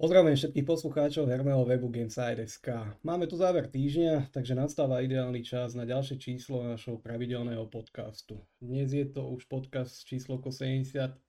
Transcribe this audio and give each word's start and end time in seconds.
Pozdravujem 0.00 0.32
všetkých 0.32 0.64
poslucháčov 0.64 1.28
herného 1.28 1.60
webu 1.68 1.92
Gameside.sk. 1.92 2.96
Máme 3.04 3.28
tu 3.28 3.36
záver 3.36 3.68
týždňa, 3.68 4.32
takže 4.32 4.56
nastáva 4.56 5.04
ideálny 5.04 5.44
čas 5.44 5.76
na 5.76 5.84
ďalšie 5.84 6.16
číslo 6.16 6.64
našho 6.64 6.96
pravidelného 6.96 7.68
podcastu. 7.68 8.40
Dnes 8.64 8.96
je 8.96 9.04
to 9.04 9.28
už 9.28 9.44
podcast 9.44 9.92
číslo 10.08 10.40
75, 10.40 11.20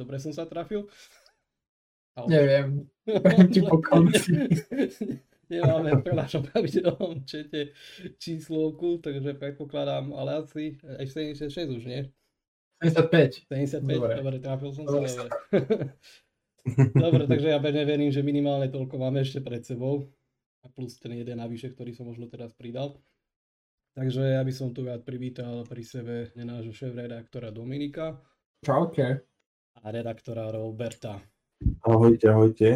dobre 0.00 0.16
som 0.16 0.32
sa 0.32 0.48
trafil? 0.48 0.88
Ale... 2.16 2.28
Neviem, 2.32 2.88
ti 3.52 3.60
po 3.60 3.84
konci. 3.84 4.32
Nemáme 5.52 6.00
v 6.00 6.16
našom 6.16 6.48
pravidelnom 6.48 7.28
čete 7.28 7.76
číslovku, 8.16 9.04
takže 9.04 9.36
predpokladám, 9.36 10.16
ale 10.16 10.40
asi 10.40 10.80
aj 10.80 11.12
76 11.12 11.76
už, 11.76 11.84
nie? 11.84 12.08
75. 12.80 13.52
75, 13.52 13.84
dobre, 13.84 14.16
dobre 14.16 14.36
trafil 14.40 14.72
som 14.72 14.88
sa. 14.88 15.28
Dobre. 16.92 17.28
Takže 17.28 17.52
ja 17.52 17.60
pevne 17.60 17.84
verím, 17.84 18.08
že 18.08 18.24
minimálne 18.24 18.72
toľko 18.72 18.96
máme 18.96 19.20
ešte 19.20 19.44
pred 19.44 19.60
sebou. 19.60 20.08
A 20.64 20.72
plus 20.72 20.96
ten 20.96 21.12
jeden 21.12 21.36
navyše, 21.36 21.68
ktorý 21.76 21.92
som 21.92 22.08
možno 22.08 22.24
teraz 22.24 22.56
pridal. 22.56 22.96
Takže 23.94 24.34
ja 24.34 24.42
by 24.42 24.52
som 24.52 24.72
tu 24.72 24.82
rád 24.82 25.04
privítal 25.04 25.62
pri 25.68 25.84
sebe 25.84 26.32
nášho 26.34 26.72
šéf-redaktora 26.72 27.52
Dominika. 27.52 28.16
Čaute. 28.64 29.22
A 29.78 29.92
redaktora 29.92 30.48
Roberta. 30.50 31.20
Ahojte, 31.84 32.26
ahojte. 32.32 32.68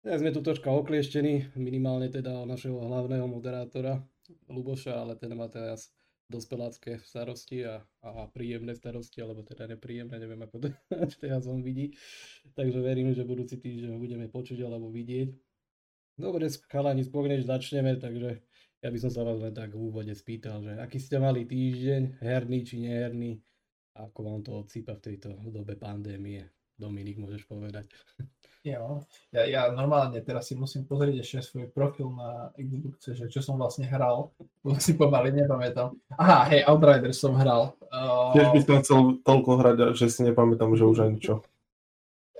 Ja 0.00 0.16
sme 0.16 0.32
tu 0.32 0.40
troška 0.40 0.72
oklieštení, 0.72 1.54
minimálne 1.60 2.08
teda 2.08 2.48
našeho 2.48 2.80
hlavného 2.80 3.28
moderátora 3.28 4.00
Luboša, 4.48 4.96
ale 4.96 5.20
ten 5.20 5.28
má 5.36 5.44
teraz 5.52 5.92
dospelácké 6.30 7.02
starosti 7.02 7.66
a, 7.66 7.82
a 8.06 8.30
príjemné 8.30 8.78
starosti, 8.78 9.18
alebo 9.18 9.42
teda 9.42 9.66
nepríjemné, 9.66 10.14
neviem 10.14 10.38
ako 10.46 10.56
to 10.62 10.68
teraz 11.26 11.50
on 11.50 11.66
vidí. 11.66 11.98
Takže 12.54 12.78
verím, 12.78 13.10
že 13.10 13.26
budúci 13.26 13.58
týždeň 13.58 13.98
budeme 13.98 14.30
počuť 14.30 14.62
alebo 14.62 14.88
vidieť. 14.94 15.34
Dobre, 16.14 16.46
chalani, 16.70 17.02
skôr 17.02 17.26
než 17.26 17.48
začneme, 17.48 17.98
takže 17.98 18.38
ja 18.80 18.88
by 18.88 18.98
som 19.02 19.10
sa 19.10 19.26
vás 19.26 19.42
len 19.42 19.52
tak 19.52 19.74
v 19.74 19.82
úvode 19.90 20.12
spýtal, 20.14 20.62
že 20.62 20.78
aký 20.78 21.02
ste 21.02 21.18
mali 21.18 21.44
týždeň, 21.44 22.22
herný 22.22 22.58
či 22.62 22.80
neherný, 22.80 23.42
ako 23.98 24.18
vám 24.22 24.40
to 24.46 24.54
odsýpa 24.62 24.96
v 24.96 25.04
tejto 25.10 25.34
dobe 25.50 25.74
pandémie. 25.74 26.59
Dominik, 26.80 27.20
môžeš 27.20 27.44
povedať. 27.44 27.92
Jo, 28.60 29.04
ja, 29.32 29.48
ja 29.48 29.62
normálne 29.72 30.20
teraz 30.20 30.48
si 30.48 30.56
musím 30.56 30.84
pozrieť 30.84 31.24
ešte 31.24 31.40
svoj 31.40 31.72
profil 31.72 32.12
na 32.12 32.52
Xboxe, 32.60 33.16
že 33.16 33.32
čo 33.32 33.40
som 33.40 33.56
vlastne 33.56 33.88
hral, 33.88 34.32
lebo 34.60 34.76
si 34.76 34.92
pomaly 35.00 35.32
nepamätám. 35.32 35.96
Aha, 36.20 36.44
hej, 36.52 36.68
Outriders 36.68 37.16
som 37.16 37.32
hral. 37.40 37.72
Uh... 37.88 38.36
Tiež 38.36 38.52
by 38.52 38.60
som 38.60 38.76
chcel 38.84 38.98
toľko 39.24 39.50
hrať, 39.64 39.76
že 39.96 40.12
si 40.12 40.20
nepamätám, 40.28 40.76
že 40.76 40.84
už 40.84 41.08
aj 41.08 41.10
ničo. 41.12 41.34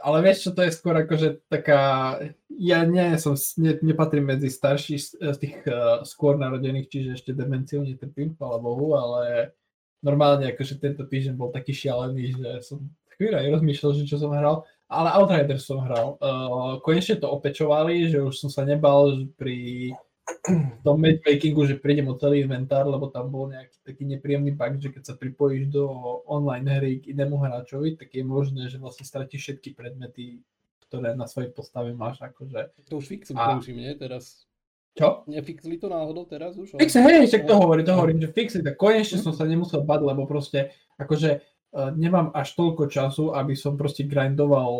Ale 0.01 0.21
vieš 0.25 0.49
čo, 0.49 0.51
to 0.53 0.65
je 0.65 0.77
skôr 0.77 0.97
akože 0.97 1.45
taká, 1.49 2.17
ja 2.49 2.85
nie 2.85 3.17
som, 3.21 3.37
ne, 3.61 3.81
nepatrím 3.81 4.33
medzi 4.33 4.53
starších 4.53 5.01
z 5.21 5.37
tých 5.41 5.57
uh, 5.69 6.05
skôr 6.05 6.37
narodených, 6.37 6.89
čiže 6.89 7.17
ešte 7.17 7.37
demenciou 7.37 7.81
netrpím, 7.85 8.37
chvála 8.37 8.61
Bohu, 8.61 8.97
ale 8.97 9.57
normálne 10.05 10.53
akože 10.53 10.81
tento 10.81 11.05
týždeň 11.05 11.33
bol 11.37 11.49
taký 11.53 11.73
šialený, 11.73 12.25
že 12.37 12.49
som 12.65 12.81
chvíľa 13.21 13.45
rozmýšľal, 13.53 13.93
že 14.01 14.09
čo 14.09 14.17
som 14.17 14.33
hral 14.33 14.65
ale 14.91 15.09
Outriders 15.15 15.71
som 15.71 15.79
hral. 15.87 16.19
Uh, 16.19 16.83
konečne 16.83 17.23
to 17.23 17.31
opečovali, 17.31 18.11
že 18.11 18.19
už 18.19 18.35
som 18.35 18.51
sa 18.51 18.67
nebal 18.67 19.31
pri 19.39 19.95
tom 20.87 20.99
matchmakingu, 20.99 21.63
že 21.63 21.79
prídem 21.79 22.11
o 22.11 22.19
celý 22.19 22.43
inventár, 22.43 22.91
lebo 22.91 23.07
tam 23.07 23.31
bol 23.31 23.47
nejaký 23.47 23.79
taký 23.87 24.03
nepríjemný 24.11 24.59
bug, 24.59 24.83
že 24.83 24.91
keď 24.91 25.03
sa 25.07 25.15
pripojíš 25.15 25.71
do 25.71 25.87
online 26.27 26.67
hry 26.67 26.93
k 26.99 27.15
inému 27.15 27.39
hráčovi, 27.39 27.95
tak 27.95 28.11
je 28.11 28.27
možné, 28.27 28.67
že 28.67 28.83
vlastne 28.83 29.07
stratíš 29.07 29.47
všetky 29.47 29.79
predmety, 29.79 30.43
ktoré 30.91 31.15
na 31.15 31.31
svojej 31.31 31.55
postave 31.55 31.95
máš. 31.95 32.19
Akože. 32.19 32.75
To 32.91 32.99
už 32.99 33.07
fixujú, 33.07 33.39
a... 33.39 33.55
prosím, 33.55 33.87
nie? 33.87 33.95
Teraz 33.95 34.51
čo? 34.99 35.23
Nefixli 35.31 35.79
to 35.79 35.87
náhodou 35.87 36.27
teraz 36.27 36.59
už? 36.59 36.75
Fixe, 36.75 36.99
hej, 36.99 37.31
však 37.31 37.47
to 37.47 37.55
hovorím, 37.55 37.87
to 37.87 37.95
hovorím, 37.95 38.19
že 38.19 38.35
fixli, 38.35 38.59
tak 38.67 38.75
konečne 38.75 39.23
som 39.23 39.31
sa 39.31 39.47
nemusel 39.47 39.87
bať, 39.87 40.03
lebo 40.03 40.27
proste, 40.27 40.75
akože 40.99 41.47
nemám 41.75 42.35
až 42.35 42.55
toľko 42.59 42.91
času, 42.91 43.25
aby 43.35 43.55
som 43.55 43.79
proste 43.79 44.07
grindoval 44.07 44.71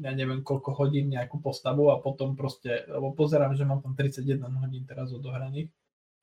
ja 0.00 0.12
neviem 0.16 0.40
koľko 0.40 0.72
hodín 0.80 1.12
nejakú 1.12 1.44
postavu 1.44 1.92
a 1.92 2.00
potom 2.00 2.32
proste, 2.32 2.88
lebo 2.88 3.12
pozerám, 3.12 3.52
že 3.52 3.68
mám 3.68 3.84
tam 3.84 3.92
31 3.92 4.40
hodín 4.40 4.88
teraz 4.88 5.12
odohraných. 5.12 5.68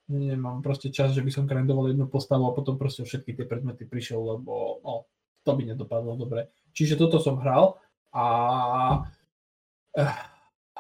Nemám 0.09 0.66
proste 0.66 0.90
čas, 0.90 1.13
že 1.13 1.22
by 1.22 1.30
som 1.30 1.46
grindoval 1.46 1.94
jednu 1.94 2.09
postavu 2.09 2.50
a 2.50 2.56
potom 2.58 2.80
proste 2.80 3.06
všetky 3.06 3.38
tie 3.38 3.46
predmety 3.46 3.85
prišiel, 3.85 4.18
lebo 4.18 4.81
no, 4.81 5.06
to 5.46 5.52
by 5.53 5.62
nedopadlo 5.68 6.18
dobre. 6.18 6.50
Čiže 6.74 6.97
toto 6.97 7.22
som 7.22 7.38
hral 7.38 7.78
a 8.16 8.25
eh, 9.94 10.18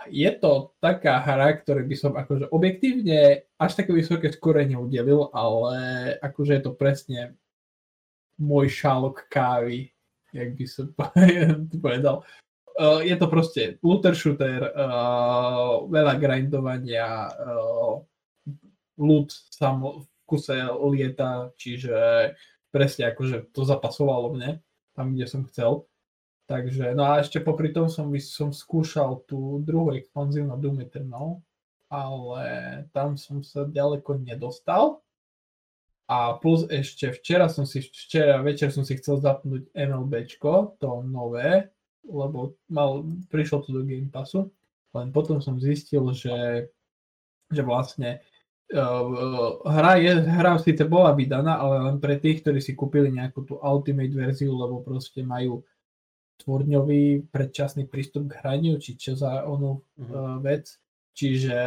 je 0.09 0.31
to 0.39 0.73
taká 0.79 1.21
hra, 1.21 1.59
ktoré 1.59 1.83
by 1.83 1.95
som 1.99 2.15
akože 2.15 2.49
objektívne 2.49 3.45
až 3.59 3.71
také 3.77 3.91
vysoké 3.91 4.31
skore 4.31 4.63
neudelil, 4.63 5.27
ale 5.35 5.75
akože 6.23 6.51
je 6.57 6.63
to 6.63 6.71
presne 6.73 7.19
môj 8.37 8.69
šálok 8.69 9.25
kávy, 9.29 9.89
jak 10.33 10.53
by 10.53 10.65
som 10.65 10.87
povedal. 11.83 12.23
Uh, 12.77 13.01
je 13.01 13.17
to 13.17 13.25
proste 13.25 13.61
looter 13.81 14.13
shooter, 14.13 14.69
uh, 14.69 15.81
veľa 15.89 16.13
grindovania, 16.21 17.25
uh, 17.33 18.05
loot 19.01 19.33
sam 19.49 19.81
v 19.81 20.05
kuse 20.29 20.61
lieta, 20.93 21.49
čiže 21.57 21.97
presne 22.69 23.09
akože 23.09 23.49
to 23.49 23.65
zapasovalo 23.65 24.37
mne, 24.37 24.61
tam 24.93 25.17
kde 25.17 25.25
som 25.25 25.41
chcel. 25.49 25.89
Takže, 26.47 26.95
no 26.95 27.03
a 27.09 27.19
ešte 27.19 27.43
popri 27.43 27.73
tom 27.73 27.89
som, 27.89 28.07
som 28.21 28.53
skúšal 28.53 29.25
tú 29.27 29.59
druhú 29.65 29.91
expanziu 29.97 30.45
na 30.45 30.55
Doom 30.55 30.79
Eternal, 30.79 31.43
ale 31.89 32.45
tam 32.93 33.17
som 33.17 33.41
sa 33.41 33.65
ďaleko 33.67 34.21
nedostal. 34.21 35.01
A 36.07 36.39
plus 36.39 36.63
ešte 36.71 37.11
včera 37.11 37.51
som 37.51 37.67
si, 37.67 37.83
včera 37.83 38.39
večer 38.39 38.71
som 38.71 38.87
si 38.87 38.95
chcel 38.95 39.19
zapnúť 39.19 39.67
MLBčko, 39.75 40.79
to 40.79 41.03
nové, 41.03 41.67
lebo 42.07 42.55
mal, 42.71 43.03
prišlo 43.27 43.67
to 43.67 43.75
do 43.75 43.83
Game 43.83 44.07
Passu, 44.07 44.47
len 44.95 45.11
potom 45.11 45.43
som 45.43 45.59
zistil, 45.59 46.07
že, 46.15 46.71
že 47.51 47.59
vlastne 47.59 48.23
uh, 48.71 49.59
hra, 49.67 49.99
je, 49.99 50.13
hra 50.15 50.55
síce 50.63 50.87
bola 50.87 51.11
vydaná, 51.11 51.59
ale 51.59 51.91
len 51.91 51.97
pre 51.99 52.15
tých, 52.15 52.39
ktorí 52.39 52.63
si 52.63 52.71
kúpili 52.71 53.11
nejakú 53.11 53.43
tú 53.43 53.59
Ultimate 53.59 54.15
verziu, 54.15 54.55
lebo 54.55 54.79
proste 54.79 55.27
majú 55.27 55.67
tvordňový 56.39 57.27
predčasný 57.27 57.83
prístup 57.91 58.31
k 58.31 58.39
hraniu, 58.39 58.79
či 58.79 58.95
čo 58.95 59.19
za 59.19 59.43
onú 59.43 59.83
uh, 59.99 60.39
vec. 60.39 60.79
Čiže 61.17 61.57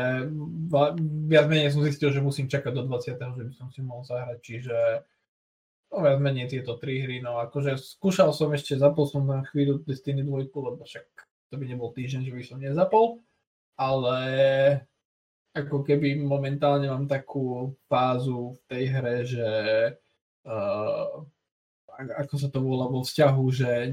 viac 1.26 1.46
menej 1.50 1.74
som 1.74 1.82
zistil, 1.82 2.14
že 2.14 2.22
musím 2.22 2.46
čakať 2.46 2.70
do 2.70 2.86
20. 2.86 3.18
že 3.18 3.44
by 3.50 3.54
som 3.58 3.66
si 3.74 3.82
mohol 3.82 4.06
zahrať, 4.06 4.38
čiže 4.38 4.78
no, 5.90 6.06
viac 6.06 6.22
menej 6.22 6.46
tieto 6.54 6.78
tri 6.78 7.02
hry, 7.02 7.18
no 7.18 7.42
akože 7.42 7.74
skúšal 7.74 8.30
som 8.30 8.54
ešte, 8.54 8.78
zapol 8.78 9.10
som 9.10 9.26
na 9.26 9.42
chvíľu 9.50 9.82
Destiny 9.82 10.22
2, 10.22 10.54
lebo 10.54 10.86
však 10.86 11.02
to 11.50 11.58
by 11.58 11.66
nebol 11.66 11.90
týždeň, 11.90 12.30
že 12.30 12.34
by 12.34 12.42
som 12.46 12.62
nezapol, 12.62 13.26
ale 13.74 14.18
ako 15.50 15.82
keby 15.82 16.14
momentálne 16.22 16.86
mám 16.86 17.10
takú 17.10 17.74
fázu 17.90 18.54
v 18.54 18.60
tej 18.70 18.84
hre, 18.86 19.16
že 19.26 19.50
uh, 20.46 21.26
ako 22.08 22.34
sa 22.40 22.48
to 22.48 22.64
volá 22.64 22.88
vo 22.88 23.04
vzťahu, 23.04 23.44
že 23.52 23.92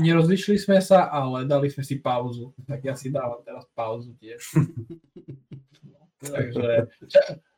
nerozlišili 0.00 0.58
sme 0.60 0.78
sa, 0.84 1.08
ale 1.08 1.48
dali 1.48 1.72
sme 1.72 1.86
si 1.86 1.98
pauzu. 2.02 2.52
Tak 2.68 2.80
ja 2.84 2.94
si 2.98 3.08
dávam 3.08 3.40
teraz 3.40 3.64
pauzu 3.72 4.12
tiež. 4.20 4.40
Takže 6.22 6.86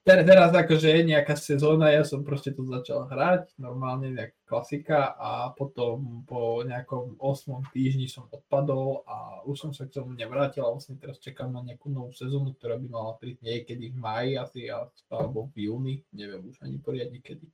teraz 0.05 0.53
akože 0.53 0.89
je 0.89 1.03
nejaká 1.17 1.33
sezóna, 1.33 1.89
ja 1.89 2.05
som 2.05 2.21
proste 2.21 2.53
to 2.53 2.61
začal 2.69 3.09
hrať, 3.09 3.57
normálne 3.57 4.13
nejak 4.13 4.37
klasika 4.45 5.17
a 5.17 5.49
potom 5.57 6.25
po 6.29 6.61
nejakom 6.61 7.17
8 7.17 7.73
týždni 7.73 8.09
som 8.09 8.29
odpadol 8.29 9.01
a 9.09 9.41
už 9.49 9.57
som 9.69 9.73
sa 9.73 9.89
k 9.89 9.97
tomu 10.01 10.13
nevrátil 10.13 10.65
a 10.65 10.73
vlastne 10.77 11.01
teraz 11.01 11.17
čakám 11.25 11.53
na 11.53 11.65
nejakú 11.65 11.89
novú 11.89 12.13
sezónu, 12.13 12.53
ktorá 12.57 12.77
by 12.77 12.87
mala 12.89 13.17
prísť 13.17 13.49
niekedy 13.49 13.93
v 13.93 13.97
maji 13.97 14.31
asi 14.37 14.69
alebo 15.09 15.49
v 15.57 15.73
júni, 15.73 15.95
neviem 16.13 16.53
už 16.53 16.61
ani 16.61 16.77
poriadne 16.85 17.21
kedy. 17.25 17.49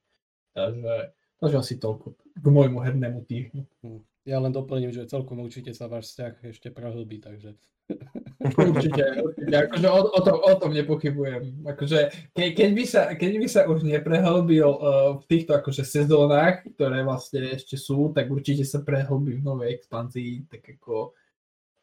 Takže 0.51 0.95
Takže 1.41 1.57
asi 1.57 1.75
toľko 1.81 2.21
k 2.37 2.47
môjmu 2.47 2.85
hernému 2.85 3.25
týždňu. 3.25 3.65
Hm. 3.85 4.01
Ja 4.29 4.37
len 4.37 4.53
doplním, 4.53 4.93
že 4.93 5.09
celkom 5.09 5.41
určite 5.41 5.73
sa 5.73 5.89
váš 5.89 6.13
vzťah 6.13 6.53
ešte 6.53 6.69
prehlbí, 6.69 7.25
takže... 7.25 7.57
Určite, 8.41 9.21
určite. 9.21 9.53
Akože 9.53 9.89
o, 9.91 10.01
o, 10.15 10.21
tom, 10.25 10.39
o 10.41 10.53
tom 10.57 10.73
nepochybujem. 10.73 11.61
Akože, 11.67 12.09
ke, 12.33 12.57
keď, 12.57 12.71
by 12.73 12.85
sa, 12.89 13.03
keď 13.13 13.31
by 13.37 13.47
sa 13.51 13.61
už 13.69 13.85
neprehlbil 13.85 14.65
uh, 14.65 15.21
v 15.21 15.25
týchto 15.29 15.53
akože 15.59 15.85
sezónach, 15.85 16.65
ktoré 16.65 17.05
vlastne 17.05 17.53
ešte 17.53 17.77
sú, 17.77 18.15
tak 18.17 18.33
určite 18.33 18.65
sa 18.65 18.81
prehlbí 18.81 19.37
v 19.37 19.45
novej 19.45 19.77
expanzii, 19.77 20.49
tak 20.49 20.65
ako... 20.79 21.13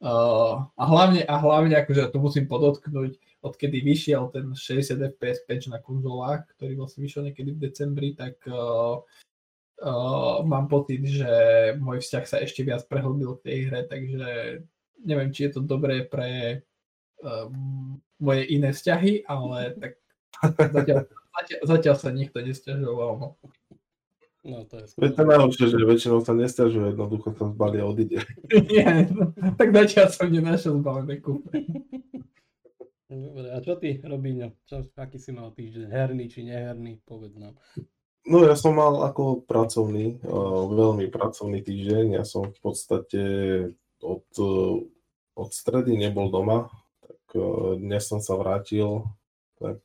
Uh, 0.01 0.65
a 0.77 0.83
hlavne, 0.89 1.21
a 1.25 1.35
hlavne 1.37 1.77
akože 1.77 2.09
to 2.09 2.17
musím 2.17 2.49
podotknúť, 2.49 3.17
odkedy 3.45 3.81
vyšiel 3.85 4.33
ten 4.33 4.53
60 4.53 4.97
fps 5.17 5.45
patch 5.45 5.69
na 5.69 5.77
konzolách, 5.77 6.49
ktorý 6.57 6.73
vlastne 6.77 7.05
vyšiel 7.05 7.29
niekedy 7.29 7.53
v 7.53 7.61
decembri, 7.69 8.09
tak 8.17 8.37
uh, 8.49 9.01
uh, 9.81 10.41
mám 10.45 10.65
pocit, 10.67 11.01
že 11.05 11.31
môj 11.77 12.01
vzťah 12.01 12.25
sa 12.25 12.37
ešte 12.41 12.65
viac 12.65 12.85
prehlbil 12.89 13.37
v 13.37 13.43
tej 13.43 13.57
hre, 13.69 13.81
takže 13.85 14.29
neviem, 15.05 15.29
či 15.33 15.49
je 15.49 15.51
to 15.57 15.61
dobré 15.61 16.05
pre 16.05 16.61
um, 17.21 17.97
moje 18.17 18.43
iné 18.49 18.73
vzťahy, 18.73 19.25
ale 19.29 19.73
tak 19.81 20.69
zatiaľ, 20.73 21.05
zatiaľ, 21.09 21.59
zatiaľ 21.65 21.95
sa 21.97 22.09
nikto 22.13 22.37
nestiažoval. 22.41 23.11
No. 23.17 23.29
No 24.47 24.63
to 24.63 24.79
je 24.79 25.11
to 25.11 25.23
najhoršie, 25.27 25.65
že 25.75 25.83
väčšinou 25.83 26.23
sa 26.23 26.31
nestiažuje, 26.31 26.95
jednoducho 26.95 27.35
sa 27.35 27.51
zbalí 27.51 27.83
a 27.83 27.85
odíde. 27.89 28.23
Nie, 28.71 29.03
no, 29.11 29.35
tak 29.59 29.75
zatiaľ 29.75 30.07
som 30.07 30.31
nenašiel 30.31 30.79
zbalené 30.79 31.19
kúpe. 31.19 31.67
Dobre, 33.07 33.51
a 33.51 33.59
čo 33.59 33.75
ty, 33.75 33.99
Robíňo? 33.99 34.55
Čo, 34.67 34.87
aký 34.95 35.19
si 35.19 35.31
mal 35.35 35.51
týždeň? 35.51 35.87
Herný 35.91 36.25
či 36.31 36.47
neherný? 36.47 36.99
Povedz 37.03 37.35
nám. 37.39 37.59
No 38.27 38.43
ja 38.43 38.59
som 38.59 38.75
mal 38.75 39.07
ako 39.07 39.47
pracovný, 39.47 40.19
uh, 40.19 40.67
veľmi 40.67 41.07
pracovný 41.07 41.63
týždeň. 41.63 42.19
Ja 42.19 42.27
som 42.27 42.51
v 42.51 42.59
podstate 42.59 43.23
od, 44.03 44.27
uh, 44.43 44.83
od 45.39 45.49
stredy 45.55 45.95
nebol 45.95 46.27
doma, 46.27 46.67
tak 46.99 47.23
uh, 47.39 47.79
dnes 47.79 48.03
som 48.03 48.19
sa 48.19 48.35
vrátil, 48.35 49.07
tak 49.57 49.81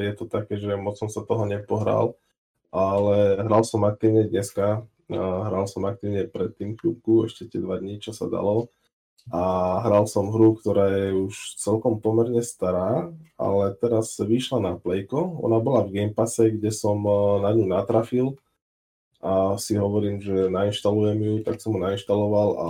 je 0.00 0.12
to 0.16 0.24
také, 0.32 0.56
že 0.56 0.80
moc 0.80 0.96
som 0.96 1.12
sa 1.12 1.20
toho 1.20 1.44
nepohral, 1.44 2.16
ale 2.72 3.36
hral 3.44 3.68
som 3.68 3.84
aktívne 3.84 4.24
dneska, 4.24 4.80
hral 5.12 5.68
som 5.68 5.84
aktívne 5.84 6.24
predtým 6.24 6.72
kľúbku, 6.72 7.28
ešte 7.28 7.52
tie 7.52 7.60
dva 7.60 7.76
dní, 7.84 8.00
čo 8.00 8.16
sa 8.16 8.32
dalo 8.32 8.72
a 9.28 9.42
hral 9.84 10.08
som 10.08 10.32
hru, 10.32 10.56
ktorá 10.56 10.88
je 10.88 11.12
už 11.12 11.60
celkom 11.60 12.00
pomerne 12.00 12.40
stará, 12.40 13.12
ale 13.36 13.76
teraz 13.76 14.16
vyšla 14.16 14.58
na 14.64 14.72
Playko. 14.80 15.44
Ona 15.44 15.60
bola 15.60 15.84
v 15.84 15.92
Game 15.92 16.14
Passe, 16.16 16.48
kde 16.48 16.72
som 16.72 16.96
eh, 17.04 17.44
na 17.44 17.52
ňu 17.52 17.68
natrafil. 17.68 18.40
A 19.20 19.60
si 19.60 19.76
hovorím, 19.76 20.24
že 20.24 20.48
nainštalujem 20.48 21.18
ju, 21.20 21.34
tak 21.44 21.60
som 21.60 21.76
ju 21.76 21.80
nainštaloval 21.84 22.48
a 22.56 22.68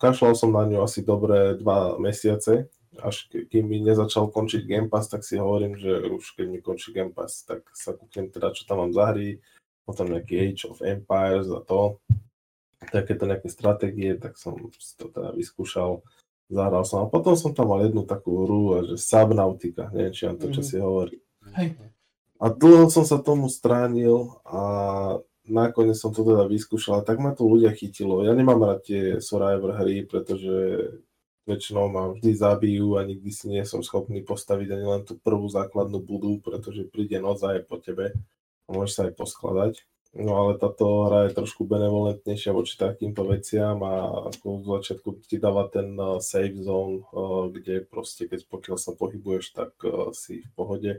kašľal 0.00 0.32
som 0.32 0.56
na 0.56 0.64
ňu 0.64 0.80
asi 0.80 1.04
dobré 1.04 1.60
dva 1.60 2.00
mesiace, 2.00 2.72
až 2.96 3.28
kým 3.28 3.68
mi 3.68 3.84
nezačal 3.84 4.32
končiť 4.32 4.64
Game 4.64 4.88
Pass, 4.88 5.12
tak 5.12 5.28
si 5.28 5.36
hovorím, 5.36 5.76
že 5.76 6.08
už 6.08 6.40
keď 6.40 6.46
mi 6.48 6.64
končí 6.64 6.96
Game 6.96 7.12
Pass, 7.12 7.44
tak 7.44 7.68
sa 7.76 7.92
kúknem 7.92 8.32
teda, 8.32 8.56
čo 8.56 8.64
tam 8.64 8.80
mám 8.80 8.96
za 8.96 9.12
hry, 9.12 9.44
potom 9.84 10.08
nejaký 10.08 10.40
Age 10.40 10.72
of 10.72 10.80
Empires 10.80 11.52
a 11.52 11.60
to 11.60 12.00
takéto 12.78 13.26
nejaké 13.26 13.50
stratégie, 13.50 14.14
tak 14.14 14.38
som 14.38 14.54
to 14.98 15.10
teda 15.10 15.34
vyskúšal, 15.34 16.02
zahral 16.48 16.84
som. 16.86 17.04
A 17.04 17.10
potom 17.10 17.34
som 17.34 17.52
tam 17.52 17.74
mal 17.74 17.84
jednu 17.84 18.06
takú 18.06 18.46
hru, 18.46 18.86
že 18.94 18.96
Subnautica, 18.96 19.90
neviem, 19.90 20.14
či 20.14 20.30
vám 20.30 20.38
to 20.38 20.46
čo 20.54 20.62
si 20.62 20.76
hovorí. 20.78 21.18
Hej. 21.58 21.76
A 22.38 22.54
dlho 22.54 22.86
som 22.86 23.02
sa 23.02 23.18
tomu 23.18 23.50
stránil 23.50 24.38
a 24.46 24.60
nakoniec 25.50 25.98
som 25.98 26.14
to 26.14 26.22
teda 26.22 26.46
vyskúšal, 26.46 27.02
tak 27.02 27.18
ma 27.18 27.34
to 27.34 27.42
ľudia 27.48 27.74
chytilo. 27.74 28.22
Ja 28.22 28.36
nemám 28.36 28.62
rád 28.62 28.86
tie 28.86 29.18
Survivor 29.18 29.74
hry, 29.74 30.06
pretože 30.06 30.54
väčšinou 31.48 31.88
ma 31.88 32.12
vždy 32.12 32.30
zabijú 32.36 33.00
a 33.00 33.02
nikdy 33.08 33.30
si 33.32 33.48
nie 33.48 33.64
som 33.64 33.80
schopný 33.80 34.20
postaviť 34.20 34.68
ani 34.68 34.86
len 34.86 35.02
tú 35.08 35.16
prvú 35.16 35.48
základnú 35.48 36.04
budu, 36.04 36.44
pretože 36.44 36.86
príde 36.92 37.16
noc 37.18 37.40
a 37.40 37.56
je 37.56 37.64
po 37.64 37.80
tebe 37.80 38.12
a 38.14 38.68
môžeš 38.68 38.92
sa 38.92 39.02
aj 39.08 39.12
poskladať. 39.16 39.74
No 40.16 40.32
ale 40.40 40.56
táto 40.56 41.04
hra 41.04 41.28
je 41.28 41.36
trošku 41.36 41.68
benevolentnejšia 41.68 42.56
voči 42.56 42.80
takýmto 42.80 43.28
veciam 43.28 43.76
a 43.84 44.24
ako 44.32 44.64
v 44.64 44.66
začiatku 44.80 45.08
ti 45.28 45.36
dáva 45.36 45.68
ten 45.68 45.92
uh, 46.00 46.16
safe 46.16 46.56
zone, 46.64 47.04
uh, 47.12 47.52
kde 47.52 47.84
proste 47.84 48.24
keď 48.24 48.48
pokiaľ 48.48 48.76
sa 48.80 48.96
pohybuješ, 48.96 49.52
tak 49.52 49.76
uh, 49.84 50.08
si 50.16 50.48
v 50.48 50.50
pohode. 50.56 50.92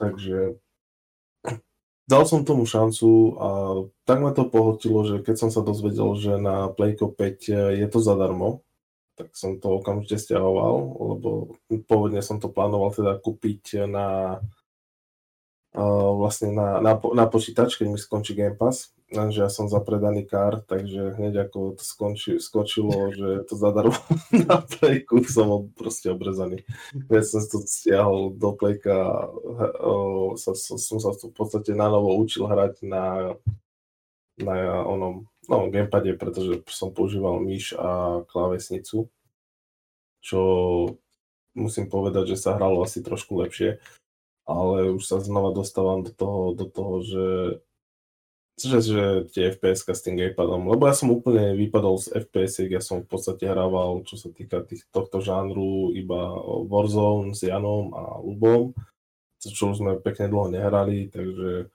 Takže 0.00 0.56
dal 2.08 2.24
som 2.24 2.48
tomu 2.48 2.64
šancu 2.64 3.36
a 3.36 3.48
tak 4.08 4.24
ma 4.24 4.32
to 4.32 4.48
pohltilo, 4.48 5.04
že 5.04 5.20
keď 5.20 5.36
som 5.44 5.50
sa 5.52 5.60
dozvedel, 5.60 6.08
že 6.16 6.40
na 6.40 6.72
Playko 6.72 7.12
5 7.12 7.76
je 7.76 7.86
to 7.92 7.98
zadarmo, 8.00 8.64
tak 9.20 9.36
som 9.36 9.60
to 9.60 9.82
okamžite 9.82 10.16
stiahoval, 10.16 10.96
lebo 10.96 11.58
pôvodne 11.84 12.24
som 12.24 12.40
to 12.40 12.48
plánoval 12.48 12.94
teda 12.94 13.18
kúpiť 13.18 13.84
na 13.84 14.38
vlastne 16.16 16.56
na, 16.56 16.80
na, 16.80 16.96
na 16.96 17.24
počítač, 17.28 17.76
keď 17.76 17.86
mi 17.92 17.98
skončí 18.00 18.32
Game 18.32 18.56
Pass, 18.56 18.96
lenže 19.12 19.44
ja 19.44 19.50
som 19.52 19.68
zapredaný 19.68 20.24
kár, 20.24 20.64
takže 20.64 21.16
hneď 21.16 21.48
ako 21.48 21.76
to 21.76 21.84
skonči, 21.84 22.40
skočilo, 22.40 23.08
že 23.18 23.44
to 23.44 23.54
zadarmo 23.56 23.96
na 24.48 24.64
Playku, 24.64 25.20
som 25.28 25.68
proste 25.76 26.08
obrezaný. 26.12 26.64
Keď 26.92 27.22
som 27.24 27.40
to 27.44 27.58
stiahol 27.68 28.32
do 28.32 28.56
Playka, 28.56 29.28
sa, 30.40 30.52
som, 30.56 30.76
som 30.80 30.98
sa 31.00 31.12
v 31.12 31.32
podstate 31.36 31.76
na 31.76 31.92
novo 31.92 32.16
učil 32.16 32.48
hrať 32.48 32.84
na, 32.84 33.36
na 34.40 34.54
onom 34.88 35.28
no, 35.48 35.68
gamepade, 35.68 36.16
pretože 36.16 36.64
som 36.72 36.92
používal 36.92 37.40
myš 37.44 37.76
a 37.76 38.22
klávesnicu, 38.24 39.08
čo 40.24 40.40
musím 41.52 41.90
povedať, 41.90 42.34
že 42.34 42.40
sa 42.40 42.54
hralo 42.54 42.82
asi 42.82 43.04
trošku 43.04 43.36
lepšie 43.40 43.80
ale 44.48 44.96
už 44.96 45.04
sa 45.04 45.20
znova 45.20 45.52
dostávam 45.52 46.00
do 46.00 46.08
toho, 46.08 46.56
do 46.56 46.64
toho 46.64 46.94
že, 47.04 47.28
že, 48.56 48.78
že 48.80 49.04
tie 49.28 49.52
fps 49.52 49.84
s 49.84 50.00
tým 50.00 50.16
gamepadom, 50.16 50.64
lebo 50.64 50.88
ja 50.88 50.96
som 50.96 51.12
úplne 51.12 51.52
vypadol 51.52 52.00
z 52.00 52.16
fps 52.26 52.64
ja 52.66 52.80
som 52.80 53.04
v 53.04 53.08
podstate 53.12 53.44
hrával, 53.44 54.02
čo 54.08 54.16
sa 54.16 54.32
týka 54.32 54.64
tých, 54.64 54.88
tohto 54.88 55.20
žánru, 55.20 55.92
iba 55.92 56.32
Warzone 56.64 57.36
s 57.36 57.44
Janom 57.44 57.92
a 57.92 58.16
Lubom, 58.24 58.72
čo 59.38 59.70
už 59.70 59.84
sme 59.84 60.00
pekne 60.00 60.32
dlho 60.32 60.48
nehrali, 60.48 61.12
takže 61.12 61.68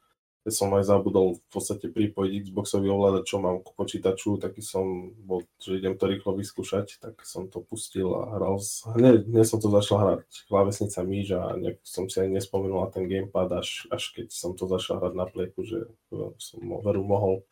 ja 0.44 0.52
som 0.52 0.76
aj 0.76 0.84
zabudol 0.84 1.40
v 1.40 1.48
podstate 1.48 1.88
pripojiť 1.88 2.52
Xboxový 2.52 2.92
ovládač, 2.92 3.32
čo 3.32 3.40
mám 3.40 3.64
k 3.64 3.72
počítaču, 3.80 4.36
taký 4.36 4.60
som 4.60 5.16
bol, 5.24 5.48
že 5.56 5.80
idem 5.80 5.96
to 5.96 6.04
rýchlo 6.04 6.36
vyskúšať, 6.36 7.00
tak 7.00 7.16
som 7.24 7.48
to 7.48 7.64
pustil 7.64 8.12
a 8.20 8.28
hral, 8.36 8.60
hneď, 8.92 9.24
hneď 9.24 9.46
som 9.48 9.64
to 9.64 9.72
začal 9.72 10.04
hrať 10.04 10.28
klávesnica 10.52 11.00
myš 11.08 11.28
a 11.40 11.42
nejak 11.56 11.80
som 11.88 12.12
si 12.12 12.20
aj 12.20 12.28
nespomenul 12.28 12.84
na 12.84 12.92
ten 12.92 13.08
gamepad, 13.08 13.56
až, 13.56 13.88
až 13.88 14.04
keď 14.12 14.36
som 14.36 14.52
to 14.52 14.68
začal 14.68 15.00
hrať 15.00 15.14
na 15.16 15.26
pleku, 15.32 15.64
že 15.64 15.88
som 16.40 16.60
veru 16.84 17.08
mohol 17.08 17.48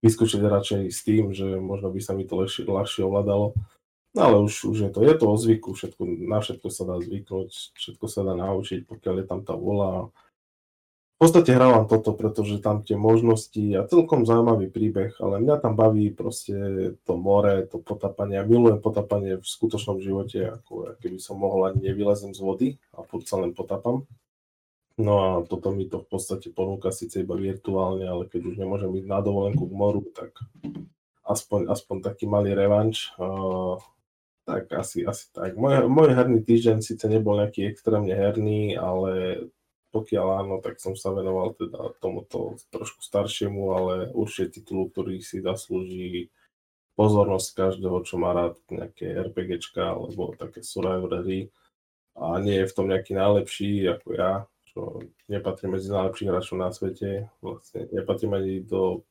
vyskúšať 0.00 0.40
radšej 0.40 0.82
s 0.88 1.00
tým, 1.04 1.36
že 1.36 1.44
možno 1.60 1.92
by 1.92 2.00
sa 2.00 2.16
mi 2.16 2.24
to 2.24 2.40
ľahšie, 2.40 2.64
ľahšie 2.64 3.04
ovládalo. 3.04 3.52
No 4.10 4.20
ale 4.26 4.36
už, 4.42 4.64
už 4.64 4.78
je 4.88 4.90
to, 4.90 5.04
je 5.06 5.14
to 5.14 5.24
o 5.28 5.36
zvyku, 5.36 5.70
všetko, 5.76 6.02
na 6.24 6.42
všetko 6.42 6.66
sa 6.72 6.82
dá 6.82 6.96
zvyknúť, 6.98 7.76
všetko 7.78 8.06
sa 8.10 8.26
dá 8.26 8.34
naučiť, 8.34 8.88
pokiaľ 8.88 9.14
je 9.22 9.26
tam 9.28 9.40
tá 9.46 9.54
vola 9.54 10.10
v 11.20 11.28
podstate 11.28 11.52
hrávam 11.52 11.84
toto, 11.84 12.16
pretože 12.16 12.64
tam 12.64 12.80
tie 12.80 12.96
možnosti 12.96 13.60
a 13.76 13.84
celkom 13.84 14.24
zaujímavý 14.24 14.72
príbeh, 14.72 15.20
ale 15.20 15.36
mňa 15.44 15.60
tam 15.60 15.76
baví 15.76 16.08
proste 16.16 16.56
to 17.04 17.20
more, 17.20 17.68
to 17.68 17.76
potapanie. 17.76 18.40
Ja 18.40 18.48
milujem 18.48 18.80
potapanie 18.80 19.36
v 19.36 19.44
skutočnom 19.44 20.00
živote, 20.00 20.48
ako 20.48 20.96
keby 20.96 21.20
som 21.20 21.36
mohol 21.36 21.68
ani 21.68 21.92
nevylezem 21.92 22.32
z 22.32 22.40
vody 22.40 22.68
a 22.96 23.04
furt 23.04 23.28
sa 23.28 23.36
len 23.36 23.52
potapam. 23.52 24.08
No 24.96 25.12
a 25.20 25.28
toto 25.44 25.76
mi 25.76 25.84
to 25.92 26.00
v 26.00 26.08
podstate 26.08 26.48
ponúka 26.56 26.88
síce 26.88 27.20
iba 27.20 27.36
virtuálne, 27.36 28.08
ale 28.08 28.24
keď 28.24 28.40
už 28.40 28.56
nemôžem 28.56 28.88
ísť 29.04 29.08
na 29.12 29.20
dovolenku 29.20 29.68
k 29.68 29.76
moru, 29.76 30.00
tak 30.16 30.32
aspoň, 31.28 31.68
aspoň 31.68 31.96
taký 32.00 32.32
malý 32.32 32.56
revanč. 32.56 33.12
Uh, 33.20 33.76
tak 34.48 34.72
asi, 34.72 35.04
asi 35.04 35.28
tak. 35.36 35.52
Môj, 35.60 35.84
môj 35.84 36.16
herný 36.16 36.40
týždeň 36.40 36.80
síce 36.80 37.04
nebol 37.12 37.36
nejaký 37.36 37.68
extrémne 37.68 38.16
herný, 38.16 38.72
ale 38.80 39.44
pokiaľ 39.90 40.26
áno, 40.46 40.54
tak 40.62 40.78
som 40.78 40.94
sa 40.94 41.10
venoval 41.10 41.54
teda 41.58 41.94
tomuto 41.98 42.58
trošku 42.70 43.02
staršiemu, 43.02 43.62
ale 43.74 43.94
určite 44.14 44.62
titulu, 44.62 44.90
ktorý 44.90 45.18
si 45.18 45.42
zaslúži 45.42 46.30
pozornosť 46.94 47.48
každého, 47.56 47.98
čo 48.06 48.14
má 48.20 48.30
rád 48.30 48.54
nejaké 48.70 49.10
RPGčka 49.30 49.96
alebo 49.96 50.36
také 50.38 50.62
survival 50.62 51.22
hry 51.22 51.50
a 52.18 52.36
nie 52.38 52.60
je 52.60 52.68
v 52.68 52.76
tom 52.76 52.86
nejaký 52.92 53.16
najlepší 53.16 53.88
ako 53.88 54.08
ja, 54.14 54.32
čo 54.68 55.00
nepatrí 55.26 55.66
medzi 55.70 55.88
najlepších 55.88 56.28
hráčov 56.28 56.56
na 56.60 56.70
svete, 56.70 57.32
vlastne 57.40 57.88
nepatrím 57.90 58.36
ani 58.36 58.60
do 58.60 59.02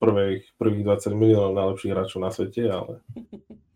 prvých, 0.00 0.46
prvých 0.56 0.84
20 1.04 1.14
miliónov 1.14 1.52
najlepších 1.54 1.92
hráčov 1.92 2.20
na 2.24 2.30
svete, 2.32 2.62
ale 2.66 3.04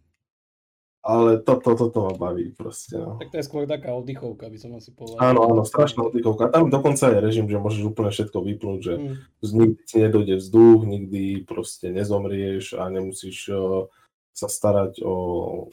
ale 1.02 1.42
toto, 1.42 1.74
toto 1.74 1.98
ma 2.06 2.14
baví 2.14 2.54
proste. 2.54 2.94
No. 2.94 3.18
Tak 3.18 3.34
to 3.34 3.42
je 3.42 3.46
skôr 3.50 3.66
taká 3.66 3.90
oddychovka, 3.90 4.46
by 4.46 4.58
som 4.58 4.70
asi 4.78 4.94
povedal. 4.94 5.18
Áno, 5.18 5.50
áno, 5.50 5.66
strašná 5.66 6.06
oddychovka. 6.06 6.46
Tam 6.54 6.70
dokonca 6.70 7.10
je 7.10 7.18
režim, 7.18 7.50
že 7.50 7.58
môžeš 7.58 7.82
úplne 7.90 8.14
všetko 8.14 8.38
vypnúť, 8.38 8.78
že 8.78 8.94
mm. 8.94 9.14
nikdy 9.42 9.82
ti 9.82 9.96
nedojde 9.98 10.34
vzduch, 10.38 10.80
nikdy 10.86 11.42
proste 11.42 11.90
nezomrieš 11.90 12.78
a 12.78 12.86
nemusíš 12.86 13.50
uh, 13.50 13.90
sa 14.30 14.46
starať 14.46 15.02
o 15.02 15.14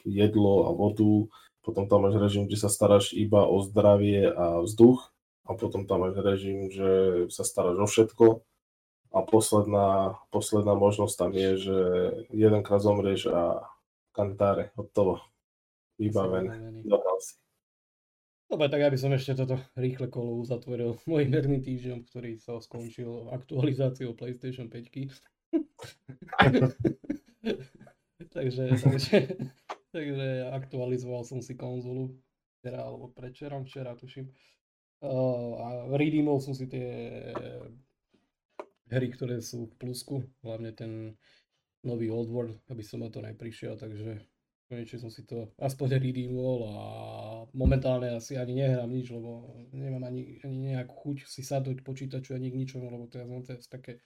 jedlo 0.02 0.66
a 0.66 0.70
vodu. 0.74 1.30
Potom 1.62 1.86
tam 1.86 2.10
máš 2.10 2.18
režim, 2.18 2.50
kde 2.50 2.58
sa 2.58 2.66
staráš 2.66 3.14
iba 3.14 3.46
o 3.46 3.62
zdravie 3.62 4.26
a 4.34 4.66
vzduch. 4.66 5.14
A 5.46 5.54
potom 5.54 5.86
tam 5.86 6.10
máš 6.10 6.18
režim, 6.18 6.74
že 6.74 6.90
sa 7.30 7.46
staráš 7.46 7.78
o 7.78 7.86
všetko. 7.86 8.26
A 9.14 9.18
posledná, 9.26 10.18
posledná 10.34 10.74
možnosť 10.74 11.14
tam 11.14 11.30
je, 11.34 11.50
že 11.58 11.78
jedenkrát 12.34 12.82
zomrieš 12.82 13.30
a 13.30 13.70
kantáre, 14.20 14.76
hotovo. 14.76 15.16
Vybavené. 15.96 16.84
Si. 17.20 17.36
Dobre, 18.48 18.68
tak 18.68 18.80
ja 18.84 18.92
by 18.92 18.98
som 19.00 19.12
ešte 19.16 19.32
toto 19.36 19.56
rýchle 19.76 20.08
kolo 20.12 20.44
uzatvoril 20.44 21.00
môj 21.10 21.24
herný 21.32 21.64
týždeň, 21.64 22.04
ktorý 22.04 22.36
sa 22.36 22.60
skončil 22.60 23.32
aktualizáciou 23.32 24.12
PlayStation 24.12 24.68
5. 24.68 24.92
takže, 28.36 28.76
takže 28.76 29.16
Takže 29.90 30.54
aktualizoval 30.54 31.26
som 31.26 31.42
si 31.42 31.58
konzolu 31.58 32.14
včera 32.58 32.86
alebo 32.86 33.10
predčerom, 33.10 33.66
včera 33.66 33.98
tuším. 33.98 34.30
Uh, 35.02 35.58
a 35.58 35.66
redeemol 35.98 36.38
som 36.38 36.54
si 36.54 36.70
tie 36.70 36.86
hry, 38.86 39.08
ktoré 39.10 39.42
sú 39.42 39.66
v 39.66 39.74
plusku, 39.80 40.22
hlavne 40.46 40.70
ten 40.70 41.18
nový 41.84 42.12
Old 42.12 42.28
World, 42.28 42.56
aby 42.68 42.82
som 42.84 43.00
na 43.00 43.08
to 43.08 43.24
neprišiel, 43.24 43.76
takže 43.76 44.20
konečne 44.70 45.02
som 45.02 45.10
si 45.10 45.26
to 45.26 45.50
aspoň 45.58 45.98
redeemol 45.98 46.58
a 46.70 46.74
momentálne 47.58 48.14
asi 48.14 48.38
ani 48.38 48.62
nehrám 48.62 48.86
nič, 48.86 49.10
lebo 49.10 49.50
nemám 49.74 50.06
ani, 50.06 50.38
ani 50.46 50.78
nejakú 50.78 50.94
chuť 50.94 51.16
si 51.26 51.42
sadnúť 51.42 51.82
počítaču 51.82 52.38
ani 52.38 52.54
k 52.54 52.60
ničomu, 52.62 52.86
lebo 52.86 53.10
to 53.10 53.18
je 53.18 53.26
teraz 53.42 53.66
také 53.66 53.98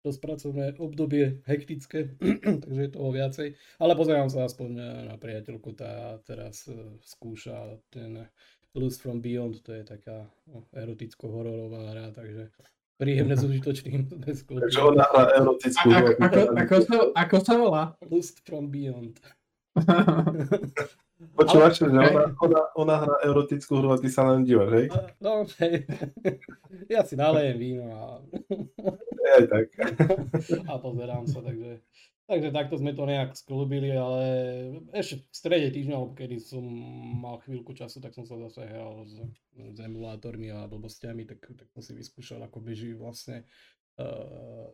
dosť 0.00 0.20
pracovné 0.24 0.64
obdobie 0.80 1.44
hektické, 1.44 2.16
takže 2.64 2.80
je 2.88 2.94
toho 2.94 3.10
viacej. 3.12 3.48
Ale 3.82 3.92
pozerám 3.98 4.32
sa 4.32 4.48
aspoň 4.48 4.68
na 5.12 5.16
priateľku, 5.20 5.76
tá 5.76 6.16
teraz 6.24 6.64
e, 6.70 6.96
skúša 7.04 7.76
ten 7.92 8.30
Loose 8.72 9.02
from 9.02 9.20
Beyond, 9.20 9.60
to 9.60 9.74
je 9.74 9.84
taká 9.84 10.30
no, 10.48 10.64
eroticko-hororová 10.72 11.92
hra, 11.92 12.06
takže 12.14 12.48
príjemné 12.98 13.34
s 13.38 13.46
užitočným. 13.46 14.10
Takže 14.66 14.80
ona 14.82 15.06
hrá 15.08 15.24
erotickú 15.38 15.86
hru. 15.88 16.06
Ako, 16.18 16.40
ako, 16.58 16.76
sa, 16.82 16.96
ako 17.14 17.36
sa 17.40 17.54
volá? 17.54 17.82
Loose 18.10 18.34
from 18.42 18.68
Beyond. 18.68 19.22
Počúvaš, 21.38 21.82
že 21.82 21.90
ona, 21.90 22.30
ona, 22.38 22.60
ona 22.78 22.94
hrá 23.02 23.14
erotickú 23.26 23.78
hru 23.78 23.90
a 23.94 23.98
ty 23.98 24.06
sa 24.10 24.26
len 24.30 24.46
dívaš, 24.46 24.70
hej? 24.74 24.86
No, 25.22 25.46
hej. 25.62 25.86
Ja 26.92 27.02
si 27.02 27.18
nalejem 27.18 27.58
víno 27.58 27.86
a... 27.90 28.22
Aj 29.34 29.44
tak. 29.50 29.66
A 30.66 30.72
pozerám 30.78 31.26
sa, 31.26 31.42
takže... 31.42 31.82
Takže 32.28 32.52
takto 32.52 32.76
sme 32.76 32.92
to 32.92 33.08
nejak 33.08 33.32
sklubili, 33.32 33.88
ale 33.88 34.20
ešte 34.92 35.24
v 35.24 35.32
strede 35.32 35.68
týždňa, 35.72 36.12
kedy 36.12 36.36
som 36.36 36.60
mal 37.24 37.40
chvíľku 37.40 37.72
času, 37.72 38.04
tak 38.04 38.12
som 38.12 38.28
sa 38.28 38.36
zase 38.36 38.68
hral 38.68 39.08
s, 39.08 39.16
s 39.56 39.78
emulátormi 39.80 40.52
a 40.52 40.68
blbostiami, 40.68 41.24
tak, 41.24 41.40
tak 41.56 41.72
som 41.72 41.80
si 41.80 41.96
vyskúšal, 41.96 42.44
ako 42.44 42.60
beží 42.60 42.92
vlastne 42.92 43.48
uh, 43.96 44.68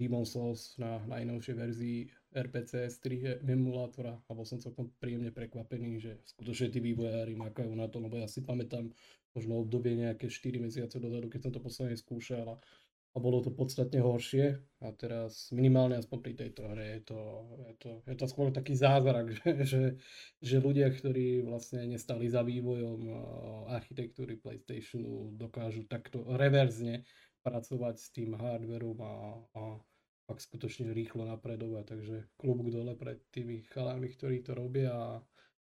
Demon 0.00 0.24
Souls 0.24 0.80
na 0.80 0.96
najnovšej 1.04 1.54
verzii 1.54 1.98
RPC 2.32 2.88
S3 2.88 3.04
emulátora 3.44 4.16
a 4.16 4.30
bol 4.32 4.48
som 4.48 4.56
celkom 4.56 4.88
príjemne 4.96 5.28
prekvapený, 5.28 6.00
že 6.00 6.12
skutočne 6.24 6.72
tí 6.72 6.80
vývojári 6.80 7.36
makajú 7.36 7.76
na 7.76 7.84
to, 7.84 8.00
lebo 8.00 8.16
ja 8.16 8.26
si 8.26 8.40
pamätám 8.40 8.88
možno 9.36 9.60
obdobie 9.60 9.92
nejaké 9.94 10.32
4 10.32 10.56
mesiace 10.56 10.96
dozadu, 10.96 11.28
keď 11.28 11.40
som 11.46 11.52
to 11.52 11.60
posledne 11.60 12.00
skúšal 12.00 12.48
a, 12.48 12.56
a 13.14 13.22
bolo 13.22 13.38
to 13.40 13.54
podstatne 13.54 14.02
horšie. 14.02 14.58
A 14.82 14.90
teraz 14.92 15.48
minimálne 15.54 15.96
aspoň 15.96 16.18
pri 16.18 16.34
tejto 16.34 16.66
hre 16.66 16.98
je 16.98 17.02
to, 17.14 17.20
je 17.70 17.74
to, 17.78 17.90
je 18.10 18.16
to 18.18 18.26
skôr 18.26 18.50
taký 18.50 18.74
zázrak, 18.74 19.30
že, 19.38 19.50
že, 19.64 19.82
že 20.42 20.56
ľudia, 20.58 20.90
ktorí 20.90 21.46
vlastne 21.46 21.86
nestali 21.86 22.26
za 22.26 22.42
vývojom 22.42 23.00
architektúry 23.70 24.36
PlayStationu 24.36 25.38
dokážu 25.38 25.86
takto 25.86 26.26
reverzne 26.34 27.06
pracovať 27.46 27.94
s 27.96 28.08
tým 28.10 28.34
hardverom 28.34 28.98
a, 28.98 29.14
a 29.54 29.62
fakt 30.24 30.42
skutočne 30.48 30.90
rýchlo 30.90 31.28
napredovať, 31.28 31.84
takže 31.84 32.16
klubúk 32.40 32.72
dole 32.72 32.96
pred 32.96 33.20
tými 33.28 33.68
chalami, 33.68 34.08
ktorí 34.08 34.40
to 34.40 34.56
robia 34.56 34.90
a 34.90 35.10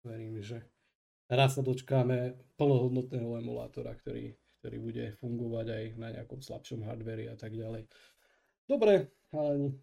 verím, 0.06 0.40
že 0.46 0.62
raz 1.26 1.58
sa 1.58 1.66
dočkáme 1.66 2.38
plnohodnotného 2.54 3.42
emulátora, 3.42 3.98
ktorý, 3.98 4.38
ktorý 4.66 4.82
bude 4.82 5.06
fungovať 5.22 5.68
aj 5.70 5.84
na 6.02 6.10
nejakom 6.10 6.42
slabšom 6.42 6.90
hardveri 6.90 7.30
a 7.30 7.38
tak 7.38 7.54
ďalej. 7.54 7.86
Dobre, 8.66 9.14
ale 9.30 9.78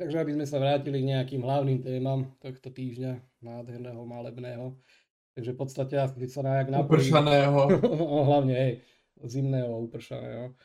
takže 0.00 0.16
aby 0.16 0.32
sme 0.32 0.48
sa 0.48 0.56
vrátili 0.56 1.04
k 1.04 1.10
nejakým 1.12 1.44
hlavným 1.44 1.84
témam 1.84 2.32
tohto 2.40 2.72
týždňa, 2.72 3.44
nádherného, 3.44 4.00
malebného. 4.00 4.80
Takže 5.36 5.52
v 5.52 5.58
podstate 5.60 5.94
asi 6.00 6.24
sa 6.32 6.40
nejak 6.40 6.72
napojím. 6.72 7.12
Upršaného. 7.12 7.60
no, 8.00 8.24
hlavne, 8.24 8.54
hej, 8.56 8.72
zimného, 9.28 9.76
upršaného. 9.92 10.56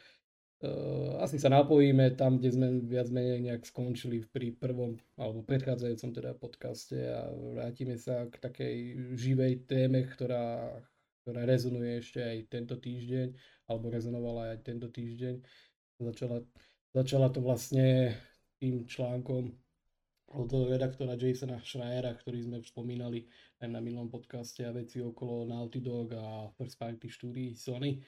Uh, 0.59 1.19
asi 1.19 1.35
sa 1.35 1.51
napojíme 1.51 2.15
tam, 2.19 2.39
kde 2.39 2.55
sme 2.55 2.67
viac 2.83 3.11
menej 3.11 3.43
nejak 3.43 3.63
skončili 3.63 4.23
pri 4.27 4.55
prvom 4.55 4.99
alebo 5.15 5.39
predchádzajúcom 5.47 6.11
teda 6.11 6.31
podcaste 6.35 6.99
a 6.99 7.31
vrátime 7.31 7.95
sa 7.95 8.27
k 8.27 8.35
takej 8.39 8.75
živej 9.15 9.67
téme, 9.71 10.03
ktorá, 10.03 10.67
ktorá 11.29 11.45
rezonuje 11.45 12.01
ešte 12.01 12.25
aj 12.25 12.37
tento 12.49 12.73
týždeň 12.81 13.37
alebo 13.69 13.93
rezonovala 13.93 14.57
aj 14.57 14.65
tento 14.65 14.89
týždeň. 14.89 15.37
Začala, 16.01 16.41
začala 16.89 17.29
to 17.29 17.45
vlastne 17.45 18.17
tým 18.57 18.89
článkom 18.89 19.53
od 20.33 20.49
redaktora 20.73 21.13
Jasona 21.13 21.61
Schreiera, 21.61 22.17
ktorý 22.17 22.49
sme 22.49 22.57
spomínali 22.65 23.29
aj 23.61 23.69
na 23.69 23.77
minulom 23.77 24.09
podcaste 24.09 24.65
a 24.65 24.73
veci 24.73 25.05
okolo 25.05 25.45
Naughty 25.45 25.85
Dog 25.85 26.17
a 26.17 26.49
First 26.57 26.81
Party 26.81 27.05
štúdií 27.09 27.53
Sony. 27.53 28.01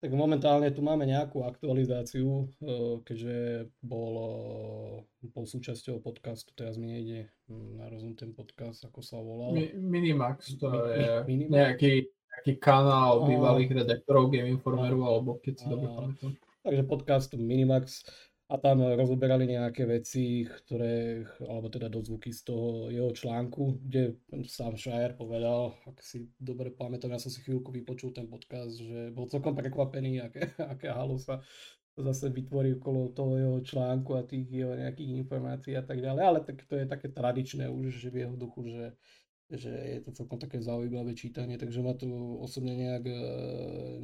Tak 0.00 0.16
momentálne 0.16 0.72
tu 0.72 0.80
máme 0.80 1.04
nejakú 1.04 1.44
aktualizáciu, 1.44 2.48
eh, 2.60 2.96
keďže 3.04 3.68
bol, 3.84 4.12
eh, 4.16 5.28
bol 5.28 5.44
súčasťou 5.44 6.00
podcastu, 6.00 6.56
teraz 6.56 6.80
mi 6.80 6.88
nejde 6.88 7.28
na 7.48 7.88
rozum 7.92 8.16
ten 8.16 8.32
podcast, 8.32 8.80
ako 8.84 9.00
sa 9.04 9.20
volal. 9.20 9.52
Mi, 9.52 9.68
Minimax, 9.76 10.56
to 10.56 10.72
je 10.88 11.24
Minimax? 11.28 11.52
Nejaký, 11.52 11.92
nejaký 12.34 12.52
kanál 12.62 13.26
bývalých 13.26 13.84
redaktorov 13.84 14.30
Game 14.30 14.48
Informeru, 14.48 15.04
alebo 15.04 15.36
keď 15.42 15.54
si 15.60 15.64
dobre 15.66 15.88
pamätám. 15.90 16.32
Takže 16.60 16.82
podcast 16.84 17.30
Minimax 17.36 18.04
a 18.50 18.58
tam 18.58 18.82
rozoberali 18.82 19.46
nejaké 19.46 19.86
veci, 19.86 20.42
ktoré, 20.42 21.22
alebo 21.38 21.70
teda 21.70 21.86
dozvuky 21.86 22.34
z 22.34 22.40
toho 22.50 22.90
jeho 22.90 23.14
článku, 23.14 23.78
kde 23.86 24.18
sám 24.50 24.74
Shire 24.74 25.14
povedal, 25.14 25.78
ak 25.86 26.02
si 26.02 26.26
dobre 26.34 26.74
pamätám, 26.74 27.14
ja 27.14 27.22
som 27.22 27.30
si 27.30 27.38
chvíľku 27.46 27.70
vypočul 27.70 28.10
ten 28.10 28.26
podcast, 28.26 28.74
že 28.74 29.14
bol 29.14 29.30
celkom 29.30 29.54
prekvapený, 29.54 30.26
aké, 30.26 30.50
aké 30.74 30.90
halo 30.90 31.14
sa 31.14 31.38
zase 31.94 32.32
vytvorí 32.32 32.74
okolo 32.80 33.14
toho 33.14 33.34
jeho 33.38 33.58
článku 33.60 34.18
a 34.18 34.26
tých 34.26 34.50
jeho 34.50 34.74
nejakých 34.74 35.20
informácií 35.20 35.78
a 35.78 35.84
tak 35.86 36.02
ďalej, 36.02 36.22
ale 36.24 36.40
tak 36.42 36.66
to 36.66 36.74
je 36.74 36.86
také 36.90 37.06
tradičné 37.12 37.70
už, 37.70 38.02
že 38.02 38.08
v 38.10 38.26
jeho 38.26 38.34
duchu, 38.34 38.66
že 38.66 38.84
že 39.50 39.70
je 39.70 40.00
to 40.06 40.14
celkom 40.14 40.38
také 40.38 40.62
zaujímavé 40.62 41.18
čítanie, 41.18 41.58
takže 41.58 41.82
ma 41.82 41.90
to 41.98 42.06
osobne 42.38 42.70
nejak 42.70 43.02
e, 43.02 43.14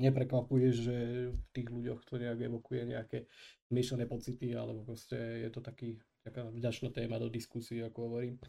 neprekvapuje, 0.02 0.68
že 0.74 0.96
v 1.30 1.46
tých 1.54 1.68
ľuďoch 1.70 2.02
to 2.02 2.18
nejak 2.18 2.50
evokuje 2.50 2.82
nejaké 2.82 3.30
myšlené 3.70 4.10
pocity, 4.10 4.58
alebo 4.58 4.82
proste 4.82 5.14
je 5.16 5.50
to 5.54 5.62
taký, 5.62 6.02
taká 6.26 6.50
vďačná 6.50 6.90
téma 6.90 7.22
do 7.22 7.30
diskusie, 7.30 7.86
ako 7.86 8.10
hovorím. 8.10 8.42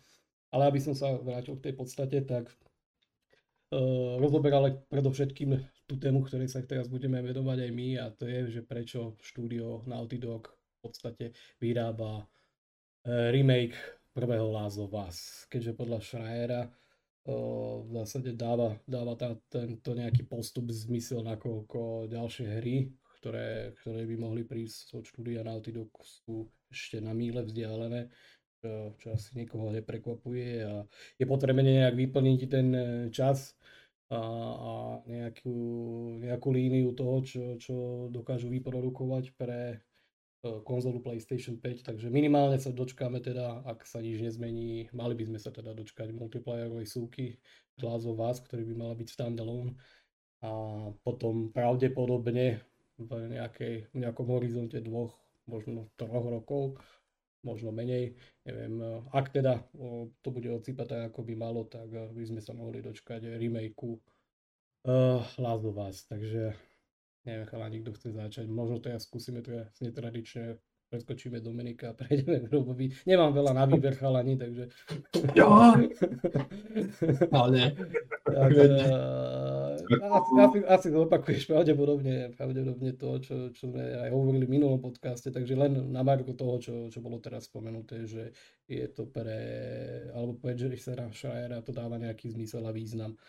Ale 0.50 0.74
aby 0.74 0.82
som 0.82 0.98
sa 0.98 1.14
vrátil 1.22 1.62
k 1.62 1.70
tej 1.70 1.74
podstate, 1.78 2.18
tak 2.26 2.50
uh, 2.50 4.18
rozoberali 4.18 4.82
predovšetkým 4.90 5.54
tú 5.86 5.96
tému, 6.02 6.26
ktorej 6.26 6.50
sa 6.50 6.66
teraz 6.66 6.90
budeme 6.90 7.22
vedovať 7.22 7.68
aj 7.68 7.72
my 7.74 7.88
a 8.00 8.06
to 8.10 8.26
je, 8.26 8.60
že 8.60 8.62
prečo 8.66 9.20
štúdio 9.22 9.86
Naughty 9.86 10.18
Dog 10.18 10.50
v 10.50 10.78
podstate 10.82 11.26
vyrába 11.62 12.24
uh, 12.24 13.30
remake 13.30 13.78
prvého 14.18 14.50
Us, 14.50 15.46
keďže 15.46 15.78
podľa 15.78 16.00
Schreiera 16.02 16.62
v 17.28 17.90
zásade 17.92 18.32
dáva, 18.32 18.80
dáva 18.88 19.20
tá, 19.20 19.36
tento 19.52 19.92
nejaký 19.92 20.24
postup 20.24 20.72
zmysel, 20.72 21.28
nakoľko 21.28 22.08
ďalšie 22.08 22.48
hry, 22.60 22.88
ktoré, 23.20 23.76
ktoré 23.84 24.08
by 24.08 24.16
mohli 24.16 24.48
prísť 24.48 24.96
od 24.96 25.04
štúdia 25.04 25.44
Naughty 25.44 25.76
sú 26.02 26.48
ešte 26.72 27.04
na 27.04 27.12
míle 27.12 27.44
vzdialené, 27.44 28.08
čo, 28.64 28.96
čo 28.96 29.08
asi 29.12 29.36
niekoho 29.36 29.72
neprekvapuje 29.76 30.64
a 30.64 30.88
je 31.20 31.26
potrebné 31.28 31.84
nejak 31.84 31.96
vyplniť 32.00 32.40
ten 32.48 32.68
e, 32.72 32.84
čas 33.12 33.60
a, 34.08 34.20
a 34.56 34.72
nejakú, 35.04 35.58
nejakú 36.24 36.48
líniu 36.56 36.96
toho, 36.96 37.20
čo, 37.28 37.44
čo 37.60 37.76
dokážu 38.08 38.48
vyprodukovať 38.48 39.36
pre 39.36 39.84
konzolu 40.64 41.00
PlayStation 41.00 41.60
5, 41.60 41.88
takže 41.88 42.08
minimálne 42.12 42.60
sa 42.60 42.74
dočkáme 42.74 43.24
teda, 43.24 43.64
ak 43.66 43.88
sa 43.88 44.04
nič 44.04 44.22
nezmení, 44.22 44.92
mali 44.92 45.14
by 45.16 45.24
sme 45.30 45.40
sa 45.40 45.54
teda 45.54 45.72
dočkať 45.74 46.12
multiplayerovej 46.14 46.88
súky 46.88 47.38
Last 47.80 48.10
of 48.10 48.20
Us, 48.20 48.42
ktorý 48.42 48.66
by 48.68 48.74
mala 48.76 48.94
byť 48.98 49.08
standalone 49.08 49.78
a 50.42 50.50
potom 51.02 51.50
pravdepodobne 51.50 52.62
v, 52.98 53.12
nejakej, 53.38 53.94
v 53.94 53.96
nejakom 53.98 54.28
horizonte 54.30 54.78
dvoch, 54.82 55.14
možno 55.50 55.90
troch 55.98 56.26
rokov, 56.26 56.78
možno 57.46 57.72
menej, 57.72 58.18
neviem, 58.44 58.82
ak 59.14 59.32
teda 59.32 59.64
to 60.22 60.30
bude 60.34 60.50
odsýpať 60.50 60.86
tak, 60.90 61.02
ako 61.14 61.24
by 61.24 61.34
malo, 61.38 61.64
tak 61.70 61.88
e, 61.94 62.12
by 62.12 62.24
sme 62.26 62.42
sa 62.44 62.52
mohli 62.52 62.84
dočkať 62.84 63.40
remakeu 63.40 63.96
uh, 63.96 65.22
Last 65.40 65.64
of 65.64 65.78
Us, 65.80 66.04
takže 66.10 66.58
Neviem, 67.28 67.46
chalani, 67.52 67.84
kto 67.84 67.92
chce 67.92 68.10
začať. 68.16 68.46
Možno 68.48 68.80
to 68.80 68.88
ja 68.88 69.00
skúsime, 69.04 69.44
to 69.44 69.52
ja 69.52 69.64
netradične 69.84 70.64
preskočíme 70.88 71.44
Dominika 71.44 71.92
a 71.92 71.98
prejdeme 72.00 72.48
k 72.48 72.48
Robovi. 72.48 72.88
Nemám 73.04 73.36
veľa 73.36 73.52
na 73.52 73.68
výber 73.68 74.00
chalani, 74.00 74.40
takže... 74.40 74.72
Jo! 75.36 75.76
Ale... 77.36 77.76
tak, 78.24 78.52
uh, 78.56 79.76
asi, 80.00 80.32
asi, 80.40 80.58
asi 80.64 80.88
zopakuješ 80.92 81.44
pravdepodobne, 81.52 82.32
pravdepodobne 82.40 82.96
to, 82.96 83.20
čo, 83.20 83.36
čo 83.52 83.68
sme 83.68 83.84
aj 83.84 84.10
hovorili 84.16 84.48
v 84.48 84.54
minulom 84.60 84.80
podcaste, 84.80 85.28
takže 85.28 85.60
len 85.60 85.92
na 85.92 86.08
marko 86.08 86.32
toho, 86.32 86.56
čo, 86.64 86.74
čo 86.88 87.04
bolo 87.04 87.20
teraz 87.20 87.52
spomenuté, 87.52 88.08
že 88.08 88.32
je 88.68 88.88
to 88.88 89.12
pre, 89.12 89.40
alebo 90.16 90.40
pre 90.40 90.56
Jerrysa 90.56 90.96
Schreiera 91.12 91.60
to 91.64 91.76
dáva 91.76 92.00
nejaký 92.00 92.32
zmysel 92.32 92.64
a 92.64 92.72
význam 92.72 93.20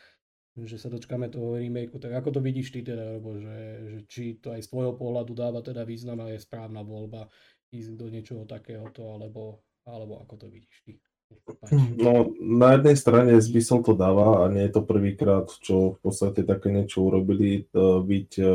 že 0.64 0.80
sa 0.80 0.88
dočkáme 0.88 1.28
toho 1.28 1.60
remakeu, 1.60 2.00
tak 2.00 2.16
ako 2.16 2.38
to 2.38 2.40
vidíš 2.40 2.74
ty 2.74 2.80
teda, 2.82 3.14
alebo 3.14 3.36
že, 3.38 3.58
že 3.84 3.98
či 4.08 4.22
to 4.40 4.50
aj 4.56 4.64
z 4.64 4.70
tvojho 4.72 4.94
pohľadu 4.96 5.32
dáva 5.36 5.60
teda 5.62 5.84
význam 5.84 6.24
a 6.24 6.32
je 6.32 6.40
správna 6.40 6.82
voľba 6.82 7.28
ísť 7.70 7.90
do 7.94 8.08
niečoho 8.08 8.48
takéhoto, 8.48 9.12
alebo, 9.12 9.60
alebo 9.84 10.24
ako 10.24 10.34
to 10.40 10.46
vidíš 10.48 10.76
ty? 10.88 10.92
No, 12.00 12.32
na 12.40 12.80
jednej 12.80 12.96
strane 12.96 13.36
zmysel 13.36 13.84
to 13.84 13.92
dáva 13.92 14.44
a 14.44 14.48
nie 14.48 14.64
je 14.64 14.80
to 14.80 14.82
prvýkrát, 14.84 15.44
čo 15.60 15.96
v 15.96 15.98
podstate 16.00 16.40
také 16.40 16.72
niečo 16.72 17.04
urobili, 17.04 17.68
byť 17.76 18.30
uh, 18.40 18.48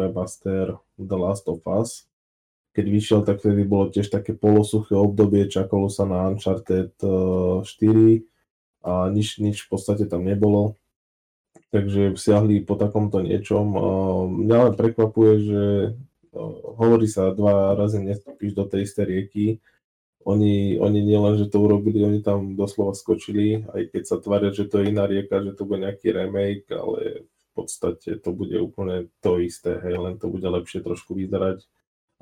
remaster 0.00 0.80
The 0.96 1.18
Last 1.20 1.44
of 1.52 1.60
Us. 1.68 2.08
Keď 2.74 2.86
vyšiel, 2.88 3.20
tak 3.22 3.44
vtedy 3.44 3.68
bolo 3.68 3.92
tiež 3.92 4.08
také 4.08 4.32
polosuché 4.34 4.96
obdobie, 4.96 5.52
čakalo 5.52 5.92
sa 5.92 6.08
na 6.08 6.26
Uncharted 6.32 6.96
uh, 7.04 7.60
4 7.60 8.24
a 8.84 9.08
nič, 9.12 9.40
nič 9.44 9.64
v 9.64 9.68
podstate 9.68 10.08
tam 10.08 10.24
nebolo. 10.24 10.80
Takže 11.74 12.14
siahli 12.14 12.62
po 12.62 12.78
takomto 12.78 13.18
niečom. 13.18 13.74
Mňa 14.46 14.56
len 14.70 14.74
prekvapuje, 14.78 15.32
že 15.42 15.64
uh, 15.90 16.54
hovorí 16.78 17.10
sa 17.10 17.34
dva 17.34 17.74
razy 17.74 17.98
nestúpiš 17.98 18.54
do 18.54 18.62
tej 18.62 18.86
istej 18.86 19.06
rieky, 19.10 19.46
oni, 20.24 20.80
oni 20.80 21.00
nielen, 21.04 21.36
že 21.36 21.52
to 21.52 21.60
urobili, 21.60 22.00
oni 22.00 22.24
tam 22.24 22.56
doslova 22.56 22.96
skočili, 22.96 23.60
aj 23.68 23.92
keď 23.92 24.02
sa 24.08 24.16
tvária, 24.16 24.56
že 24.56 24.64
to 24.64 24.80
je 24.80 24.88
iná 24.88 25.04
rieka, 25.04 25.44
že 25.44 25.52
to 25.52 25.68
bude 25.68 25.84
nejaký 25.84 26.16
remake, 26.16 26.64
ale 26.72 27.28
v 27.28 27.50
podstate 27.52 28.16
to 28.24 28.30
bude 28.32 28.56
úplne 28.56 29.12
to 29.20 29.36
isté, 29.36 29.76
hej, 29.84 30.00
len 30.00 30.16
to 30.16 30.32
bude 30.32 30.48
lepšie 30.48 30.80
trošku 30.80 31.12
vyzerať 31.12 31.68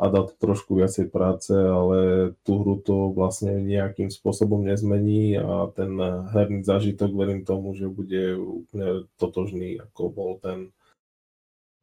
a 0.00 0.04
dá 0.08 0.24
to 0.24 0.32
trošku 0.40 0.76
viacej 0.76 1.12
práce, 1.12 1.52
ale 1.52 2.32
tú 2.42 2.58
hru 2.64 2.80
to 2.80 3.12
vlastne 3.12 3.60
nejakým 3.60 4.08
spôsobom 4.08 4.64
nezmení 4.64 5.36
a 5.36 5.68
ten 5.72 5.94
herný 6.32 6.64
zážitok 6.64 7.12
verím 7.12 7.44
tomu, 7.44 7.76
že 7.76 7.92
bude 7.92 8.34
úplne 8.40 9.06
totožný, 9.20 9.78
ako 9.78 10.02
bol 10.10 10.32
ten 10.40 10.72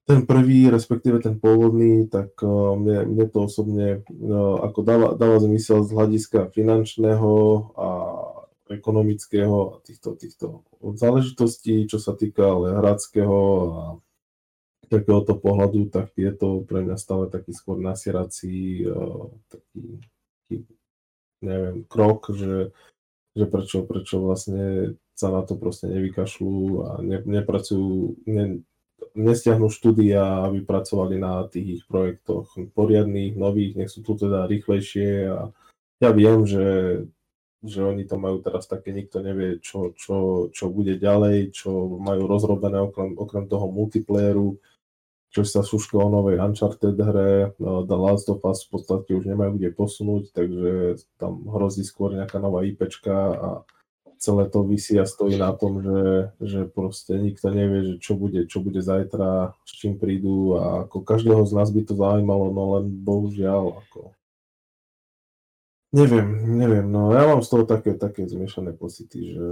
ten 0.09 0.25
prvý, 0.25 0.73
respektíve 0.73 1.21
ten 1.21 1.37
pôvodný, 1.37 2.09
tak 2.09 2.33
uh, 2.41 2.73
mne, 2.73 3.13
mne 3.13 3.25
to 3.29 3.45
osobne 3.45 4.01
uh, 4.01 4.57
ako 4.65 4.79
dáva, 4.81 5.07
dáva 5.13 5.37
zmysel 5.37 5.85
z 5.85 5.93
hľadiska 5.93 6.49
finančného 6.49 7.33
a 7.77 7.89
ekonomického 8.73 9.57
a 9.69 9.75
týchto, 9.85 10.17
týchto 10.17 10.65
záležitostí, 10.81 11.85
čo 11.85 12.01
sa 12.01 12.17
týka 12.17 12.41
ale 12.41 12.73
hradského 12.81 13.37
a 13.69 13.81
takéhoto 14.89 15.37
pohľadu, 15.37 15.93
tak 15.93 16.11
je 16.17 16.33
to 16.33 16.65
pre 16.65 16.81
mňa 16.81 16.97
stále 16.97 17.29
taký 17.29 17.53
skôr 17.53 17.77
nasierací 17.77 18.89
uh, 18.89 19.29
taký, 19.47 19.81
taký, 20.49 20.55
neviem, 21.45 21.85
krok, 21.85 22.33
že, 22.33 22.73
že 23.37 23.45
prečo, 23.45 23.85
prečo 23.85 24.19
vlastne 24.19 24.97
sa 25.13 25.29
na 25.29 25.43
to 25.43 25.59
proste 25.59 25.91
nevykašľú 25.91 26.59
a 26.83 26.89
ne, 27.03 27.19
nepracujú, 27.21 28.23
ne, 28.23 28.63
nestiahnu 29.15 29.67
štúdia, 29.67 30.47
aby 30.47 30.63
pracovali 30.63 31.19
na 31.19 31.43
tých 31.51 31.81
ich 31.81 31.83
projektoch 31.87 32.55
poriadných, 32.71 33.35
nových, 33.35 33.75
nech 33.75 33.91
sú 33.91 33.99
tu 33.99 34.15
teda 34.15 34.47
rýchlejšie 34.47 35.27
a 35.27 35.51
ja 35.99 36.09
viem, 36.15 36.47
že, 36.47 36.67
že 37.59 37.83
oni 37.83 38.07
to 38.07 38.15
majú 38.15 38.39
teraz 38.39 38.71
také, 38.71 38.95
nikto 38.95 39.19
nevie, 39.19 39.59
čo, 39.59 39.91
čo, 39.91 40.47
čo 40.55 40.71
bude 40.71 40.95
ďalej, 40.95 41.51
čo 41.51 41.99
majú 41.99 42.23
rozrobené 42.23 42.79
okrem, 42.79 43.19
okrem 43.19 43.45
toho 43.51 43.67
multiplayeru, 43.67 44.55
čo 45.29 45.45
sa 45.45 45.61
šuška 45.61 45.93
o 45.97 46.09
novej 46.09 46.41
Uncharted 46.41 46.97
hre, 46.97 47.53
no, 47.61 47.85
The 47.85 47.97
Last 47.97 48.27
of 48.33 48.41
Us 48.41 48.65
v 48.65 48.77
podstate 48.77 49.13
už 49.13 49.29
nemajú 49.29 49.61
kde 49.61 49.69
posunúť, 49.69 50.33
takže 50.33 50.97
tam 51.21 51.45
hrozí 51.45 51.85
skôr 51.85 52.17
nejaká 52.17 52.41
nová 52.41 52.65
IPčka 52.65 53.15
a 53.37 53.49
celé 54.19 54.49
to 54.51 54.67
vysí 54.67 54.99
a 54.99 55.07
stojí 55.07 55.39
na 55.39 55.55
tom, 55.55 55.79
že, 55.79 56.33
že 56.43 56.59
proste 56.67 57.15
nikto 57.15 57.53
nevie, 57.53 57.79
že 57.85 57.95
čo 58.03 58.19
bude, 58.19 58.49
čo 58.49 58.59
bude 58.59 58.83
zajtra, 58.83 59.55
s 59.63 59.71
čím 59.79 59.95
prídu 59.95 60.59
a 60.59 60.83
ako 60.89 61.07
každého 61.07 61.45
z 61.47 61.53
nás 61.55 61.69
by 61.71 61.81
to 61.87 61.93
zaujímalo, 61.95 62.51
no 62.51 62.63
len 62.77 62.85
bohužiaľ 62.99 63.85
ako 63.85 64.11
neviem, 65.95 66.27
neviem, 66.57 66.85
no 66.89 67.13
ja 67.13 67.25
mám 67.25 67.41
z 67.41 67.49
toho 67.49 67.63
také, 67.69 67.95
také 67.95 68.25
zmiešané 68.25 68.75
pocity, 68.75 69.33
že 69.33 69.47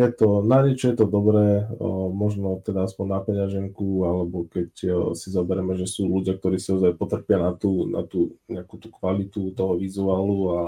je 0.00 0.08
to, 0.16 0.40
na 0.40 0.64
niečo 0.64 0.92
je 0.92 0.96
to 1.02 1.06
dobré, 1.10 1.68
možno 2.12 2.64
teda 2.64 2.88
aspoň 2.88 3.06
na 3.12 3.20
peňaženku, 3.20 3.88
alebo 4.08 4.48
keď 4.48 4.70
si 5.12 5.28
zoberieme, 5.28 5.76
že 5.76 5.84
sú 5.84 6.08
ľudia, 6.08 6.40
ktorí 6.40 6.56
si 6.56 6.72
ozaj 6.72 6.96
potrpia 6.96 7.36
na 7.36 7.52
tú, 7.52 7.84
na 7.84 8.00
tú 8.00 8.40
nejakú 8.48 8.80
tú 8.80 8.88
kvalitu 8.88 9.52
toho 9.52 9.76
vizuálu 9.76 10.38
a 10.52 10.60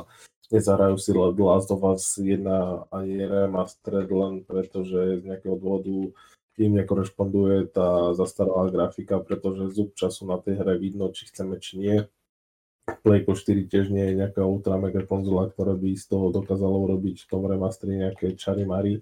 nezahrajú 0.53 1.01
si 1.01 1.11
Last 1.17 1.73
of 1.73 1.81
Us 1.83 2.21
1 2.21 2.45
ani 2.93 3.17
remastered 3.25 4.13
len 4.13 4.45
preto, 4.45 4.85
že 4.85 5.21
z 5.21 5.23
nejakého 5.25 5.57
dôvodu 5.57 6.13
im 6.55 6.73
nekorešponduje 6.79 7.75
tá 7.75 8.15
zastaralá 8.15 8.71
grafika, 8.71 9.19
pretože 9.19 9.75
zub 9.75 9.97
času 9.99 10.29
na 10.31 10.39
tej 10.39 10.63
hre 10.63 10.79
vidno, 10.79 11.11
či 11.11 11.27
chceme, 11.27 11.59
či 11.59 11.81
nie. 11.81 11.99
Playko 12.85 13.33
4 13.33 13.69
tiež 13.69 13.89
nie 13.89 14.13
je 14.13 14.19
nejaká 14.21 14.45
ultra 14.45 14.77
mega 14.77 15.05
konzola, 15.05 15.49
ktorá 15.49 15.73
by 15.77 15.97
z 15.97 16.05
toho 16.09 16.33
dokázala 16.33 16.77
urobiť 16.77 17.25
v 17.25 17.29
tom 17.29 17.49
remastri 17.49 17.97
nejaké 17.97 18.37
čary 18.37 18.69
mary. 18.69 19.01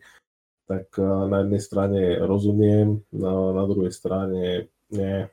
Tak 0.70 0.98
na 1.02 1.42
jednej 1.42 1.62
strane 1.62 2.00
rozumiem, 2.22 3.02
na, 3.10 3.34
na 3.50 3.64
druhej 3.66 3.90
strane 3.90 4.70
nie. 4.94 5.26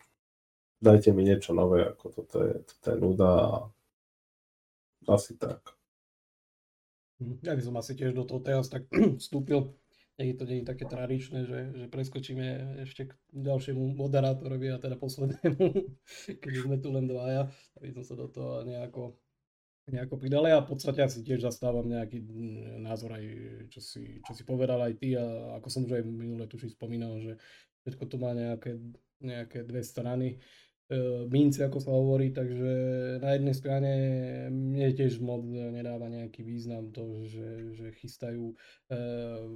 Dajte 0.79 1.13
mi 1.13 1.27
niečo 1.27 1.53
nové, 1.53 1.85
ako 1.85 2.05
toto 2.09 2.37
je, 2.41 2.53
toto 2.65 2.85
je 2.89 2.97
nuda 2.97 3.29
a 3.29 3.51
asi 5.09 5.35
tak. 5.35 5.75
Hm, 7.19 7.43
ja 7.43 7.53
by 7.53 7.61
som 7.61 7.75
asi 7.75 7.93
tiež 7.97 8.15
do 8.15 8.23
toho 8.23 8.39
teraz 8.39 8.71
tak 8.71 8.87
vstúpil. 9.21 9.73
Nie 10.19 10.35
to 10.35 10.43
nie 10.43 10.59
je 10.59 10.67
také 10.67 10.83
tradičné, 10.83 11.47
že, 11.47 11.59
že 11.79 11.85
preskočíme 11.87 12.75
ešte 12.83 13.07
k 13.07 13.11
ďalšiemu 13.31 13.95
moderátorovi 13.95 14.67
a 14.67 14.75
teda 14.75 14.99
poslednému, 14.99 15.65
keď 16.43 16.53
sme 16.59 16.75
tu 16.83 16.91
len 16.91 17.07
dvaja, 17.07 17.47
aby 17.79 17.95
som 17.95 18.03
sa 18.03 18.19
do 18.19 18.27
toho 18.27 18.67
nejako, 18.67 19.15
nejako 19.87 20.19
pridal. 20.19 20.43
Ja 20.43 20.59
v 20.59 20.75
podstate 20.75 21.07
asi 21.07 21.23
tiež 21.23 21.47
zastávam 21.47 21.87
nejaký 21.87 22.19
názor 22.83 23.15
aj, 23.15 23.23
čo 23.71 23.79
si, 23.79 24.19
čo 24.27 24.35
si 24.35 24.43
povedal 24.43 24.83
aj 24.83 24.93
ty 24.99 25.15
a 25.15 25.55
ako 25.55 25.67
som 25.71 25.87
už 25.87 25.95
aj 25.95 26.03
minule 26.03 26.43
tuším 26.51 26.75
spomínal, 26.75 27.15
že 27.23 27.39
všetko 27.87 28.03
to 28.11 28.15
má 28.19 28.35
nejaké, 28.35 28.75
nejaké 29.23 29.63
dve 29.63 29.87
strany. 29.87 30.35
E, 30.35 31.23
mince, 31.31 31.63
ako 31.63 31.79
sa 31.79 31.95
hovorí, 31.95 32.35
takže 32.35 32.71
na 33.23 33.39
jednej 33.39 33.55
strane 33.55 33.91
mne 34.51 34.91
tiež 34.99 35.23
moc 35.23 35.47
nedáva 35.47 36.11
nejaký 36.11 36.43
význam 36.43 36.91
to, 36.91 37.23
že, 37.23 37.49
že 37.71 37.87
chystajú 38.03 38.51
uh, 38.91 39.47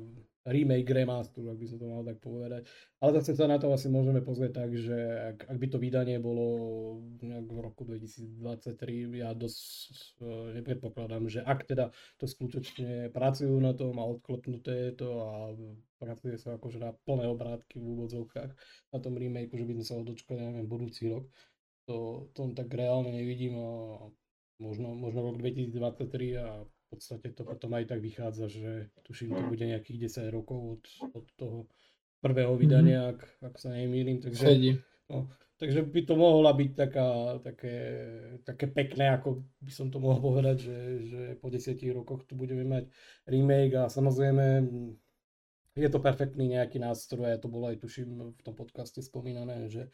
remake, 0.44 0.92
remaster, 0.92 1.40
ak 1.48 1.56
by 1.56 1.68
som 1.68 1.78
to 1.80 1.88
mal 1.88 2.04
tak 2.04 2.20
povedať. 2.20 2.68
Ale 3.00 3.12
zase 3.20 3.32
sa 3.32 3.48
na 3.48 3.56
to 3.56 3.72
asi 3.72 3.88
môžeme 3.88 4.20
pozrieť 4.20 4.52
tak, 4.60 4.76
že 4.76 4.98
ak, 5.36 5.38
ak 5.48 5.58
by 5.58 5.68
to 5.72 5.78
vydanie 5.80 6.18
bolo 6.20 6.46
nejak 7.24 7.48
v 7.48 7.60
roku 7.64 7.88
2023, 7.88 9.24
ja 9.24 9.32
dosť 9.32 10.20
uh, 10.20 10.52
nepredpokladám, 10.60 11.32
že 11.32 11.40
ak 11.40 11.64
teda 11.64 11.96
to 12.20 12.28
skutočne 12.28 13.08
pracujú 13.16 13.56
na 13.64 13.72
tom 13.72 13.96
a 14.00 14.04
odklepnuté 14.04 14.92
je 14.92 14.94
to 15.00 15.10
a 15.24 15.32
pracuje 15.96 16.36
sa 16.36 16.60
akože 16.60 16.84
na 16.84 16.92
plné 17.08 17.32
obrátky 17.32 17.80
v 17.80 17.88
úvodzovkách 17.96 18.52
na 18.92 19.00
tom 19.00 19.16
remakeu, 19.16 19.56
že 19.56 19.68
by 19.68 19.74
sme 19.80 19.86
sa 19.88 19.96
ho 19.96 20.04
dočkali, 20.04 20.40
neviem, 20.44 20.68
budúci 20.68 21.08
rok. 21.08 21.24
To, 21.88 22.28
to 22.36 22.52
tak 22.56 22.72
reálne 22.72 23.12
nevidím 23.12 23.60
a 23.60 23.72
možno, 24.60 24.96
možno 24.96 25.24
rok 25.24 25.40
2023 25.40 26.40
a 26.40 26.64
v 26.94 27.02
podstate 27.02 27.34
to 27.34 27.42
potom 27.42 27.74
aj 27.74 27.90
tak 27.90 28.06
vychádza, 28.06 28.46
že 28.54 28.94
tuším, 29.02 29.34
to 29.34 29.50
bude 29.50 29.66
nejakých 29.66 30.14
10 30.14 30.30
rokov 30.30 30.78
od, 30.78 30.84
od 31.18 31.26
toho 31.34 31.58
prvého 32.22 32.54
vydania, 32.54 33.10
mm-hmm. 33.10 33.14
ak, 33.18 33.20
ak 33.50 33.56
sa 33.58 33.74
nemýlim. 33.74 34.22
Takže, 34.22 34.78
no, 35.10 35.26
takže 35.58 35.82
by 35.90 36.02
to 36.06 36.14
mohla 36.14 36.54
byť 36.54 36.72
taká, 36.78 37.10
také, 37.42 37.76
také 38.46 38.66
pekné, 38.70 39.10
ako 39.18 39.42
by 39.58 39.72
som 39.74 39.90
to 39.90 39.98
mohol 39.98 40.22
povedať, 40.22 40.70
že, 40.70 40.80
že 41.10 41.22
po 41.42 41.50
10 41.50 41.74
rokoch 41.98 42.30
tu 42.30 42.38
budeme 42.38 42.62
mať 42.62 42.94
remake 43.26 43.74
a 43.74 43.90
samozrejme 43.90 44.70
je 45.74 45.90
to 45.90 45.98
perfektný 45.98 46.54
nejaký 46.54 46.78
nástroj, 46.78 47.34
a 47.34 47.42
to 47.42 47.50
bolo 47.50 47.74
aj 47.74 47.82
tuším 47.82 48.38
v 48.38 48.42
tom 48.46 48.54
podcaste 48.54 49.02
spomínané, 49.02 49.74
že 49.74 49.90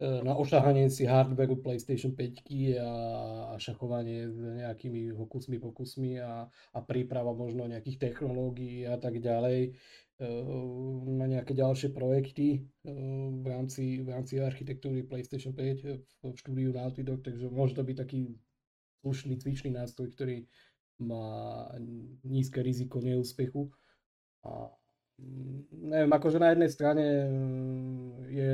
na 0.00 0.32
ošahanie 0.32 0.88
si 0.88 1.04
hardwareu 1.04 1.60
PlayStation 1.60 2.16
5 2.16 2.40
a, 2.80 2.88
šachovanie 3.60 4.32
s 4.32 4.38
nejakými 4.40 5.12
hokusmi, 5.12 5.60
pokusmi 5.60 6.16
a, 6.24 6.48
a 6.48 6.78
príprava 6.80 7.36
možno 7.36 7.68
nejakých 7.68 8.08
technológií 8.08 8.88
a 8.88 8.96
tak 8.96 9.20
ďalej. 9.20 9.76
E, 10.20 10.26
na 11.20 11.28
nejaké 11.28 11.52
ďalšie 11.52 11.92
projekty 11.92 12.48
e, 12.56 12.92
v 13.40 13.46
rámci, 13.48 14.00
v 14.00 14.08
rámci 14.08 14.40
architektúry 14.40 15.04
PlayStation 15.04 15.52
5 15.52 15.84
v 16.24 16.36
štúdiu 16.36 16.72
Naughty 16.72 17.04
Dog, 17.04 17.20
takže 17.20 17.52
môže 17.52 17.76
to 17.76 17.84
byť 17.84 17.96
taký 18.00 18.36
slušný 19.04 19.36
cvičný 19.36 19.70
nástroj, 19.76 20.12
ktorý 20.16 20.48
má 21.00 21.68
nízke 22.24 22.60
riziko 22.60 23.00
neúspechu. 23.00 23.72
A 24.44 24.68
neviem, 25.70 26.12
akože 26.12 26.38
na 26.38 26.48
jednej 26.52 26.70
strane 26.70 27.04
mm, 27.26 28.08
je, 28.30 28.52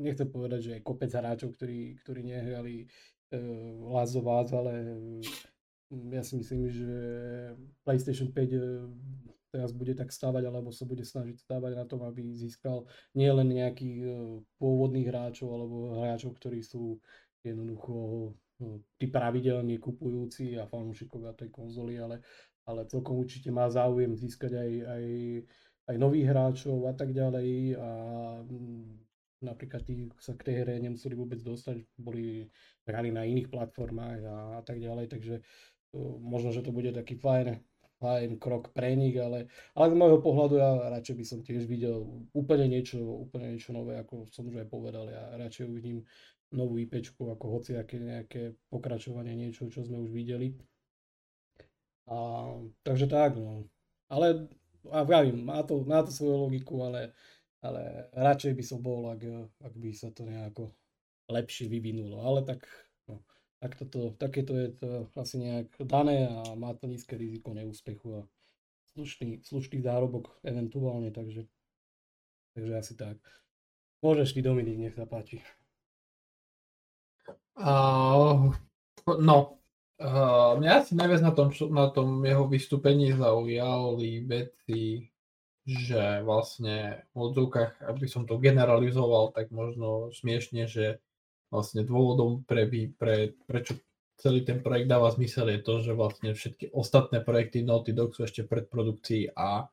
nechcem 0.00 0.28
povedať, 0.28 0.60
že 0.62 0.72
je 0.78 0.86
kopec 0.86 1.10
hráčov, 1.12 1.54
ktorí, 1.54 2.00
ktorí 2.02 2.20
nehrali 2.26 2.86
uh, 3.34 3.92
Last 3.92 4.16
of 4.18 4.26
Us, 4.26 4.50
ale 4.50 4.72
mm, 4.96 5.22
ja 6.10 6.22
si 6.26 6.34
myslím, 6.38 6.66
že 6.70 6.92
PlayStation 7.86 8.34
5 8.34 9.26
teraz 9.56 9.72
bude 9.72 9.96
tak 9.96 10.12
stávať, 10.12 10.52
alebo 10.52 10.68
sa 10.68 10.84
bude 10.84 11.00
snažiť 11.00 11.40
stávať 11.40 11.72
na 11.80 11.88
tom, 11.88 12.04
aby 12.04 12.36
získal 12.36 12.84
nielen 13.16 13.56
nejakých 13.56 13.98
e, 14.04 14.10
pôvodných 14.60 15.08
hráčov, 15.08 15.48
alebo 15.48 15.96
hráčov, 15.96 16.36
ktorí 16.36 16.60
sú 16.60 17.00
jednoducho 17.40 17.94
e, 17.96 18.84
tí 19.00 19.06
pravidelne 19.08 19.80
kupujúci 19.80 20.60
a 20.60 20.68
fanúšikovia 20.68 21.32
tej 21.32 21.48
konzoly, 21.48 21.96
ale, 21.96 22.20
ale 22.68 22.84
celkom 22.84 23.16
určite 23.16 23.48
má 23.48 23.64
záujem 23.72 24.12
získať 24.12 24.60
aj, 24.60 24.70
aj, 24.84 25.04
aj 25.86 25.96
nových 25.96 26.30
hráčov 26.30 26.90
a 26.90 26.94
tak 26.94 27.14
ďalej 27.14 27.78
a 27.78 27.90
mm, 28.42 28.84
napríklad 29.46 29.82
tí 29.86 30.10
sa 30.18 30.34
k 30.34 30.50
tej 30.50 30.56
hre 30.66 30.74
nemuseli 30.82 31.14
vôbec 31.14 31.38
dostať, 31.38 31.84
boli 31.98 32.50
hrali 32.86 33.14
na 33.14 33.22
iných 33.22 33.52
platformách 33.52 34.20
a, 34.26 34.36
a 34.58 34.62
tak 34.66 34.82
ďalej, 34.82 35.06
takže 35.12 35.34
uh, 35.94 36.14
možno, 36.18 36.50
že 36.50 36.66
to 36.66 36.74
bude 36.74 36.90
taký 36.90 37.14
fajn 37.14 37.62
fajn 37.96 38.36
krok 38.36 38.76
pre 38.76 38.92
nich, 38.92 39.16
ale, 39.16 39.48
ale 39.72 39.86
z 39.88 39.96
môjho 39.96 40.20
pohľadu 40.20 40.60
ja 40.60 40.92
radšej 40.92 41.16
by 41.16 41.24
som 41.24 41.40
tiež 41.40 41.64
videl 41.64 42.04
úplne 42.36 42.68
niečo, 42.68 43.00
úplne 43.00 43.56
niečo 43.56 43.72
nové, 43.72 43.96
ako 43.96 44.28
som 44.28 44.44
už 44.52 44.60
aj 44.60 44.68
povedal, 44.68 45.08
ja 45.08 45.32
radšej 45.40 45.64
uvidím 45.64 46.04
novú 46.52 46.76
IP 46.76 47.00
ako 47.00 47.46
hociaké 47.58 47.96
nejaké 47.98 48.54
pokračovanie, 48.68 49.34
niečo, 49.34 49.66
čo 49.72 49.82
sme 49.82 49.98
už 49.98 50.12
videli. 50.12 50.54
A, 52.06 52.46
takže 52.86 53.10
tak, 53.10 53.34
no. 53.34 53.66
Ale 54.06 54.46
a 54.90 55.02
vravím, 55.02 55.44
má 55.46 55.62
to, 55.62 55.84
má 55.84 56.02
to 56.02 56.10
svoju 56.10 56.36
logiku, 56.48 56.82
ale, 56.82 57.12
ale 57.62 58.10
radšej 58.14 58.52
by 58.54 58.64
som 58.64 58.78
bol, 58.82 59.10
ak, 59.10 59.22
ak 59.62 59.74
by 59.74 59.90
sa 59.94 60.10
to 60.10 60.26
nejako 60.26 60.70
lepšie 61.26 61.66
vyvinulo. 61.66 62.22
Ale 62.22 62.46
tak 62.46 62.66
tak 63.58 63.72
toto, 63.76 64.12
takéto 64.20 64.52
je 64.54 64.68
to 64.76 64.88
asi 65.16 65.40
nejak 65.40 65.72
dané 65.88 66.28
a 66.28 66.54
má 66.54 66.76
to 66.76 66.86
nízke 66.86 67.16
riziko 67.16 67.56
neúspechu 67.56 68.20
a 68.20 68.28
slušný, 68.92 69.40
slušný 69.42 69.80
zárobok 69.80 70.36
eventuálne, 70.44 71.08
takže, 71.08 71.48
takže 72.52 72.72
asi 72.76 72.94
tak. 72.94 73.16
Môžeš 74.04 74.36
ty 74.36 74.40
Dominik, 74.44 74.78
nech 74.78 74.96
sa 74.96 75.08
páči. 75.08 75.40
Uh, 77.56 78.52
no, 79.18 79.55
uh, 80.00 80.56
mňa 80.60 80.70
asi 80.82 80.92
najviac 80.96 81.22
na 81.22 81.32
tom, 81.32 81.48
na 81.72 81.86
tom 81.90 82.08
jeho 82.24 82.44
vystúpení 82.48 83.12
zaujali 83.14 84.24
veci, 84.24 85.08
že 85.66 86.22
vlastne 86.22 87.08
v 87.10 87.18
odzvukách, 87.18 87.82
aby 87.90 88.06
som 88.06 88.22
to 88.22 88.38
generalizoval, 88.38 89.34
tak 89.34 89.50
možno 89.50 90.14
smiešne, 90.14 90.70
že 90.70 91.02
vlastne 91.50 91.82
dôvodom, 91.82 92.46
pre, 92.46 92.70
pre, 92.94 93.34
prečo 93.50 93.74
celý 94.16 94.46
ten 94.46 94.62
projekt 94.62 94.88
dáva 94.88 95.10
zmysel 95.12 95.50
je 95.52 95.60
to, 95.60 95.74
že 95.82 95.92
vlastne 95.92 96.30
všetky 96.32 96.72
ostatné 96.72 97.20
projekty 97.20 97.66
Naughty 97.66 97.92
Dog 97.92 98.16
sú 98.16 98.24
ešte 98.24 98.46
v 98.46 98.52
predprodukcii 98.56 99.34
a, 99.36 99.68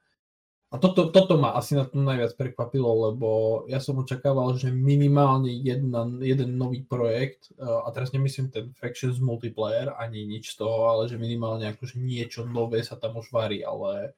a 0.73 0.81
toto, 0.81 1.13
toto 1.13 1.37
ma 1.37 1.53
asi 1.53 1.77
na 1.77 1.85
tom 1.85 2.01
najviac 2.01 2.33
prekvapilo, 2.33 3.13
lebo 3.13 3.29
ja 3.69 3.77
som 3.77 4.01
očakával, 4.01 4.57
že 4.57 4.73
minimálne 4.73 5.53
jedna, 5.53 6.09
jeden 6.17 6.57
nový 6.57 6.81
projekt, 6.81 7.53
a 7.61 7.85
teraz 7.93 8.09
nemyslím 8.09 8.49
ten 8.49 8.73
Factions 8.73 9.21
multiplayer, 9.21 9.93
ani 10.01 10.25
nič 10.25 10.57
z 10.57 10.65
toho, 10.65 10.89
ale 10.89 11.05
že 11.05 11.21
minimálne 11.21 11.69
akože 11.69 12.01
niečo 12.01 12.49
nové 12.49 12.81
sa 12.81 12.97
tam 12.97 13.21
už 13.21 13.29
varí, 13.29 13.61
ale, 13.61 14.17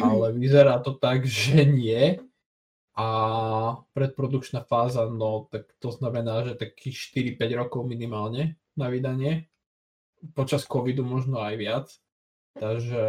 ale 0.00 0.32
vyzerá 0.32 0.80
to 0.80 0.96
tak, 0.96 1.28
že 1.28 1.68
nie 1.68 2.16
a 2.96 3.06
predprodukčná 3.92 4.64
fáza, 4.64 5.12
no 5.12 5.44
tak 5.52 5.68
to 5.76 5.92
znamená, 5.92 6.40
že 6.44 6.56
takých 6.56 7.36
4-5 7.36 7.60
rokov 7.60 7.80
minimálne 7.84 8.56
na 8.80 8.88
vydanie. 8.88 9.48
Počas 10.32 10.64
covidu 10.64 11.04
možno 11.04 11.40
aj 11.40 11.54
viac. 11.56 11.86
Takže 12.60 13.04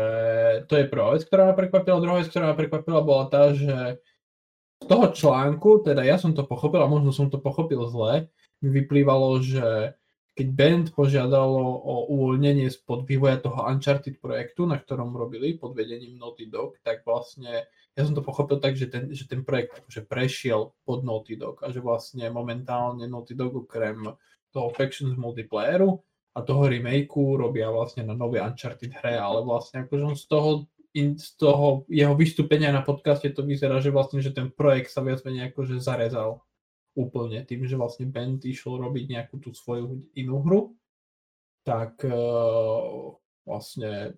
to 0.71 0.73
je 0.79 0.85
prvá 0.87 1.11
vec, 1.11 1.27
ktorá 1.27 1.51
ma 1.51 1.55
prekvapila. 1.59 1.99
Druhá 1.99 2.23
vec, 2.23 2.31
ktorá 2.31 2.51
ma 2.51 2.55
prekvapila, 2.55 3.03
bola 3.03 3.27
tá, 3.27 3.51
že 3.51 3.99
z 4.79 4.85
toho 4.87 5.11
článku, 5.11 5.83
teda 5.83 6.07
ja 6.07 6.15
som 6.15 6.31
to 6.31 6.47
pochopil 6.47 6.79
a 6.79 6.87
možno 6.87 7.11
som 7.11 7.27
to 7.27 7.35
pochopil 7.35 7.83
zle, 7.91 8.31
mi 8.63 8.69
vyplývalo, 8.71 9.43
že 9.43 9.93
keď 10.31 10.47
band 10.55 10.85
požiadalo 10.95 11.59
o 11.83 12.07
uvoľnenie 12.15 12.71
spod 12.71 13.03
vývoja 13.03 13.43
toho 13.43 13.67
Uncharted 13.67 14.23
projektu, 14.23 14.63
na 14.63 14.79
ktorom 14.79 15.11
robili 15.11 15.59
pod 15.59 15.75
vedením 15.75 16.15
Naughty 16.15 16.47
Dog, 16.47 16.79
tak 16.79 17.03
vlastne 17.03 17.67
ja 17.91 18.01
som 18.07 18.15
to 18.15 18.23
pochopil 18.23 18.55
tak, 18.63 18.79
že 18.79 18.87
ten, 18.87 19.11
že 19.11 19.27
ten 19.27 19.43
projekt 19.43 19.83
akože 19.83 20.07
prešiel 20.07 20.71
pod 20.87 21.03
Naughty 21.03 21.35
Dog 21.35 21.59
a 21.59 21.75
že 21.75 21.83
vlastne 21.83 22.31
momentálne 22.31 23.03
Naughty 23.11 23.35
Dog 23.35 23.67
okrem 23.67 24.07
toho 24.55 24.71
Factions 24.71 25.19
multiplayeru 25.19 25.99
a 26.31 26.39
toho 26.41 26.63
remakeu 26.71 27.35
robia 27.35 27.67
vlastne 27.67 28.07
na 28.07 28.15
nové 28.15 28.39
Uncharted 28.39 28.95
hre, 28.95 29.19
ale 29.19 29.43
vlastne 29.43 29.83
akože 29.83 30.03
on 30.03 30.15
z 30.15 30.25
toho, 30.31 30.49
in, 30.95 31.19
z 31.19 31.35
toho 31.35 31.83
jeho 31.91 32.15
vystúpenia 32.15 32.71
na 32.71 32.79
podcaste 32.79 33.27
to 33.35 33.43
vyzerá, 33.43 33.83
že 33.83 33.91
vlastne, 33.91 34.23
že 34.23 34.31
ten 34.31 34.47
projekt 34.47 34.95
sa 34.95 35.03
viac 35.03 35.19
menej 35.27 35.51
akože 35.51 35.83
zarezal 35.83 36.39
úplne 36.95 37.43
tým, 37.43 37.67
že 37.67 37.75
vlastne 37.75 38.07
band 38.07 38.43
išiel 38.43 38.79
robiť 38.79 39.05
nejakú 39.11 39.43
tú 39.43 39.51
svoju 39.51 40.07
inú 40.15 40.43
hru, 40.43 40.61
tak 41.63 41.99
uh, 42.03 43.15
vlastne 43.47 44.15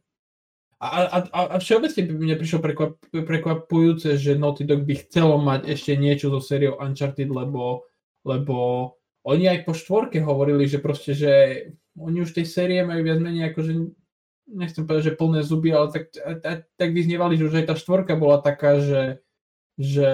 a, 0.84 1.08
a, 1.08 1.19
a 1.56 1.58
všeobecne 1.63 2.02
by 2.04 2.13
mne 2.19 2.36
prišlo 2.36 2.60
prekvap, 2.60 2.99
prekvapujúce, 3.08 4.19
že 4.19 4.36
Naughty 4.36 4.67
Dog 4.67 4.84
by 4.84 5.08
chcelo 5.08 5.39
mať 5.39 5.71
ešte 5.71 5.95
niečo 5.95 6.28
so 6.28 6.43
sériou 6.43 6.76
Uncharted, 6.76 7.32
lebo, 7.32 7.88
lebo 8.28 8.56
oni 9.23 9.47
aj 9.47 9.63
po 9.63 9.71
štvorke 9.71 10.19
hovorili, 10.19 10.67
že 10.67 10.84
proste, 10.84 11.15
že 11.15 11.32
oni 11.97 12.25
už 12.25 12.34
tej 12.34 12.47
série 12.49 12.82
majú 12.82 13.06
viac 13.06 13.19
menej 13.21 13.53
akože 13.53 13.71
nechcem 14.49 14.84
povedať, 14.84 15.13
že 15.13 15.19
plné 15.19 15.39
zuby, 15.43 15.71
ale 15.71 15.88
tak, 15.91 16.12
tak, 16.43 16.67
tak 16.75 16.89
vyznievali, 16.91 17.39
že 17.39 17.47
už 17.47 17.63
aj 17.63 17.67
tá 17.73 17.75
štvorka 17.79 18.19
bola 18.19 18.43
taká, 18.43 18.79
že, 18.79 19.03
že 19.79 20.10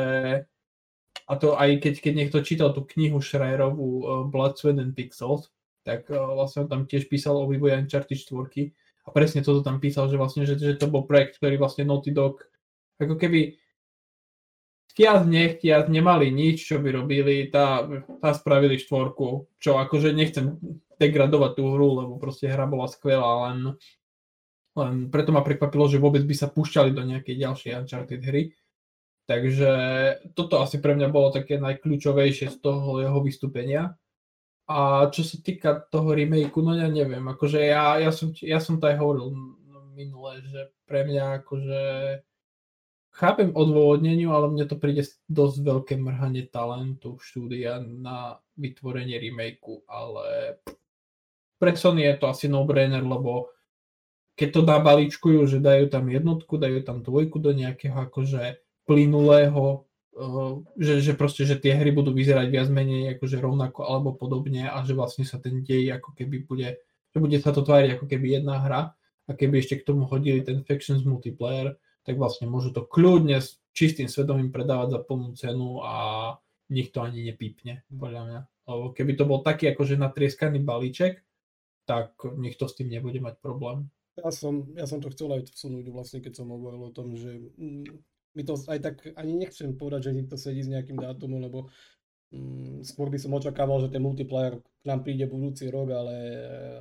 a 1.25 1.33
to 1.37 1.57
aj 1.57 1.81
keď, 1.81 1.93
keď 2.01 2.13
niekto 2.13 2.37
čítal 2.45 2.69
tú 2.73 2.85
knihu 2.97 3.21
Schreierovú 3.21 3.89
uh, 4.01 4.01
Blood, 4.29 4.57
Sweat 4.57 4.81
and 4.81 4.93
Pixels, 4.93 5.49
tak 5.85 6.09
uh, 6.09 6.17
vlastne 6.37 6.69
tam 6.69 6.85
tiež 6.85 7.09
písal 7.09 7.37
o 7.37 7.49
vývoji 7.49 7.77
Uncharted 7.77 8.17
4 8.17 8.73
a 9.05 9.09
presne 9.09 9.41
toto 9.41 9.65
tam 9.65 9.81
písal, 9.81 10.09
že 10.09 10.17
vlastne, 10.17 10.45
že, 10.45 10.57
že 10.57 10.77
to 10.77 10.89
bol 10.89 11.05
projekt, 11.05 11.41
ktorý 11.41 11.57
vlastne 11.57 11.85
Naughty 11.85 12.13
Dog 12.13 12.45
ako 12.99 13.15
keby 13.15 13.58
chtiac 14.99 15.23
nechtiac 15.23 15.87
nemali 15.87 16.27
nič, 16.27 16.67
čo 16.67 16.83
by 16.83 16.91
robili, 16.91 17.47
tá, 17.47 17.87
tá 18.19 18.35
spravili 18.35 18.75
štvorku, 18.75 19.47
čo 19.55 19.79
akože 19.79 20.11
nechcem 20.11 20.59
degradovať 20.99 21.55
tú 21.55 21.63
hru, 21.71 22.03
lebo 22.03 22.19
proste 22.19 22.51
hra 22.51 22.67
bola 22.67 22.83
skvelá, 22.91 23.47
len, 23.47 23.79
len 24.75 25.07
preto 25.07 25.31
ma 25.31 25.39
prekvapilo, 25.39 25.87
že 25.87 26.03
vôbec 26.03 26.27
by 26.27 26.35
sa 26.35 26.51
púšťali 26.51 26.91
do 26.91 27.07
nejakej 27.07 27.31
ďalšej 27.39 27.75
Uncharted 27.79 28.27
hry. 28.27 28.51
Takže 29.23 29.71
toto 30.35 30.59
asi 30.59 30.83
pre 30.83 30.99
mňa 30.99 31.07
bolo 31.07 31.31
také 31.31 31.55
najkľúčovejšie 31.63 32.51
z 32.51 32.57
toho 32.59 32.99
jeho 32.99 33.23
vystúpenia. 33.23 33.95
A 34.67 35.07
čo 35.15 35.23
sa 35.23 35.39
týka 35.39 35.79
toho 35.87 36.11
remakeu, 36.11 36.59
no 36.59 36.75
ja 36.75 36.91
neviem, 36.91 37.23
akože 37.23 37.71
ja, 37.71 38.03
ja, 38.03 38.11
som, 38.11 38.35
ja 38.35 38.59
som 38.59 38.83
to 38.83 38.91
aj 38.91 38.99
hovoril 38.99 39.31
minule, 39.95 40.43
že 40.43 40.75
pre 40.83 41.07
mňa 41.07 41.39
akože 41.39 41.81
chápem 43.19 43.51
odôvodneniu, 43.51 44.31
ale 44.31 44.47
mne 44.47 44.65
to 44.65 44.79
príde 44.79 45.03
dosť 45.27 45.57
veľké 45.59 45.93
mrhanie 45.99 46.47
talentu 46.47 47.19
štúdia 47.19 47.83
na 47.83 48.39
vytvorenie 48.55 49.19
remakeu, 49.19 49.83
ale 49.91 50.57
pre 51.59 51.75
Sony 51.75 52.07
je 52.07 52.15
to 52.15 52.31
asi 52.31 52.47
no-brainer, 52.47 53.03
lebo 53.03 53.51
keď 54.39 54.49
to 54.55 54.61
balíčkujú, 54.63 55.43
že 55.51 55.59
dajú 55.59 55.91
tam 55.91 56.07
jednotku, 56.07 56.55
dajú 56.55 56.79
tam 56.87 57.03
dvojku 57.03 57.43
do 57.43 57.51
nejakého 57.51 58.07
akože 58.07 58.63
plynulého 58.87 59.83
že, 60.75 60.99
že 60.99 61.13
proste, 61.15 61.47
že 61.47 61.55
tie 61.55 61.77
hry 61.77 61.95
budú 61.95 62.11
vyzerať 62.11 62.47
viac 62.51 62.67
menej 62.67 63.15
akože 63.15 63.39
rovnako 63.39 63.87
alebo 63.87 64.17
podobne 64.17 64.67
a 64.67 64.81
že 64.83 64.97
vlastne 64.97 65.23
sa 65.23 65.39
ten 65.39 65.63
dej 65.63 65.95
ako 65.95 66.11
keby 66.11 66.43
bude, 66.43 66.75
že 67.13 67.17
bude 67.17 67.37
sa 67.39 67.55
to 67.55 67.63
tváriť 67.63 67.95
ako 67.95 68.05
keby 68.09 68.41
jedna 68.41 68.59
hra 68.59 68.81
a 69.29 69.31
keby 69.31 69.63
ešte 69.63 69.79
k 69.79 69.87
tomu 69.87 70.09
hodili 70.09 70.43
ten 70.43 70.65
Factions 70.65 71.05
multiplayer, 71.07 71.77
tak 72.03 72.15
vlastne 72.15 72.49
môžu 72.49 72.71
to 72.71 72.85
kľudne 72.85 73.39
s 73.39 73.59
čistým 73.75 74.11
svedomím 74.11 74.51
predávať 74.51 74.97
za 74.97 74.99
plnú 75.03 75.29
cenu 75.35 75.79
a 75.83 75.95
nikto 76.69 77.01
ani 77.01 77.25
nepípne, 77.25 77.83
podľa 77.89 78.21
mňa. 78.25 78.39
Lebo 78.69 78.85
keby 78.93 79.11
to 79.17 79.25
bol 79.25 79.39
taký 79.41 79.73
akože 79.73 79.97
natrieskaný 79.97 80.61
balíček, 80.61 81.25
tak 81.89 82.13
nikto 82.21 82.69
s 82.69 82.77
tým 82.77 82.93
nebude 82.93 83.17
mať 83.17 83.41
problém. 83.41 83.89
Ja 84.21 84.29
som, 84.29 84.69
ja 84.77 84.85
som 84.85 85.01
to 85.01 85.09
chcel 85.09 85.33
aj 85.33 85.49
vsunúť 85.49 85.89
vlastne, 85.89 86.21
keď 86.21 86.43
som 86.43 86.53
hovoril 86.53 86.91
o 86.91 86.93
tom, 86.93 87.17
že 87.17 87.49
mm, 87.57 87.87
mi 88.35 88.43
to 88.45 88.59
aj 88.69 88.79
tak 88.83 88.95
ani 89.17 89.33
nechcem 89.33 89.73
povedať, 89.73 90.11
že 90.13 90.29
to 90.29 90.37
sedí 90.37 90.61
s 90.61 90.69
nejakým 90.69 90.99
dátumom, 90.99 91.41
lebo 91.41 91.71
mm, 92.29 92.85
skôr 92.85 93.09
by 93.09 93.17
som 93.17 93.33
očakával, 93.33 93.81
že 93.81 93.89
ten 93.89 94.03
multiplayer 94.03 94.61
k 94.61 94.85
nám 94.85 95.01
príde 95.01 95.25
budúci 95.25 95.71
rok, 95.71 95.89
ale 95.89 96.15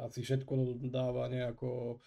asi 0.04 0.20
všetko 0.20 0.82
dáva 0.92 1.30
nejako 1.30 2.02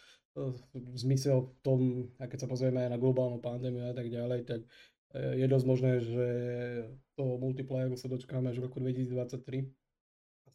zmysel 0.95 1.47
v 1.47 1.51
tom, 1.59 1.79
a 2.17 2.27
keď 2.27 2.45
sa 2.45 2.51
pozrieme 2.51 2.83
aj 2.87 2.91
na 2.95 3.01
globálnu 3.01 3.43
pandémiu 3.43 3.83
a 3.87 3.95
tak 3.95 4.07
ďalej, 4.07 4.47
tak 4.47 4.61
je 5.13 5.45
dosť 5.47 5.65
možné, 5.67 5.91
že 5.99 6.27
toho 7.19 7.35
multiplayeru 7.35 7.99
sa 7.99 8.07
dočkáme 8.07 8.47
až 8.47 8.63
v 8.63 8.65
roku 8.71 8.79
2023. 8.79 9.67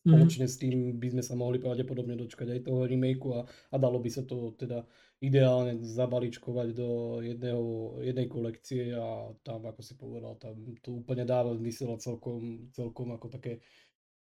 Mhm. 0.07 0.15
Spoločne 0.15 0.47
s 0.47 0.57
tým 0.57 1.03
by 1.03 1.19
sme 1.19 1.23
sa 1.27 1.35
mohli 1.35 1.59
pravdepodobne 1.59 2.15
dočkať 2.15 2.57
aj 2.57 2.61
toho 2.62 2.87
remakeu 2.87 3.31
a, 3.37 3.41
a 3.45 3.77
dalo 3.77 3.99
by 3.99 4.07
sa 4.07 4.23
to 4.23 4.55
teda 4.55 4.87
ideálne 5.19 5.81
zabaličkovať 5.83 6.69
do 6.77 7.19
jedného, 7.25 7.99
jednej 8.05 8.29
kolekcie 8.29 8.95
a 8.95 9.33
tam, 9.43 9.67
ako 9.67 9.81
si 9.83 9.99
povedal, 9.99 10.39
tam 10.39 10.55
to 10.79 11.03
úplne 11.03 11.25
dáva 11.27 11.57
zmysel 11.57 11.97
a 11.97 11.99
celkom, 11.99 12.71
celkom 12.71 13.17
ako 13.17 13.33
také 13.33 13.59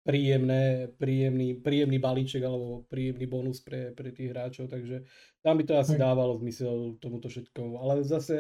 príjemné, 0.05 0.93
príjemný, 1.01 1.57
príjemný 1.65 1.97
balíček 1.97 2.45
alebo 2.45 2.85
príjemný 2.93 3.25
bonus 3.25 3.65
pre, 3.65 3.97
pre 3.97 4.13
tých 4.13 4.37
hráčov, 4.37 4.69
takže 4.69 5.01
tam 5.41 5.57
by 5.57 5.65
to 5.65 5.75
asi 5.81 5.97
dávalo 5.97 6.37
zmysel 6.37 7.01
tomuto 7.01 7.33
všetkomu. 7.33 7.81
Ale 7.81 8.05
zase 8.05 8.37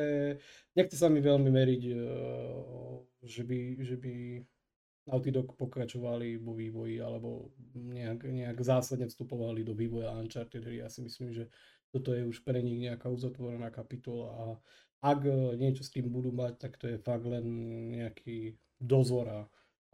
nechce 0.77 1.01
sa 1.01 1.09
mi 1.09 1.25
veľmi 1.25 1.49
veriť, 1.49 1.83
eh, 1.89 1.99
že 3.25 3.43
by, 3.49 3.59
že 3.81 3.97
by 3.97 4.15
Naughty 5.09 5.33
Dog 5.33 5.57
pokračovali 5.57 6.37
vo 6.41 6.53
vývoji 6.53 7.01
alebo 7.01 7.53
nejak, 7.77 8.25
nejak 8.29 8.59
zásadne 8.61 9.09
vstupovali 9.09 9.65
do 9.65 9.73
vývoja 9.73 10.13
Uncharted 10.17 10.65
Ja 10.69 10.89
si 10.93 11.05
myslím, 11.05 11.33
že 11.33 11.49
toto 11.93 12.13
je 12.13 12.25
už 12.25 12.45
pre 12.45 12.61
nich 12.61 12.81
nejaká 12.81 13.09
uzatvorená 13.09 13.73
kapitola 13.73 14.29
a 14.33 14.45
ak 15.05 15.29
niečo 15.61 15.85
s 15.85 15.93
tým 15.93 16.09
budú 16.09 16.33
mať, 16.33 16.57
tak 16.57 16.81
to 16.81 16.89
je 16.89 16.97
fakt 16.97 17.29
len 17.29 17.45
nejaký 17.93 18.57
dozor 18.81 19.29
a 19.29 19.41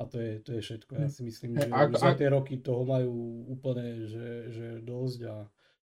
a 0.00 0.02
to 0.08 0.16
je, 0.16 0.32
to 0.40 0.50
je 0.56 0.60
všetko. 0.64 0.92
Ja 0.96 1.08
hm. 1.08 1.12
si 1.12 1.20
myslím, 1.28 1.50
že 1.60 1.68
ak, 1.68 1.90
za 2.00 2.12
tie 2.16 2.28
roky 2.32 2.56
toho 2.64 2.88
majú 2.88 3.44
úplne, 3.52 4.08
že, 4.08 4.48
že 4.48 4.66
dosť 4.80 5.20
a 5.28 5.36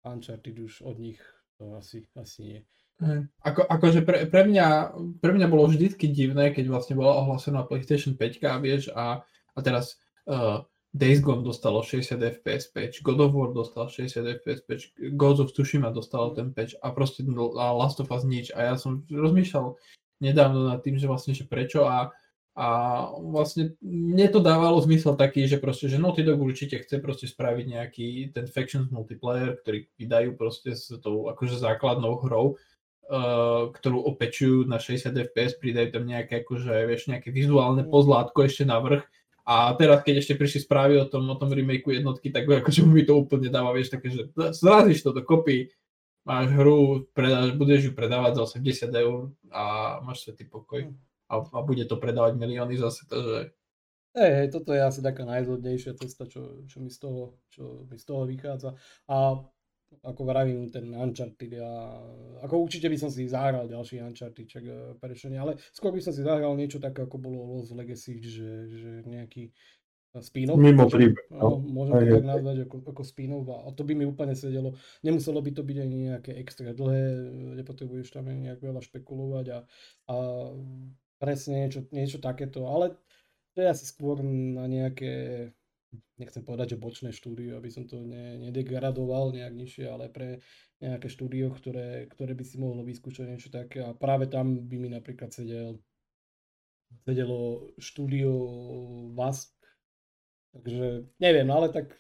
Uncharted 0.03 0.59
už 0.59 0.83
od 0.83 0.99
nich 0.99 1.23
to 1.63 1.79
asi, 1.79 2.03
asi 2.19 2.41
nie. 2.43 2.61
Ako, 3.43 3.67
akože 3.67 4.07
pre, 4.07 4.31
pre, 4.31 4.43
mňa, 4.47 4.95
pre 5.19 5.35
mňa 5.35 5.47
bolo 5.51 5.67
vždycky 5.67 6.07
divné, 6.11 6.55
keď 6.55 6.71
vlastne 6.71 6.95
bola 6.95 7.19
ohlásená 7.19 7.67
PlayStation 7.67 8.15
5, 8.15 8.63
vieš, 8.63 8.95
a, 8.95 9.27
a 9.27 9.59
teraz 9.59 9.99
uh, 10.31 10.63
Days 10.95 11.19
Gone 11.19 11.43
dostalo 11.43 11.83
60 11.83 12.15
FPS 12.15 12.71
patch, 12.71 13.03
God 13.03 13.19
of 13.27 13.35
War 13.35 13.51
dostal 13.51 13.91
60 13.91 14.23
FPS 14.43 14.61
patch, 14.63 14.85
Ghost 15.19 15.43
of 15.43 15.51
Tsushima 15.51 15.91
dostalo 15.91 16.31
ten 16.37 16.55
patch 16.55 16.79
a 16.79 16.95
proste 16.95 17.27
a 17.27 17.67
Last 17.75 17.99
of 17.99 18.13
Us 18.13 18.23
nič. 18.23 18.55
A 18.55 18.71
ja 18.71 18.75
som 18.79 19.03
rozmýšľal 19.11 19.75
nedávno 20.23 20.71
nad 20.71 20.79
tým, 20.85 21.01
že 21.01 21.11
vlastne, 21.11 21.35
že 21.35 21.49
prečo 21.49 21.89
a 21.89 22.13
a 22.53 22.69
vlastne 23.17 23.73
mne 23.81 24.29
to 24.29 24.37
dávalo 24.45 24.77
zmysel 24.85 25.17
taký, 25.17 25.49
že 25.49 25.57
proste, 25.57 25.89
že 25.89 25.97
Naughty 25.97 26.21
Dog 26.21 26.37
určite 26.37 26.85
chce 26.85 27.01
proste 27.01 27.25
spraviť 27.25 27.65
nejaký 27.65 28.09
ten 28.37 28.45
Factions 28.45 28.93
multiplayer, 28.93 29.57
ktorý 29.57 29.89
vydajú 29.97 30.37
proste 30.37 30.77
s 30.77 30.93
tou 31.01 31.33
akože 31.33 31.57
základnou 31.57 32.21
hrou, 32.21 32.61
uh, 33.09 33.73
ktorú 33.73 34.05
opečujú 34.05 34.69
na 34.69 34.77
60 34.77 35.33
fps, 35.33 35.57
pridajú 35.57 35.97
tam 35.97 36.05
nejaké 36.05 36.45
akože, 36.45 36.73
vieš, 36.85 37.09
nejaké 37.09 37.33
vizuálne 37.33 37.89
pozlátko 37.89 38.45
ešte 38.45 38.69
na 38.69 38.77
vrch. 38.85 39.05
A 39.49 39.73
teraz, 39.81 40.05
keď 40.05 40.21
ešte 40.21 40.37
prišli 40.37 40.69
správy 40.69 41.01
o 41.01 41.09
tom, 41.09 41.25
o 41.33 41.37
tom 41.41 41.57
remakeu 41.57 41.97
jednotky, 41.97 42.29
tak 42.29 42.45
akože 42.45 42.85
mi 42.85 43.01
to 43.09 43.17
úplne 43.17 43.49
dáva, 43.49 43.73
vieš, 43.73 43.97
také, 43.97 44.13
že 44.13 44.29
zrazíš 44.53 45.01
to 45.01 45.17
do 45.17 45.25
kopy, 45.25 45.73
máš 46.29 46.53
hru, 46.53 47.09
predáš, 47.17 47.57
budeš 47.57 47.91
ju 47.91 47.93
predávať 47.97 48.45
za 48.45 48.61
80 48.61 48.93
eur 48.93 49.33
a 49.49 49.65
máš 50.05 50.29
svetý 50.29 50.45
pokoj. 50.45 50.93
Mm 50.93 51.12
a, 51.33 51.37
a 51.41 51.59
bude 51.65 51.89
to 51.89 51.97
predávať 51.97 52.37
milióny 52.37 52.77
zase, 52.77 53.09
takže... 53.09 53.57
Hej, 54.13 54.33
hej, 54.37 54.49
toto 54.53 54.77
je 54.77 54.85
asi 54.85 55.01
taká 55.01 55.25
najzhodnejšia 55.25 55.97
cesta, 55.97 56.29
čo, 56.29 56.69
čo, 56.69 56.85
mi 56.85 56.93
z 56.93 57.01
toho, 57.01 57.41
čo 57.49 57.89
mi 57.89 57.97
z 57.97 58.05
toho 58.05 58.29
vychádza. 58.29 58.77
A 59.09 59.41
ako 60.01 60.23
vravím, 60.25 60.73
ten 60.73 60.89
Uncharted, 60.97 61.53
ja, 61.53 61.69
ako 62.41 62.65
určite 62.65 62.89
by 62.89 62.97
som 62.97 63.11
si 63.13 63.29
zahral 63.29 63.69
ďalší 63.69 64.01
Uncharted, 64.01 64.49
čak 64.49 64.65
eh, 64.65 64.97
prečo 64.97 65.29
nie, 65.29 65.37
ale 65.37 65.61
skôr 65.77 65.93
by 65.93 66.01
som 66.01 66.17
si 66.17 66.25
zahral 66.25 66.57
niečo 66.57 66.81
také, 66.81 67.05
ako 67.05 67.21
bolo 67.21 67.45
Lost 67.57 67.77
Legacy, 67.77 68.21
že, 68.25 68.73
že 68.73 68.91
nejaký 69.05 69.53
eh, 69.53 70.23
spin-off. 70.25 70.57
Mimo 70.57 70.89
príbeh. 70.89 71.29
No, 71.29 71.61
môžem 71.61 72.09
to 72.09 72.25
tak 72.25 72.29
nazvať 72.29 72.57
ako, 72.69 72.77
ako 72.89 73.03
spin-off 73.05 73.49
a 73.53 73.69
to 73.77 73.83
by 73.85 73.93
mi 73.93 74.09
úplne 74.09 74.33
sedelo. 74.33 74.73
Nemuselo 75.05 75.45
by 75.45 75.53
to 75.53 75.63
byť 75.63 75.79
ani 75.81 75.97
nejaké 76.09 76.33
extra 76.41 76.73
dlhé, 76.73 77.33
nepotrebuješ 77.61 78.17
tam 78.17 78.33
nejak 78.33 78.65
veľa 78.65 78.81
špekulovať 78.81 79.47
a, 79.53 79.59
a 80.09 80.15
presne 81.23 81.71
niečo, 81.71 81.87
niečo 81.95 82.19
takéto, 82.19 82.67
ale 82.67 82.99
to 83.55 83.63
je 83.63 83.69
asi 83.71 83.87
skôr 83.87 84.19
na 84.27 84.67
nejaké, 84.67 85.47
nechcem 86.19 86.43
povedať, 86.43 86.75
že 86.75 86.83
bočné 86.83 87.11
štúdio, 87.15 87.63
aby 87.63 87.71
som 87.71 87.87
to 87.87 88.03
ne, 88.03 88.43
nedegradoval 88.43 89.31
nejak 89.31 89.55
nižšie, 89.55 89.87
ale 89.87 90.11
pre 90.11 90.43
nejaké 90.83 91.07
štúdio, 91.07 91.55
ktoré, 91.55 92.11
ktoré 92.11 92.35
by 92.35 92.43
si 92.43 92.59
mohlo 92.59 92.83
vyskúšať 92.83 93.31
niečo 93.31 93.55
také. 93.55 93.87
A 93.87 93.95
práve 93.95 94.27
tam 94.27 94.67
by 94.67 94.77
mi 94.83 94.91
napríklad 94.91 95.31
sedel, 95.31 95.79
sedelo 97.07 97.71
štúdio 97.79 98.35
VAS, 99.15 99.55
takže 100.51 101.07
neviem, 101.23 101.47
ale 101.55 101.71
tak 101.71 101.95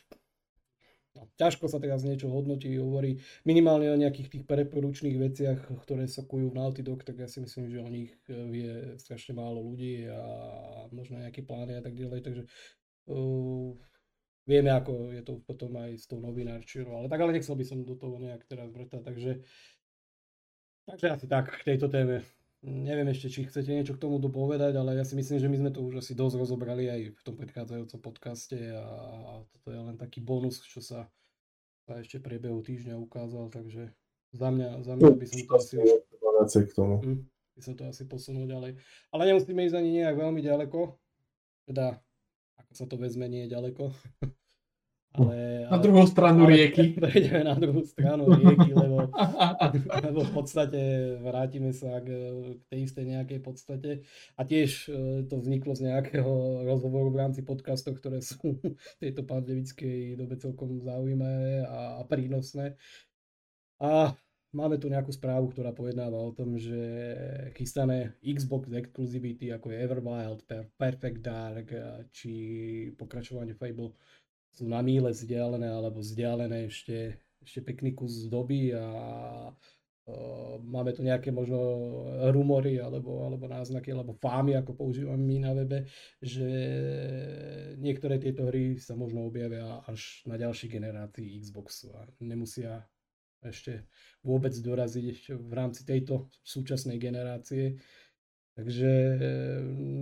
ťažko 1.37 1.69
sa 1.69 1.79
teraz 1.83 2.03
niečo 2.03 2.31
hodnotí, 2.31 2.73
hovorí 2.79 3.19
minimálne 3.43 3.91
o 3.93 4.01
nejakých 4.01 4.29
tých 4.39 4.45
preporučných 4.47 5.17
veciach, 5.19 5.59
ktoré 5.83 6.07
sa 6.07 6.23
kujú 6.23 6.51
v 6.51 6.57
Naughty 6.59 6.83
Dog, 6.83 7.03
tak 7.03 7.21
ja 7.21 7.29
si 7.29 7.43
myslím, 7.43 7.71
že 7.71 7.79
o 7.83 7.89
nich 7.91 8.13
e, 8.27 8.35
vie 8.51 8.73
strašne 8.99 9.37
málo 9.37 9.63
ľudí 9.63 10.07
a 10.09 10.21
možno 10.93 11.19
nejaké 11.21 11.43
plány 11.43 11.79
a 11.79 11.83
tak 11.83 11.95
ďalej, 11.95 12.21
takže 12.23 12.43
uh, 13.09 13.73
vieme, 14.47 14.71
ako 14.75 15.15
je 15.15 15.23
to 15.23 15.39
potom 15.47 15.73
aj 15.79 15.97
s 15.97 16.05
tou 16.11 16.19
novinárčinou, 16.19 16.99
ale 16.99 17.07
tak 17.09 17.21
ale 17.23 17.35
nechcel 17.35 17.55
by 17.55 17.65
som 17.67 17.87
do 17.87 17.95
toho 17.95 18.19
nejak 18.19 18.45
teraz 18.47 18.69
vrtať, 18.71 19.03
takže 19.03 19.33
takže 20.87 21.07
asi 21.15 21.27
tak 21.31 21.47
k 21.63 21.75
tejto 21.75 21.87
téme. 21.87 22.27
Neviem 22.63 23.11
ešte, 23.11 23.27
či 23.27 23.43
chcete 23.43 23.75
niečo 23.75 23.99
k 23.99 24.03
tomu 24.07 24.23
dopovedať, 24.23 24.79
ale 24.79 24.95
ja 24.95 25.03
si 25.03 25.19
myslím, 25.19 25.43
že 25.43 25.51
my 25.51 25.57
sme 25.59 25.71
to 25.75 25.83
už 25.83 25.99
asi 25.99 26.15
dosť 26.15 26.39
rozobrali 26.39 26.87
aj 26.87 27.01
v 27.11 27.23
tom 27.27 27.35
predchádzajúcom 27.35 27.99
podcaste 27.99 28.55
a 28.55 28.87
toto 29.51 29.69
je 29.75 29.81
len 29.83 29.99
taký 29.99 30.23
bonus, 30.23 30.63
čo 30.63 30.79
sa, 30.79 31.11
sa 31.83 31.99
ešte 31.99 32.23
priebehu 32.23 32.63
týždňa 32.63 32.95
ukázal, 33.03 33.51
takže 33.51 33.91
za 34.31 34.49
mňa, 34.55 34.79
za 34.87 34.95
mňa 34.95 35.11
by 35.11 35.27
som 35.27 35.41
to 35.43 35.55
asi 35.59 35.75
už... 35.83 35.91
K 36.43 36.75
tomu. 36.75 36.99
Hm, 37.03 37.23
by 37.55 37.61
som 37.63 37.75
to 37.79 37.83
asi 37.87 38.03
posunul 38.07 38.51
ďalej. 38.51 38.75
Ale 39.15 39.23
nemusíme 39.31 39.63
ísť 39.63 39.79
ani 39.79 40.03
nejak 40.03 40.19
veľmi 40.19 40.43
ďaleko. 40.43 40.99
Teda, 41.67 41.99
ako 42.59 42.73
sa 42.75 42.87
to 42.91 42.99
vezme, 42.99 43.31
nie 43.31 43.47
je 43.47 43.55
ďaleko. 43.55 43.95
Ale, 45.13 45.69
na 45.69 45.77
druhú 45.77 46.09
stranu 46.09 46.49
ale, 46.49 46.57
rieky. 46.57 46.97
Prejdeme 47.05 47.45
na 47.45 47.53
druhú 47.53 47.85
stranu 47.85 48.33
rieky, 48.33 48.73
lebo, 48.73 49.13
lebo 50.09 50.21
v 50.25 50.33
podstate 50.33 50.81
vrátime 51.21 51.77
sa 51.77 52.01
k, 52.01 52.09
k 52.57 52.63
tej 52.73 52.81
istej 52.89 53.05
nejakej 53.13 53.41
podstate. 53.45 53.91
A 54.41 54.49
tiež 54.49 54.89
e, 54.89 55.29
to 55.29 55.37
vzniklo 55.37 55.77
z 55.77 55.93
nejakého 55.93 56.65
rozhovoru 56.65 57.13
v 57.13 57.21
rámci 57.29 57.45
podcastov, 57.45 58.01
ktoré 58.01 58.25
sú 58.25 58.57
v 58.57 58.73
tejto 58.97 59.29
pandemickej 59.29 60.17
dobe 60.17 60.41
celkom 60.41 60.81
zaujímavé 60.81 61.69
a, 61.69 62.01
a 62.01 62.03
prínosné. 62.09 62.81
A 63.85 64.17
máme 64.57 64.81
tu 64.81 64.89
nejakú 64.89 65.13
správu, 65.13 65.53
ktorá 65.53 65.77
pojednáva 65.77 66.17
o 66.17 66.33
tom, 66.33 66.57
že 66.57 66.81
chystané 67.53 68.17
Xbox 68.25 68.73
exclusivity 68.73 69.53
ako 69.53 69.77
je 69.77 69.77
Everwild, 69.77 70.41
Perfect 70.81 71.21
Dark 71.21 71.69
či 72.17 72.33
pokračovanie 72.97 73.53
Fable 73.53 73.93
sú 74.53 74.69
na 74.69 74.85
míle 74.85 75.11
vzdialené 75.11 75.69
alebo 75.69 76.05
vzdialené 76.05 76.69
ešte, 76.69 77.19
ešte 77.41 77.61
pekný 77.65 77.97
kus 77.97 78.29
doby 78.29 78.77
a 78.77 78.87
uh, 79.49 80.61
máme 80.61 80.93
tu 80.93 81.01
nejaké 81.01 81.33
možno 81.33 81.59
rumory 82.31 82.77
alebo, 82.77 83.25
alebo 83.25 83.49
náznaky 83.49 83.97
alebo 83.97 84.13
fámy, 84.21 84.61
ako 84.61 84.77
používame 84.77 85.25
my 85.25 85.37
na 85.41 85.53
webe, 85.57 85.89
že 86.21 86.49
niektoré 87.81 88.21
tieto 88.21 88.47
hry 88.51 88.77
sa 88.77 88.93
možno 88.93 89.25
objavia 89.25 89.81
až 89.89 90.21
na 90.29 90.37
ďalšej 90.37 90.69
generácii 90.69 91.41
Xboxu 91.41 91.95
a 91.97 92.05
nemusia 92.21 92.85
ešte 93.43 93.91
vôbec 94.23 94.55
doraziť 94.55 95.35
v 95.35 95.53
rámci 95.53 95.83
tejto 95.83 96.31
súčasnej 96.47 96.99
generácie. 97.03 97.75
Takže 98.53 98.91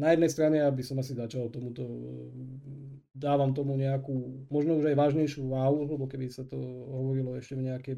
na 0.02 0.10
jednej 0.10 0.30
strane, 0.30 0.58
aby 0.66 0.82
som 0.82 0.98
asi 0.98 1.14
začal 1.14 1.46
tomuto, 1.54 1.86
dávam 3.14 3.54
tomu 3.54 3.78
nejakú, 3.78 4.46
možno 4.50 4.82
už 4.82 4.90
aj 4.90 4.98
vážnejšiu 4.98 5.46
váhu, 5.46 5.86
lebo 5.86 6.10
keby 6.10 6.26
sa 6.34 6.42
to 6.42 6.58
hovorilo 6.90 7.38
ešte 7.38 7.54
v 7.54 7.70
nejakej, 7.70 7.96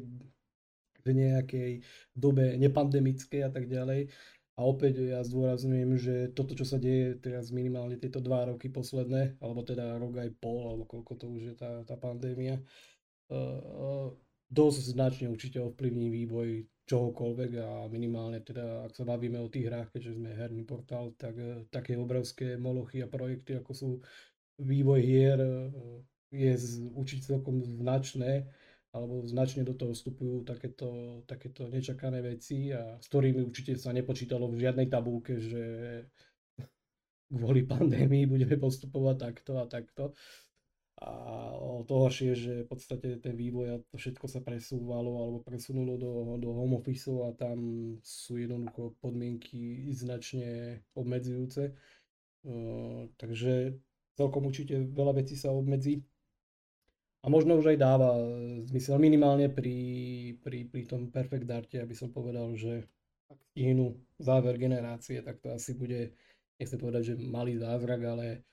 v 1.01 1.09
nejakej 1.09 1.71
dobe 2.13 2.53
nepandemickej 2.61 3.49
a 3.49 3.49
tak 3.49 3.65
ďalej. 3.65 4.13
A 4.53 4.69
opäť 4.69 5.01
ja 5.01 5.25
zdôrazňujem, 5.25 5.91
že 5.97 6.15
toto, 6.37 6.53
čo 6.53 6.61
sa 6.61 6.77
deje 6.77 7.17
teraz 7.17 7.49
minimálne 7.49 7.97
tieto 7.97 8.21
dva 8.21 8.45
roky 8.45 8.69
posledné, 8.69 9.41
alebo 9.41 9.65
teda 9.65 9.97
rok 9.97 10.13
aj 10.21 10.29
pol, 10.37 10.69
alebo 10.69 10.85
koľko 10.85 11.13
to 11.17 11.25
už 11.33 11.41
je 11.41 11.55
tá, 11.57 11.81
tá 11.81 11.97
pandémia, 11.97 12.61
uh, 13.33 14.13
dosť 14.53 14.81
značne 14.93 15.25
určite 15.33 15.57
ovplyvní 15.57 16.13
vývoj 16.13 16.69
čohokoľvek 16.85 17.51
a 17.63 17.69
minimálne 17.87 18.43
teda, 18.43 18.85
ak 18.85 18.93
sa 18.93 19.07
bavíme 19.07 19.39
o 19.39 19.49
tých 19.49 19.71
hrách, 19.71 19.89
keďže 19.95 20.19
sme 20.19 20.35
herný 20.35 20.63
portál, 20.67 21.15
tak 21.17 21.35
eh, 21.39 21.65
také 21.73 21.97
obrovské 21.97 22.59
molochy 22.59 23.01
a 23.01 23.09
projekty, 23.09 23.57
ako 23.57 23.71
sú 23.73 23.89
vývoj 24.59 25.01
hier, 25.01 25.39
eh, 25.39 25.71
je 26.33 26.53
určite 26.93 27.29
celkom 27.29 27.61
značné 27.61 28.49
alebo 28.93 29.25
značne 29.25 29.65
do 29.65 29.73
toho 29.73 29.97
vstupujú 29.97 30.45
takéto, 30.45 31.21
takéto 31.25 31.65
nečakané 31.65 32.21
veci 32.21 32.69
a 32.69 33.01
s 33.01 33.09
ktorými 33.09 33.41
určite 33.41 33.73
sa 33.73 33.89
nepočítalo 33.89 34.45
v 34.53 34.61
žiadnej 34.61 34.85
tabulke, 34.85 35.41
že 35.41 35.63
kvôli 37.33 37.65
pandémii 37.65 38.29
budeme 38.29 38.59
postupovať 38.61 39.15
takto 39.17 39.51
a 39.57 39.65
takto. 39.65 40.13
A 41.01 41.11
to 41.83 41.93
horšie 41.99 42.31
že 42.37 42.53
v 42.63 42.69
podstate 42.69 43.19
ten 43.19 43.35
vývoj 43.35 43.67
a 43.75 43.77
to 43.91 43.97
všetko 43.97 44.25
sa 44.29 44.39
presúvalo 44.39 45.19
alebo 45.19 45.37
presunulo 45.43 45.99
do, 45.99 46.37
do 46.39 46.49
home 46.53 46.79
office 46.79 47.11
a 47.11 47.35
tam 47.35 47.57
sú 47.99 48.39
jednoducho 48.39 48.95
podmienky 49.03 49.91
značne 49.91 50.79
obmedzujúce. 50.95 51.75
Uh, 52.43 53.07
takže 53.15 53.79
celkom 54.19 54.47
určite 54.47 54.79
veľa 54.91 55.23
vecí 55.23 55.35
sa 55.35 55.51
obmedzí. 55.51 56.03
A 57.23 57.31
možno 57.31 57.55
už 57.55 57.71
aj 57.71 57.79
dáva 57.79 58.19
zmysel 58.67 58.99
minimálne 58.99 59.47
pri, 59.47 59.77
pri, 60.43 60.67
pri 60.67 60.83
tom 60.83 61.07
Perfect 61.07 61.47
Darte, 61.47 61.79
aby 61.79 61.95
som 61.95 62.11
povedal, 62.11 62.51
že 62.59 62.83
ak 63.31 63.39
stihnú 63.55 63.95
záver 64.19 64.59
generácie, 64.59 65.23
tak 65.23 65.39
to 65.39 65.55
asi 65.55 65.71
bude, 65.71 66.11
nechcem 66.59 66.75
povedať, 66.75 67.15
že 67.15 67.23
malý 67.23 67.55
zázrak, 67.55 68.01
ale 68.03 68.43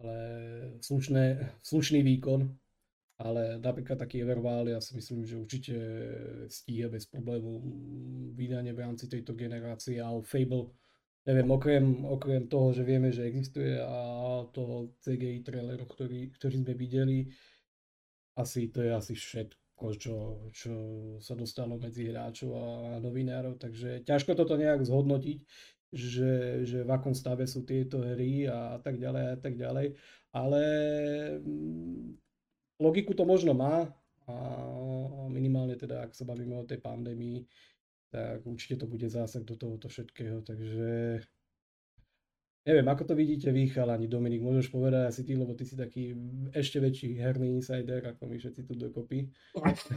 ale 0.00 0.16
slušné, 0.80 1.24
slušný 1.60 2.00
výkon. 2.02 2.48
Ale 3.20 3.60
napríklad 3.60 4.00
taký 4.00 4.24
Everval, 4.24 4.72
ja 4.72 4.80
si 4.80 4.96
myslím, 4.96 5.28
že 5.28 5.36
určite 5.36 5.76
stíha 6.48 6.88
bez 6.88 7.04
problému 7.04 7.60
vydanie 8.32 8.72
v 8.72 8.80
rámci 8.80 9.12
tejto 9.12 9.36
generácie 9.36 10.00
a 10.00 10.08
Fable, 10.24 10.72
neviem, 11.28 11.48
okrem, 11.52 11.84
okrem 12.08 12.48
toho, 12.48 12.72
že 12.72 12.80
vieme, 12.80 13.12
že 13.12 13.28
existuje 13.28 13.76
a 13.76 14.00
toho 14.56 14.96
CGI 15.04 15.44
traileru, 15.44 15.84
ktorý, 15.84 16.32
ktorý 16.32 16.64
sme 16.64 16.72
videli, 16.72 17.28
asi 18.40 18.72
to 18.72 18.80
je 18.80 18.90
asi 18.96 19.12
všetko, 19.12 19.86
čo, 20.00 20.16
čo 20.48 20.74
sa 21.20 21.36
dostalo 21.36 21.76
medzi 21.76 22.08
hráčov 22.08 22.56
a 22.56 22.64
novinárov, 23.04 23.60
takže 23.60 24.00
ťažko 24.08 24.32
toto 24.32 24.56
nejak 24.56 24.80
zhodnotiť 24.80 25.44
že, 25.90 26.62
že 26.62 26.86
v 26.86 26.90
akom 26.90 27.14
stave 27.14 27.46
sú 27.50 27.66
tieto 27.66 27.98
hry 27.98 28.46
a 28.46 28.78
tak 28.78 28.98
ďalej 29.02 29.24
a 29.34 29.36
tak 29.36 29.54
ďalej. 29.58 29.86
Ale 30.30 30.62
mm, 31.42 32.14
logiku 32.78 33.12
to 33.14 33.26
možno 33.26 33.52
má 33.54 33.90
a 34.30 34.34
minimálne 35.26 35.74
teda, 35.74 36.06
ak 36.06 36.14
sa 36.14 36.22
bavíme 36.22 36.54
o 36.54 36.68
tej 36.68 36.78
pandémii, 36.78 37.42
tak 38.10 38.42
určite 38.46 38.82
to 38.82 38.86
bude 38.86 39.06
zásah 39.06 39.42
do 39.42 39.54
tohoto 39.54 39.86
všetkého, 39.86 40.42
takže 40.42 41.22
neviem, 42.64 42.86
ako 42.88 43.02
to 43.08 43.14
vidíte 43.16 43.48
vy, 43.48 43.72
chalani, 43.72 44.04
Dominik, 44.04 44.44
môžeš 44.44 44.68
povedať 44.68 45.08
asi 45.08 45.22
ty, 45.24 45.32
lebo 45.32 45.56
ty 45.56 45.64
si 45.64 45.74
taký 45.74 46.12
ešte 46.52 46.76
väčší 46.80 47.16
herný 47.16 47.56
insider, 47.56 48.04
ako 48.04 48.28
my 48.28 48.36
všetci 48.36 48.60
tu 48.68 48.72
dokopy. 48.76 49.32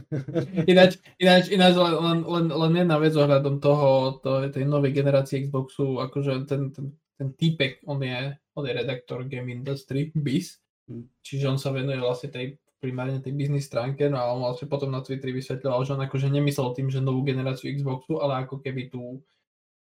ináč, 0.72 0.96
ináč, 1.20 1.52
ináč 1.52 1.74
len, 1.76 2.24
len, 2.24 2.46
len 2.48 2.72
jedna 2.72 2.96
vec 2.96 3.12
ohľadom 3.12 3.60
toho, 3.60 4.18
to, 4.24 4.48
tej 4.48 4.64
novej 4.64 4.96
generácie 4.96 5.44
Xboxu, 5.44 6.00
akože 6.00 6.48
ten, 6.48 6.72
ten, 6.72 6.96
ten 7.20 7.28
týpek, 7.36 7.84
on 7.84 8.00
je, 8.00 8.32
on 8.56 8.64
je 8.64 8.72
redaktor 8.72 9.28
Game 9.28 9.52
Industry, 9.52 10.08
BIS, 10.16 10.56
hm. 10.88 11.20
čiže 11.20 11.52
on 11.52 11.60
sa 11.60 11.68
venuje 11.68 12.00
vlastne 12.00 12.32
tej 12.32 12.56
primárne 12.84 13.16
tej 13.24 13.32
biznis 13.32 13.64
stránke, 13.64 14.12
no 14.12 14.20
a 14.20 14.28
on 14.28 14.44
vlastne 14.44 14.68
potom 14.68 14.92
na 14.92 15.00
Twitteri 15.00 15.32
vysvetľoval, 15.32 15.88
že 15.88 15.96
on 15.96 16.04
akože 16.04 16.28
nemyslel 16.28 16.76
tým, 16.76 16.92
že 16.92 17.00
novú 17.00 17.24
generáciu 17.24 17.72
Xboxu, 17.72 18.20
ale 18.20 18.44
ako 18.44 18.60
keby 18.60 18.92
tú 18.92 19.24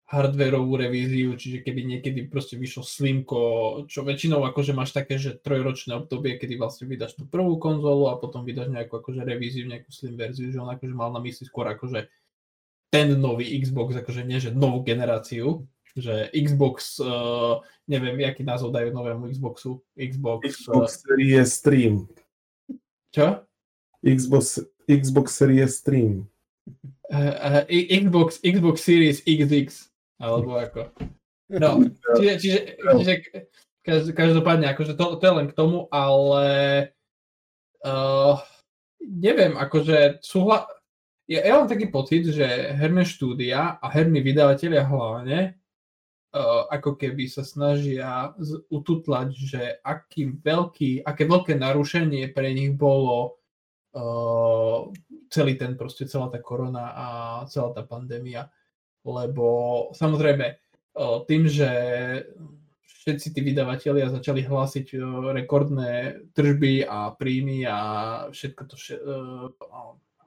hardwareovú 0.06 0.78
revíziu, 0.78 1.34
čiže 1.34 1.65
keby 1.65 1.82
niekedy 1.82 2.30
proste 2.30 2.62
vyšlo 2.62 2.86
Slimko, 2.86 3.41
čo 3.89 4.06
väčšinou 4.06 4.46
akože 4.46 4.78
máš 4.78 4.94
také, 4.94 5.18
že 5.18 5.41
trojročné 5.41 5.98
obdobie, 5.98 6.38
kedy 6.38 6.62
vlastne 6.62 6.86
vydáš 6.86 7.18
tú 7.18 7.26
prvú 7.26 7.58
konzolu 7.58 8.13
a 8.13 8.22
potom 8.22 8.46
vydáš 8.46 8.70
nejakú 8.70 9.02
akože 9.02 9.26
revíziu, 9.26 9.65
nejakú 9.65 9.89
Slim 9.89 10.13
verziu, 10.13 10.54
že 10.54 10.62
on 10.62 10.70
akože 10.70 10.94
mal 10.94 11.10
na 11.10 11.18
mysli 11.26 11.50
skôr 11.50 11.65
akože 11.74 12.06
ten 12.94 13.18
nový 13.18 13.58
Xbox, 13.58 13.98
akože 13.98 14.22
nie, 14.22 14.38
že 14.38 14.54
novú 14.54 14.86
generáciu, 14.86 15.65
že 15.98 16.30
Xbox, 16.38 17.02
uh, 17.02 17.65
neviem, 17.89 18.30
aký 18.30 18.46
názov 18.46 18.78
dajú 18.78 18.94
novému 18.94 19.26
Xboxu, 19.34 19.82
Xbox... 19.98 20.54
Xbox 20.54 20.86
uh, 20.86 21.02
Series 21.02 21.50
Stream. 21.50 22.06
Čo? 23.10 23.41
Xbox, 24.06 24.62
Xbox 24.86 25.34
Series 25.34 25.82
Stream. 25.82 26.30
Uh, 27.10 27.65
uh, 27.65 27.65
Xbox, 27.89 28.38
Xbox 28.46 28.86
Series 28.86 29.26
XX. 29.26 29.74
Alebo 30.19 30.60
ako. 30.60 30.82
No, 31.45 31.78
čiže, 32.17 32.34
čiže, 32.41 32.60
čiže 32.82 33.13
každopádne, 34.17 34.65
akože 34.73 34.97
to, 34.97 35.21
to 35.21 35.23
je 35.30 35.38
len 35.38 35.45
k 35.45 35.54
tomu, 35.54 35.86
ale 35.93 36.49
uh, 37.86 38.41
neviem, 38.97 39.54
akože 39.54 40.25
súhla... 40.25 40.65
Ja, 41.30 41.45
ja 41.45 41.62
mám 41.62 41.69
taký 41.69 41.93
pocit, 41.93 42.34
že 42.34 42.73
herné 42.73 43.06
štúdia 43.06 43.78
a 43.78 43.86
herní 43.93 44.25
vydavatelia 44.25 44.89
hlavne 44.89 45.54
uh, 46.36 46.65
ako 46.69 46.97
keby 46.97 47.30
sa 47.30 47.45
snažia 47.45 48.34
ututlať, 48.73 49.30
že 49.38 49.62
aký 49.86 50.34
veľký, 50.41 51.06
aké 51.06 51.23
veľké 51.30 51.54
narušenie 51.54 52.34
pre 52.34 52.58
nich 52.58 52.73
bolo 52.73 53.38
uh, 53.93 54.89
celý 55.30 55.62
ten 55.62 55.78
proste, 55.78 56.10
celá 56.10 56.30
tá 56.30 56.41
korona 56.41 56.93
a 56.93 57.06
celá 57.49 57.69
tá 57.69 57.86
pandémia 57.86 58.49
lebo 59.06 59.46
samozrejme 59.94 60.58
tým, 61.30 61.46
že 61.46 61.70
všetci 63.06 63.38
tí 63.38 63.39
vydavatelia 63.46 64.10
začali 64.10 64.41
hlásiť 64.41 64.98
rekordné 65.38 66.26
tržby 66.34 66.89
a 66.89 67.13
príjmy 67.13 67.62
a 67.70 67.78
všetko 68.34 68.62
to 68.65 68.76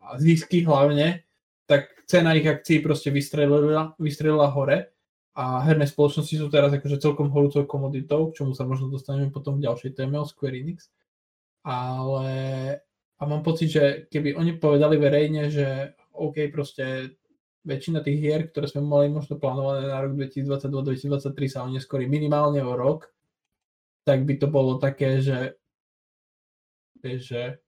a 0.09 0.17
zisky 0.17 0.62
hlavne, 0.64 1.27
tak 1.69 1.91
cena 2.09 2.33
ich 2.33 2.47
akcií 2.49 2.81
proste 2.81 3.12
vystrelila, 3.12 3.93
vystrelila 4.01 4.49
hore 4.49 4.95
a 5.37 5.61
herné 5.61 5.85
spoločnosti 5.85 6.38
sú 6.38 6.49
teraz 6.49 6.73
akože 6.73 6.97
celkom 6.97 7.29
horúcou 7.29 7.69
komoditou, 7.69 8.33
k 8.33 8.41
čomu 8.41 8.57
sa 8.57 8.64
možno 8.64 8.88
dostaneme 8.88 9.29
potom 9.29 9.61
v 9.61 9.69
ďalšej 9.69 9.93
téme 9.93 10.17
o 10.17 10.25
Square 10.25 10.57
Enix. 10.57 10.88
Ale 11.67 12.31
a 13.19 13.23
mám 13.27 13.43
pocit, 13.43 13.69
že 13.69 13.85
keby 14.09 14.38
oni 14.38 14.57
povedali 14.57 14.97
verejne, 14.97 15.51
že 15.51 15.93
OK, 16.14 16.49
proste 16.55 17.19
väčšina 17.64 18.05
tých 18.05 18.18
hier, 18.18 18.40
ktoré 18.49 18.71
sme 18.71 18.87
mali 18.87 19.11
možno 19.11 19.40
plánované 19.40 19.88
na 19.88 19.99
rok 20.03 20.14
2022-2023 20.14 21.51
sa 21.51 21.66
oneskorí 21.66 22.07
minimálne 22.07 22.62
o 22.62 22.75
rok, 22.79 23.11
tak 24.07 24.25
by 24.25 24.35
to 24.40 24.47
bolo 24.49 24.81
také, 24.81 25.21
že, 25.21 25.59
že 27.03 27.61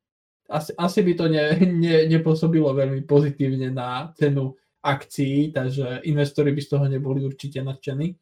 asi, 0.49 0.73
asi 0.75 1.01
by 1.05 1.13
to 1.15 1.25
ne, 1.29 1.45
ne, 1.85 1.97
nepôsobilo 2.09 2.73
veľmi 2.73 3.05
pozitívne 3.05 3.71
na 3.71 4.11
cenu 4.17 4.57
akcií, 4.81 5.53
takže 5.53 6.07
investori 6.09 6.57
by 6.57 6.61
z 6.65 6.69
toho 6.73 6.85
neboli 6.89 7.21
určite 7.21 7.61
nadšení, 7.61 8.17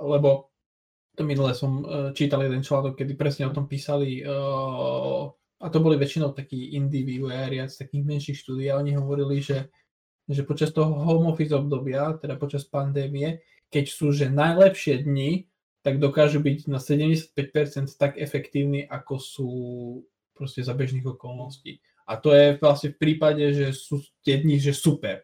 lebo 0.00 0.48
minule 1.20 1.52
som 1.52 1.84
uh, 1.84 2.16
čítal 2.16 2.40
jeden 2.40 2.64
článok, 2.64 2.96
kedy 2.96 3.12
presne 3.12 3.44
o 3.44 3.52
tom 3.52 3.68
písali 3.68 4.24
uh, 4.24 5.28
a 5.60 5.66
to 5.68 5.84
boli 5.84 6.00
väčšinou 6.00 6.32
takí 6.32 6.72
indie 6.72 7.04
vývojári 7.04 7.60
z 7.68 7.84
takých 7.84 8.04
menších 8.08 8.38
štúdí 8.40 8.72
a 8.72 8.80
oni 8.80 8.96
hovorili, 8.96 9.44
že 9.44 9.68
že 10.30 10.46
počas 10.46 10.70
toho 10.70 10.94
home 10.94 11.34
office 11.34 11.50
obdobia, 11.50 12.14
teda 12.14 12.38
počas 12.38 12.62
pandémie, 12.62 13.42
keď 13.66 13.84
sú 13.90 14.14
že 14.14 14.30
najlepšie 14.30 15.02
dni, 15.02 15.50
tak 15.82 15.98
dokážu 15.98 16.38
byť 16.38 16.68
na 16.68 16.78
75% 16.78 17.34
tak 17.96 18.20
efektívni, 18.20 18.84
ako 18.84 19.14
sú 19.18 19.50
proste 20.36 20.62
za 20.62 20.76
bežných 20.76 21.04
okolností. 21.04 21.82
A 22.06 22.18
to 22.18 22.34
je 22.34 22.58
vlastne 22.58 22.94
v 22.94 23.00
prípade, 23.00 23.44
že 23.54 23.72
sú 23.74 24.02
tie 24.22 24.38
dni, 24.42 24.58
že 24.58 24.74
super. 24.76 25.22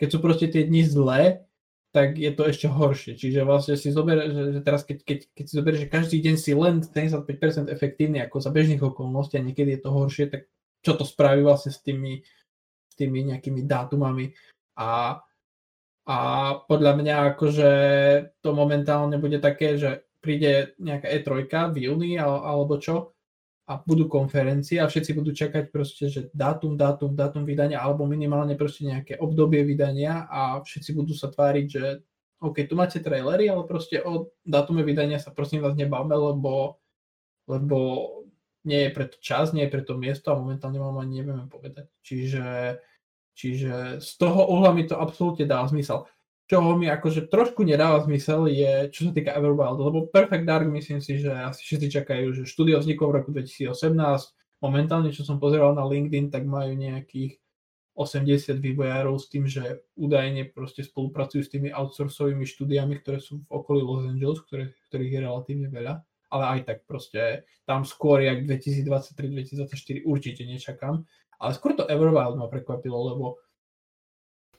Keď 0.00 0.08
sú 0.08 0.18
proste 0.18 0.46
tie 0.48 0.66
dni 0.66 0.82
zlé, 0.84 1.44
tak 1.92 2.16
je 2.16 2.32
to 2.32 2.48
ešte 2.48 2.66
horšie. 2.72 3.20
Čiže 3.20 3.44
vlastne 3.44 3.76
si 3.76 3.92
zober, 3.92 4.16
že, 4.32 4.64
teraz 4.64 4.82
keď, 4.82 5.04
keď, 5.04 5.18
keď 5.36 5.44
si 5.44 5.54
zober, 5.54 5.74
že 5.76 5.92
každý 5.92 6.18
deň 6.24 6.34
si 6.40 6.52
len 6.56 6.80
75% 6.80 7.68
efektívny 7.68 8.24
ako 8.24 8.40
za 8.40 8.48
bežných 8.48 8.80
okolností 8.80 9.36
a 9.36 9.44
niekedy 9.44 9.76
je 9.76 9.80
to 9.84 9.90
horšie, 9.92 10.24
tak 10.32 10.48
čo 10.82 10.96
to 10.96 11.04
spraví 11.04 11.44
vlastne 11.44 11.70
s 11.70 11.84
tými 11.84 12.24
tými 13.02 13.34
nejakými 13.34 13.66
dátumami 13.66 14.30
a, 14.78 15.18
a 16.06 16.18
podľa 16.70 16.92
mňa 17.02 17.14
akože 17.34 17.70
to 18.38 18.50
momentálne 18.54 19.18
bude 19.18 19.42
také, 19.42 19.74
že 19.74 20.06
príde 20.22 20.78
nejaká 20.78 21.10
E3 21.10 21.28
v 21.74 21.90
júni 21.90 22.14
alebo 22.22 22.78
čo 22.78 23.12
a 23.66 23.78
budú 23.78 24.10
konferencie 24.10 24.82
a 24.82 24.90
všetci 24.90 25.14
budú 25.14 25.30
čakať 25.30 25.70
proste, 25.70 26.10
že 26.10 26.20
dátum, 26.34 26.74
dátum, 26.74 27.14
dátum 27.14 27.46
vydania 27.46 27.78
alebo 27.78 28.06
minimálne 28.06 28.58
proste 28.58 28.86
nejaké 28.86 29.18
obdobie 29.22 29.62
vydania 29.62 30.26
a 30.26 30.58
všetci 30.62 30.90
budú 30.94 31.14
sa 31.14 31.30
tváriť, 31.30 31.66
že 31.66 31.84
OK, 32.42 32.66
tu 32.66 32.74
máte 32.74 32.98
trailery, 32.98 33.46
ale 33.46 33.62
proste 33.70 34.02
o 34.02 34.34
dátume 34.42 34.82
vydania 34.82 35.22
sa 35.22 35.30
prosím 35.30 35.62
vás 35.62 35.78
nebavme, 35.78 36.10
lebo, 36.10 36.82
lebo 37.46 37.78
nie 38.66 38.86
je 38.86 38.90
preto 38.90 39.16
čas, 39.22 39.54
nie 39.54 39.66
je 39.66 39.74
preto 39.74 39.94
miesto 39.94 40.34
a 40.34 40.38
momentálne 40.38 40.82
vám 40.82 40.98
ani 40.98 41.22
nevieme 41.22 41.46
povedať. 41.46 41.86
Čiže, 42.02 42.42
čiže 43.32 44.00
z 44.00 44.10
toho 44.20 44.48
uhla 44.48 44.72
mi 44.72 44.84
to 44.84 44.96
absolútne 44.96 45.48
dá 45.48 45.64
zmysel. 45.68 46.08
Čo 46.50 46.60
mi 46.76 46.90
akože 46.90 47.32
trošku 47.32 47.64
nedáva 47.64 48.04
zmysel 48.04 48.50
je, 48.50 48.92
čo 48.92 49.08
sa 49.08 49.12
týka 49.16 49.32
Everwild, 49.32 49.80
lebo 49.80 50.10
Perfect 50.10 50.44
Dark 50.44 50.68
myslím 50.68 51.00
si, 51.00 51.16
že 51.22 51.32
asi 51.32 51.64
všetci 51.64 51.88
čakajú, 52.02 52.26
že 52.36 52.42
štúdio 52.44 52.76
vzniklo 52.82 53.08
v 53.08 53.16
roku 53.22 53.30
2018, 53.32 53.72
momentálne, 54.60 55.08
čo 55.10 55.24
som 55.24 55.40
pozeral 55.40 55.72
na 55.72 55.86
LinkedIn, 55.86 56.28
tak 56.28 56.44
majú 56.44 56.76
nejakých 56.76 57.42
80 57.92 58.56
vývojárov 58.56 59.20
s 59.20 59.26
tým, 59.28 59.44
že 59.44 59.84
údajne 60.00 60.48
proste 60.48 60.80
spolupracujú 60.80 61.40
s 61.44 61.52
tými 61.52 61.68
outsourcovými 61.68 62.44
štúdiami, 62.48 63.00
ktoré 63.04 63.20
sú 63.20 63.44
v 63.44 63.48
okolí 63.52 63.84
Los 63.84 64.08
Angeles, 64.08 64.40
ktoré, 64.48 64.72
ktorých 64.88 65.12
je 65.12 65.20
relatívne 65.20 65.68
veľa, 65.68 65.94
ale 66.32 66.44
aj 66.56 66.60
tak 66.64 66.78
proste 66.88 67.44
tam 67.68 67.84
skôr 67.84 68.24
jak 68.24 68.48
2023-2024 68.48 70.08
určite 70.08 70.42
nečakám. 70.48 71.04
Ale 71.42 71.52
skôr 71.58 71.74
to 71.74 71.90
Everwild 71.90 72.38
ma 72.38 72.46
prekvapilo, 72.46 72.94
lebo, 73.12 73.42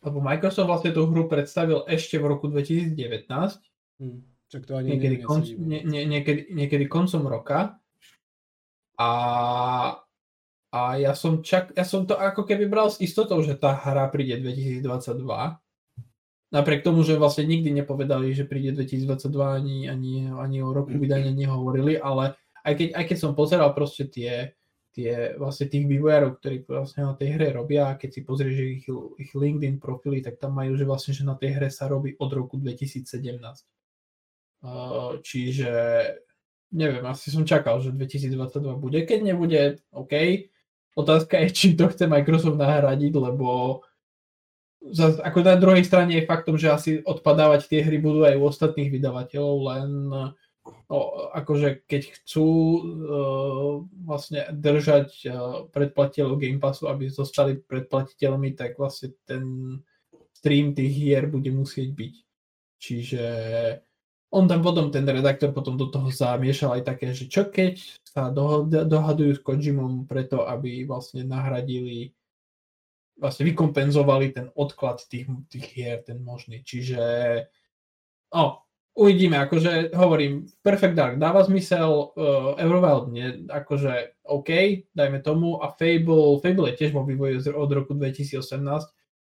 lebo 0.03 0.17
Microsoft 0.19 0.67
vlastne 0.67 0.91
tú 0.91 1.07
hru 1.07 1.31
predstavil 1.31 1.87
ešte 1.87 2.19
v 2.19 2.27
roku 2.27 2.51
2019. 2.51 3.31
Hmm, 4.03 4.27
čak 4.51 4.67
to 4.67 4.75
ani 4.75 4.99
niekedy, 4.99 5.23
konc, 5.23 5.47
nie, 5.55 5.87
nie, 5.87 6.03
niekedy, 6.03 6.51
niekedy 6.51 6.85
koncom 6.91 7.23
roka. 7.23 7.79
A 8.99 9.09
a 10.73 10.97
ja 10.97 11.13
som, 11.13 11.45
čak, 11.45 11.69
ja 11.77 11.85
som 11.85 12.09
to 12.09 12.17
ako 12.17 12.49
keby 12.49 12.65
bral 12.65 12.89
s 12.89 12.97
istotou, 12.97 13.37
že 13.45 13.53
tá 13.53 13.77
hra 13.77 14.09
príde 14.09 14.41
2022. 14.41 15.21
Napriek 16.49 16.81
tomu, 16.81 17.05
že 17.05 17.13
vlastne 17.13 17.45
nikdy 17.45 17.69
nepovedali, 17.69 18.33
že 18.33 18.49
príde 18.49 18.73
2022, 18.81 19.29
ani, 19.37 19.77
ani, 19.85 20.33
ani 20.33 20.57
o 20.65 20.73
roku 20.73 20.97
vydania 20.97 21.29
nehovorili, 21.29 22.01
ale 22.01 22.33
aj 22.65 22.73
keď, 22.73 22.87
aj 22.97 23.05
keď 23.05 23.17
som 23.21 23.37
pozeral 23.37 23.69
proste 23.77 24.09
tie, 24.09 24.57
tie 24.93 25.33
vlastne 25.41 25.67
tých 25.67 25.89
vývojárov, 25.89 26.37
ktorí 26.37 26.69
vlastne 26.69 27.09
na 27.09 27.17
tej 27.17 27.33
hre 27.33 27.49
robia 27.57 27.97
keď 27.97 28.09
si 28.13 28.21
pozrieš 28.21 28.57
ich, 28.61 28.85
ich 29.17 29.31
LinkedIn 29.33 29.81
profily, 29.81 30.21
tak 30.21 30.37
tam 30.37 30.53
majú, 30.53 30.77
že 30.77 30.85
vlastne, 30.85 31.17
že 31.17 31.25
na 31.25 31.33
tej 31.33 31.57
hre 31.57 31.69
sa 31.73 31.89
robí 31.89 32.13
od 32.21 32.29
roku 32.29 32.61
2017. 32.61 33.09
Uh, 34.63 35.19
čiže 35.25 35.69
neviem, 36.71 37.03
asi 37.03 37.33
som 37.33 37.43
čakal, 37.43 37.81
že 37.81 37.91
2022 37.91 38.77
bude. 38.79 39.01
Keď 39.03 39.19
nebude, 39.25 39.81
OK, 39.91 40.13
Otázka 40.93 41.41
je, 41.41 41.49
či 41.49 41.67
to 41.73 41.89
chce 41.89 42.05
Microsoft 42.05 42.57
nahradiť, 42.61 43.13
lebo 43.17 43.81
zas, 44.93 45.17
ako 45.17 45.41
na 45.41 45.57
druhej 45.57 45.81
strane 45.81 46.21
je 46.21 46.29
faktom, 46.29 46.53
že 46.53 46.69
asi 46.69 46.91
odpadávať 47.01 47.65
tie 47.65 47.81
hry 47.81 47.97
budú 47.97 48.29
aj 48.29 48.37
u 48.37 48.43
ostatných 48.45 48.93
vydavateľov, 48.93 49.55
len 49.73 49.89
no, 50.63 50.97
akože 51.31 51.83
keď 51.87 52.01
chcú 52.21 52.47
uh, 52.47 53.73
vlastne 54.07 54.47
držať 54.51 55.09
uh, 55.27 55.33
predplatiteľov 55.71 56.39
Game 56.39 56.61
Passu, 56.63 56.87
aby 56.87 57.11
zostali 57.11 57.59
predplatiteľmi, 57.59 58.55
tak 58.55 58.79
vlastne 58.79 59.15
ten 59.27 59.43
stream 60.31 60.75
tých 60.75 60.91
hier 60.91 61.27
bude 61.31 61.51
musieť 61.51 61.95
byť. 61.95 62.13
Čiže 62.83 63.23
on 64.33 64.49
tam 64.49 64.65
potom, 64.65 64.89
ten 64.89 65.05
redaktor 65.05 65.53
potom 65.53 65.77
do 65.77 65.93
toho 65.93 66.09
zamiešal 66.09 66.81
aj 66.81 66.83
také, 66.89 67.13
že 67.13 67.29
čo 67.29 67.47
keď 67.47 67.77
sa 68.01 68.33
dohadujú 68.83 69.37
s 69.37 69.45
Kojimom 69.45 70.09
preto, 70.09 70.49
aby 70.49 70.89
vlastne 70.89 71.21
nahradili, 71.21 72.17
vlastne 73.15 73.45
vykompenzovali 73.45 74.33
ten 74.33 74.49
odklad 74.57 75.05
tých, 75.05 75.29
tých 75.53 75.65
hier, 75.69 76.01
ten 76.01 76.17
možný. 76.25 76.65
Čiže, 76.65 76.99
no, 78.33 78.62
uvidíme, 78.93 79.37
akože 79.41 79.93
hovorím, 79.97 80.45
Perfect 80.61 80.95
Dark 80.95 81.15
dáva 81.17 81.43
zmysel, 81.43 81.89
uh, 81.89 82.53
Eurowild 82.57 83.09
nie, 83.09 83.45
akože 83.49 84.23
OK, 84.25 84.49
dajme 84.93 85.19
tomu, 85.19 85.59
a 85.61 85.73
Fable, 85.73 86.39
Fable 86.39 86.69
je 86.71 86.77
tiež 86.79 86.91
vo 86.93 87.03
vývoji 87.03 87.41
od 87.53 87.69
roku 87.73 87.93
2018, 87.97 88.41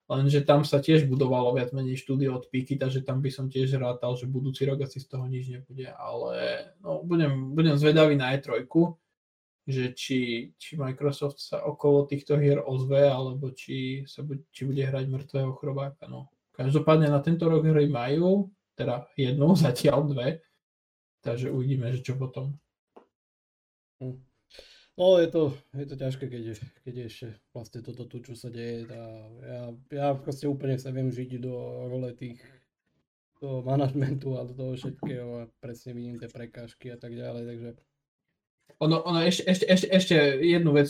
Lenže 0.07 0.47
tam 0.47 0.63
sa 0.63 0.79
tiež 0.79 1.11
budovalo 1.11 1.51
viac 1.59 1.75
menej 1.75 1.99
štúdio 1.99 2.39
od 2.39 2.47
Píky, 2.47 2.79
takže 2.79 3.03
tam 3.03 3.19
by 3.19 3.31
som 3.35 3.51
tiež 3.51 3.75
rátal, 3.75 4.15
že 4.15 4.31
budúci 4.31 4.63
rok 4.63 4.87
asi 4.87 5.03
z 5.03 5.11
toho 5.11 5.27
nič 5.27 5.51
nebude, 5.51 5.91
ale 5.99 6.63
no, 6.79 7.03
budem, 7.03 7.59
budem 7.59 7.75
zvedavý 7.75 8.15
na 8.15 8.31
E3, 8.39 8.71
že 9.67 9.91
či, 9.99 10.19
či 10.55 10.79
Microsoft 10.79 11.43
sa 11.43 11.67
okolo 11.67 12.07
týchto 12.07 12.39
hier 12.39 12.63
ozve, 12.63 13.03
alebo 13.03 13.51
či, 13.51 14.07
sa 14.07 14.23
bude, 14.23 14.47
či 14.55 14.63
bude 14.63 14.79
hrať 14.79 15.11
mŕtvého 15.11 15.59
chrobáka. 15.59 16.07
No. 16.07 16.31
Každopádne 16.55 17.11
na 17.11 17.19
tento 17.19 17.51
rok 17.51 17.67
hry 17.67 17.91
majú, 17.91 18.47
teda 18.77 19.09
jednu, 19.16 19.57
zatiaľ 19.66 20.07
dve, 20.07 20.29
takže 21.24 21.51
uvidíme, 21.51 21.91
že 21.91 22.05
čo 22.05 22.14
potom. 22.14 22.55
Hm. 23.99 24.20
No 24.97 25.20
je 25.20 25.29
to, 25.29 25.53
je 25.77 25.87
to 25.93 25.97
ťažké, 26.01 26.24
keď, 26.24 26.43
je, 26.43 26.55
keď 26.89 26.95
je 26.97 27.05
ešte 27.05 27.27
vlastne 27.53 27.85
toto 27.85 28.09
tu, 28.09 28.24
čo 28.24 28.33
sa 28.33 28.49
deje. 28.49 28.89
A 28.89 29.03
ja, 29.45 29.62
ja 29.93 30.07
proste 30.16 30.49
úplne 30.49 30.81
sa 30.81 30.89
viem 30.89 31.12
žiť 31.12 31.37
do 31.37 31.53
role 31.93 32.16
tých 32.16 32.41
toho 33.37 33.61
manažmentu 33.61 34.41
a 34.41 34.49
do 34.49 34.57
toho 34.57 34.72
všetkého 34.72 35.29
a 35.45 35.53
presne 35.61 35.93
vidím 35.93 36.16
tie 36.16 36.33
prekážky 36.33 36.89
a 36.89 36.97
tak 36.97 37.12
ďalej, 37.12 37.45
takže... 37.45 37.70
Ono, 38.81 39.05
ono 39.05 39.20
ešte, 39.20 39.45
ešte, 39.45 39.64
ešte, 39.68 39.89
ešte 39.93 40.16
jednu 40.41 40.72
vec 40.72 40.89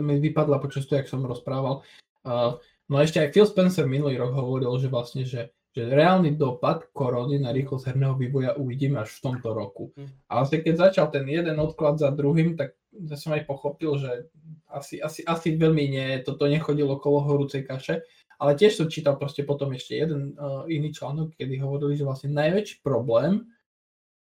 mi 0.00 0.20
vypadla 0.20 0.60
počas 0.60 0.84
toho, 0.84 1.00
jak 1.00 1.08
som 1.08 1.24
rozprával. 1.24 1.80
Uh, 2.28 2.60
no 2.92 3.00
ešte 3.00 3.20
aj 3.20 3.32
Phil 3.32 3.48
Spencer 3.48 3.88
minulý 3.88 4.20
rok 4.20 4.36
hovoril, 4.36 4.76
že 4.76 4.92
vlastne, 4.92 5.24
že 5.24 5.52
že 5.72 5.88
reálny 5.88 6.36
dopad 6.36 6.92
korony 6.92 7.40
na 7.40 7.48
rýchlosť 7.48 7.92
herného 7.92 8.14
vývoja 8.20 8.52
uvidíme 8.60 9.00
až 9.00 9.16
v 9.18 9.22
tomto 9.32 9.56
roku. 9.56 9.88
Hm. 9.96 10.08
A 10.28 10.32
vlastne 10.40 10.60
keď 10.60 10.74
začal 10.88 11.06
ten 11.08 11.24
jeden 11.24 11.56
odklad 11.56 11.96
za 11.96 12.12
druhým, 12.12 12.60
tak 12.60 12.76
ja 12.92 13.16
som 13.16 13.32
aj 13.32 13.48
pochopil, 13.48 13.96
že 13.96 14.28
asi, 14.68 15.00
asi, 15.00 15.24
asi 15.24 15.56
veľmi 15.56 15.84
nie, 15.88 16.20
toto 16.20 16.44
nechodilo 16.44 17.00
okolo 17.00 17.24
horúcej 17.24 17.64
kaše, 17.64 18.04
ale 18.36 18.52
tiež 18.52 18.76
som 18.76 18.92
čítal 18.92 19.16
proste 19.16 19.48
potom 19.48 19.72
ešte 19.72 19.96
jeden 19.96 20.36
uh, 20.36 20.68
iný 20.68 20.92
článok, 20.92 21.32
kedy 21.40 21.56
hovorili, 21.62 21.96
že 21.96 22.04
vlastne 22.04 22.36
najväčší 22.36 22.84
problém 22.84 23.48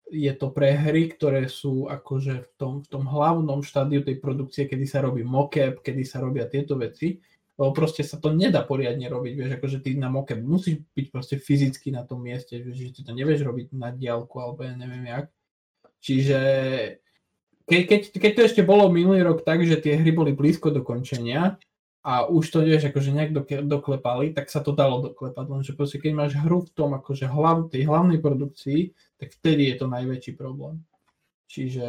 je 0.09 0.33
to 0.33 0.49
pre 0.49 0.73
hry, 0.73 1.13
ktoré 1.13 1.45
sú 1.45 1.85
akože 1.85 2.35
v 2.41 2.51
tom, 2.57 2.73
v 2.81 2.87
tom 2.89 3.05
hlavnom 3.05 3.61
štádiu 3.61 4.01
tej 4.01 4.17
produkcie, 4.17 4.65
kedy 4.65 4.89
sa 4.89 5.05
robí 5.05 5.21
mockup, 5.21 5.85
kedy 5.85 6.01
sa 6.01 6.19
robia 6.19 6.49
tieto 6.49 6.75
veci, 6.75 7.21
lebo 7.59 7.75
proste 7.75 8.07
sa 8.07 8.15
to 8.15 8.31
nedá 8.31 8.63
poriadne 8.63 9.11
robiť, 9.11 9.33
vieš, 9.35 9.51
akože 9.59 9.83
ty 9.83 9.99
na 9.99 10.07
moke 10.07 10.31
musíš 10.39 10.79
byť 10.95 11.07
proste 11.11 11.35
fyzicky 11.35 11.91
na 11.91 12.07
tom 12.07 12.23
mieste, 12.23 12.55
vieš, 12.55 12.87
že 12.87 12.93
ty 12.95 13.01
to 13.03 13.11
nevieš 13.11 13.43
robiť 13.43 13.75
na 13.75 13.91
diálku 13.91 14.39
alebo 14.39 14.63
ja 14.63 14.79
neviem 14.79 15.03
jak. 15.03 15.27
Čiže 15.99 16.39
keď, 17.67 17.81
keď, 17.83 18.01
keď 18.15 18.31
to 18.31 18.41
ešte 18.47 18.61
bolo 18.63 18.87
minulý 18.87 19.27
rok 19.27 19.43
tak, 19.43 19.67
že 19.67 19.75
tie 19.75 19.99
hry 19.99 20.15
boli 20.15 20.31
blízko 20.31 20.71
do 20.71 20.87
končenia 20.87 21.59
a 21.99 22.31
už 22.31 22.47
to 22.47 22.63
vieš, 22.63 22.95
akože 22.95 23.11
nejak 23.11 23.31
do, 23.35 23.43
doklepali, 23.67 24.31
tak 24.31 24.47
sa 24.47 24.63
to 24.63 24.71
dalo 24.71 25.03
doklepať, 25.03 25.45
lenže 25.51 25.75
proste 25.75 25.99
keď 25.99 26.11
máš 26.15 26.39
hru 26.39 26.63
v 26.63 26.71
tom 26.71 26.95
akože 26.95 27.27
hlav, 27.27 27.67
tej 27.67 27.91
hlavnej 27.91 28.23
produkcii, 28.23 28.95
tak 29.19 29.35
vtedy 29.35 29.67
je 29.67 29.75
to 29.83 29.91
najväčší 29.91 30.39
problém. 30.39 30.79
Čiže 31.51 31.85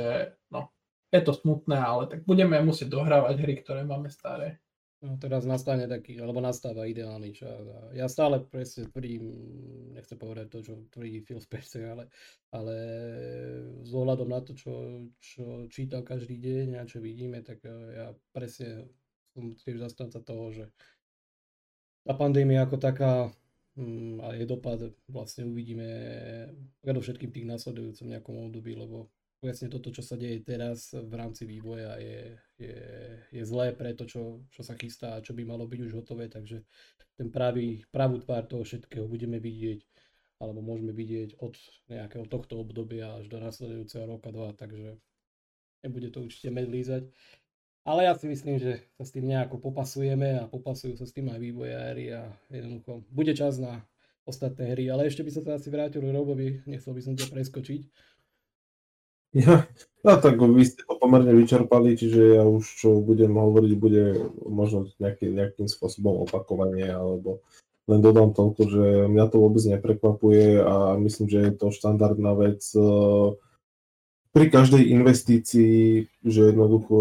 no, 0.50 0.74
je 1.14 1.20
to 1.22 1.30
smutné, 1.30 1.78
ale 1.78 2.10
tak 2.10 2.26
budeme 2.26 2.58
musieť 2.58 2.90
dohrávať 2.90 3.38
hry, 3.38 3.54
ktoré 3.62 3.86
máme 3.86 4.10
staré. 4.10 4.58
No, 5.00 5.16
teraz 5.16 5.48
nastane 5.48 5.88
taký, 5.88 6.20
alebo 6.20 6.44
nastáva 6.44 6.84
ideálny 6.84 7.32
čas. 7.32 7.64
Ja 7.96 8.04
stále 8.04 8.44
presne 8.44 8.84
tvrdím, 8.84 9.32
nechcem 9.96 10.20
povedať 10.20 10.46
to, 10.52 10.58
čo 10.60 10.74
tvrdí 10.92 11.24
Phil 11.24 11.40
Spencer, 11.40 11.88
ale, 11.88 12.04
ale 12.52 12.76
s 13.80 13.92
ohľadom 13.96 14.28
na 14.28 14.44
to, 14.44 14.52
čo, 14.52 15.08
čo 15.16 15.64
čítam 15.72 16.04
každý 16.04 16.36
deň 16.36 16.68
a 16.76 16.84
čo 16.84 17.00
vidíme, 17.00 17.40
tak 17.40 17.64
e, 17.64 17.72
ja 17.96 18.06
presne 18.36 18.92
som 19.32 19.56
tiež 19.56 19.80
zastanca 19.80 20.20
toho, 20.20 20.52
že 20.52 20.64
tá 22.04 22.12
pandémia 22.12 22.68
ako 22.68 22.76
taká 22.76 23.32
mm, 23.80 24.20
a 24.20 24.36
jej 24.36 24.44
dopad 24.44 24.84
vlastne 25.08 25.48
uvidíme 25.48 25.88
predovšetkým 26.84 27.32
tých 27.32 27.48
následujúcom 27.48 28.04
nejakom 28.04 28.36
období, 28.36 28.76
lebo 28.76 29.08
presne 29.40 29.72
toto, 29.72 29.88
čo 29.88 30.04
sa 30.04 30.20
deje 30.20 30.44
teraz 30.44 30.92
v 30.92 31.12
rámci 31.16 31.48
vývoja 31.48 31.96
je, 31.96 32.36
je, 32.60 32.76
je 33.32 33.42
zlé 33.48 33.72
pre 33.72 33.96
to, 33.96 34.04
čo, 34.04 34.44
čo 34.52 34.60
sa 34.60 34.76
chystá 34.76 35.16
a 35.16 35.24
čo 35.24 35.32
by 35.32 35.48
malo 35.48 35.64
byť 35.64 35.80
už 35.80 35.92
hotové, 35.96 36.28
takže 36.28 36.60
ten 37.16 37.32
pravý, 37.32 37.80
pravú 37.88 38.20
tvár 38.20 38.44
toho 38.44 38.62
všetkého 38.62 39.08
budeme 39.08 39.40
vidieť 39.40 39.80
alebo 40.40 40.64
môžeme 40.64 40.96
vidieť 40.96 41.36
od 41.44 41.52
nejakého 41.92 42.24
tohto 42.24 42.64
obdobia 42.64 43.20
až 43.20 43.28
do 43.28 43.36
nasledujúceho 43.36 44.08
roka, 44.08 44.32
dva, 44.32 44.56
takže 44.56 44.96
nebude 45.84 46.08
to 46.08 46.24
určite 46.24 46.48
medlízať. 46.48 47.12
Ale 47.84 48.04
ja 48.08 48.16
si 48.16 48.28
myslím, 48.28 48.60
že 48.60 48.88
sa 48.96 49.04
s 49.04 49.12
tým 49.12 49.28
nejako 49.28 49.60
popasujeme 49.60 50.40
a 50.40 50.48
popasujú 50.48 50.96
sa 50.96 51.08
s 51.08 51.16
tým 51.16 51.32
aj 51.32 51.40
vývojári 51.40 52.12
a 52.12 52.28
jednoducho 52.52 53.04
bude 53.08 53.32
čas 53.36 53.60
na 53.60 53.84
ostatné 54.24 54.76
hry, 54.76 54.88
ale 54.92 55.08
ešte 55.08 55.24
by 55.24 55.32
som 55.32 55.42
sa 55.44 55.56
asi 55.56 55.68
vrátil 55.72 56.04
Robovi, 56.04 56.60
nechcel 56.68 56.92
by 56.92 57.02
som 57.04 57.16
ťa 57.16 57.32
preskočiť. 57.32 57.82
Ja, 59.30 59.70
no 60.02 60.18
tak 60.18 60.42
vy 60.42 60.66
ste 60.66 60.82
to 60.82 60.98
pomerne 60.98 61.30
vyčerpali, 61.30 61.94
čiže 61.94 62.40
ja 62.40 62.42
už 62.42 62.66
čo 62.66 62.98
budem 62.98 63.30
hovoriť, 63.30 63.72
bude 63.78 64.34
možno 64.42 64.90
nejaký, 64.98 65.30
nejakým 65.30 65.70
spôsobom 65.70 66.26
opakovanie, 66.26 66.90
alebo 66.90 67.38
len 67.86 68.00
dodám 68.02 68.34
toľko, 68.34 68.62
že 68.66 68.84
mňa 69.06 69.24
to 69.30 69.36
vôbec 69.38 69.62
neprekvapuje 69.66 70.62
a 70.62 70.98
myslím, 70.98 71.26
že 71.30 71.38
je 71.46 71.52
to 71.54 71.66
štandardná 71.70 72.34
vec 72.38 72.62
eh, 72.74 73.28
pri 74.30 74.46
každej 74.50 74.82
investícii, 74.98 76.06
že 76.22 76.40
jednoducho 76.54 76.98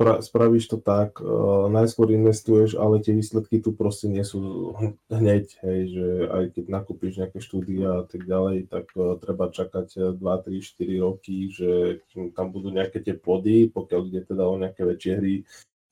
spra- 0.00 0.24
spravíš 0.24 0.72
to 0.72 0.80
tak, 0.80 1.20
uh, 1.20 1.68
najskôr 1.68 2.08
investuješ, 2.16 2.80
ale 2.80 3.04
tie 3.04 3.12
výsledky 3.12 3.60
tu 3.60 3.76
proste 3.76 4.08
nie 4.08 4.24
sú 4.24 4.72
hneď, 5.12 5.60
hej, 5.60 5.80
že 5.92 6.06
aj 6.32 6.44
keď 6.56 6.64
nakúpiš 6.72 7.20
nejaké 7.20 7.44
štúdia 7.44 8.00
a 8.00 8.04
tak 8.08 8.24
ďalej, 8.24 8.72
tak 8.72 8.88
uh, 8.96 9.20
treba 9.20 9.52
čakať 9.52 10.16
2, 10.16 10.16
3, 10.16 10.56
4 10.56 11.04
roky, 11.04 11.52
že 11.52 12.00
tam 12.32 12.48
budú 12.48 12.72
nejaké 12.72 13.04
tie 13.04 13.12
plody, 13.12 13.68
pokiaľ 13.68 14.00
ide 14.08 14.22
teda 14.24 14.48
o 14.48 14.56
nejaké 14.56 14.88
väčšie 14.88 15.12
hry, 15.20 15.34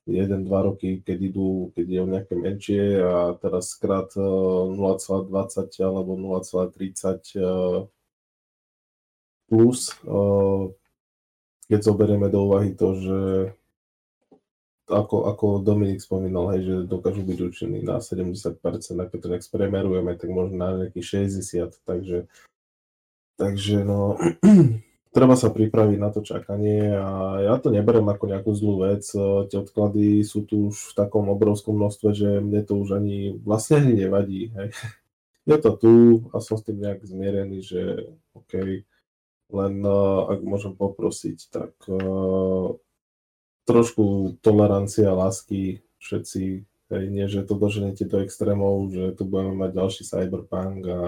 1-2 0.09 0.49
roky, 0.49 0.89
keď 1.05 1.17
idú, 1.29 1.69
keď 1.77 1.85
je 1.85 1.99
o 2.01 2.07
nejaké 2.09 2.33
menšie 2.33 2.83
a 2.97 3.37
teraz 3.37 3.77
krát 3.77 4.09
uh, 4.17 4.73
0,20 4.73 5.29
alebo 5.85 6.17
0,30 6.17 7.37
uh, 7.37 7.85
plus, 9.49 9.97
keď 11.65 11.79
zoberieme 11.81 12.29
do 12.29 12.45
úvahy 12.45 12.77
to, 12.77 12.93
že 13.01 13.17
ako, 14.89 15.29
ako 15.29 15.45
Dominik 15.61 16.01
spomínal, 16.01 16.57
hej, 16.57 16.61
že 16.65 16.75
dokážu 16.89 17.21
byť 17.21 17.39
účinní 17.39 17.79
na 17.85 18.01
70%, 18.01 18.59
ak 18.97 19.09
to 19.13 19.27
nejak 19.29 19.45
spremerujeme, 19.45 20.17
tak 20.17 20.29
možno 20.33 20.55
na 20.57 20.69
nejakých 20.83 21.29
60%, 21.31 21.85
takže, 21.85 22.25
takže 23.37 23.77
no, 23.85 24.17
treba 25.15 25.33
sa 25.37 25.49
pripraviť 25.53 25.97
na 26.01 26.09
to 26.13 26.21
čakanie 26.21 26.93
a 26.93 27.41
ja 27.41 27.55
to 27.57 27.73
neberiem 27.73 28.05
ako 28.09 28.25
nejakú 28.29 28.51
zlú 28.53 28.85
vec. 28.85 29.05
Tie 29.49 29.57
odklady 29.57 30.21
sú 30.25 30.45
tu 30.45 30.73
už 30.73 30.93
v 30.93 30.95
takom 30.97 31.29
obrovskom 31.29 31.77
množstve, 31.77 32.09
že 32.13 32.29
mne 32.41 32.61
to 32.65 32.77
už 32.77 32.97
ani 32.97 33.37
vlastne 33.41 33.81
ani 33.81 34.05
nevadí. 34.05 34.53
Hej. 34.53 34.69
Je 35.49 35.57
to 35.57 35.71
tu 35.81 35.93
a 36.29 36.37
som 36.45 36.61
s 36.61 36.65
tým 36.67 36.77
nejak 36.77 37.01
zmierený, 37.01 37.65
že 37.65 37.81
OK, 38.37 38.85
len 39.49 39.73
uh, 39.81 40.29
ak 40.29 40.45
môžem 40.45 40.77
poprosiť, 40.77 41.49
tak 41.49 41.73
uh, 41.89 42.77
trošku 43.69 44.33
tolerancia, 44.41 45.13
lásky, 45.13 45.85
všetci, 46.01 46.65
hej, 46.89 47.03
nie, 47.13 47.29
že 47.29 47.45
to 47.45 47.53
doženete 47.53 48.09
do 48.09 48.25
extrémov, 48.25 48.89
že 48.89 49.13
tu 49.13 49.29
budeme 49.29 49.53
mať 49.53 49.77
ďalší 49.77 50.01
cyberpunk 50.09 50.81
a, 50.89 51.01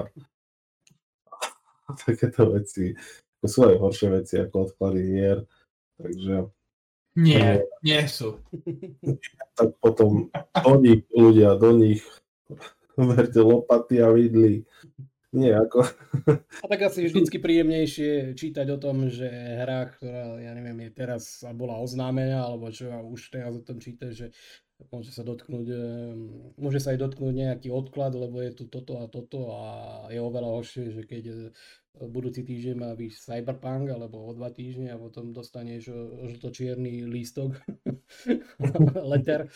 a 1.90 1.90
takéto 2.06 2.54
veci. 2.54 2.94
To 3.42 3.50
sú 3.50 3.66
aj 3.66 3.82
horšie 3.82 4.10
veci 4.14 4.38
ako 4.38 4.70
odklady 4.70 5.02
hier, 5.02 5.40
takže... 5.98 6.54
Nie, 7.12 7.66
nie 7.82 8.02
sú. 8.06 8.38
Tak 9.52 9.78
potom 9.84 10.32
do 10.64 10.74
nich, 10.80 11.04
ľudia, 11.12 11.60
do 11.60 11.76
nich 11.76 12.06
verte 12.96 13.42
lopaty 13.42 14.00
a 14.00 14.14
vidly. 14.14 14.64
Nie, 15.32 15.56
ako... 15.56 15.88
A 16.60 16.66
tak 16.68 16.92
asi 16.92 17.08
vždycky 17.08 17.40
príjemnejšie 17.40 18.36
čítať 18.36 18.68
o 18.76 18.78
tom, 18.78 19.08
že 19.08 19.32
hra, 19.32 19.96
ktorá, 19.96 20.36
ja 20.44 20.52
neviem, 20.52 20.88
je 20.88 20.92
teraz 20.92 21.48
bola 21.56 21.80
oznámená, 21.80 22.44
alebo 22.44 22.68
čo 22.68 22.92
už 22.92 23.32
teraz 23.32 23.56
o 23.56 23.64
tom 23.64 23.80
číta, 23.80 24.12
že 24.12 24.36
môže 24.92 25.16
sa 25.16 25.24
dotknúť, 25.24 25.68
môže 26.60 26.84
sa 26.84 26.92
aj 26.92 27.00
dotknúť 27.08 27.34
nejaký 27.38 27.70
odklad, 27.72 28.12
lebo 28.12 28.44
je 28.44 28.52
tu 28.52 28.64
toto 28.68 29.00
a 29.00 29.08
toto 29.08 29.56
a 29.56 29.64
je 30.12 30.20
oveľa 30.20 30.50
horšie, 30.52 31.00
že 31.00 31.02
keď 31.08 31.24
budúci 32.00 32.48
týždeň 32.48 32.76
má 32.80 32.90
byť 32.96 33.12
Cyberpunk, 33.12 33.92
alebo 33.92 34.24
o 34.24 34.32
dva 34.32 34.48
týždne 34.48 34.96
a 34.96 34.98
potom 34.98 35.36
dostaneš 35.36 35.92
žlto-čierny 36.32 37.04
lístok, 37.04 37.60
letter, 39.12 39.52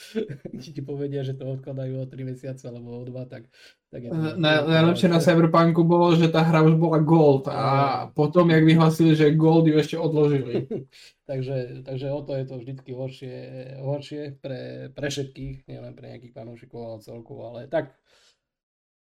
kde 0.51 0.71
ti 0.75 0.81
povedia, 0.83 1.23
že 1.23 1.39
to 1.39 1.47
odkladajú 1.47 2.03
o 2.03 2.05
3 2.05 2.27
mesiace 2.27 2.67
alebo 2.67 2.99
o 2.99 3.03
2, 3.07 3.31
tak, 3.31 3.47
tak 3.87 3.99
je 4.03 4.09
to... 4.11 4.35
Na, 4.35 4.67
najlepšie 4.67 5.07
na 5.07 5.23
Cyberpunku 5.23 5.87
bolo, 5.87 6.11
že 6.19 6.27
tá 6.27 6.43
hra 6.43 6.61
už 6.67 6.75
bola 6.75 6.99
Gold 6.99 7.47
a 7.47 8.05
potom, 8.11 8.51
jak 8.51 8.67
vyhlasili, 8.67 9.15
že 9.15 9.35
Gold 9.35 9.71
ju 9.71 9.75
ešte 9.79 9.95
odložili. 9.95 10.67
takže, 11.29 11.87
takže 11.87 12.07
o 12.11 12.19
to 12.19 12.35
je 12.35 12.45
to 12.45 12.55
vždycky 12.59 12.91
horšie, 12.91 13.35
horšie 13.79 14.21
pre, 14.43 14.91
pre 14.91 15.07
všetkých, 15.07 15.71
nielen 15.71 15.95
pre 15.95 16.11
nejakých 16.11 16.35
fanúšikov, 16.35 16.79
ale 16.83 16.97
celkovo, 16.99 17.41
ale 17.47 17.71
tak. 17.71 17.95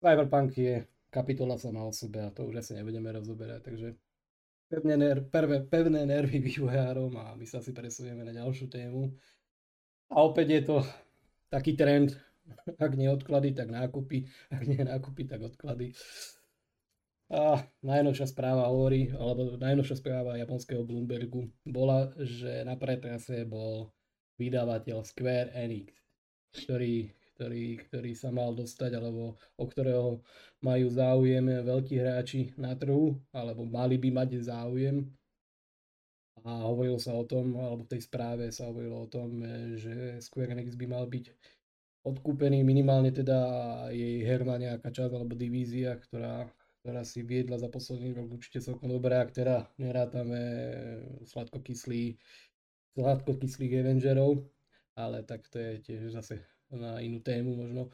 Cyberpunk 0.04 0.52
je 0.52 0.84
kapitola 1.16 1.56
sama 1.56 1.80
o 1.88 1.92
sebe 1.96 2.20
a 2.20 2.28
to 2.28 2.44
už 2.44 2.60
asi 2.60 2.76
nebudeme 2.76 3.08
rozoberať, 3.08 3.64
takže 3.64 3.96
pevné, 4.68 5.00
ner- 5.00 5.24
pevné, 5.24 5.64
pevné 5.64 6.04
nervy 6.04 6.44
vývojárom 6.44 7.16
a 7.16 7.32
my 7.32 7.46
sa 7.48 7.64
si 7.64 7.72
presunieme 7.72 8.20
na 8.20 8.36
ďalšiu 8.36 8.68
tému. 8.68 9.16
A 10.12 10.20
opäť 10.20 10.46
je 10.52 10.62
to 10.68 10.76
taký 11.48 11.72
trend, 11.72 12.12
ak 12.76 12.92
nie 12.94 13.08
odklady, 13.08 13.56
tak 13.56 13.72
nákupy, 13.72 14.28
ak 14.52 14.62
nie 14.68 14.84
nákupy, 14.84 15.24
tak 15.24 15.40
odklady. 15.40 15.96
A 17.26 17.58
najnovšia 17.82 18.30
správa 18.30 18.70
hovorí, 18.70 19.10
alebo 19.10 19.58
najnovšia 19.58 19.98
správa 19.98 20.38
japonského 20.38 20.86
Bloombergu 20.86 21.50
bola, 21.66 22.14
že 22.22 22.62
na 22.62 22.78
pretrase 22.78 23.42
bol 23.42 23.90
vydávateľ 24.38 25.02
Square 25.02 25.50
Enix, 25.58 25.90
ktorý 26.54 27.10
ktorý, 27.36 27.84
ktorý 27.84 28.16
sa 28.16 28.32
mal 28.32 28.56
dostať, 28.56 28.96
alebo 28.96 29.36
o 29.60 29.64
ktorého 29.68 30.24
majú 30.64 30.86
záujem 30.88 31.44
veľkí 31.60 32.00
hráči 32.00 32.56
na 32.56 32.72
trhu, 32.72 33.20
alebo 33.36 33.68
mali 33.68 34.00
by 34.00 34.24
mať 34.24 34.40
záujem. 34.40 35.04
A 36.48 36.64
hovorilo 36.64 36.96
sa 36.96 37.12
o 37.12 37.28
tom, 37.28 37.60
alebo 37.60 37.84
v 37.84 37.92
tej 37.92 38.08
správe 38.08 38.48
sa 38.48 38.72
hovorilo 38.72 39.04
o 39.04 39.10
tom, 39.10 39.44
že 39.76 40.16
Square 40.24 40.56
Enix 40.56 40.72
by 40.80 40.86
mal 40.88 41.04
byť 41.04 41.28
odkúpený 42.06 42.62
minimálne 42.62 43.10
teda 43.10 43.38
jej 43.90 44.22
herná 44.22 44.56
nejaká 44.56 44.94
časť 44.94 45.12
alebo 45.12 45.34
divízia, 45.34 45.98
ktorá, 45.98 46.46
ktorá 46.80 47.02
si 47.02 47.26
viedla 47.26 47.58
za 47.58 47.66
posledný 47.66 48.14
rok 48.14 48.30
určite 48.30 48.62
celkom 48.62 48.94
dobré, 48.94 49.18
ak 49.18 49.34
teda 49.34 49.66
nerátame 49.74 50.38
sladkokyslý, 51.26 52.14
sladkokyslých 52.94 53.82
Avengerov, 53.82 54.46
ale 54.94 55.26
tak 55.26 55.50
to 55.50 55.58
je 55.58 55.72
tiež 55.82 56.14
zase 56.14 56.38
na 56.72 56.98
inú 57.02 57.22
tému 57.22 57.54
možno. 57.54 57.92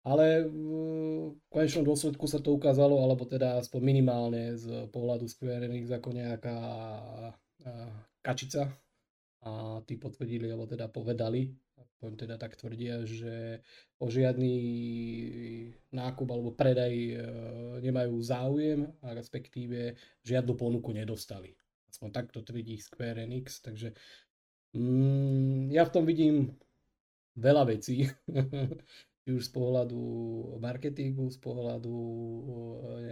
Ale 0.00 0.48
v 0.48 1.36
konečnom 1.52 1.84
dôsledku 1.84 2.24
sa 2.24 2.40
to 2.40 2.56
ukázalo, 2.56 3.04
alebo 3.04 3.28
teda 3.28 3.60
aspoň 3.60 3.80
minimálne 3.84 4.56
z 4.56 4.88
pohľadu 4.88 5.28
Square 5.28 5.68
Enix 5.68 5.92
ako 5.92 6.08
nejaká 6.16 6.56
kačica. 8.24 8.72
A 9.40 9.80
tí 9.84 9.96
potvrdili, 9.96 10.52
alebo 10.52 10.68
teda 10.68 10.88
povedali, 10.88 11.48
aspoň 11.80 12.10
teda 12.16 12.36
tak 12.36 12.56
tvrdia, 12.56 13.04
že 13.04 13.60
o 14.00 14.08
žiadny 14.08 14.56
nákup 15.92 16.28
alebo 16.28 16.52
predaj 16.52 16.92
e, 16.92 17.16
nemajú 17.80 18.20
záujem 18.20 18.88
a 19.04 19.16
respektíve 19.16 19.96
žiadnu 20.24 20.56
ponuku 20.60 20.92
nedostali. 20.92 21.56
Aspoň 21.88 22.08
takto 22.12 22.40
tvrdí 22.44 22.80
Square 22.80 23.24
Enix, 23.24 23.60
takže 23.60 23.92
mm, 24.76 25.72
ja 25.72 25.84
v 25.84 25.92
tom 25.92 26.04
vidím 26.04 26.56
veľa 27.40 27.64
vecí. 27.72 28.04
Či 29.24 29.28
už 29.36 29.42
z 29.48 29.52
pohľadu 29.52 30.00
marketingu, 30.64 31.28
z 31.28 31.38
pohľadu 31.44 31.96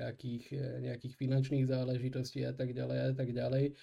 nejakých, 0.00 0.46
nejakých 0.88 1.14
finančných 1.20 1.68
záležitostí 1.68 2.48
a 2.48 2.56
tak 2.56 2.72
ďalej 2.72 2.98
a 3.00 3.10
tak 3.12 3.28
ďalej. 3.32 3.76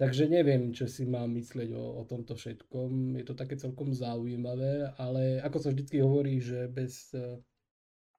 Takže 0.00 0.26
neviem, 0.26 0.72
čo 0.74 0.90
si 0.90 1.06
mám 1.06 1.30
myslieť 1.36 1.76
o, 1.76 2.00
o 2.00 2.02
tomto 2.02 2.34
všetkom. 2.34 3.14
Je 3.20 3.24
to 3.28 3.38
také 3.38 3.54
celkom 3.54 3.92
zaujímavé, 3.94 4.90
ale 4.98 5.38
ako 5.44 5.58
sa 5.62 5.70
vždy 5.70 5.96
hovorí, 6.02 6.42
že 6.42 6.66
bez 6.66 7.12
e, 7.14 7.38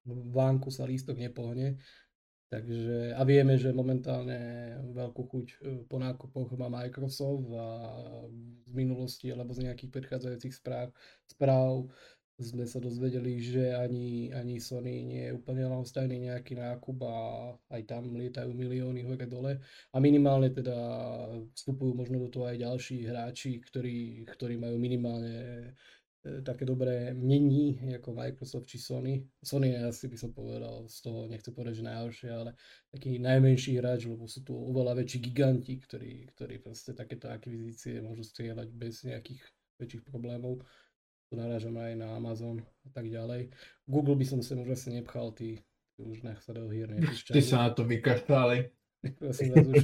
vánku 0.08 0.72
sa 0.72 0.88
lístok 0.88 1.20
nepohne. 1.20 1.82
Takže, 2.50 3.18
a 3.18 3.22
vieme, 3.26 3.58
že 3.58 3.74
momentálne 3.74 4.38
veľkú 4.94 5.22
chuť 5.26 5.48
e, 5.50 5.56
po 5.90 5.98
nákupoch 5.98 6.54
má 6.54 6.70
Microsoft 6.70 7.50
a 7.50 7.68
z 8.70 8.72
minulosti 8.78 9.34
alebo 9.34 9.58
z 9.58 9.66
nejakých 9.66 9.90
predchádzajúcich 9.90 10.54
správ, 10.54 10.94
správ 11.26 11.90
sme 12.42 12.66
sa 12.66 12.82
dozvedeli, 12.82 13.38
že 13.38 13.78
ani, 13.78 14.34
ani 14.34 14.58
Sony 14.58 15.06
nie 15.06 15.30
je 15.30 15.36
úplne 15.38 15.70
lahostajný 15.70 16.34
nejaký 16.34 16.58
nákup 16.58 16.98
a 17.06 17.18
aj 17.78 17.82
tam 17.86 18.10
lietajú 18.18 18.50
milióny 18.50 19.06
hore 19.06 19.30
dole. 19.30 19.62
A 19.94 19.98
minimálne 20.02 20.50
teda 20.50 20.74
vstupujú 21.54 21.94
možno 21.94 22.18
do 22.26 22.30
toho 22.34 22.50
aj 22.50 22.58
ďalší 22.58 23.06
hráči, 23.06 23.62
ktorí, 23.62 24.26
ktorí 24.26 24.58
majú 24.58 24.82
minimálne 24.82 25.72
také 26.24 26.64
dobré 26.64 27.12
mnení 27.12 27.76
ako 28.00 28.16
Microsoft 28.16 28.72
či 28.72 28.80
Sony. 28.80 29.28
Sony 29.44 29.76
je 29.76 29.80
asi 29.92 30.08
by 30.08 30.18
som 30.18 30.32
povedal, 30.32 30.88
z 30.88 30.98
toho 31.04 31.28
nechcem 31.28 31.52
povedať, 31.52 31.84
že 31.84 31.90
najhoršie, 31.92 32.30
ale 32.32 32.52
taký 32.96 33.20
najmenší 33.20 33.76
hráč, 33.84 34.08
lebo 34.08 34.24
sú 34.24 34.40
tu 34.48 34.56
oveľa 34.56 35.04
väčší 35.04 35.20
giganti, 35.20 35.76
ktorí, 35.84 36.32
ktorí 36.32 36.64
proste 36.64 36.96
takéto 36.96 37.28
akvizície 37.28 38.00
môžu 38.00 38.24
strieľať 38.24 38.68
bez 38.72 39.04
nejakých 39.04 39.44
väčších 39.84 40.04
problémov. 40.08 40.64
Tu 41.28 41.36
narážam 41.36 41.76
aj 41.76 41.92
na 42.00 42.16
Amazon 42.16 42.64
a 42.88 42.90
tak 42.96 43.12
ďalej. 43.12 43.52
Google 43.84 44.16
by 44.16 44.24
som 44.24 44.40
sa 44.40 44.56
už 44.56 44.80
asi 44.80 44.96
nepchal, 44.96 45.36
tí, 45.36 45.60
tí 46.00 46.02
už 46.08 46.24
nech 46.24 46.40
sa 46.40 46.56
do 46.56 46.72
hier. 46.72 46.88
Ty 47.28 47.42
sa 47.44 47.68
na 47.68 47.70
to 47.76 47.84
vykašľali. 47.84 48.72
Prosím 49.20 49.52
vás 49.52 49.68
už, 49.68 49.84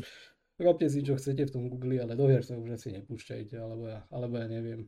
robte 0.56 0.88
si 0.88 1.04
čo 1.04 1.20
chcete 1.20 1.52
v 1.52 1.52
tom 1.52 1.68
Google, 1.68 2.00
ale 2.00 2.16
do 2.16 2.32
hier 2.32 2.48
sa 2.48 2.56
už 2.56 2.80
asi 2.80 2.96
nepúšťajte, 2.96 3.60
alebo 3.60 3.92
ja, 3.92 4.08
alebo 4.08 4.40
ja 4.40 4.48
neviem. 4.48 4.88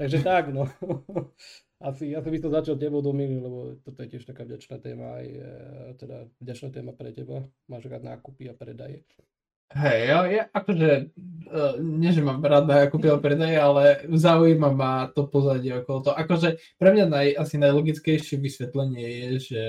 Takže 0.00 0.24
tak, 0.24 0.48
no. 0.48 0.64
Asi, 1.80 2.12
asi 2.12 2.28
by 2.28 2.38
som 2.44 2.52
začal 2.52 2.76
tebou, 2.76 3.00
Dominik, 3.00 3.40
lebo 3.40 3.72
toto 3.80 4.04
je 4.04 4.12
tiež 4.12 4.28
taká 4.28 4.44
vďačná 4.44 4.84
téma, 4.84 5.16
aj 5.16 5.26
e, 5.32 5.44
teda 5.96 6.28
vďačná 6.36 6.68
téma 6.76 6.92
pre 6.92 7.08
teba. 7.08 7.48
Máš 7.72 7.88
rád 7.88 8.04
nákupy 8.04 8.52
a 8.52 8.54
predaje. 8.56 9.00
Hej, 9.72 10.00
ja, 10.12 10.18
ja 10.28 10.44
akože, 10.52 11.08
uh, 11.48 11.80
nie 11.80 12.12
že 12.12 12.20
mám 12.20 12.44
rád 12.44 12.68
na 12.68 12.84
kúpil 12.84 13.16
predaje, 13.16 13.56
ale 13.56 14.04
zaujíma 14.12 14.68
ma 14.76 15.08
to 15.08 15.24
pozadie 15.24 15.72
okolo 15.80 16.04
toho. 16.04 16.20
Akože 16.20 16.60
pre 16.76 16.92
mňa 16.92 17.06
naj, 17.08 17.28
asi 17.48 17.56
najlogickejšie 17.56 18.36
vysvetlenie 18.36 19.06
je, 19.08 19.28
že 19.40 19.62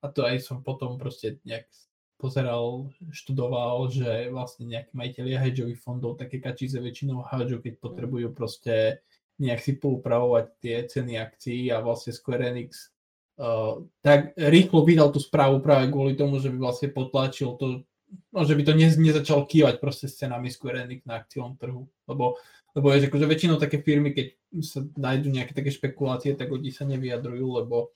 a 0.00 0.08
to 0.08 0.24
aj 0.24 0.40
som 0.40 0.64
potom 0.64 0.96
proste 0.96 1.44
nejak 1.44 1.68
pozeral, 2.16 2.88
študoval, 3.10 3.90
že 3.90 4.30
vlastne 4.30 4.70
nejakí 4.70 4.94
majiteľia 4.94 5.42
hedžových 5.42 5.82
fondov 5.82 6.16
také 6.16 6.38
kačíze 6.38 6.78
väčšinou 6.78 7.26
hádžu, 7.26 7.58
keď 7.58 7.82
potrebujú 7.82 8.30
proste 8.30 9.02
nejak 9.42 9.60
si 9.60 9.72
poupravovať 9.74 10.44
tie 10.62 10.76
ceny 10.86 11.18
akcií 11.18 11.74
a 11.74 11.82
vlastne 11.82 12.14
Square 12.14 12.54
Enix 12.54 12.94
uh, 13.42 13.82
tak 13.98 14.38
rýchlo 14.38 14.86
vydal 14.86 15.10
tú 15.10 15.18
správu 15.18 15.58
práve 15.58 15.90
kvôli 15.90 16.14
tomu, 16.14 16.38
že 16.38 16.48
by 16.54 16.58
vlastne 16.62 16.88
potlačil 16.94 17.58
to, 17.58 17.82
no, 18.30 18.40
že 18.46 18.54
by 18.54 18.62
to 18.62 18.72
ne, 18.78 18.86
nezačal 18.86 19.42
kývať 19.44 19.82
proste 19.82 20.06
s 20.06 20.22
cenami 20.22 20.46
Square 20.46 20.86
Enix 20.86 21.02
na 21.02 21.18
akciom 21.18 21.58
trhu, 21.58 21.90
lebo, 22.06 22.38
lebo 22.78 22.86
je, 22.94 23.02
že 23.02 23.08
akože 23.10 23.26
väčšinou 23.26 23.56
také 23.58 23.82
firmy, 23.82 24.14
keď 24.14 24.26
sa 24.62 24.86
nájdú 24.94 25.34
nejaké 25.34 25.52
také 25.58 25.74
špekulácie, 25.74 26.38
tak 26.38 26.46
oni 26.54 26.70
sa 26.70 26.86
nevyjadrujú, 26.86 27.46
lebo, 27.66 27.90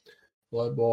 lebo 0.51 0.87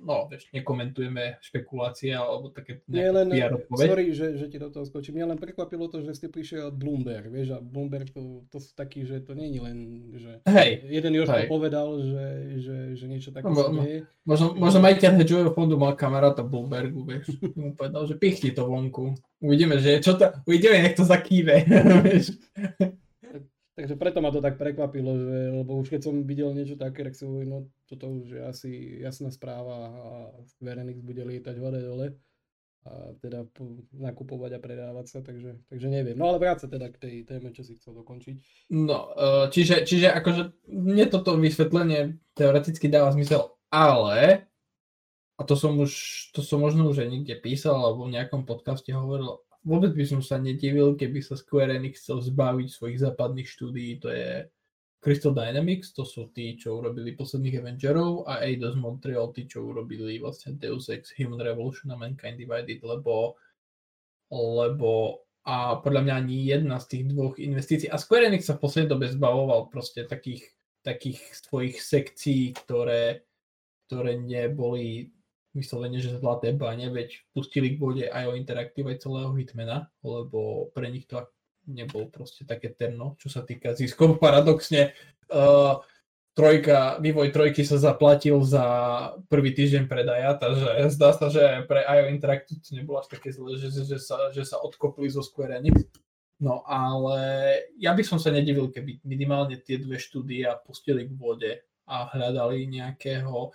no, 0.00 0.26
vieš, 0.30 0.48
nekomentujeme 0.50 1.38
špekulácie 1.44 2.14
alebo 2.14 2.48
také 2.48 2.80
Nie 2.88 3.12
len, 3.12 3.28
sorry, 3.76 4.10
že, 4.16 4.38
že 4.40 4.46
ti 4.48 4.56
do 4.56 4.72
toho 4.72 4.88
skočím, 4.88 5.20
mňa 5.20 5.36
len 5.36 5.40
prekvapilo 5.40 5.86
to, 5.92 6.00
že 6.00 6.16
ste 6.16 6.28
prišiel 6.32 6.72
od 6.72 6.76
Bloomberg, 6.76 7.28
vieš, 7.28 7.56
a 7.56 7.58
Bloomberg 7.60 8.10
to, 8.10 8.46
to 8.50 8.58
sú 8.58 8.72
takí, 8.72 9.06
že 9.06 9.22
to 9.22 9.36
je 9.36 9.60
len, 9.60 9.78
že 10.16 10.30
hej, 10.48 10.70
jeden 10.88 11.12
Jožko 11.16 11.44
povedal, 11.46 11.88
že, 12.02 12.26
že, 12.60 12.76
že 12.98 13.04
niečo 13.06 13.30
také 13.30 13.48
no, 13.48 13.56
sa 13.56 13.70
deje. 13.70 13.98
Možno, 14.22 14.46
možno 14.54 14.78
majiteľ 14.82 15.10
hedžového 15.18 15.50
fondu 15.54 15.74
mal 15.76 15.94
kamaráta 15.94 16.42
Bloombergu, 16.42 17.06
vieš, 17.06 17.36
mu 17.58 17.76
povedal, 17.76 18.06
že 18.08 18.18
pichni 18.18 18.50
to 18.54 18.66
vonku. 18.66 19.14
Uvidíme, 19.42 19.78
že 19.82 19.98
čo 19.98 20.14
to, 20.14 20.30
uvidíme, 20.46 20.78
jak 20.82 20.94
to 20.98 21.04
zakýve, 21.06 21.66
vieš. 22.06 22.38
Takže 23.72 23.96
preto 23.96 24.20
ma 24.20 24.28
to 24.28 24.44
tak 24.44 24.60
prekvapilo, 24.60 25.16
že, 25.16 25.38
lebo 25.64 25.80
už 25.80 25.88
keď 25.88 26.00
som 26.04 26.28
videl 26.28 26.52
niečo 26.52 26.76
také, 26.76 27.08
tak 27.08 27.16
si 27.16 27.24
hovorím, 27.24 27.50
no 27.50 27.60
toto 27.88 28.04
už 28.20 28.36
je 28.36 28.42
asi 28.44 28.70
jasná 29.00 29.32
správa 29.32 29.88
a 29.88 30.08
Square 30.44 30.84
Enix 30.84 31.00
bude 31.00 31.24
lietať 31.24 31.56
hore 31.56 31.80
dole 31.80 32.06
a 32.82 33.14
teda 33.22 33.46
nakupovať 33.94 34.58
a 34.58 34.60
predávať 34.60 35.06
sa, 35.06 35.18
takže, 35.22 35.54
takže 35.70 35.88
neviem. 35.88 36.18
No 36.18 36.34
ale 36.34 36.42
vráť 36.42 36.66
sa 36.66 36.68
teda 36.68 36.90
k 36.90 36.98
tej 36.98 37.14
téme, 37.24 37.54
čo 37.54 37.62
si 37.62 37.78
chcel 37.78 37.94
dokončiť. 38.02 38.68
No, 38.74 39.14
e, 39.14 39.54
čiže, 39.54 39.86
čiže 39.86 40.10
akože 40.10 40.66
mne 40.68 41.06
toto 41.06 41.38
vysvetlenie 41.38 42.18
teoreticky 42.34 42.90
dáva 42.90 43.14
zmysel, 43.14 43.54
ale 43.70 44.50
a 45.38 45.42
to 45.46 45.54
som 45.56 45.78
už, 45.78 45.92
to 46.36 46.44
som 46.44 46.60
možno 46.60 46.90
už 46.90 47.06
aj 47.06 47.08
niekde 47.08 47.34
písal 47.38 47.78
alebo 47.78 48.04
v 48.04 48.18
nejakom 48.18 48.44
podcaste 48.44 48.90
hovoril, 48.92 49.40
vôbec 49.62 49.94
by 49.94 50.04
som 50.06 50.20
sa 50.20 50.38
nedivil, 50.38 50.98
keby 50.98 51.22
sa 51.22 51.38
Square 51.38 51.74
Enix 51.78 52.02
chcel 52.02 52.22
zbaviť 52.22 52.68
svojich 52.68 52.98
západných 53.02 53.48
štúdií, 53.48 54.02
to 54.02 54.10
je 54.10 54.46
Crystal 55.02 55.34
Dynamics, 55.34 55.90
to 55.90 56.06
sú 56.06 56.30
tí, 56.30 56.54
čo 56.54 56.78
urobili 56.78 57.18
posledných 57.18 57.58
Avengerov 57.58 58.26
a 58.26 58.42
Eidos 58.46 58.78
Montreal, 58.78 59.34
tí, 59.34 59.50
čo 59.50 59.66
urobili 59.66 60.22
vlastne 60.22 60.54
Deus 60.54 60.86
Ex, 60.90 61.10
Human 61.18 61.42
Revolution 61.42 61.90
a 61.90 61.98
Mankind 61.98 62.38
Divided, 62.38 62.82
lebo, 62.86 63.34
lebo 64.30 65.22
a 65.42 65.82
podľa 65.82 66.06
mňa 66.06 66.14
ani 66.22 66.36
jedna 66.54 66.78
z 66.78 66.86
tých 66.86 67.04
dvoch 67.10 67.34
investícií, 67.34 67.90
a 67.90 67.98
Square 67.98 68.30
Enix 68.30 68.46
sa 68.46 68.54
v 68.54 68.62
poslednej 68.62 68.90
dobe 68.94 69.10
zbavoval 69.10 69.74
proste 69.74 70.06
takých, 70.06 70.54
takých 70.86 71.18
svojich 71.34 71.82
sekcií, 71.82 72.54
ktoré, 72.62 73.26
ktoré 73.90 74.22
neboli 74.22 75.10
vyslovene, 75.52 76.00
že 76.00 76.16
zlaté 76.16 76.56
bane, 76.56 76.88
veď 76.88 77.28
pustili 77.36 77.76
k 77.76 77.80
vode 77.80 78.04
aj 78.08 78.24
o 78.28 78.36
interaktív 78.36 78.88
aj 78.88 79.04
celého 79.04 79.30
Hitmana, 79.36 79.92
lebo 80.00 80.72
pre 80.72 80.88
nich 80.88 81.04
to 81.04 81.28
nebol 81.68 82.08
proste 82.08 82.42
také 82.48 82.72
terno, 82.74 83.14
čo 83.20 83.28
sa 83.28 83.44
týka 83.44 83.76
ziskov. 83.76 84.16
Paradoxne 84.24 84.96
uh, 85.30 85.78
trojka, 86.32 86.98
vývoj 86.98 87.30
trojky 87.30 87.62
sa 87.62 87.76
zaplatil 87.76 88.40
za 88.42 88.64
prvý 89.28 89.52
týždeň 89.52 89.84
predaja, 89.86 90.34
takže 90.40 90.88
zdá 90.96 91.12
sa, 91.12 91.28
že 91.28 91.68
pre 91.68 91.84
IO 91.84 92.08
Interactive 92.08 92.64
to 92.64 92.72
nebolo 92.72 93.04
až 93.04 93.12
také 93.12 93.30
zle, 93.30 93.60
že, 93.60 93.68
že, 93.68 94.00
sa, 94.00 94.32
že 94.32 94.42
sa 94.48 94.56
odkopli 94.58 95.12
zo 95.12 95.20
Square 95.20 95.60
Enix. 95.60 95.84
No 96.42 96.66
ale 96.66 97.20
ja 97.78 97.94
by 97.94 98.02
som 98.02 98.18
sa 98.18 98.34
nedivil, 98.34 98.72
keby 98.72 99.06
minimálne 99.06 99.62
tie 99.62 99.78
dve 99.78 100.00
štúdia 100.00 100.58
pustili 100.58 101.06
k 101.06 101.14
vode 101.14 101.62
a 101.86 102.10
hľadali 102.10 102.66
nejakého 102.66 103.54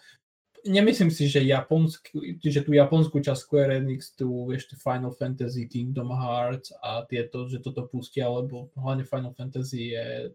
nemyslím 0.66 1.12
si, 1.12 1.30
že, 1.30 1.44
japonský, 1.44 2.42
že 2.42 2.66
tú 2.66 2.74
japonskú 2.74 3.22
časť 3.22 3.42
Square 3.42 3.74
Enix, 3.78 4.16
tu 4.18 4.50
vieš, 4.50 4.74
Final 4.80 5.14
Fantasy, 5.14 5.70
Kingdom 5.70 6.10
Hearts 6.10 6.74
a 6.82 7.06
tieto, 7.06 7.46
že 7.46 7.62
toto 7.62 7.86
pustia, 7.86 8.26
lebo 8.32 8.74
hlavne 8.74 9.06
Final 9.06 9.36
Fantasy 9.38 9.94
je 9.94 10.34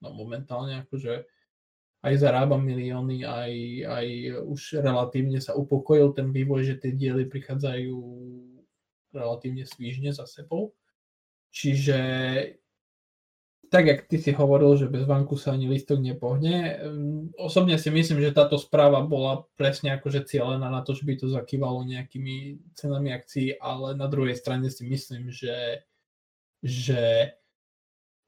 no, 0.00 0.14
momentálne 0.14 0.86
akože 0.86 1.26
aj 1.98 2.14
zarába 2.14 2.54
milióny, 2.54 3.26
aj, 3.26 3.52
aj 3.90 4.06
už 4.46 4.78
relatívne 4.78 5.42
sa 5.42 5.58
upokojil 5.58 6.14
ten 6.14 6.30
vývoj, 6.30 6.62
že 6.62 6.78
tie 6.78 6.94
diely 6.94 7.26
prichádzajú 7.26 7.98
relatívne 9.10 9.66
svížne 9.66 10.14
za 10.14 10.22
sebou. 10.30 10.70
Čiže 11.50 11.98
tak, 13.68 13.86
jak 13.86 14.00
ty 14.08 14.16
si 14.18 14.32
hovoril, 14.32 14.76
že 14.76 14.88
bez 14.88 15.04
banku 15.04 15.36
sa 15.36 15.52
ani 15.52 15.68
listok 15.68 16.00
nepohne. 16.00 16.80
Osobne 17.36 17.76
si 17.76 17.92
myslím, 17.92 18.24
že 18.24 18.36
táto 18.36 18.56
správa 18.56 19.04
bola 19.04 19.44
presne 19.60 19.92
akože 19.96 20.24
cieľená 20.24 20.72
na 20.72 20.80
to, 20.80 20.96
že 20.96 21.04
by 21.04 21.14
to 21.20 21.28
zakývalo 21.28 21.84
nejakými 21.84 22.58
cenami 22.72 23.12
akcií, 23.12 23.60
ale 23.60 23.92
na 23.92 24.08
druhej 24.08 24.36
strane 24.40 24.72
si 24.72 24.88
myslím, 24.88 25.28
že, 25.28 25.84
že 26.64 27.32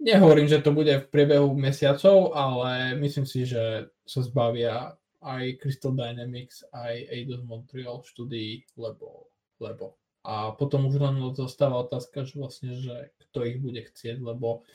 nehovorím, 0.00 0.48
že 0.48 0.60
to 0.60 0.76
bude 0.76 0.92
v 0.92 1.10
priebehu 1.10 1.56
mesiacov, 1.56 2.36
ale 2.36 2.96
myslím 3.00 3.24
si, 3.24 3.48
že 3.48 3.88
sa 4.04 4.20
zbavia 4.20 4.96
aj 5.20 5.60
Crystal 5.60 5.92
Dynamics, 5.92 6.64
aj 6.72 7.08
Eidos 7.12 7.44
Montreal 7.44 8.00
štúdií, 8.04 8.64
lebo, 8.76 9.28
lebo. 9.60 10.00
A 10.20 10.52
potom 10.52 10.88
už 10.88 11.00
len 11.00 11.16
zostáva 11.32 11.80
otázka, 11.80 12.28
že 12.28 12.36
vlastne, 12.36 12.76
že 12.76 13.12
kto 13.28 13.44
ich 13.48 13.56
bude 13.56 13.80
chcieť, 13.80 14.20
lebo 14.20 14.68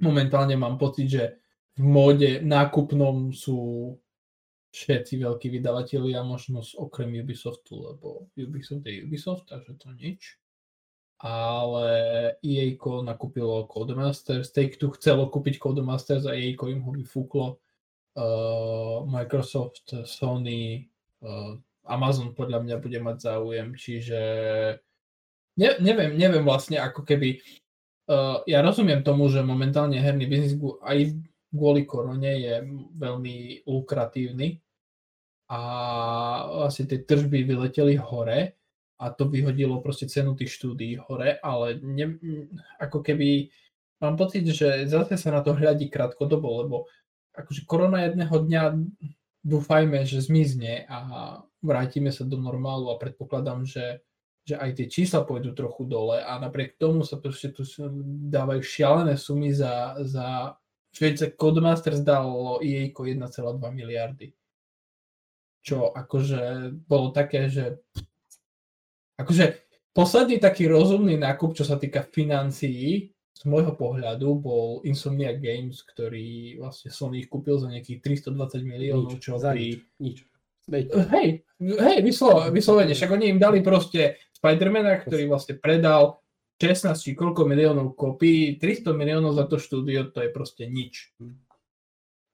momentálne 0.00 0.56
mám 0.56 0.76
pocit, 0.76 1.08
že 1.08 1.24
v 1.76 1.82
móde 1.84 2.30
nákupnom 2.40 3.32
sú 3.36 3.92
všetci 4.72 5.24
veľkí 5.24 5.48
vydavatelia, 5.48 6.20
možno 6.20 6.60
okrem 6.76 7.16
Ubisoftu, 7.16 7.74
lebo 7.92 8.28
Ubisoft 8.36 8.84
je 8.84 9.04
Ubisoft, 9.04 9.48
takže 9.48 9.72
to 9.80 9.88
nič. 9.96 10.36
Ale 11.16 11.88
EA 12.44 12.76
nakúpilo 13.00 13.64
Codemasters, 13.72 14.52
Take-Two 14.52 14.92
chcelo 15.00 15.32
kúpiť 15.32 15.56
Codemasters 15.56 16.28
a 16.28 16.36
EA 16.36 16.52
im 16.68 16.84
ho 16.84 16.92
vyfúklo. 16.92 17.56
Uh, 18.16 19.04
Microsoft, 19.08 19.92
Sony, 20.04 20.88
uh, 21.24 21.56
Amazon 21.88 22.32
podľa 22.36 22.64
mňa 22.64 22.76
bude 22.80 22.98
mať 23.00 23.16
záujem, 23.32 23.76
čiže 23.76 24.20
ne, 25.56 25.70
neviem, 25.80 26.16
neviem 26.16 26.44
vlastne 26.44 26.80
ako 26.80 27.04
keby 27.04 27.40
uh, 28.10 28.42
ja 28.46 28.58
rozumiem 28.62 29.02
tomu, 29.02 29.30
že 29.30 29.42
momentálne 29.42 29.98
herný 29.98 30.26
biznis 30.26 30.54
aj 30.82 31.14
kvôli 31.50 31.86
korone 31.86 32.32
je 32.36 32.54
veľmi 32.98 33.66
lukratívny 33.66 34.60
a 35.46 35.60
vlastne 36.66 36.90
tie 36.90 37.06
tržby 37.06 37.46
vyleteli 37.46 37.94
hore 37.96 38.58
a 38.96 39.04
to 39.12 39.28
vyhodilo 39.28 39.78
proste 39.84 40.10
cenu 40.10 40.34
tých 40.34 40.56
štúdií 40.56 40.98
hore, 40.98 41.38
ale 41.38 41.78
ne, 41.84 42.16
ako 42.80 43.04
keby 43.04 43.52
mám 44.00 44.16
pocit, 44.16 44.48
že 44.48 44.88
zase 44.88 45.20
sa 45.20 45.30
na 45.30 45.40
to 45.44 45.54
hľadí 45.54 45.92
krátkodobo, 45.92 46.48
lebo 46.64 46.76
akože 47.36 47.68
korona 47.68 48.08
jedného 48.08 48.32
dňa 48.32 48.62
dúfajme, 49.44 50.02
že 50.08 50.24
zmizne 50.24 50.88
a 50.88 50.98
vrátime 51.62 52.10
sa 52.10 52.24
do 52.26 52.40
normálu 52.40 52.90
a 52.90 52.98
predpokladám, 52.98 53.68
že 53.68 54.02
že 54.46 54.54
aj 54.54 54.70
tie 54.78 54.86
čísla 54.86 55.26
pôjdu 55.26 55.50
trochu 55.58 55.82
dole 55.90 56.22
a 56.22 56.38
napriek 56.38 56.78
tomu 56.78 57.02
sa 57.02 57.18
proste 57.18 57.50
tu 57.50 57.66
dávajú 58.30 58.62
šialené 58.62 59.18
sumy 59.18 59.50
za, 59.50 59.98
za 60.06 60.54
Švejce 60.94 61.34
Codemasters 61.34 62.00
dalo 62.00 62.62
EA 62.62 62.88
1,2 62.88 63.26
miliardy. 63.74 64.30
Čo 65.66 65.90
akože 65.90 66.72
bolo 66.86 67.10
také, 67.10 67.50
že 67.50 67.82
akože 69.18 69.66
posledný 69.90 70.38
taký 70.38 70.70
rozumný 70.70 71.18
nákup, 71.18 71.58
čo 71.58 71.66
sa 71.66 71.74
týka 71.74 72.06
financií, 72.06 73.10
z 73.36 73.42
môjho 73.44 73.76
pohľadu 73.76 74.40
bol 74.40 74.80
Insomnia 74.88 75.36
Games, 75.36 75.84
ktorý 75.84 76.56
vlastne 76.56 76.88
Sony 76.88 77.28
kúpil 77.28 77.60
za 77.60 77.68
nejakých 77.68 78.22
320 78.24 78.64
miliónov, 78.64 79.20
čo 79.20 79.36
pri... 79.36 79.84
Nič. 80.00 80.24
Hej, 80.66 81.46
hej, 81.62 81.98
vyslovene, 82.50 82.90
však 82.90 83.10
oni 83.14 83.30
im 83.30 83.38
dali 83.38 83.62
proste 83.62 84.18
Spidermana, 84.34 84.98
ktorý 84.98 85.30
vlastne 85.30 85.54
predal 85.54 86.18
16 86.58 86.90
či 86.96 87.12
koľko 87.14 87.46
miliónov 87.46 87.94
kopí, 87.94 88.58
300 88.58 88.90
miliónov 88.96 89.38
za 89.38 89.46
to 89.46 89.62
štúdio, 89.62 90.10
to 90.10 90.26
je 90.26 90.30
proste 90.34 90.66
nič. 90.66 91.14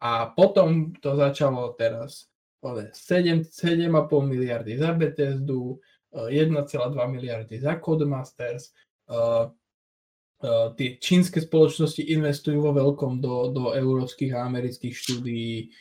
A 0.01 0.33
potom 0.33 0.97
to 0.97 1.13
začalo 1.13 1.77
teraz 1.77 2.33
7, 2.63 3.45
7,5 3.45 3.91
miliardy 4.25 4.79
za 4.81 4.97
Bethesdu, 4.97 5.83
1,2 6.15 6.97
miliardy 7.11 7.61
za 7.61 7.77
Codemasters, 7.81 8.73
uh, 9.13 9.49
uh, 9.49 10.69
tie 10.77 11.01
čínske 11.01 11.41
spoločnosti 11.41 12.05
investujú 12.05 12.65
vo 12.65 12.73
veľkom 12.77 13.19
do, 13.21 13.51
do 13.51 13.65
európskych 13.73 14.33
a 14.37 14.45
amerických 14.47 14.95
štúdií, 14.95 15.73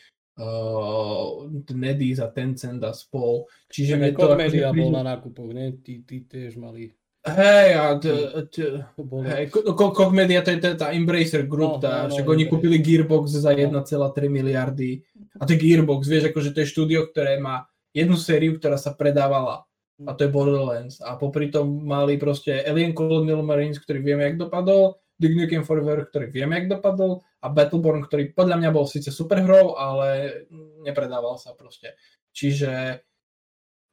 uh, 0.41 1.45
Nedis 1.77 2.17
a 2.17 2.33
Tencent 2.33 2.81
a 2.81 2.91
spol. 2.91 3.45
Čiže 3.69 3.93
mi 4.01 4.09
to... 4.17 4.33
Media 4.33 4.73
akože 4.73 4.81
bol 4.81 4.89
na 4.89 5.03
nákupoch, 5.05 5.49
ne? 5.53 5.77
Tí, 5.85 6.01
tí 6.01 6.25
tiež 6.25 6.57
mali 6.57 6.89
Hej, 7.21 7.69
a 7.77 8.01
t, 8.01 8.09
t, 8.49 8.81
hej, 9.29 9.43
Koch 9.77 10.09
Media, 10.09 10.41
to 10.41 10.57
je 10.57 10.73
tá 10.73 10.89
Embracer 10.89 11.45
Group, 11.45 11.77
no, 11.77 11.83
tá, 11.85 12.09
no, 12.09 12.17
však 12.17 12.25
no, 12.25 12.33
oni 12.33 12.49
kúpili 12.49 12.81
Gearbox 12.81 13.37
za 13.37 13.53
1,3 13.53 13.77
miliardy. 14.25 15.05
A 15.37 15.45
to 15.45 15.53
je 15.53 15.61
Gearbox, 15.61 16.09
vieš, 16.09 16.33
akože 16.33 16.49
to 16.49 16.65
je 16.65 16.71
štúdio, 16.73 17.13
ktoré 17.13 17.37
má 17.37 17.69
jednu 17.93 18.17
sériu, 18.17 18.57
ktorá 18.57 18.73
sa 18.81 18.97
predávala 18.97 19.69
a 20.01 20.11
to 20.17 20.25
je 20.25 20.33
Borderlands. 20.33 20.97
A 21.05 21.13
popri 21.13 21.53
tom 21.53 21.85
mali 21.85 22.17
proste 22.17 22.65
Alien 22.65 22.97
Colonial 22.97 23.45
Marines, 23.45 23.77
ktorý 23.77 24.01
vieme, 24.01 24.25
jak 24.25 24.41
dopadol, 24.41 24.97
Duke 25.21 25.37
Nukem 25.37 25.61
Forever, 25.61 26.09
ktorý 26.09 26.33
vieme, 26.33 26.57
jak 26.57 26.73
dopadol 26.73 27.21
a 27.41 27.47
Battleborn, 27.49 28.05
ktorý 28.05 28.37
podľa 28.37 28.61
mňa 28.61 28.69
bol 28.69 28.85
síce 28.85 29.09
super 29.09 29.41
hrou, 29.41 29.73
ale 29.73 30.41
nepredával 30.85 31.41
sa 31.41 31.57
proste. 31.57 31.97
Čiže 32.31 33.01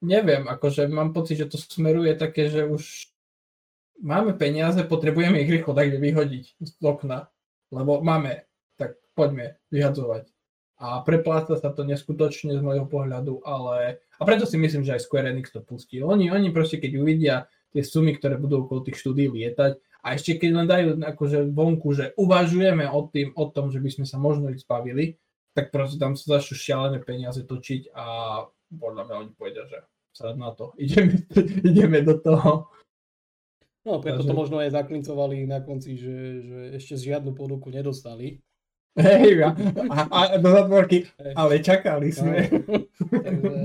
neviem, 0.04 0.46
akože 0.46 0.86
mám 0.86 1.16
pocit, 1.16 1.40
že 1.40 1.50
to 1.50 1.56
smeruje 1.58 2.12
také, 2.14 2.52
že 2.52 2.68
už 2.68 3.08
máme 4.04 4.36
peniaze, 4.36 4.78
potrebujeme 4.84 5.42
ich 5.42 5.50
rýchlo 5.50 5.74
tak 5.74 5.90
vyhodiť 5.90 6.44
z 6.60 6.72
okna, 6.84 7.32
lebo 7.74 8.04
máme, 8.04 8.46
tak 8.78 9.00
poďme 9.16 9.58
vyhadzovať. 9.72 10.30
A 10.78 11.02
prepláca 11.02 11.58
sa 11.58 11.74
to 11.74 11.82
neskutočne 11.82 12.54
z 12.54 12.62
môjho 12.62 12.86
pohľadu, 12.86 13.42
ale... 13.42 13.98
A 14.14 14.22
preto 14.22 14.46
si 14.46 14.54
myslím, 14.54 14.86
že 14.86 14.94
aj 14.94 15.02
Square 15.10 15.34
Enix 15.34 15.50
to 15.50 15.58
pustí. 15.58 15.98
Oni, 15.98 16.30
oni 16.30 16.54
proste, 16.54 16.78
keď 16.78 16.92
uvidia 17.02 17.36
tie 17.74 17.82
sumy, 17.82 18.14
ktoré 18.14 18.38
budú 18.38 18.62
okolo 18.62 18.86
tých 18.86 19.02
štúdí 19.02 19.26
lietať, 19.26 19.74
a 20.08 20.16
ešte 20.16 20.40
keď 20.40 20.50
len 20.56 20.64
dajú 20.64 20.88
akože 21.04 21.52
vonku, 21.52 21.92
že 21.92 22.16
uvažujeme 22.16 22.88
o, 22.88 23.04
tým, 23.12 23.36
o 23.36 23.44
tom, 23.52 23.68
že 23.68 23.76
by 23.76 23.90
sme 23.92 24.06
sa 24.08 24.16
možno 24.16 24.48
ich 24.48 24.64
zbavili, 24.64 25.20
tak 25.52 25.68
proste 25.68 26.00
tam 26.00 26.16
sa 26.16 26.40
začnú 26.40 26.56
šialené 26.56 26.98
peniaze 27.04 27.44
točiť 27.44 27.92
a 27.92 28.04
podľa 28.72 29.02
mňa 29.04 29.14
oni 29.20 29.32
povedia, 29.36 29.68
že 29.68 29.84
sa 30.16 30.32
na 30.32 30.56
to, 30.56 30.72
ideme, 30.80 31.20
ideme 31.60 32.00
do 32.00 32.16
toho. 32.16 32.72
No, 33.84 34.00
preto 34.00 34.24
Takže... 34.24 34.28
to 34.32 34.34
možno 34.34 34.56
aj 34.64 34.72
zaklincovali 34.72 35.44
na 35.44 35.60
konci, 35.60 36.00
že, 36.00 36.16
že 36.44 36.58
ešte 36.80 36.96
žiadnu 36.96 37.36
ponuku 37.36 37.68
nedostali. 37.68 38.40
Hej, 38.98 39.46
a, 39.46 39.54
a, 40.10 40.20
a 40.34 40.36
do 40.42 40.50
zatvorky, 40.50 41.06
ale 41.38 41.62
čakali 41.62 42.10
sme. 42.10 42.50
No, 42.50 42.82
takže, 43.30 43.58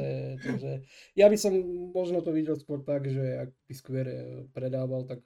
takže, 0.46 0.72
ja 1.18 1.26
by 1.26 1.38
som 1.42 1.58
možno 1.90 2.22
to 2.22 2.30
videl 2.30 2.54
skôr 2.54 2.86
tak, 2.86 3.10
že 3.10 3.42
ak 3.42 3.50
by 3.66 3.74
Square 3.74 4.14
predával, 4.54 5.10
tak 5.10 5.26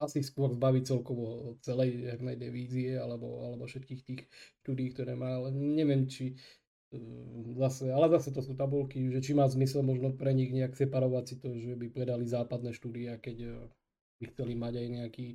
asi 0.00 0.24
skôr 0.24 0.48
zbaviť 0.56 0.96
celkovo 0.96 1.56
celej 1.60 2.08
hernej 2.08 2.40
divízie 2.40 2.96
alebo, 2.96 3.44
alebo 3.44 3.68
všetkých 3.68 4.00
tých 4.00 4.20
štúdí, 4.64 4.96
ktoré 4.96 5.12
má, 5.12 5.36
ale 5.36 5.52
neviem, 5.52 6.08
či 6.08 6.40
Ehm, 6.90 7.54
zase, 7.54 7.92
ale 7.92 8.10
zase 8.10 8.34
to 8.34 8.42
sú 8.42 8.58
tabulky, 8.58 9.14
že 9.14 9.22
či 9.22 9.32
má 9.34 9.46
zmysel 9.46 9.86
možno 9.86 10.10
pre 10.10 10.34
nich 10.34 10.50
nejak 10.50 10.74
separovať 10.74 11.24
si 11.26 11.34
to, 11.38 11.54
že 11.54 11.78
by 11.78 11.86
predali 11.86 12.26
západné 12.26 12.74
štúdia, 12.74 13.14
keď 13.22 13.36
eh, 13.46 13.54
by 14.18 14.24
chceli 14.34 14.54
mať 14.58 14.74
aj 14.74 14.86
nejaký, 14.98 15.26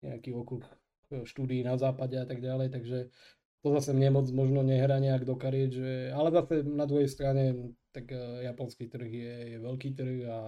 nejaký 0.00 0.30
okruh 0.32 0.64
eh, 1.12 1.24
štúdií 1.28 1.60
na 1.60 1.76
západe 1.76 2.16
a 2.16 2.24
tak 2.24 2.40
ďalej, 2.40 2.72
takže 2.72 3.12
to 3.60 3.68
zase 3.80 3.92
mne 3.92 4.16
moc 4.16 4.26
možno 4.32 4.60
nehrá 4.64 4.96
nejak 5.00 5.28
do 5.28 5.36
kariet, 5.36 5.72
že, 5.76 6.08
ale 6.12 6.32
zase 6.32 6.64
na 6.64 6.88
druhej 6.88 7.08
strane 7.12 7.76
tak 7.92 8.08
eh, 8.08 8.48
japonský 8.48 8.88
trh 8.88 9.10
je, 9.12 9.34
je 9.52 9.58
veľký 9.60 9.90
trh 9.92 10.24
a 10.32 10.38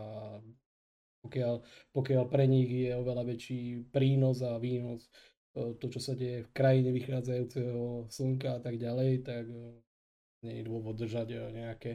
pokiaľ, 1.26 1.54
pokiaľ 1.90 2.22
pre 2.30 2.46
nich 2.46 2.70
je 2.70 2.94
oveľa 2.94 3.26
väčší 3.26 3.90
prínos 3.90 4.46
a 4.46 4.62
výnos 4.62 5.10
to, 5.56 5.86
čo 5.88 6.00
sa 6.00 6.12
deje 6.12 6.44
v 6.44 6.50
krajine 6.52 6.92
vychádzajúceho 6.92 8.12
slnka 8.12 8.48
a 8.56 8.60
tak 8.60 8.76
ďalej, 8.76 9.24
tak 9.24 9.48
nie 10.44 10.60
je 10.60 10.64
dôvod 10.68 10.94
držať 11.00 11.28
eh, 11.32 11.40
nejaké 11.50 11.90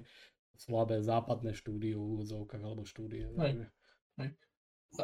slabé 0.58 1.02
západné 1.02 1.54
štúdie 1.54 1.98
v 1.98 2.02
úvodzovkách 2.02 2.62
alebo 2.62 2.86
štúdie. 2.86 3.30
Hej. 3.38 3.66
Hej. 4.22 4.30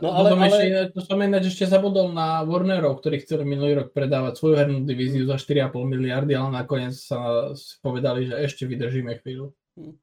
No 0.03 0.11
ale, 0.11 0.35
ale... 0.35 0.45
Ešte, 0.51 0.99
to 0.99 1.01
som 1.01 1.17
ináč 1.23 1.55
ešte 1.55 1.71
zabudol 1.71 2.11
na 2.11 2.43
Warnerov, 2.43 2.99
ktorí 2.99 3.23
chceli 3.23 3.47
minulý 3.47 3.79
rok 3.81 3.95
predávať 3.95 4.35
svoju 4.35 4.59
hernú 4.59 4.83
divíziu 4.83 5.23
za 5.23 5.39
4,5 5.39 5.79
miliardy, 5.87 6.35
ale 6.35 6.51
nakoniec 6.51 6.93
sa 6.93 7.49
povedali, 7.79 8.27
že 8.27 8.35
ešte 8.35 8.67
vydržíme 8.67 9.15
chvíľu. 9.23 9.55
Hm. 9.79 9.95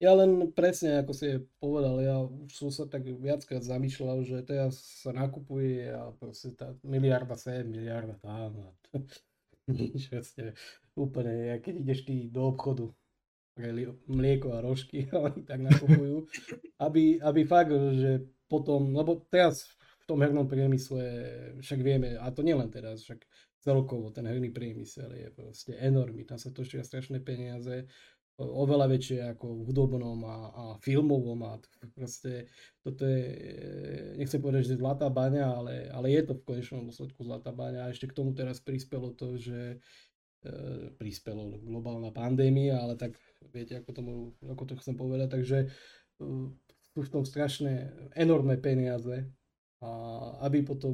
Ja 0.00 0.16
len 0.16 0.48
presne, 0.56 1.04
ako 1.04 1.12
si 1.12 1.44
povedal, 1.60 2.00
ja 2.00 2.16
už 2.24 2.52
som 2.56 2.72
sa 2.72 2.88
tak 2.88 3.04
viackrát 3.04 3.60
zamýšľal, 3.60 4.24
že 4.24 4.40
teraz 4.48 4.80
sa 5.04 5.12
nakupuje 5.12 5.92
a 5.92 6.08
proste 6.16 6.56
tá 6.56 6.72
miliarda 6.80 7.36
sem, 7.36 7.68
miliarda 7.68 8.16
tam. 8.24 8.72
Nič, 9.68 10.08
vlastne 10.08 10.56
úplne, 10.96 11.60
keď 11.60 11.74
ideš 11.84 12.08
ty 12.08 12.32
do 12.32 12.48
obchodu, 12.48 12.88
mlieko 14.08 14.56
a 14.56 14.64
rožky 14.64 15.04
a 15.12 15.20
oni 15.28 15.44
tak 15.44 15.60
nakupujú, 15.60 16.24
aby, 16.80 17.20
aby 17.20 17.40
fakt, 17.44 17.76
že 18.00 18.24
potom, 18.48 18.96
lebo 18.96 19.28
teraz 19.28 19.68
v 20.00 20.04
tom 20.08 20.24
hernom 20.24 20.48
priemysle, 20.48 21.04
však 21.60 21.80
vieme, 21.84 22.16
a 22.16 22.32
to 22.32 22.40
nielen 22.40 22.72
teraz, 22.72 23.04
však 23.04 23.20
celkovo 23.60 24.08
ten 24.10 24.24
herný 24.24 24.48
priemysel 24.48 25.12
je 25.12 25.28
proste 25.30 25.76
enormný, 25.76 26.24
tam 26.24 26.40
sa 26.40 26.48
točia 26.50 26.80
strašné 26.80 27.20
peniaze, 27.20 27.84
oveľa 28.40 28.86
väčšie 28.88 29.18
ako 29.36 29.46
v 29.52 29.60
hudobnom 29.68 30.18
a, 30.24 30.36
a 30.48 30.64
filmovom 30.80 31.40
a 31.44 31.60
proste 31.92 32.48
toto 32.80 33.04
je, 33.04 33.28
nechcem 34.16 34.40
povedať, 34.40 34.72
že 34.72 34.80
zlatá 34.80 35.12
baňa, 35.12 35.44
ale, 35.44 35.74
ale 35.92 36.16
je 36.16 36.22
to 36.24 36.32
v 36.40 36.46
konečnom 36.48 36.88
dôsledku 36.88 37.20
zlatá 37.20 37.52
baňa. 37.52 37.86
A 37.86 37.92
ešte 37.92 38.08
k 38.08 38.16
tomu 38.16 38.32
teraz 38.32 38.64
prispelo 38.64 39.12
to, 39.12 39.36
že 39.36 39.76
e, 39.76 40.52
prispelo 40.96 41.60
globálna 41.60 42.08
pandémia, 42.16 42.80
ale 42.80 42.96
tak 42.96 43.20
viete, 43.52 43.76
ako, 43.76 43.90
tomu, 43.92 44.12
ako 44.48 44.64
to 44.64 44.74
chcem 44.80 44.96
povedať, 44.96 45.28
takže 45.36 45.58
e, 45.64 45.68
sú 46.96 47.00
v 47.04 47.12
tom 47.12 47.28
strašné 47.28 47.92
enormné 48.16 48.56
peniaze. 48.56 49.28
A 49.80 49.88
aby 50.44 50.60
potom 50.60 50.92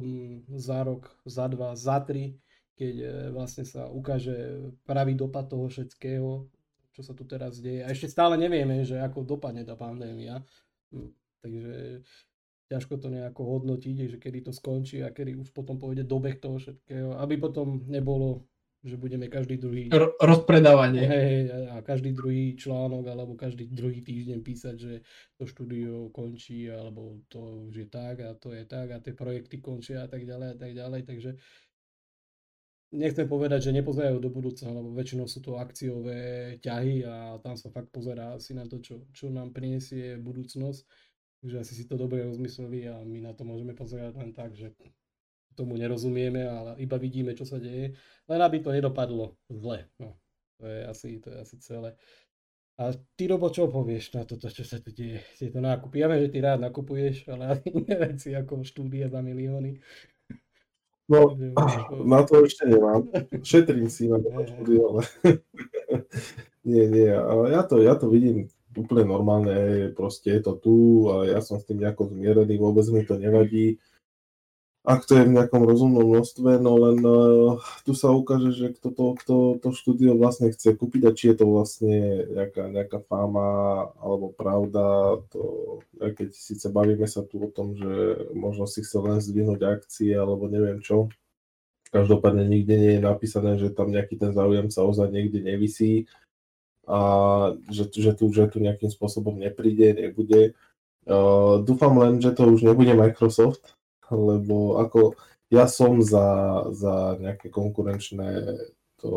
za 0.55 0.79
rok, 0.79 1.11
za 1.27 1.51
dva, 1.51 1.75
za 1.75 1.99
tri, 2.03 2.39
keď 2.75 2.95
e, 2.99 3.07
vlastne 3.31 3.63
sa 3.67 3.87
ukáže 3.87 4.71
pravý 4.87 5.15
dopad 5.15 5.47
toho 5.47 5.67
všetkého, 5.67 6.47
čo 6.97 7.05
sa 7.05 7.13
tu 7.13 7.29
teraz 7.29 7.61
deje. 7.61 7.85
A 7.85 7.93
ešte 7.93 8.09
stále 8.09 8.41
nevieme, 8.41 8.81
že 8.81 8.97
ako 8.97 9.21
dopadne 9.21 9.61
tá 9.61 9.77
pandémia. 9.77 10.41
Hm, 10.89 11.13
takže 11.45 12.01
ťažko 12.73 12.97
to 12.97 13.13
nejako 13.13 13.41
hodnotiť, 13.45 14.09
že 14.09 14.17
kedy 14.17 14.49
to 14.49 14.51
skončí 14.51 15.05
a 15.05 15.13
kedy 15.13 15.37
už 15.37 15.53
potom 15.53 15.77
pôjde 15.77 16.09
dobeh 16.09 16.41
toho 16.41 16.57
všetkého, 16.57 17.21
aby 17.21 17.37
potom 17.37 17.85
nebolo, 17.85 18.49
že 18.81 18.97
budeme 18.97 19.29
každý 19.29 19.61
druhý... 19.61 19.93
R- 19.93 20.17
rozpredávanie. 20.17 21.05
Hej, 21.05 21.33
a 21.69 21.85
každý 21.85 22.17
druhý 22.17 22.57
článok 22.57 23.05
alebo 23.13 23.37
každý 23.37 23.69
druhý 23.69 24.01
týždeň 24.01 24.41
písať, 24.41 24.75
že 24.75 24.93
to 25.37 25.45
štúdio 25.45 26.09
končí 26.09 26.65
alebo 26.65 27.21
to 27.29 27.69
už 27.69 27.85
je 27.85 27.87
tak 27.93 28.25
a 28.25 28.33
to 28.33 28.57
je 28.57 28.65
tak 28.65 28.89
a 28.89 28.97
tie 28.97 29.13
projekty 29.13 29.61
končia 29.61 30.03
a 30.03 30.09
tak 30.09 30.25
ďalej 30.25 30.49
a 30.49 30.57
tak 30.57 30.71
ďalej, 30.73 31.01
takže 31.05 31.31
nechcem 32.91 33.27
povedať, 33.27 33.69
že 33.69 33.75
nepozerajú 33.75 34.17
do 34.19 34.31
budúcna, 34.31 34.71
lebo 34.71 34.95
väčšinou 34.95 35.27
sú 35.27 35.43
to 35.43 35.59
akciové 35.59 36.55
ťahy 36.63 37.03
a 37.03 37.41
tam 37.43 37.59
sa 37.59 37.67
fakt 37.71 37.91
pozerá 37.91 38.35
asi 38.35 38.55
na 38.55 38.63
to, 38.63 38.79
čo, 38.79 39.03
čo 39.11 39.27
nám 39.27 39.51
prinesie 39.51 40.15
budúcnosť. 40.19 40.83
Takže 41.43 41.55
asi 41.61 41.73
si 41.77 41.85
to 41.85 41.99
dobre 41.99 42.25
rozmysleli 42.25 42.89
a 42.89 43.03
my 43.05 43.21
na 43.21 43.31
to 43.35 43.45
môžeme 43.45 43.77
pozerať 43.77 44.17
len 44.17 44.33
tak, 44.33 44.57
že 44.57 44.73
tomu 45.57 45.73
nerozumieme, 45.77 46.45
ale 46.45 46.71
iba 46.77 47.01
vidíme, 47.01 47.33
čo 47.33 47.45
sa 47.45 47.57
deje. 47.57 47.97
Len 48.29 48.39
aby 48.41 48.61
to 48.61 48.69
nedopadlo 48.69 49.37
zle. 49.49 49.89
No, 49.97 50.17
to 50.61 50.69
je 50.69 50.79
asi, 50.85 51.09
to 51.17 51.33
je 51.33 51.37
asi 51.41 51.55
celé. 51.61 51.97
A 52.77 52.93
ty, 53.17 53.25
Robo, 53.25 53.49
čo 53.49 53.65
povieš 53.73 54.13
na 54.13 54.21
toto, 54.21 54.53
čo 54.53 54.61
sa 54.61 54.77
tu 54.77 54.93
deje? 54.93 55.25
Tieto 55.33 55.57
nákupy. 55.57 55.97
Ja 55.97 56.13
viem, 56.13 56.29
že 56.29 56.33
ty 56.33 56.45
rád 56.45 56.61
nakupuješ, 56.61 57.25
ale 57.33 57.57
iné 57.73 57.95
veci 57.97 58.37
ako 58.37 58.61
štúdie 58.61 59.09
za 59.09 59.17
milióny. 59.17 59.81
No, 61.07 61.39
na 62.03 62.19
to 62.27 62.43
ešte 62.43 62.67
nemám. 62.67 63.07
Šetrím 63.39 63.87
si 63.87 64.11
na 64.11 64.19
to 64.19 64.27
ale 64.91 65.01
nie, 66.67 66.83
nie. 66.91 67.11
Ale 67.15 67.55
ja 67.55 67.63
to, 67.63 67.79
ja 67.79 67.95
to 67.95 68.11
vidím 68.11 68.51
úplne 68.77 69.09
normálne, 69.09 69.89
proste 69.97 70.37
je 70.37 70.41
to 70.43 70.53
tu 70.59 70.77
a 71.09 71.25
ja 71.25 71.39
som 71.41 71.57
s 71.57 71.65
tým 71.65 71.81
nejako 71.81 72.13
zmierený, 72.13 72.61
vôbec 72.61 72.85
mi 72.93 73.01
to 73.07 73.17
nevadí 73.17 73.81
ak 74.87 75.03
to 75.03 75.19
je 75.19 75.27
v 75.27 75.35
nejakom 75.35 75.67
rozumnom 75.67 76.07
množstve, 76.07 76.63
no 76.63 76.79
len 76.79 77.03
uh, 77.03 77.59
tu 77.83 77.91
sa 77.91 78.07
ukáže, 78.15 78.55
že 78.55 78.71
kto 78.71 78.95
to, 78.95 79.05
kto 79.19 79.35
to 79.59 79.69
štúdio 79.75 80.15
vlastne 80.15 80.47
chce 80.47 80.79
kúpiť 80.79 81.01
a 81.03 81.11
či 81.11 81.35
je 81.35 81.43
to 81.43 81.45
vlastne 81.51 82.23
nejaká, 82.31 82.71
nejaká 82.71 83.03
fáma 83.03 83.91
alebo 83.99 84.31
pravda, 84.31 85.19
to, 85.27 85.43
keď 85.99 86.31
síce 86.31 86.71
bavíme 86.71 87.03
sa 87.03 87.19
tu 87.27 87.35
o 87.43 87.51
tom, 87.51 87.75
že 87.75 87.91
možno 88.31 88.63
si 88.63 88.79
chce 88.79 88.95
len 89.03 89.19
zdvihnúť 89.19 89.59
akcie 89.67 90.15
alebo 90.15 90.47
neviem 90.47 90.79
čo, 90.79 91.11
každopádne 91.91 92.47
nikde 92.47 92.79
nie 92.79 92.91
je 92.95 93.03
napísané, 93.03 93.59
že 93.59 93.75
tam 93.75 93.91
nejaký 93.91 94.15
ten 94.15 94.31
záujemca 94.31 94.79
ozaj 94.87 95.11
niekde 95.11 95.43
nevisí 95.43 96.07
a 96.87 96.99
že, 97.67 97.91
že, 97.91 98.15
tu, 98.15 98.31
že 98.31 98.47
tu 98.47 98.63
nejakým 98.63 98.87
spôsobom 98.87 99.35
nepríde, 99.35 99.91
nebude. 99.99 100.55
Uh, 101.03 101.59
dúfam 101.59 101.91
len, 101.99 102.23
že 102.23 102.31
to 102.31 102.47
už 102.47 102.63
nebude 102.63 102.95
Microsoft, 102.95 103.76
lebo 104.11 104.81
ako 104.81 105.15
ja 105.47 105.67
som 105.67 106.03
za, 106.03 106.63
za 106.75 107.15
nejaké 107.23 107.47
konkurenčné 107.47 108.59
to, 108.99 109.13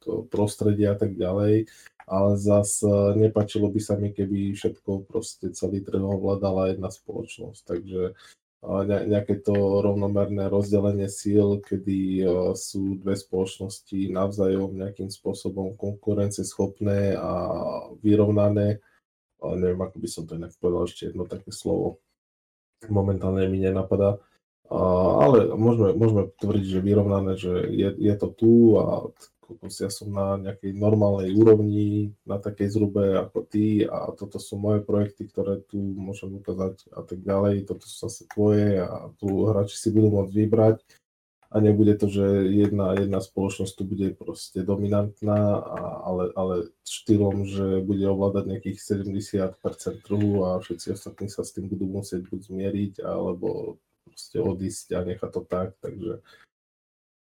to 0.00 0.24
prostredie 0.32 0.88
a 0.88 0.96
tak 0.96 1.12
ďalej, 1.12 1.68
ale 2.08 2.30
zas 2.40 2.80
nepačilo 3.16 3.68
by 3.68 3.80
sa 3.80 4.00
mi, 4.00 4.16
keby 4.16 4.56
všetko 4.56 5.04
proste 5.04 5.52
celý 5.52 5.84
trh 5.84 6.00
ovládala 6.00 6.72
jedna 6.72 6.88
spoločnosť, 6.88 7.60
takže 7.68 8.16
nejaké 9.06 9.38
to 9.38 9.54
rovnomerné 9.54 10.50
rozdelenie 10.50 11.06
síl, 11.06 11.62
kedy 11.62 12.26
sú 12.58 12.98
dve 12.98 13.14
spoločnosti 13.14 14.10
navzájom 14.10 14.74
nejakým 14.74 15.14
spôsobom 15.14 15.78
konkurenceschopné 15.78 17.14
a 17.14 17.32
vyrovnané, 18.02 18.82
ale 19.38 19.54
neviem, 19.62 19.78
ako 19.78 19.96
by 20.02 20.08
som 20.10 20.26
to 20.26 20.34
inak 20.34 20.50
povedal, 20.58 20.90
ešte 20.90 21.12
jedno 21.12 21.28
také 21.30 21.54
slovo. 21.54 22.02
Momentálne 22.86 23.50
mi 23.50 23.58
nenapadá. 23.58 24.22
Ale 24.70 25.48
môžeme, 25.56 25.96
môžeme 25.96 26.22
tvrdiť, 26.38 26.66
že 26.78 26.84
vyrovnané, 26.84 27.32
že 27.40 27.66
je, 27.72 27.88
je 27.98 28.14
to 28.20 28.28
tu 28.30 28.52
a 28.76 29.08
ja 29.64 29.88
som 29.88 30.12
na 30.12 30.36
nejakej 30.36 30.76
normálnej 30.76 31.32
úrovni, 31.32 32.12
na 32.28 32.36
takej 32.36 32.68
zhrube 32.68 33.16
ako 33.16 33.48
ty 33.48 33.88
a 33.88 34.12
toto 34.12 34.36
sú 34.36 34.60
moje 34.60 34.84
projekty, 34.84 35.24
ktoré 35.24 35.64
tu 35.64 35.80
môžem 35.80 36.36
ukázať 36.36 36.84
a 36.92 37.00
tak 37.00 37.24
ďalej. 37.24 37.64
Toto 37.64 37.88
sú 37.88 37.96
zase 38.12 38.28
tvoje 38.28 38.84
a 38.84 39.08
tu 39.16 39.48
hráči 39.48 39.80
si 39.80 39.88
budú 39.88 40.12
môcť 40.20 40.32
vybrať 40.36 40.76
a 41.48 41.56
nebude 41.60 41.96
to, 41.96 42.12
že 42.12 42.24
jedna, 42.52 42.92
jedna 42.92 43.24
spoločnosť 43.24 43.72
tu 43.72 43.82
bude 43.88 44.12
proste 44.12 44.60
dominantná, 44.60 45.40
a, 45.56 45.80
ale, 46.04 46.24
ale 46.36 46.54
štýlom, 46.84 47.48
že 47.48 47.80
bude 47.80 48.04
ovládať 48.04 48.44
nejakých 48.52 48.78
70% 48.84 49.56
trhu 50.04 50.44
a 50.44 50.60
všetci 50.60 50.92
ostatní 50.92 51.32
sa 51.32 51.48
s 51.48 51.56
tým 51.56 51.72
budú 51.72 51.88
musieť 51.88 52.28
buď 52.28 52.40
zmieriť, 52.52 52.94
alebo 53.00 53.80
proste 54.04 54.38
odísť 54.44 54.86
a 54.92 55.00
nechať 55.08 55.30
to 55.32 55.42
tak, 55.48 55.72
takže 55.80 56.20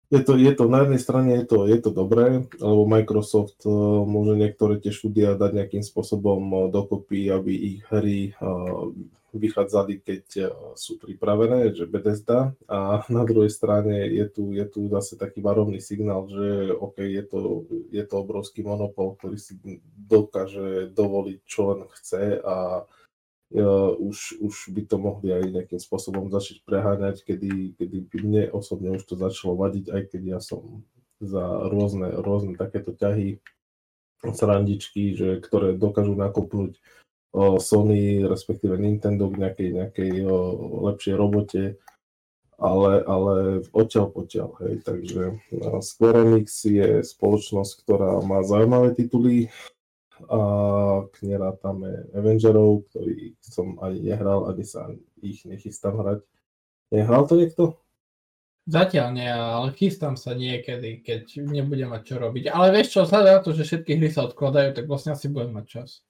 je 0.08 0.24
to, 0.24 0.40
je 0.40 0.52
to, 0.56 0.72
na 0.72 0.88
jednej 0.88 1.00
strane 1.04 1.30
je 1.36 1.44
to, 1.44 1.68
je 1.68 1.78
to 1.84 1.90
dobré, 1.92 2.48
lebo 2.56 2.88
Microsoft 2.88 3.60
uh, 3.68 4.02
môže 4.08 4.40
niektoré 4.40 4.80
tie 4.80 4.88
štúdia 4.88 5.36
dať 5.36 5.52
nejakým 5.52 5.84
spôsobom 5.84 6.40
uh, 6.48 6.60
dokopy, 6.72 7.28
aby 7.28 7.52
ich 7.52 7.84
hry 7.92 8.32
uh, 8.40 8.88
vychádzali, 9.34 10.00
keď 10.00 10.24
sú 10.72 10.96
pripravené, 10.96 11.76
že 11.76 11.84
Bethesda. 11.84 12.56
A 12.64 13.04
na 13.12 13.28
druhej 13.28 13.52
strane 13.52 14.08
je 14.08 14.24
tu, 14.28 14.56
je 14.56 14.64
tu 14.64 14.88
zase 14.88 15.20
taký 15.20 15.44
varovný 15.44 15.82
signál, 15.84 16.24
že 16.30 16.72
OK, 16.72 17.04
je 17.04 17.24
to, 17.28 17.68
je 17.92 18.04
to 18.08 18.14
obrovský 18.16 18.64
monopol, 18.64 19.18
ktorý 19.20 19.36
si 19.36 19.60
dokáže 20.08 20.88
dovoliť, 20.96 21.38
čo 21.44 21.60
len 21.76 21.80
chce 21.92 22.40
a 22.40 22.84
uh, 22.84 23.92
už, 24.00 24.40
už 24.40 24.54
by 24.72 24.82
to 24.88 24.96
mohli 24.96 25.28
aj 25.32 25.44
nejakým 25.52 25.80
spôsobom 25.80 26.32
začať 26.32 26.64
preháňať, 26.64 27.24
kedy, 27.28 27.76
kedy 27.76 27.98
by 28.08 28.18
mne 28.24 28.42
osobne 28.56 28.96
už 28.96 29.04
to 29.04 29.14
začalo 29.20 29.60
vadiť, 29.60 29.92
aj 29.92 30.02
keď 30.08 30.22
ja 30.24 30.40
som 30.40 30.84
za 31.18 31.44
rôzne, 31.66 32.14
rôzne 32.22 32.54
takéto 32.54 32.94
ťahy, 32.94 33.42
srandičky, 34.18 35.14
že, 35.14 35.38
ktoré 35.38 35.78
dokážu 35.78 36.18
nakopnúť 36.18 36.82
Sony, 37.36 38.24
respektíve 38.24 38.74
Nintendo 38.80 39.28
k 39.28 39.40
nejakej, 39.40 39.68
nejakej 39.76 40.12
lepšej 40.88 41.14
robote, 41.14 41.62
ale, 42.58 42.92
ale 43.06 43.62
odtiaľ 43.70 44.10
potiaľ, 44.10 44.48
hej, 44.66 44.74
takže 44.82 45.22
Square 45.78 46.26
Enix 46.26 46.66
je 46.66 47.06
spoločnosť, 47.06 47.72
ktorá 47.86 48.18
má 48.26 48.42
zaujímavé 48.42 48.98
tituly, 48.98 49.52
a 50.26 50.40
nerátame 51.22 52.10
Avengerov, 52.10 52.90
ktorý 52.90 53.38
som 53.38 53.78
ani 53.78 54.02
nehral, 54.02 54.50
ani 54.50 54.66
sa 54.66 54.90
ich 55.22 55.46
nechystám 55.46 55.94
hrať. 55.94 56.26
Nehral 56.90 57.30
to 57.30 57.38
niekto? 57.38 57.78
Zatiaľ 58.66 59.14
nie, 59.14 59.30
ale 59.30 59.70
chystám 59.78 60.18
sa 60.18 60.34
niekedy, 60.34 61.06
keď 61.06 61.38
nebudem 61.46 61.94
mať 61.94 62.02
čo 62.02 62.16
robiť. 62.18 62.50
Ale 62.50 62.74
vieš 62.74 62.98
čo, 62.98 63.06
vzhľadom 63.06 63.30
na 63.30 63.40
to, 63.40 63.50
že 63.54 63.64
všetky 63.64 63.94
hry 63.94 64.10
sa 64.10 64.26
odkladajú, 64.26 64.74
tak 64.74 64.84
vlastne 64.90 65.14
asi 65.14 65.30
budem 65.30 65.54
mať 65.54 65.66
čas. 65.70 66.02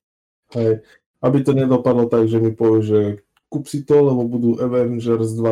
Hej, 0.56 0.80
aby 1.22 1.38
to 1.42 1.52
nedopadlo 1.54 2.06
tak, 2.06 2.30
že 2.30 2.38
mi 2.38 2.54
povie, 2.54 2.82
že 2.82 3.00
kúp 3.48 3.64
si 3.64 3.80
to, 3.88 4.04
lebo 4.04 4.28
budú 4.28 4.60
Avengers 4.60 5.32
2.0 5.32 5.48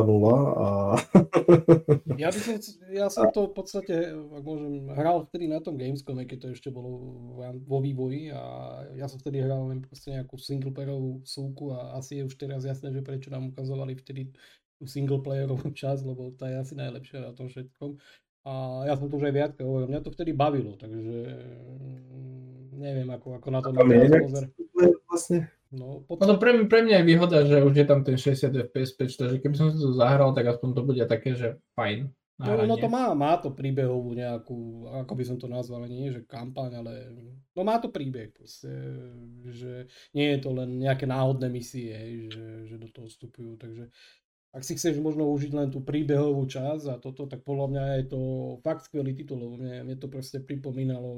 a... 0.53 0.69
ja, 2.23 2.29
by 2.29 2.39
som, 2.45 2.57
ja 2.93 3.09
som 3.09 3.33
to 3.33 3.49
v 3.49 3.55
podstate, 3.57 3.95
ak 4.13 4.45
môžem, 4.45 4.93
hral 4.93 5.25
vtedy 5.25 5.49
na 5.49 5.65
tom 5.65 5.81
Gamescome, 5.81 6.29
keď 6.29 6.39
to 6.45 6.49
ešte 6.53 6.69
bolo 6.69 7.01
vo 7.65 7.79
vývoji 7.81 8.37
a 8.37 8.43
ja 9.01 9.09
som 9.09 9.17
vtedy 9.17 9.41
hral 9.41 9.73
len 9.73 9.81
proste 9.81 10.13
nejakú 10.13 10.37
singleplayerovú 10.37 11.25
súku 11.25 11.73
a 11.73 11.97
asi 11.97 12.21
je 12.21 12.29
už 12.29 12.37
teraz 12.37 12.69
jasné, 12.69 12.93
že 12.93 13.01
prečo 13.01 13.33
nám 13.33 13.57
ukazovali 13.57 13.97
vtedy 13.97 14.29
tú 14.77 14.85
singleplayerovú 14.85 15.73
časť, 15.73 16.05
lebo 16.05 16.37
tá 16.37 16.53
je 16.53 16.61
asi 16.61 16.75
najlepšia 16.77 17.25
na 17.25 17.33
tom 17.33 17.49
všetkom. 17.49 17.97
A 18.45 18.85
ja 18.87 18.95
som 18.95 19.09
to 19.09 19.17
už 19.17 19.33
aj 19.33 19.35
viac 19.35 19.53
hovoril, 19.57 19.89
mňa 19.89 20.05
to 20.05 20.13
vtedy 20.13 20.37
bavilo, 20.37 20.77
takže 20.77 21.33
neviem, 22.77 23.09
ako, 23.09 23.41
ako 23.41 23.49
na 23.49 23.61
to 23.65 23.73
mám 23.73 23.89
pozor. 24.21 24.45
Vlastne? 25.09 25.49
No, 25.75 26.07
potom... 26.07 26.31
no 26.31 26.35
pre, 26.39 26.55
pre 26.71 26.87
mňa 26.87 27.03
je 27.03 27.09
výhoda, 27.11 27.39
že 27.43 27.59
už 27.59 27.75
je 27.75 27.87
tam 27.87 28.07
ten 28.07 28.15
60 28.15 28.71
fps 28.71 28.91
patch, 28.95 29.15
takže 29.19 29.37
keby 29.43 29.55
som 29.59 29.67
si 29.75 29.83
to 29.83 29.91
zahral, 29.95 30.31
tak 30.31 30.47
aspoň 30.47 30.69
to 30.79 30.83
bude 30.87 31.03
také, 31.11 31.35
že 31.35 31.59
fajn. 31.75 32.07
No, 32.37 32.69
no 32.69 32.77
to 32.77 32.93
má, 32.93 33.17
má 33.17 33.41
to 33.41 33.49
príbehovú 33.49 34.13
nejakú, 34.13 34.93
ako 34.93 35.13
by 35.17 35.25
som 35.25 35.41
to 35.41 35.49
nazval, 35.49 35.89
nie 35.89 36.13
že 36.13 36.29
kampaň, 36.29 36.85
ale 36.85 36.93
no 37.57 37.65
má 37.65 37.81
to 37.81 37.89
príbeh 37.89 38.29
proste, 38.37 38.69
že 39.49 39.89
nie 40.13 40.37
je 40.37 40.39
to 40.45 40.53
len 40.53 40.77
nejaké 40.77 41.09
náhodné 41.09 41.49
misie, 41.49 41.97
že, 42.29 42.69
že 42.69 42.77
do 42.77 42.93
toho 42.93 43.09
vstupujú, 43.09 43.57
takže 43.57 43.89
ak 44.53 44.63
si 44.65 44.77
chceš 44.77 45.01
možno 45.01 45.29
užiť 45.33 45.53
len 45.53 45.69
tú 45.73 45.81
príbehovú 45.81 46.45
časť 46.45 46.85
a 46.93 47.01
toto, 47.01 47.25
tak 47.25 47.41
podľa 47.41 47.67
mňa 47.73 47.85
je 48.01 48.07
to 48.13 48.21
fakt 48.61 48.85
skvelý 48.85 49.17
titul, 49.17 49.41
lebo 49.41 49.57
mne, 49.57 49.89
mne 49.89 49.97
to 49.97 50.09
proste 50.13 50.45
pripomínalo 50.45 51.13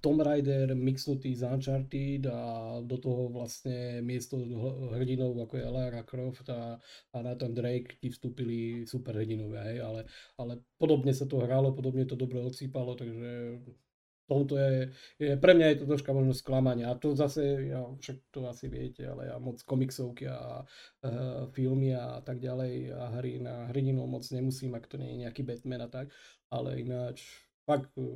Tomb 0.00 0.20
Raider 0.20 0.76
mixnutý 0.76 1.32
z 1.32 1.48
Uncharted 1.48 2.28
a 2.28 2.76
do 2.84 3.00
toho 3.00 3.32
vlastne 3.32 4.04
miesto 4.04 4.36
hrdinov 4.92 5.32
ako 5.48 5.54
je 5.56 5.64
Lara 5.64 6.04
Croft 6.04 6.44
a, 6.52 6.76
a 7.12 7.16
Nathan 7.24 7.56
Drake 7.56 7.96
ti 7.96 8.12
vstúpili 8.12 8.84
super 8.84 9.16
hrdinovia, 9.16 9.64
hej, 9.64 9.78
ale, 9.80 10.00
ale 10.36 10.60
podobne 10.76 11.16
sa 11.16 11.24
to 11.24 11.40
hralo, 11.40 11.72
podobne 11.72 12.04
to 12.04 12.20
dobre 12.20 12.36
odsýpalo, 12.44 13.00
takže 13.00 13.56
tomto 14.28 14.60
je, 14.60 14.92
je, 15.16 15.32
pre 15.40 15.56
mňa 15.56 15.66
je 15.72 15.78
to 15.82 15.84
troška 15.88 16.12
možno 16.12 16.36
sklamanie. 16.36 16.84
A 16.84 16.92
to 16.94 17.16
zase, 17.16 17.72
ja 17.72 17.80
však 17.80 18.28
to 18.28 18.44
asi 18.44 18.68
viete, 18.68 19.08
ale 19.08 19.32
ja 19.32 19.40
moc 19.40 19.64
komiksovky 19.64 20.28
a 20.28 20.62
uh, 20.62 21.48
filmy 21.56 21.96
a 21.96 22.20
tak 22.20 22.38
ďalej 22.44 22.92
a 22.92 23.02
hry 23.18 23.40
na 23.40 23.72
hrdinov 23.72 24.06
moc 24.06 24.28
nemusím, 24.28 24.76
ak 24.76 24.84
to 24.86 25.00
nie 25.00 25.16
je 25.16 25.20
nejaký 25.26 25.42
Batman 25.48 25.88
a 25.88 25.88
tak. 25.88 26.12
Ale 26.52 26.76
ináč 26.84 27.47
fakt, 27.68 27.92
e, 28.00 28.08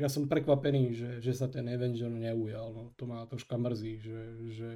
ja 0.00 0.08
som 0.08 0.24
prekvapený, 0.24 0.96
že, 0.96 1.10
že 1.20 1.36
sa 1.36 1.52
ten 1.52 1.68
Avenger 1.68 2.08
neujal. 2.08 2.72
No, 2.72 2.82
to 2.96 3.04
ma 3.04 3.28
troška 3.28 3.60
mrzí, 3.60 4.00
že, 4.00 4.20
že 4.56 4.68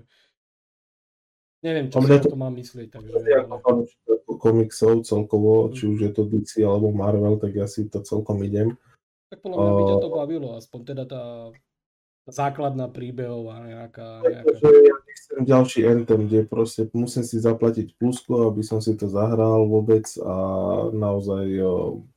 neviem, 1.65 1.89
čo 1.89 2.05
si 2.05 2.21
to, 2.21 2.37
to 2.37 2.37
mám 2.37 2.53
myslieť. 2.61 3.01
Takže, 3.01 3.17
ale... 3.17 3.89
komiksov 4.37 5.09
celkovo, 5.09 5.73
či 5.73 5.89
už 5.89 5.99
je 6.05 6.11
to 6.13 6.29
DC 6.29 6.61
alebo 6.61 6.93
Marvel, 6.93 7.41
tak 7.41 7.57
ja 7.57 7.65
si 7.65 7.89
to 7.89 8.05
celkom 8.05 8.45
idem. 8.45 8.77
Tak 9.33 9.41
podľa 9.41 9.57
mňa 9.57 9.73
by 9.73 9.83
ťa 9.89 9.97
to 10.05 10.11
bavilo, 10.13 10.49
aspoň 10.59 10.81
teda 10.85 11.05
tá, 11.09 11.25
tá 12.29 12.33
základná 12.33 12.93
príbehová 12.93 13.65
nejaká... 13.65 14.21
nejaká... 14.21 14.53
ja 14.53 14.97
nechcem 15.31 15.47
ďalší 15.47 15.87
Anthem, 15.87 16.27
kde 16.27 16.43
proste 16.43 16.91
musím 16.93 17.23
si 17.23 17.39
zaplatiť 17.39 17.95
plusko, 17.95 18.51
aby 18.51 18.63
som 18.67 18.83
si 18.83 18.99
to 18.99 19.07
zahral 19.07 19.71
vôbec 19.71 20.03
a 20.19 20.35
naozaj 20.91 21.47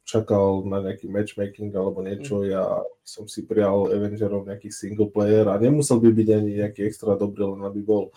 čakal 0.04 0.66
na 0.66 0.82
nejaký 0.82 1.08
matchmaking 1.08 1.70
alebo 1.78 2.02
niečo. 2.02 2.42
Mm. 2.42 2.58
Ja 2.58 2.66
som 3.06 3.30
si 3.30 3.46
prijal 3.46 3.94
Avengerov 3.94 4.50
nejaký 4.50 4.74
single 4.74 5.14
player 5.14 5.46
a 5.46 5.62
nemusel 5.62 6.02
by 6.02 6.10
byť 6.10 6.28
ani 6.34 6.52
nejaký 6.66 6.90
extra 6.90 7.14
dobrý, 7.14 7.54
len 7.54 7.62
aby 7.62 7.86
bol 7.86 8.10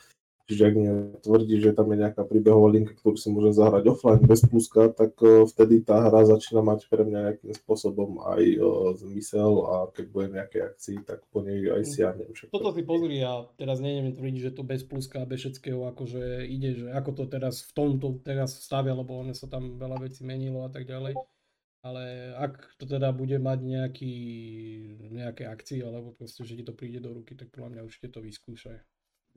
Čiže 0.47 0.62
ak 0.62 0.74
mi 0.78 0.86
tvrdí, 1.26 1.59
že 1.59 1.74
tam 1.74 1.90
je 1.90 2.07
nejaká 2.07 2.22
príbehová 2.22 2.70
linka, 2.70 2.94
ktorú 2.94 3.18
si 3.18 3.34
môžem 3.34 3.51
zahrať 3.51 3.90
offline 3.90 4.22
bez 4.22 4.47
pluska, 4.47 4.94
tak 4.94 5.18
e, 5.18 5.42
vtedy 5.42 5.82
tá 5.82 6.07
hra 6.07 6.22
začína 6.22 6.62
mať 6.62 6.86
pre 6.86 7.03
mňa 7.03 7.18
nejakým 7.26 7.51
spôsobom 7.51 8.22
aj 8.22 8.42
uh, 8.62 8.94
zmysel 8.94 9.53
a 9.66 9.74
keď 9.90 10.05
bude 10.07 10.26
nejaké 10.30 10.62
akcii, 10.62 11.03
tak 11.03 11.26
po 11.34 11.42
nej 11.42 11.66
aj 11.66 11.82
siahnem. 11.82 12.30
Toto 12.30 12.70
si 12.70 12.86
pozri, 12.86 13.18
ja 13.18 13.42
teraz 13.59 13.82
neviem 13.82 14.14
tvrdiť, 14.14 14.38
že 14.47 14.55
to 14.55 14.62
bez 14.62 14.86
pluska 14.86 15.26
a 15.26 15.28
bez 15.28 15.42
všetkého 15.42 15.82
akože 15.90 16.47
ide, 16.47 16.70
že 16.78 16.86
ako 16.94 17.11
to 17.18 17.24
teraz 17.26 17.66
v 17.66 17.72
tomto 17.74 18.22
teraz 18.22 18.55
stavia, 18.62 18.94
lebo 18.94 19.18
ono 19.18 19.34
sa 19.34 19.51
tam 19.51 19.82
veľa 19.82 19.99
vecí 19.99 20.22
menilo 20.22 20.62
a 20.62 20.70
tak 20.70 20.86
ďalej. 20.86 21.18
Ale 21.82 22.34
ak 22.38 22.78
to 22.78 22.86
teda 22.86 23.14
bude 23.14 23.38
mať 23.38 23.59
nejaký, 23.62 24.14
nejaké 25.11 25.47
akcie, 25.47 25.82
alebo 25.82 26.14
proste, 26.14 26.42
že 26.42 26.59
ti 26.59 26.64
to 26.66 26.74
príde 26.74 26.99
do 26.99 27.14
ruky, 27.14 27.38
tak 27.38 27.51
podľa 27.55 27.78
mňa 27.78 27.86
určite 27.86 28.11
to 28.11 28.22
vyskúšaj. 28.22 28.78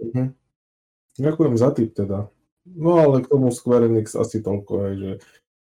Uh-huh. 0.01 0.33
Ďakujem 1.19 1.55
za 1.59 1.69
tip 1.75 1.91
teda. 1.91 2.31
No 2.63 2.91
ale 2.99 3.21
k 3.23 3.31
tomu 3.31 3.51
Square 3.51 3.91
Enix 3.91 4.15
asi 4.15 4.39
toľko, 4.39 4.73
aj, 4.79 4.93
že 4.95 5.11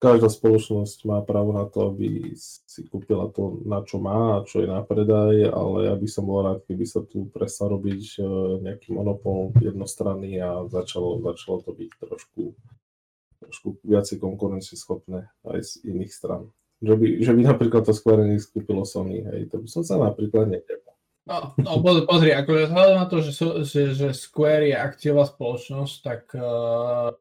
každá 0.04 0.28
spoločnosť 0.28 1.08
má 1.08 1.24
právo 1.24 1.56
na 1.56 1.64
to, 1.64 1.96
aby 1.96 2.36
si 2.36 2.82
kúpila 2.92 3.32
to, 3.32 3.64
na 3.64 3.80
čo 3.88 4.04
má 4.04 4.40
a 4.40 4.44
čo 4.44 4.60
je 4.60 4.68
na 4.68 4.84
predaj, 4.84 5.48
ale 5.48 5.88
ja 5.88 5.96
by 5.96 6.08
som 6.12 6.28
bol 6.28 6.44
rád, 6.44 6.60
keby 6.68 6.84
sa 6.84 7.00
tu 7.08 7.32
prestal 7.32 7.72
robiť 7.72 8.20
e, 8.20 8.22
nejaký 8.68 8.92
monopol 8.92 9.56
jednostranný 9.64 10.44
a 10.44 10.68
začalo, 10.68 11.24
začalo 11.24 11.64
to 11.64 11.72
byť 11.72 11.90
trošku, 12.04 12.44
trošku 13.48 13.68
viacej 13.88 14.20
konkurencieschopné 14.20 15.32
aj 15.48 15.60
z 15.64 15.72
iných 15.88 16.12
stran. 16.12 16.52
Že 16.84 17.00
by, 17.00 17.08
že 17.24 17.32
by 17.32 17.42
napríklad 17.48 17.88
to 17.88 17.96
Square 17.96 18.28
Enix 18.28 18.52
kúpilo 18.52 18.84
Sony, 18.84 19.24
hej, 19.24 19.48
to 19.48 19.64
by 19.64 19.68
som 19.72 19.88
sa 19.88 19.96
napríklad 19.96 20.52
netepal. 20.52 20.93
No, 21.24 21.56
no 21.56 21.80
pozri, 21.80 22.36
akože 22.36 22.68
vzhľadom 22.68 22.96
na 23.00 23.08
to, 23.08 23.24
že, 23.24 23.32
že, 23.64 23.82
že 23.96 24.08
Square 24.12 24.68
je 24.68 24.76
akciová 24.76 25.24
spoločnosť, 25.24 25.96
tak 26.04 26.22
uh, 26.36 27.16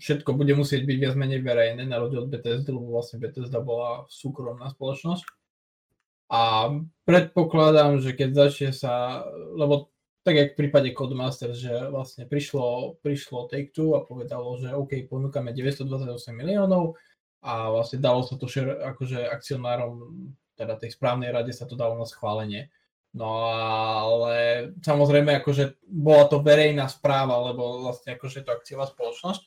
všetko 0.00 0.32
bude 0.32 0.56
musieť 0.56 0.88
byť 0.88 0.96
viac 0.96 1.14
menej 1.20 1.44
verejné, 1.44 1.84
na 1.84 2.00
rozdiel 2.00 2.24
od 2.24 2.32
Bethesda, 2.32 2.72
lebo 2.72 2.96
vlastne 2.96 3.20
Bethesda 3.20 3.60
bola 3.60 4.08
súkromná 4.08 4.72
spoločnosť. 4.72 5.24
A 6.32 6.72
predpokladám, 7.04 8.00
že 8.00 8.16
keď 8.16 8.48
začne 8.48 8.70
sa, 8.72 9.20
lebo 9.52 9.92
tak 10.22 10.38
jak 10.38 10.48
v 10.54 10.58
prípade 10.64 10.94
Codemasters, 10.94 11.58
že 11.60 11.92
vlastne 11.92 12.24
prišlo, 12.30 12.96
prišlo 13.02 13.50
Take-Two 13.50 13.98
a 13.98 14.06
povedalo, 14.06 14.54
že 14.56 14.70
OK, 14.72 15.10
ponúkame 15.10 15.50
928 15.52 16.32
miliónov 16.32 16.94
a 17.42 17.68
vlastne 17.74 17.98
dalo 17.98 18.22
sa 18.22 18.38
to 18.38 18.46
share, 18.46 18.80
akože 18.96 19.18
akcionárom, 19.28 20.30
teda 20.54 20.78
tej 20.78 20.94
správnej 20.94 21.34
rade 21.34 21.50
sa 21.50 21.66
to 21.66 21.74
dalo 21.74 21.98
na 21.98 22.06
schválenie. 22.06 22.70
No 23.12 23.28
ale 23.52 24.72
samozrejme 24.80 25.44
akože 25.44 25.84
bola 25.84 26.24
to 26.32 26.40
verejná 26.40 26.88
správa, 26.88 27.52
lebo 27.52 27.84
vlastne 27.84 28.16
akože 28.16 28.40
to 28.40 28.50
akciová 28.56 28.88
spoločnosť. 28.88 29.42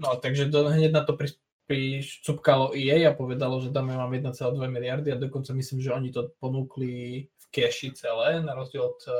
No 0.00 0.16
takže 0.16 0.48
do, 0.48 0.72
hneď 0.72 0.96
na 0.96 1.04
to 1.04 1.12
pri, 1.12 1.28
prišcupkalo 1.68 2.72
EA 2.72 3.12
a 3.12 3.16
povedalo, 3.16 3.60
že 3.60 3.68
dáme 3.68 3.92
vám 3.92 4.16
1,2 4.16 4.32
miliardy 4.64 5.12
a 5.12 5.20
dokonca 5.20 5.52
myslím, 5.52 5.84
že 5.84 5.92
oni 5.92 6.08
to 6.08 6.32
ponúkli 6.40 7.28
v 7.28 7.46
keši 7.52 7.92
celé, 7.92 8.40
na 8.40 8.56
rozdiel 8.56 8.88
od 8.88 9.00
uh, 9.04 9.14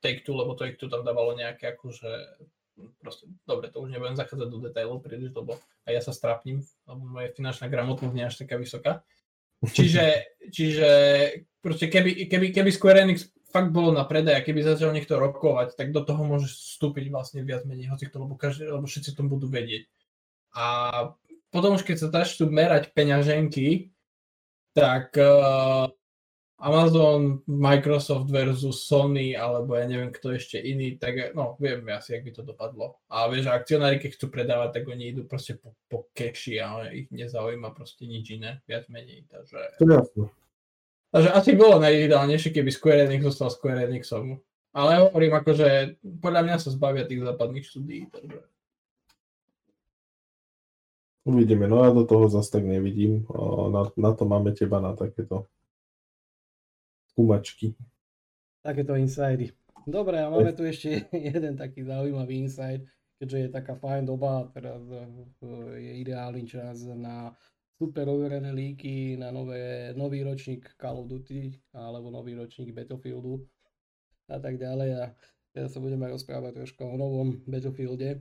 Take-Two, 0.00 0.40
lebo 0.40 0.56
Take-Two 0.56 0.88
tam 0.88 1.04
dávalo 1.04 1.36
nejaké 1.36 1.76
akože 1.76 2.40
proste, 3.02 3.26
dobre, 3.46 3.68
to 3.68 3.82
už 3.82 3.90
nebudem 3.90 4.16
zachádzať 4.16 4.48
do 4.48 4.58
detailov 4.62 5.02
príliš, 5.02 5.34
lebo 5.34 5.58
aj 5.86 5.92
ja 5.92 6.02
sa 6.02 6.12
strápnim, 6.14 6.62
lebo 6.86 7.02
moja 7.02 7.34
finančná 7.34 7.66
gramotnosť 7.66 8.14
nie 8.14 8.24
je 8.24 8.30
až 8.30 8.36
taká 8.38 8.56
vysoká. 8.56 8.92
Čiže, 9.58 10.06
čiže 10.54 10.90
proste 11.60 11.90
keby, 11.90 12.28
keby, 12.30 12.46
keby 12.54 12.70
Square 12.70 13.02
Enix 13.04 13.28
fakt 13.48 13.72
bolo 13.72 13.90
na 13.92 14.04
predaj 14.04 14.40
a 14.40 14.44
keby 14.44 14.60
začal 14.60 14.92
niekto 14.92 15.16
rokovať, 15.16 15.74
tak 15.74 15.92
do 15.92 16.04
toho 16.04 16.20
môže 16.24 16.52
vstúpiť 16.52 17.08
vlastne 17.08 17.40
viac 17.42 17.64
menej 17.64 17.88
hoci 17.88 18.12
to, 18.12 18.20
lebo, 18.20 18.36
každý, 18.36 18.68
lebo 18.68 18.84
všetci 18.84 19.16
to 19.16 19.22
budú 19.24 19.48
vedieť. 19.48 19.88
A 20.52 20.64
potom 21.48 21.80
už 21.80 21.84
keď 21.84 21.96
sa 21.96 22.08
začnú 22.12 22.52
merať 22.52 22.92
peňaženky, 22.92 23.92
tak 24.76 25.16
uh, 25.16 25.88
Amazon, 26.60 27.40
Microsoft 27.46 28.28
versus 28.28 28.84
Sony, 28.84 29.32
alebo 29.38 29.78
ja 29.78 29.86
neviem 29.86 30.10
kto 30.10 30.34
ešte 30.34 30.58
iný, 30.58 30.98
tak 30.98 31.32
no, 31.32 31.54
viem 31.56 31.86
asi, 31.88 32.18
jak 32.18 32.26
by 32.26 32.32
to 32.34 32.42
dopadlo. 32.42 32.98
A 33.08 33.30
vieš, 33.30 33.48
akcionári, 33.48 34.02
keď 34.02 34.18
chcú 34.18 34.26
predávať, 34.28 34.82
tak 34.82 34.84
oni 34.90 35.14
idú 35.14 35.22
proste 35.24 35.54
po, 35.54 35.72
po 35.86 36.10
keši 36.12 36.58
a 36.58 36.90
ich 36.90 37.08
nezaujíma 37.14 37.70
proste 37.72 38.04
nič 38.10 38.34
iné, 38.34 38.58
viac 38.66 38.90
menej. 38.90 39.24
Takže... 39.30 39.78
To 39.78 39.86
jasno. 39.86 40.22
Takže 41.08 41.32
asi 41.32 41.56
bolo 41.56 41.80
najideálnejšie, 41.80 42.52
keby 42.52 42.68
Square 42.68 43.08
Enix 43.08 43.24
zostal 43.24 43.48
Square 43.48 43.88
Enixom. 43.88 44.36
Ale 44.76 45.08
hovorím 45.08 45.40
akože, 45.40 45.68
podľa 46.20 46.42
mňa 46.44 46.56
sa 46.60 46.68
zbavia 46.68 47.08
tých 47.08 47.24
západných 47.24 47.64
štúdií. 47.64 48.02
Takže... 48.12 48.38
Uvidíme, 51.24 51.64
no 51.68 51.84
ja 51.84 51.92
do 51.92 52.04
toho 52.04 52.28
zase 52.28 52.60
tak 52.60 52.64
nevidím. 52.68 53.24
Na, 53.72 53.88
na 53.96 54.10
to 54.12 54.28
máme 54.28 54.52
teba 54.52 54.80
na 54.84 54.92
takéto 54.92 55.48
skúmačky. 57.12 57.72
Takéto 58.60 58.92
insidy. 59.00 59.50
Dobre, 59.88 60.20
a 60.20 60.28
máme 60.28 60.52
tu 60.52 60.68
ešte 60.68 61.08
jeden 61.32 61.56
taký 61.56 61.88
zaujímavý 61.88 62.44
insight, 62.44 62.84
keďže 63.16 63.38
je 63.40 63.48
taká 63.48 63.74
fajn 63.80 64.04
doba, 64.04 64.52
teraz 64.52 64.84
eh, 64.92 65.08
je 65.80 65.92
ideálny 66.04 66.44
čas 66.44 66.84
na 66.84 67.32
super 67.78 68.10
overené 68.10 68.50
líky 68.50 69.14
na 69.14 69.30
nové, 69.30 69.94
nový 69.94 70.26
ročník 70.26 70.74
Call 70.74 70.98
of 70.98 71.06
Duty 71.06 71.54
alebo 71.78 72.10
nový 72.10 72.34
ročník 72.34 72.74
Battlefieldu 72.74 73.46
a 74.26 74.42
tak 74.42 74.58
ďalej 74.58 74.90
a 74.98 75.14
teraz 75.54 75.72
sa 75.72 75.80
budeme 75.80 76.10
rozprávať 76.10 76.58
trošku 76.58 76.82
o 76.82 76.98
novom 76.98 77.38
Battlefielde. 77.46 78.18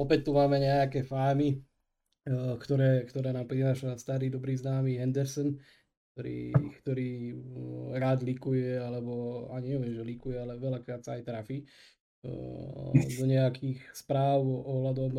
Opäť 0.00 0.24
tu 0.24 0.32
máme 0.32 0.56
nejaké 0.56 1.04
fámy, 1.04 1.60
eh, 1.60 2.54
ktoré, 2.56 3.04
ktoré 3.04 3.36
nám 3.36 3.44
prináša 3.44 3.92
starý 4.00 4.32
dobrý 4.32 4.56
známy 4.56 4.96
Henderson, 4.96 5.60
ktorý, 6.16 6.56
ktorý 6.80 7.12
eh, 7.28 7.36
rád 8.00 8.24
likuje, 8.24 8.80
alebo 8.80 9.46
ani 9.52 9.76
neviem, 9.76 9.92
že 9.92 10.02
likuje, 10.02 10.40
ale 10.40 10.56
veľakrát 10.56 11.04
sa 11.04 11.20
aj 11.20 11.28
trafí 11.28 11.60
do 12.24 13.24
nejakých 13.24 13.78
správ 13.94 14.42
ohľadom 14.42 15.12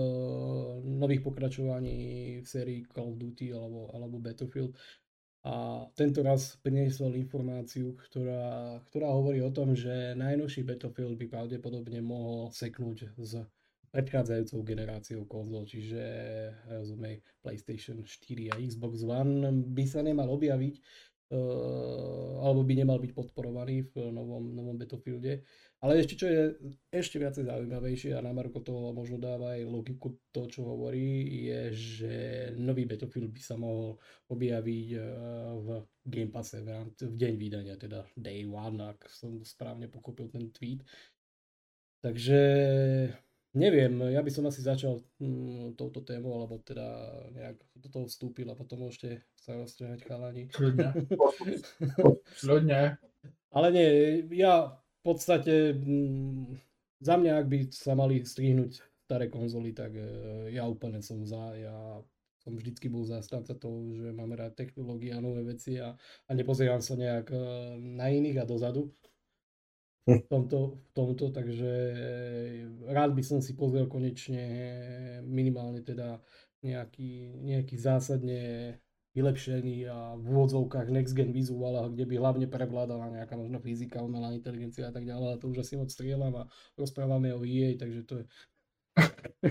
nových 0.83 1.23
pokračovaní 1.23 1.97
v 2.43 2.47
sérii 2.47 2.83
Call 2.91 3.15
of 3.15 3.19
Duty 3.19 3.55
alebo, 3.55 3.87
alebo 3.95 4.19
Battlefield. 4.19 4.75
A 5.47 5.87
tento 5.95 6.19
raz 6.19 6.59
priniesol 6.59 7.15
informáciu, 7.15 7.95
ktorá, 7.95 8.75
ktorá 8.91 9.07
hovorí 9.15 9.39
o 9.39 9.55
tom, 9.55 9.71
že 9.71 10.11
najnovší 10.19 10.67
Battlefield 10.67 11.15
by 11.15 11.31
pravdepodobne 11.31 12.03
mohol 12.03 12.51
seknúť 12.51 13.15
s 13.15 13.39
predchádzajúcou 13.89 14.59
generáciou 14.61 15.23
konzol, 15.25 15.65
čiže 15.65 16.03
rozumej 16.69 17.23
PlayStation 17.41 18.03
4 18.03 18.53
a 18.53 18.55
Xbox 18.61 19.01
One 19.01 19.65
by 19.73 19.85
sa 19.87 20.05
nemal 20.05 20.29
objaviť, 20.29 20.75
uh, 21.33 22.45
alebo 22.45 22.61
by 22.61 22.73
nemal 22.75 23.01
byť 23.01 23.11
podporovaný 23.15 23.89
v 23.89 24.13
novom, 24.13 24.53
novom 24.53 24.77
Battlefielde. 24.77 25.41
Ale 25.79 26.03
ešte 26.03 26.19
čo 26.19 26.27
je 26.27 26.41
ešte 26.91 27.23
viacej 27.23 27.47
zaujímavejšie 27.47 28.11
a 28.11 28.19
na 28.19 28.35
Marko 28.35 28.59
to 28.59 28.91
možno 28.91 29.15
dáva 29.15 29.55
aj 29.55 29.63
logiku 29.63 30.11
to, 30.35 30.43
čo 30.51 30.67
hovorí, 30.67 31.23
je, 31.47 31.61
že 31.71 32.13
nový 32.59 32.83
Battlefield 32.83 33.31
by 33.31 33.39
sa 33.39 33.55
mohol 33.55 33.95
objaviť 34.27 34.87
eh, 34.91 35.03
v 35.55 35.67
Game 36.03 36.35
Passe 36.35 36.59
v 36.99 37.15
deň 37.15 37.33
vydania, 37.39 37.79
teda 37.79 38.03
Day 38.19 38.43
One, 38.43 38.91
ak 38.91 39.07
som 39.07 39.39
správne 39.47 39.87
pochopil 39.87 40.27
ten 40.27 40.51
tweet. 40.51 40.83
Takže 42.03 42.39
neviem, 43.55 44.03
ja 44.11 44.19
by 44.19 44.31
som 44.35 44.47
asi 44.51 44.59
začal 44.59 44.99
hm, 45.23 45.79
touto 45.79 46.03
tému, 46.03 46.27
alebo 46.27 46.59
teda 46.59 46.85
nejak 47.31 47.55
do 47.79 47.87
toho 47.87 48.05
vstúpil 48.11 48.51
a 48.51 48.59
potom 48.59 48.83
môžete 48.83 49.23
sa 49.39 49.55
roztrhať 49.55 50.03
chalani. 50.03 50.51
Ľudne. 50.59 50.91
Ľudne. 52.51 52.99
Ale 53.49 53.67
nie, 53.71 53.87
ja 54.35 54.75
v 54.99 55.01
podstate 55.01 55.73
mm, 55.73 56.59
za 56.99 57.15
mňa, 57.15 57.31
ak 57.39 57.47
by 57.47 57.57
sa 57.71 57.95
mali 57.95 58.21
strihnúť 58.21 58.83
staré 59.07 59.31
konzoly, 59.31 59.71
tak 59.71 59.95
e, 59.95 60.03
ja 60.53 60.67
úplne 60.67 60.99
som 60.99 61.23
za. 61.23 61.55
Ja 61.55 62.03
som 62.39 62.55
vždycky 62.55 62.87
bol 62.87 63.03
zastanca 63.03 63.51
toho, 63.51 63.91
že 63.95 64.15
máme 64.15 64.39
rád 64.39 64.55
technológie 64.55 65.11
a 65.11 65.19
nové 65.19 65.43
veci 65.43 65.75
a, 65.75 65.91
a 65.99 66.31
nepozerám 66.31 66.79
sa 66.79 66.95
nejak 66.95 67.27
e, 67.31 67.39
na 67.99 68.07
iných 68.11 68.43
a 68.43 68.45
dozadu 68.47 68.91
v 70.09 70.25
tomto, 70.25 70.81
v 70.81 70.91
tomto, 70.97 71.29
takže 71.29 71.71
rád 72.89 73.13
by 73.13 73.21
som 73.21 73.39
si 73.45 73.53
pozrel 73.53 73.85
konečne 73.85 74.41
minimálne 75.21 75.85
teda 75.85 76.17
nejaký, 76.65 77.39
nejaký 77.45 77.75
zásadne 77.77 78.73
vylepšený 79.17 79.89
a 79.89 80.13
v 80.15 80.25
úvodzovkách 80.29 80.93
next 80.93 81.17
gen 81.17 81.33
vizuál, 81.33 81.89
kde 81.89 82.05
by 82.05 82.15
hlavne 82.21 82.45
prevládala 82.45 83.09
nejaká 83.09 83.33
možno 83.33 83.57
fyzika, 83.57 84.05
umelá 84.05 84.31
inteligencia 84.37 84.89
a 84.89 84.93
tak 84.93 85.05
ďalej, 85.05 85.25
ale 85.33 85.41
to 85.41 85.49
už 85.49 85.65
asi 85.65 85.73
moc 85.81 85.89
strieľam 85.89 86.45
a 86.45 86.47
rozprávame 86.77 87.33
o 87.33 87.41
EA, 87.41 87.73
takže 87.73 88.05
to 88.05 88.21
je 88.21 88.25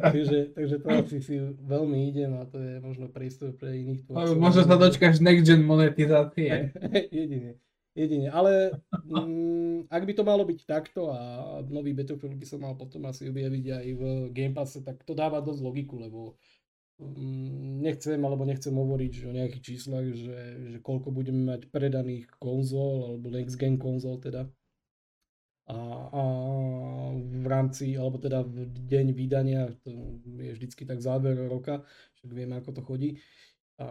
takže, 0.00 0.56
takže 0.56 0.76
to 0.80 0.88
asi 0.88 1.18
si 1.20 1.36
veľmi 1.60 2.08
idem 2.08 2.32
a 2.40 2.48
to 2.48 2.56
je 2.56 2.80
možno 2.80 3.12
priestor 3.12 3.52
pre 3.52 3.76
iných 3.76 4.08
tvorcov. 4.08 4.40
Možno 4.40 4.62
sa 4.64 4.76
dočkáš 4.80 5.20
next 5.20 5.44
gen 5.44 5.60
monetizácie. 5.60 6.72
jedine, 7.12 7.60
jedine, 7.92 8.28
ale 8.32 8.80
mm, 9.04 9.92
ak 9.92 10.02
by 10.08 10.12
to 10.16 10.22
malo 10.24 10.42
byť 10.48 10.60
takto 10.64 11.12
a 11.12 11.20
nový 11.68 11.92
Battlefield 11.92 12.40
by 12.40 12.46
sa 12.48 12.56
mal 12.56 12.74
potom 12.80 13.04
asi 13.04 13.28
objaviť 13.28 13.64
aj 13.68 13.86
v 13.92 14.02
Game 14.32 14.56
Passe, 14.56 14.80
tak 14.80 15.04
to 15.04 15.12
dáva 15.12 15.44
dosť 15.44 15.60
logiku, 15.60 16.00
lebo 16.00 16.40
nechcem 17.80 18.20
alebo 18.20 18.44
nechcem 18.44 18.72
hovoriť 18.76 19.14
o 19.24 19.32
nejakých 19.32 19.64
číslach, 19.64 20.04
že, 20.12 20.40
že 20.76 20.78
koľko 20.84 21.08
budeme 21.10 21.56
mať 21.56 21.72
predaných 21.72 22.28
konzol 22.36 23.14
alebo 23.14 23.32
next 23.32 23.56
gen 23.56 23.80
konzol 23.80 24.20
teda. 24.20 24.48
A, 25.70 25.78
a 26.10 26.22
v 27.14 27.46
rámci, 27.46 27.94
alebo 27.94 28.18
teda 28.18 28.42
v 28.42 28.66
deň 28.90 29.06
vydania, 29.14 29.70
to 29.86 30.18
je 30.42 30.50
vždycky 30.50 30.82
tak 30.82 30.98
záver 30.98 31.38
roka, 31.46 31.86
však 32.18 32.30
vieme 32.34 32.58
ako 32.58 32.70
to 32.74 32.82
chodí, 32.82 33.10
a 33.78 33.86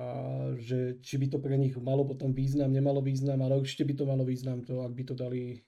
že 0.60 1.00
či 1.02 1.18
by 1.18 1.32
to 1.32 1.40
pre 1.40 1.56
nich 1.56 1.74
malo 1.80 2.04
potom 2.04 2.36
význam, 2.36 2.70
nemalo 2.70 3.00
význam, 3.00 3.42
ale 3.42 3.58
určite 3.58 3.88
by 3.88 3.94
to 3.96 4.06
malo 4.06 4.28
význam 4.28 4.62
to, 4.62 4.84
ak 4.84 4.92
by 4.92 5.04
to 5.08 5.16
dali 5.16 5.64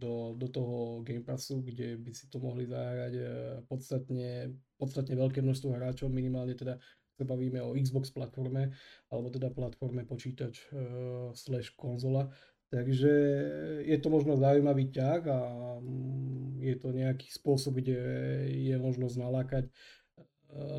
do, 0.00 0.32
do 0.38 0.48
toho 0.48 1.04
Game 1.04 1.26
Passu, 1.26 1.60
kde 1.60 2.00
by 2.00 2.08
si 2.14 2.30
to 2.32 2.40
mohli 2.40 2.64
zahrať 2.64 3.12
e, 3.12 3.24
podstatne, 3.68 4.56
podstatne 4.80 5.12
veľké 5.12 5.44
množstvo 5.44 5.76
hráčov, 5.76 6.08
minimálne 6.08 6.56
teda 6.56 6.80
sa 7.12 7.28
bavíme 7.28 7.60
o 7.60 7.76
Xbox 7.76 8.08
platforme, 8.08 8.72
alebo 9.12 9.28
teda 9.28 9.52
platforme 9.52 10.08
počítač 10.08 10.72
uh, 10.72 11.36
slash 11.36 11.76
konzola. 11.76 12.32
Takže 12.70 13.12
je 13.82 13.98
to 13.98 14.08
možno 14.14 14.38
zaujímavý 14.38 14.94
ťah 14.94 15.22
a 15.26 15.38
mm, 15.82 16.62
je 16.64 16.74
to 16.78 16.88
nejaký 16.94 17.26
spôsob, 17.28 17.82
kde 17.82 17.98
je 18.46 18.76
možnosť 18.78 19.16
nalákať 19.18 19.64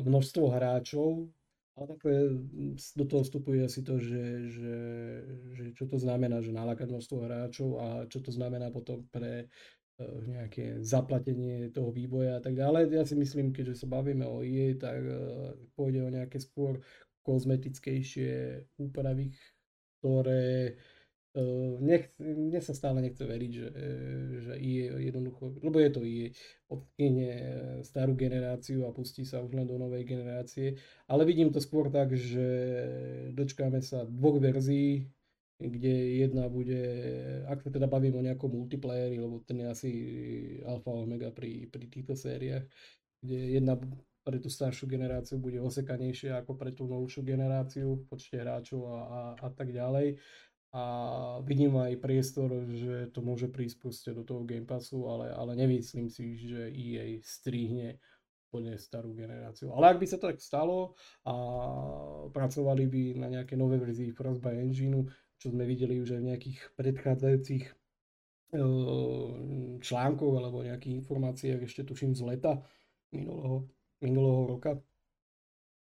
množstvo 0.04 0.44
hráčov, 0.52 1.28
ale 1.72 1.86
také 1.96 2.12
do 2.96 3.04
toho 3.08 3.22
vstupuje 3.24 3.64
asi 3.64 3.80
to, 3.80 3.96
že, 3.96 4.24
že, 4.52 4.76
že 5.56 5.64
čo 5.72 5.88
to 5.88 5.96
znamená, 5.96 6.44
že 6.44 6.52
nalákať 6.52 6.92
množstvo 6.92 7.16
hráčov 7.24 7.68
a 7.80 7.86
čo 8.12 8.20
to 8.20 8.28
znamená 8.28 8.68
potom 8.68 9.08
pre 9.08 9.48
nejaké 10.00 10.80
zaplatenie 10.82 11.70
toho 11.70 11.92
vývoja 11.92 12.38
a 12.38 12.42
tak 12.42 12.56
ďalej. 12.56 12.90
Ja 12.90 13.04
si 13.04 13.14
myslím, 13.14 13.52
keďže 13.52 13.84
sa 13.84 13.86
bavíme 13.86 14.26
o 14.26 14.40
EA, 14.40 14.74
tak 14.74 14.98
pôjde 15.76 16.00
o 16.02 16.10
nejaké 16.10 16.40
skôr 16.42 16.80
kozmetickejšie 17.22 18.66
úpravy, 18.82 19.30
ktoré 19.98 20.74
nech, 21.80 22.12
mne 22.20 22.60
sa 22.60 22.76
stále 22.76 23.00
nechce 23.00 23.24
veriť, 23.24 23.52
že, 23.56 23.68
že 24.44 24.52
EA 24.60 25.00
jednoducho, 25.00 25.56
lebo 25.64 25.80
je 25.80 25.90
to 25.90 26.00
EA, 26.04 26.28
odkyne 26.68 27.30
starú 27.80 28.12
generáciu 28.12 28.84
a 28.84 28.92
pustí 28.92 29.24
sa 29.24 29.40
už 29.40 29.56
len 29.56 29.64
do 29.64 29.80
novej 29.80 30.04
generácie, 30.04 30.76
ale 31.08 31.24
vidím 31.24 31.48
to 31.48 31.56
skôr 31.56 31.88
tak, 31.88 32.12
že 32.12 32.44
dočkáme 33.32 33.80
sa 33.80 34.04
dvoch 34.04 34.44
verzií, 34.44 35.08
kde 35.58 36.22
jedna 36.24 36.48
bude, 36.48 36.80
ak 37.46 37.62
sa 37.62 37.70
teda 37.70 37.86
bavím 37.86 38.18
o 38.18 38.24
nejakom 38.24 38.50
multiplayeri, 38.50 39.20
lebo 39.20 39.40
ten 39.44 39.62
je 39.62 39.66
asi 39.68 39.90
alfa 40.64 40.90
omega 40.90 41.30
pri, 41.30 41.70
pri 41.70 41.86
týchto 41.86 42.16
sériách, 42.16 42.66
kde 43.22 43.38
jedna 43.60 43.78
pre 44.22 44.38
tú 44.38 44.50
staršiu 44.50 44.86
generáciu 44.86 45.38
bude 45.38 45.58
osekanejšia 45.58 46.42
ako 46.42 46.54
pre 46.54 46.70
tú 46.70 46.86
novšiu 46.86 47.26
generáciu 47.26 47.98
v 47.98 48.06
počte 48.06 48.38
hráčov 48.38 48.86
a, 48.86 48.98
a, 49.02 49.20
a 49.38 49.48
tak 49.50 49.74
ďalej 49.74 50.18
a 50.72 50.84
vidím 51.44 51.76
aj 51.76 52.00
priestor, 52.00 52.48
že 52.72 53.12
to 53.12 53.20
môže 53.20 53.52
prísť 53.52 54.16
do 54.16 54.24
toho 54.24 54.48
Game 54.48 54.64
Passu, 54.64 55.04
ale, 55.04 55.28
ale 55.28 55.52
nemyslím 55.52 56.08
si, 56.08 56.40
že 56.40 56.72
EA 56.72 57.20
strihne 57.20 58.00
úplne 58.48 58.80
starú 58.80 59.12
generáciu. 59.12 59.72
Ale 59.76 59.92
ak 59.92 60.00
by 60.00 60.06
sa 60.08 60.16
to 60.16 60.32
tak 60.32 60.40
stalo 60.40 60.96
a 61.28 61.34
pracovali 62.32 62.84
by 62.88 63.02
na 63.20 63.28
nejaké 63.28 63.52
nové 63.56 63.76
verzii 63.76 64.16
Frostbite 64.16 64.64
Engineu, 64.64 65.08
čo 65.42 65.50
sme 65.50 65.66
videli 65.66 65.98
už 65.98 66.14
aj 66.14 66.20
v 66.22 66.28
nejakých 66.30 66.58
predchádzajúcich 66.78 67.64
článkoch 69.82 70.34
alebo 70.38 70.62
nejakých 70.62 71.02
informáciách 71.02 71.66
ešte 71.66 71.82
tuším 71.82 72.14
z 72.14 72.22
leta 72.22 72.62
minulého, 73.10 73.66
minulého 73.98 74.44
roka, 74.46 74.78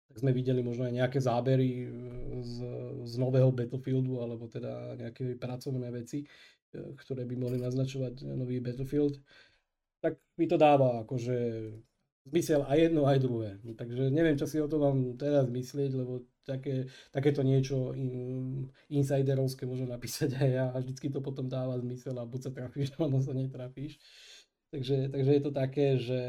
tak 0.10 0.16
sme 0.20 0.36
videli 0.36 0.60
možno 0.60 0.90
aj 0.90 0.94
nejaké 0.98 1.20
zábery 1.22 1.86
e, 1.86 1.88
z, 2.42 2.56
z 3.06 3.14
nového 3.22 3.54
Battlefieldu, 3.54 4.22
alebo 4.22 4.50
teda 4.50 4.98
nejaké 4.98 5.38
pracovné 5.38 5.94
veci, 5.94 6.26
e, 6.26 6.28
ktoré 6.98 7.26
by 7.26 7.36
mohli 7.38 7.58
naznačovať 7.62 8.26
nový 8.34 8.62
Battlefield, 8.62 9.22
tak 10.02 10.18
mi 10.38 10.46
to 10.46 10.58
dáva 10.58 11.06
akože 11.06 11.38
zmysel 12.26 12.66
aj 12.66 12.78
jedno, 12.90 13.06
aj 13.06 13.20
druhé. 13.22 13.50
Takže 13.62 14.10
neviem, 14.10 14.38
čo 14.38 14.50
si 14.50 14.58
o 14.58 14.70
tom 14.70 14.82
mám 14.82 15.00
teraz 15.18 15.46
myslieť, 15.46 15.92
lebo 15.94 16.26
také, 16.46 16.90
takéto 17.14 17.46
niečo 17.46 17.94
in, 17.94 18.70
insiderovské 18.90 19.66
môžem 19.66 19.90
napísať 19.90 20.38
aj 20.38 20.50
ja 20.50 20.66
a 20.74 20.78
vždycky 20.82 21.10
to 21.10 21.22
potom 21.22 21.50
dáva 21.50 21.78
zmysel 21.82 22.18
a 22.18 22.26
buď 22.26 22.50
sa 22.50 22.52
trafíš, 22.54 22.94
alebo 22.98 23.22
sa 23.22 23.34
netrafíš. 23.34 24.02
Takže, 24.74 25.14
takže 25.14 25.32
je 25.32 25.42
to 25.42 25.52
také, 25.54 25.88
že, 25.96 26.24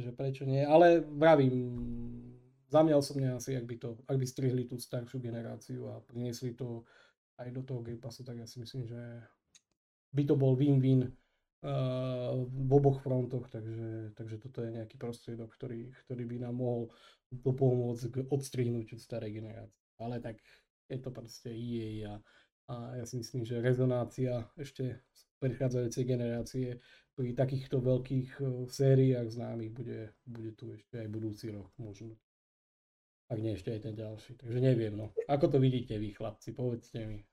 že 0.00 0.10
prečo 0.14 0.46
nie. 0.46 0.62
Ale 0.64 1.02
vravím, 1.02 1.76
za 2.72 2.80
mňa 2.80 2.94
osobne 2.96 3.28
asi, 3.36 3.52
ak 3.52 3.68
by, 3.68 3.76
to, 3.76 4.00
ak 4.08 4.16
by 4.16 4.26
strihli 4.26 4.64
tú 4.64 4.80
staršiu 4.80 5.20
generáciu 5.20 5.92
a 5.92 6.00
priniesli 6.00 6.56
to 6.56 6.88
aj 7.36 7.52
do 7.52 7.60
toho 7.60 7.84
Game 7.84 8.00
Passu, 8.00 8.24
tak 8.24 8.40
ja 8.40 8.48
si 8.48 8.62
myslím, 8.62 8.88
že 8.88 8.96
by 10.14 10.22
to 10.24 10.34
bol 10.40 10.56
win-win 10.56 11.12
v 11.62 12.70
oboch 12.74 13.06
frontoch, 13.06 13.46
takže, 13.46 14.10
takže 14.18 14.36
toto 14.42 14.66
je 14.66 14.74
nejaký 14.74 14.98
prostriedok, 14.98 15.54
ktorý, 15.54 15.94
ktorý 16.06 16.24
by 16.26 16.36
nám 16.42 16.58
mohol 16.58 16.90
dopomôcť 17.30 18.04
k 18.10 18.16
odstrihnutiu 18.34 18.98
starej 18.98 19.38
generácie. 19.38 19.78
Ale 20.02 20.18
tak 20.18 20.42
je 20.90 20.98
to 20.98 21.14
proste 21.14 21.54
EA 21.54 22.10
a, 22.10 22.14
a 22.66 22.74
ja 22.98 23.04
si 23.06 23.22
myslím, 23.22 23.46
že 23.46 23.62
rezonácia 23.62 24.42
ešte 24.58 25.06
predchádzajúcej 25.38 26.04
generácie 26.04 26.68
pri 27.14 27.30
takýchto 27.30 27.78
veľkých 27.78 28.42
uh, 28.42 28.66
sériách 28.66 29.30
známych 29.30 29.70
bude, 29.70 30.10
bude 30.26 30.50
tu 30.58 30.74
ešte 30.74 30.98
aj 30.98 31.08
budúci 31.14 31.54
rok 31.54 31.70
možno 31.78 32.18
ak 33.32 33.40
nie 33.40 33.56
ešte 33.56 33.72
aj 33.72 33.80
ten 33.88 33.96
ďalší. 33.96 34.36
Takže 34.36 34.60
neviem, 34.60 34.92
no. 34.92 35.08
Ako 35.24 35.48
to 35.48 35.56
vidíte 35.56 35.96
vy, 35.96 36.12
chlapci, 36.12 36.52
povedzte 36.52 37.00
mi. 37.08 37.24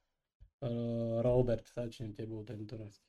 Uh, 0.63 1.19
Robert, 1.19 1.67
začnem 1.67 2.15
tebou 2.15 2.47
tento 2.47 2.79
raz. 2.79 3.03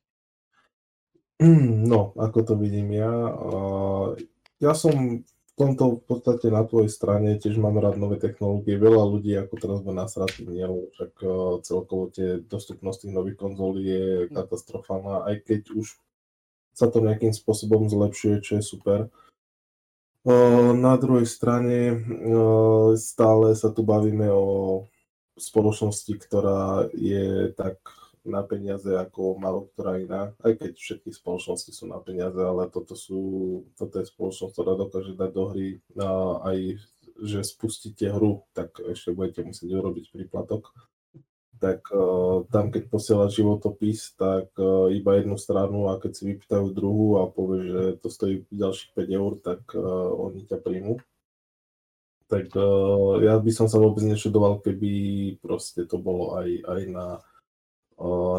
No, 1.90 2.12
ako 2.20 2.38
to 2.44 2.54
vidím 2.60 2.92
ja. 2.92 3.12
Uh, 3.32 4.16
ja 4.60 4.76
som 4.76 5.24
v 5.24 5.52
tomto 5.56 6.00
v 6.00 6.02
podstate 6.04 6.52
na 6.52 6.64
tvojej 6.64 6.92
strane, 6.92 7.40
tiež 7.40 7.56
mám 7.56 7.80
rád 7.80 7.96
nové 7.96 8.20
technológie. 8.20 8.76
Veľa 8.76 9.04
ľudí 9.08 9.32
ako 9.36 9.54
teraz 9.56 9.78
bude 9.80 9.96
nasratý 9.96 10.44
nie, 10.44 10.64
však 10.68 11.12
uh, 11.24 11.60
celkovo 11.64 12.12
tie 12.12 12.44
dostupnosť 12.44 13.08
tých 13.08 13.14
nových 13.16 13.40
konzol 13.40 13.80
je 13.80 14.28
katastrofálna, 14.28 15.28
aj 15.32 15.36
keď 15.48 15.62
už 15.76 15.96
sa 16.76 16.92
to 16.92 17.00
nejakým 17.00 17.32
spôsobom 17.32 17.88
zlepšuje, 17.88 18.36
čo 18.44 18.52
je 18.60 18.64
super 18.64 19.08
na 20.24 20.96
druhej 21.00 21.24
strane 21.24 21.96
stále 23.00 23.56
sa 23.56 23.72
tu 23.72 23.80
bavíme 23.80 24.28
o 24.28 24.84
spoločnosti, 25.40 26.12
ktorá 26.20 26.92
je 26.92 27.56
tak 27.56 27.80
na 28.30 28.46
peniaze 28.46 28.94
ako 28.94 29.36
malo 29.36 29.68
ktorá 29.74 29.98
iná, 29.98 30.22
aj 30.46 30.62
keď 30.62 30.72
všetky 30.78 31.10
spoločnosti 31.10 31.70
sú 31.74 31.90
na 31.90 31.98
peniaze, 31.98 32.38
ale 32.38 32.70
toto, 32.70 32.94
sú, 32.94 33.20
toto 33.74 33.98
je 33.98 34.06
spoločnosť, 34.06 34.52
ktorá 34.54 34.72
dokáže 34.78 35.18
dať 35.18 35.30
do 35.34 35.44
hry 35.50 35.68
aj, 36.46 36.58
že 37.20 37.40
spustíte 37.42 38.08
hru, 38.14 38.46
tak 38.54 38.78
ešte 38.78 39.10
budete 39.12 39.42
musieť 39.44 39.68
urobiť 39.74 40.14
príplatok 40.14 40.70
tak 41.60 41.84
uh, 41.92 42.48
tam 42.48 42.72
keď 42.72 42.88
posiela 42.88 43.28
životopis, 43.28 44.16
tak 44.16 44.48
uh, 44.56 44.88
iba 44.88 45.20
jednu 45.20 45.36
stranu 45.36 45.92
a 45.92 46.00
keď 46.00 46.12
si 46.16 46.22
vypýtajú 46.32 46.72
druhú 46.72 47.20
a 47.20 47.28
povie, 47.28 47.68
že 47.68 47.82
to 48.00 48.08
stojí 48.08 48.48
ďalších 48.48 48.96
5 48.96 49.20
eur, 49.20 49.32
tak 49.44 49.60
uh, 49.76 50.08
oni 50.16 50.48
ťa 50.48 50.56
príjmu. 50.56 50.96
Tak 52.32 52.56
uh, 52.56 53.20
ja 53.20 53.36
by 53.36 53.52
som 53.52 53.68
sa 53.68 53.76
vôbec 53.76 54.00
nečudoval, 54.08 54.64
keby 54.64 54.90
proste 55.44 55.84
to 55.84 56.00
bolo 56.00 56.40
aj, 56.40 56.48
aj 56.64 56.80
na, 56.88 57.06
uh, 57.20 57.29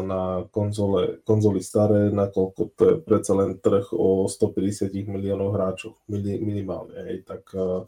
na 0.02 0.42
konzole, 0.50 1.22
konzoli 1.22 1.62
staré, 1.62 2.10
nakoľko 2.10 2.60
to 2.74 2.82
je 2.82 2.96
predsa 2.98 3.32
len 3.38 3.62
trh 3.62 3.94
o 3.94 4.26
150 4.26 4.90
miliónov 5.06 5.54
hráčov 5.54 6.02
minimálne. 6.10 6.98
Hej, 7.06 7.22
tak 7.22 7.46
uh, 7.54 7.86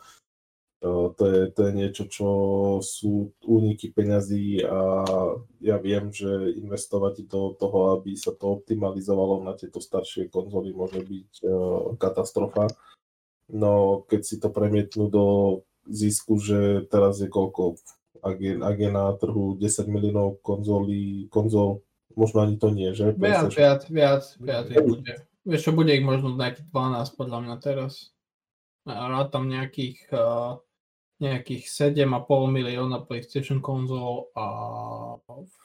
to 1.19 1.25
je, 1.27 1.41
to 1.51 1.61
je 1.67 1.73
niečo, 1.73 2.05
čo 2.07 2.29
sú 2.85 3.33
úniky 3.41 3.91
peňazí 3.97 4.61
a 4.69 5.03
ja 5.65 5.81
viem, 5.81 6.13
že 6.13 6.29
investovať 6.61 7.25
do 7.25 7.57
toho, 7.57 7.97
aby 7.97 8.13
sa 8.15 8.37
to 8.37 8.61
optimalizovalo 8.61 9.41
na 9.41 9.57
tieto 9.57 9.81
staršie 9.81 10.29
konzoly 10.29 10.77
môže 10.77 11.01
byť 11.01 11.31
katastrofa. 11.97 12.69
No 13.49 14.05
keď 14.05 14.21
si 14.29 14.37
to 14.37 14.53
premietnú 14.53 15.09
do 15.09 15.27
zisku, 15.89 16.37
že 16.37 16.85
teraz 16.93 17.17
je 17.21 17.33
koľko, 17.33 17.81
ak 18.25 18.37
je, 18.41 18.53
ak 18.57 18.77
je 18.81 18.91
na 18.91 19.13
trhu 19.21 19.61
10 19.61 19.85
miliónov 19.93 20.41
konzolí, 20.41 21.29
konzol, 21.29 21.85
možno 22.17 22.49
ani 22.49 22.57
to 22.57 22.73
nie, 22.73 22.97
že? 22.97 23.13
Viac, 23.13 23.53
viac, 23.53 23.83
viac, 23.93 24.23
viac 24.41 24.65
viac 24.73 24.85
bude. 24.89 25.15
Vieš 25.45 25.61
čo, 25.69 25.73
bude 25.77 25.93
ich 25.93 26.01
možno 26.01 26.33
nejakých 26.41 26.73
12 26.73 27.21
podľa 27.21 27.39
mňa 27.45 27.57
teraz. 27.61 28.17
A 28.89 29.29
tam 29.29 29.49
nejakých 29.49 30.09
uh, 30.13 30.57
nejakých 31.23 31.65
7,5 31.95 32.51
milióna 32.51 33.07
PlayStation 33.07 33.63
konzol 33.63 34.29
a 34.35 34.47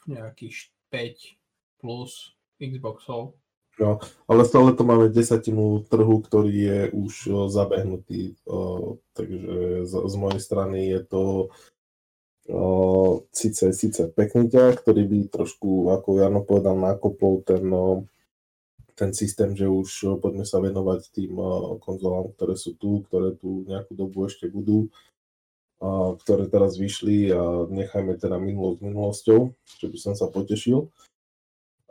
nejakých 0.06 0.70
5 0.94 1.82
plus 1.82 2.38
Xboxov. 2.62 3.34
No, 3.80 3.96
ale 4.28 4.44
stále 4.44 4.76
to 4.76 4.84
máme 4.84 5.08
desatinu 5.08 5.88
trhu, 5.88 6.20
ktorý 6.20 6.52
je 6.52 6.80
už 6.92 7.14
zabehnutý, 7.48 8.36
takže 9.16 9.40
z, 9.88 9.94
z 9.96 10.16
mojej 10.20 10.42
strany 10.44 10.92
je 10.92 11.02
to 11.08 11.24
uh, 12.50 13.22
síce, 13.30 13.72
síce 13.72 14.10
pekný 14.12 14.50
ťah, 14.50 14.74
ktorý 14.74 15.06
by 15.06 15.20
trošku, 15.30 15.94
ako 15.94 16.20
Jano 16.20 16.42
povedal, 16.44 16.76
nakopol 16.76 17.46
ten, 17.46 17.64
ten 18.98 19.14
systém, 19.14 19.56
že 19.56 19.70
už 19.70 20.20
poďme 20.20 20.44
sa 20.44 20.60
venovať 20.60 21.14
tým 21.14 21.38
konzolám, 21.80 22.34
ktoré 22.36 22.58
sú 22.58 22.76
tu, 22.76 23.06
ktoré 23.08 23.38
tu 23.38 23.64
nejakú 23.70 23.94
dobu 23.96 24.28
ešte 24.28 24.50
budú 24.50 24.92
ktoré 26.20 26.52
teraz 26.52 26.76
vyšli 26.76 27.32
a 27.32 27.64
nechajme 27.72 28.20
teda 28.20 28.36
minulosť 28.36 28.84
minulosťou, 28.84 29.40
čo 29.80 29.86
by 29.88 29.96
som 29.96 30.12
sa 30.12 30.28
potešil. 30.28 30.92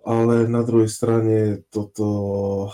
ale 0.05 0.45
na 0.49 0.61
druhej 0.65 0.93
strane 0.93 1.65
toto 1.73 2.69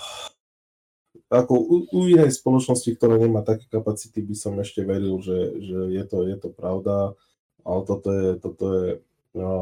ako 1.30 1.54
u, 1.54 1.76
u 1.90 2.00
inej 2.06 2.30
spoločnosti, 2.34 2.94
ktorá 2.94 3.18
nemá 3.18 3.42
také 3.42 3.66
kapacity, 3.66 4.22
by 4.22 4.34
som 4.38 4.54
ešte 4.60 4.86
veril, 4.86 5.18
že, 5.18 5.58
že 5.62 5.78
je, 5.90 6.04
to, 6.06 6.18
je 6.30 6.36
to 6.38 6.48
pravda, 6.54 7.18
ale 7.64 7.80
toto 7.88 8.08
je, 8.12 8.28
toto 8.38 8.64
je, 8.78 8.88
no, 9.34 9.52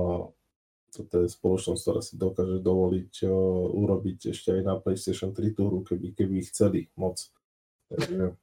toto 0.93 1.15
je 1.25 1.27
spoločnosť, 1.33 1.81
ktorá 1.81 2.01
si 2.05 2.15
dokáže 2.21 2.59
dovoliť 2.61 3.13
urobiť 3.73 4.19
ešte 4.37 4.61
aj 4.61 4.63
na 4.67 4.75
PlayStation 4.77 5.33
3 5.33 5.57
túru, 5.57 5.81
keby, 5.81 6.13
keby 6.13 6.45
chceli 6.45 6.93
moc. 7.01 7.33
Takže, 7.89 8.37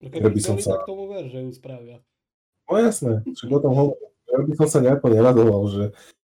no 0.00 0.08
keby, 0.10 0.34
keby 0.34 0.40
som 0.42 0.56
sa... 0.58 0.82
tak 0.82 0.90
tomu 0.90 1.06
ver, 1.06 1.30
že 1.30 1.38
ju 1.38 1.50
spravia. 1.54 2.02
No 2.66 2.80
jasné, 2.80 3.22
však 3.22 3.50
o 3.52 3.60
tom 3.60 3.74
hovorím. 3.76 4.10
Ja 4.32 4.38
by 4.40 4.54
som 4.56 4.68
sa 4.72 4.78
nejako 4.80 5.06
neradoval, 5.12 5.62
že, 5.68 5.84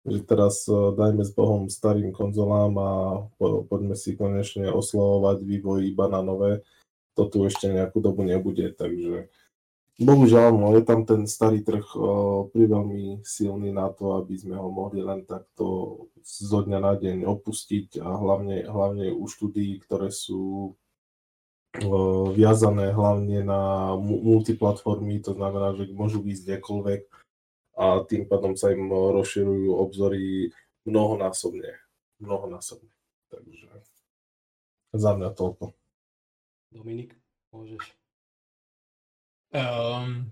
že 0.09 0.19
teraz 0.25 0.65
dajme 0.71 1.21
s 1.21 1.31
Bohom 1.37 1.69
starým 1.69 2.09
konzolám 2.09 2.73
a 2.81 2.91
po, 3.37 3.61
poďme 3.69 3.93
si 3.93 4.17
konečne 4.17 4.73
oslovovať 4.73 5.45
vývoj 5.45 5.85
iba 5.85 6.09
na 6.09 6.25
nové. 6.25 6.65
To 7.13 7.29
tu 7.29 7.45
ešte 7.45 7.69
nejakú 7.69 8.01
dobu 8.01 8.25
nebude, 8.25 8.73
takže 8.73 9.29
bohužiaľ, 10.01 10.57
no, 10.57 10.73
je 10.73 10.83
tam 10.83 11.05
ten 11.05 11.29
starý 11.29 11.61
trh 11.61 11.85
uh, 11.93 12.49
priveľmi 12.49 13.21
silný 13.21 13.69
na 13.69 13.93
to, 13.93 14.17
aby 14.17 14.33
sme 14.33 14.57
ho 14.57 14.67
mohli 14.73 15.05
len 15.05 15.23
takto 15.29 15.97
zo 16.25 16.59
dňa 16.65 16.79
na 16.81 16.93
deň 16.97 17.23
opustiť 17.25 18.01
a 18.01 18.09
hlavne, 18.09 18.65
hlavne 18.65 19.13
u 19.13 19.29
štúdií, 19.29 19.77
ktoré 19.79 20.09
sú 20.09 20.73
uh, 20.73 22.25
viazané 22.33 22.91
hlavne 22.91 23.45
na 23.45 23.93
multiplatformy, 24.01 25.21
to 25.21 25.37
znamená, 25.37 25.77
že 25.77 25.93
môžu 25.93 26.25
ísť 26.25 26.43
kdekoľvek 26.49 27.01
a 27.77 28.03
tým 28.03 28.25
pádom 28.25 28.57
sa 28.57 28.73
im 28.73 28.91
rozširujú 28.91 29.69
obzory 29.77 30.51
mnohonásobne. 30.83 31.77
Mnohonásobne. 32.19 32.91
Takže 33.31 33.69
za 34.91 35.11
mňa 35.15 35.29
toľko. 35.31 35.71
Dominik, 36.71 37.15
môžeš. 37.55 38.00
Um, 39.51 40.31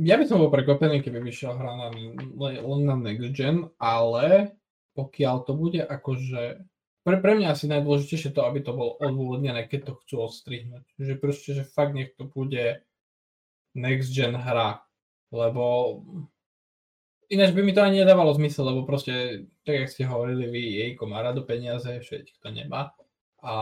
ja 0.00 0.16
by 0.16 0.24
som 0.24 0.40
bol 0.40 0.48
prekvapený, 0.48 1.04
keby 1.04 1.20
vyšiel 1.20 1.54
hra 1.58 1.72
na, 1.76 1.88
len 2.38 2.82
na 2.86 2.96
Next 2.96 3.34
Gen, 3.36 3.68
ale 3.78 4.56
pokiaľ 4.94 5.36
to 5.44 5.52
bude 5.58 5.82
akože... 5.82 6.64
Pre, 7.04 7.16
pre 7.20 7.32
mňa 7.36 7.52
asi 7.52 7.68
najdôležitejšie 7.68 8.32
to, 8.32 8.48
aby 8.48 8.64
to 8.64 8.72
bolo 8.72 8.96
odôvodnené, 8.96 9.68
keď 9.68 9.92
to 9.92 10.00
chcú 10.00 10.14
odstrihnúť. 10.24 10.84
Že 10.96 11.14
proste, 11.20 11.50
že 11.52 11.68
fakt 11.68 11.92
nech 11.92 12.16
to 12.16 12.24
bude 12.24 12.80
Next 13.76 14.08
Gen 14.14 14.38
hra. 14.40 14.80
Lebo 15.28 16.00
Ináč 17.28 17.56
by 17.56 17.62
mi 17.64 17.72
to 17.72 17.80
ani 17.80 18.04
nedávalo 18.04 18.36
zmysel, 18.36 18.68
lebo 18.68 18.84
proste, 18.84 19.44
tak 19.64 19.74
jak 19.74 19.88
ste 19.88 20.04
hovorili, 20.04 20.44
vy 20.48 20.60
Jejko 20.60 21.08
má 21.08 21.24
rado 21.24 21.42
peniaze, 21.42 21.88
všetko 21.88 22.36
to 22.40 22.48
nemá. 22.52 22.92
A 23.44 23.56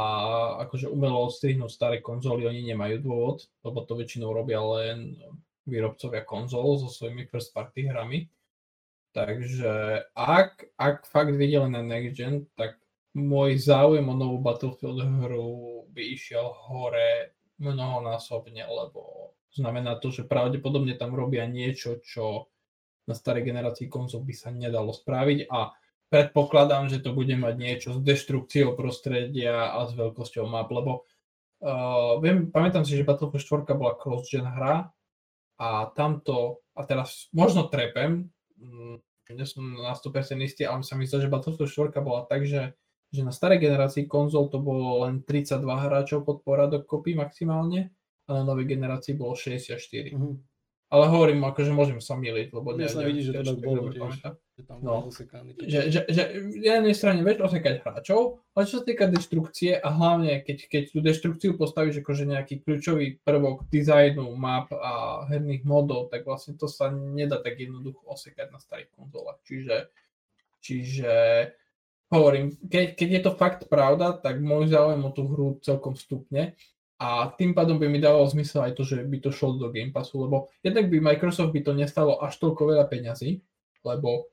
akože 0.63 0.87
umelo 0.87 1.27
odstrihnúť 1.27 1.71
staré 1.75 1.99
konzoly, 1.99 2.47
oni 2.47 2.63
nemajú 2.71 3.03
dôvod, 3.03 3.51
lebo 3.67 3.83
to 3.83 3.99
väčšinou 3.99 4.31
robia 4.31 4.63
len 4.63 5.19
výrobcovia 5.67 6.23
konzol 6.23 6.79
so 6.79 6.87
svojimi 6.87 7.27
first 7.27 7.51
party 7.51 7.91
hrami. 7.91 8.31
Takže 9.13 10.07
ak, 10.15 10.73
ak 10.79 11.05
fakt 11.05 11.35
vidia 11.35 11.67
len 11.67 11.75
na 11.75 11.83
Next 11.83 12.15
Gen, 12.15 12.47
tak 12.57 12.79
môj 13.13 13.61
záujem 13.61 14.07
o 14.09 14.15
novú 14.17 14.41
Battlefield 14.41 15.05
hru 15.05 15.85
by 15.93 16.03
išiel 16.17 16.49
hore 16.49 17.37
mnohonásobne, 17.61 18.65
lebo 18.65 19.35
znamená 19.53 20.01
to, 20.01 20.09
že 20.09 20.25
pravdepodobne 20.25 20.97
tam 20.97 21.13
robia 21.13 21.45
niečo, 21.45 22.01
čo 22.01 22.49
na 23.05 23.13
starej 23.13 23.45
generácii 23.45 23.91
konzol 23.91 24.25
by 24.25 24.33
sa 24.33 24.49
nedalo 24.49 24.95
spraviť 24.95 25.51
a 25.51 25.75
predpokladám, 26.13 26.93
že 26.93 27.01
to 27.01 27.17
bude 27.17 27.33
mať 27.33 27.55
niečo 27.57 27.89
s 27.97 27.99
deštrukciou 28.05 28.77
prostredia 28.77 29.73
a 29.73 29.89
s 29.89 29.97
veľkosťou 29.97 30.45
map, 30.45 30.69
lebo 30.69 31.09
uh, 31.65 32.21
viem, 32.21 32.53
pamätám 32.53 32.85
si, 32.85 33.01
že 33.01 33.09
Battlefield 33.09 33.65
4 33.65 33.81
bola 33.81 33.97
cross-gen 33.97 34.45
hra 34.45 34.93
a 35.57 35.69
tamto, 35.97 36.61
a 36.77 36.85
teraz 36.85 37.33
možno 37.33 37.73
trepem, 37.73 38.29
mm, 38.61 39.01
nie 39.33 39.47
som 39.49 39.65
na 39.65 39.97
100% 39.97 40.37
istý, 40.45 40.69
ale 40.69 40.85
sa 40.85 41.01
myslel, 41.01 41.25
že 41.25 41.33
Battlefield 41.33 41.73
4 41.73 42.05
bola 42.05 42.29
tak, 42.29 42.45
že, 42.45 42.77
že 43.09 43.25
na 43.25 43.33
starej 43.33 43.65
generácii 43.65 44.05
konzol 44.05 44.53
to 44.53 44.61
bolo 44.61 45.09
len 45.09 45.25
32 45.25 45.65
hráčov 45.65 46.29
pod 46.29 46.45
poradok 46.45 46.85
kopy 46.85 47.17
maximálne 47.17 47.89
a 48.29 48.31
na 48.37 48.43
novej 48.45 48.69
generácii 48.69 49.17
bolo 49.17 49.33
64. 49.33 49.81
Mm-hmm. 50.13 50.35
Ale 50.93 51.09
hovorím, 51.09 51.41
akože 51.49 51.73
môžem 51.73 52.05
sa 52.05 52.21
miliť, 52.21 52.53
lebo 52.53 52.77
ne, 52.77 52.85
sa 52.85 53.01
vidí, 53.01 53.25
že 53.25 53.33
to 53.41 53.57
tak 53.57 53.65
bolo 53.65 53.89
tiež, 53.89 54.21
že 54.63 54.69
tam 54.71 54.79
no. 54.79 55.11
Že, 55.59 55.81
že, 55.91 56.01
že 56.07 56.23
na 56.63 56.79
jednej 56.79 56.95
strane 56.95 57.27
vieš 57.27 57.43
osekať 57.43 57.83
hráčov, 57.83 58.39
ale 58.55 58.63
čo 58.71 58.79
sa 58.79 58.85
týka 58.87 59.11
deštrukcie 59.11 59.75
a 59.75 59.89
hlavne 59.91 60.47
keď, 60.47 60.59
keď 60.71 60.83
tú 60.95 60.99
deštrukciu 61.03 61.51
postavíš 61.59 62.07
akože 62.07 62.31
nejaký 62.31 62.63
kľúčový 62.63 63.19
prvok 63.27 63.67
dizajnu, 63.75 64.31
map 64.39 64.71
a 64.71 65.27
herných 65.27 65.67
modov, 65.67 66.15
tak 66.15 66.23
vlastne 66.23 66.55
to 66.55 66.71
sa 66.71 66.95
nedá 66.95 67.43
tak 67.43 67.59
jednoducho 67.59 68.07
osekať 68.07 68.55
na 68.55 68.63
starých 68.63 68.95
konzolách. 68.95 69.43
Čiže, 69.43 69.77
čiže 70.63 71.15
hovorím, 72.15 72.55
keď, 72.63 72.95
keď 72.95 73.09
je 73.11 73.23
to 73.27 73.33
fakt 73.35 73.61
pravda, 73.67 74.15
tak 74.15 74.39
môj 74.39 74.71
záujem 74.71 75.03
o 75.03 75.11
tú 75.11 75.27
hru 75.27 75.59
celkom 75.59 75.99
vstupne 75.99 76.55
a 77.03 77.35
tým 77.35 77.51
pádom 77.51 77.83
by 77.83 77.91
mi 77.91 77.99
dávalo 77.99 78.31
zmysel 78.31 78.63
aj 78.63 78.79
to, 78.79 78.87
že 78.87 79.03
by 79.03 79.19
to 79.19 79.35
šlo 79.35 79.59
do 79.59 79.75
Game 79.75 79.91
Passu, 79.91 80.23
lebo 80.23 80.47
jednak 80.63 80.87
by 80.87 81.03
Microsoft 81.03 81.51
by 81.51 81.61
to 81.67 81.75
nestalo 81.75 82.23
až 82.23 82.39
toľko 82.39 82.63
veľa 82.63 82.87
peňazí, 82.87 83.43
lebo 83.83 84.32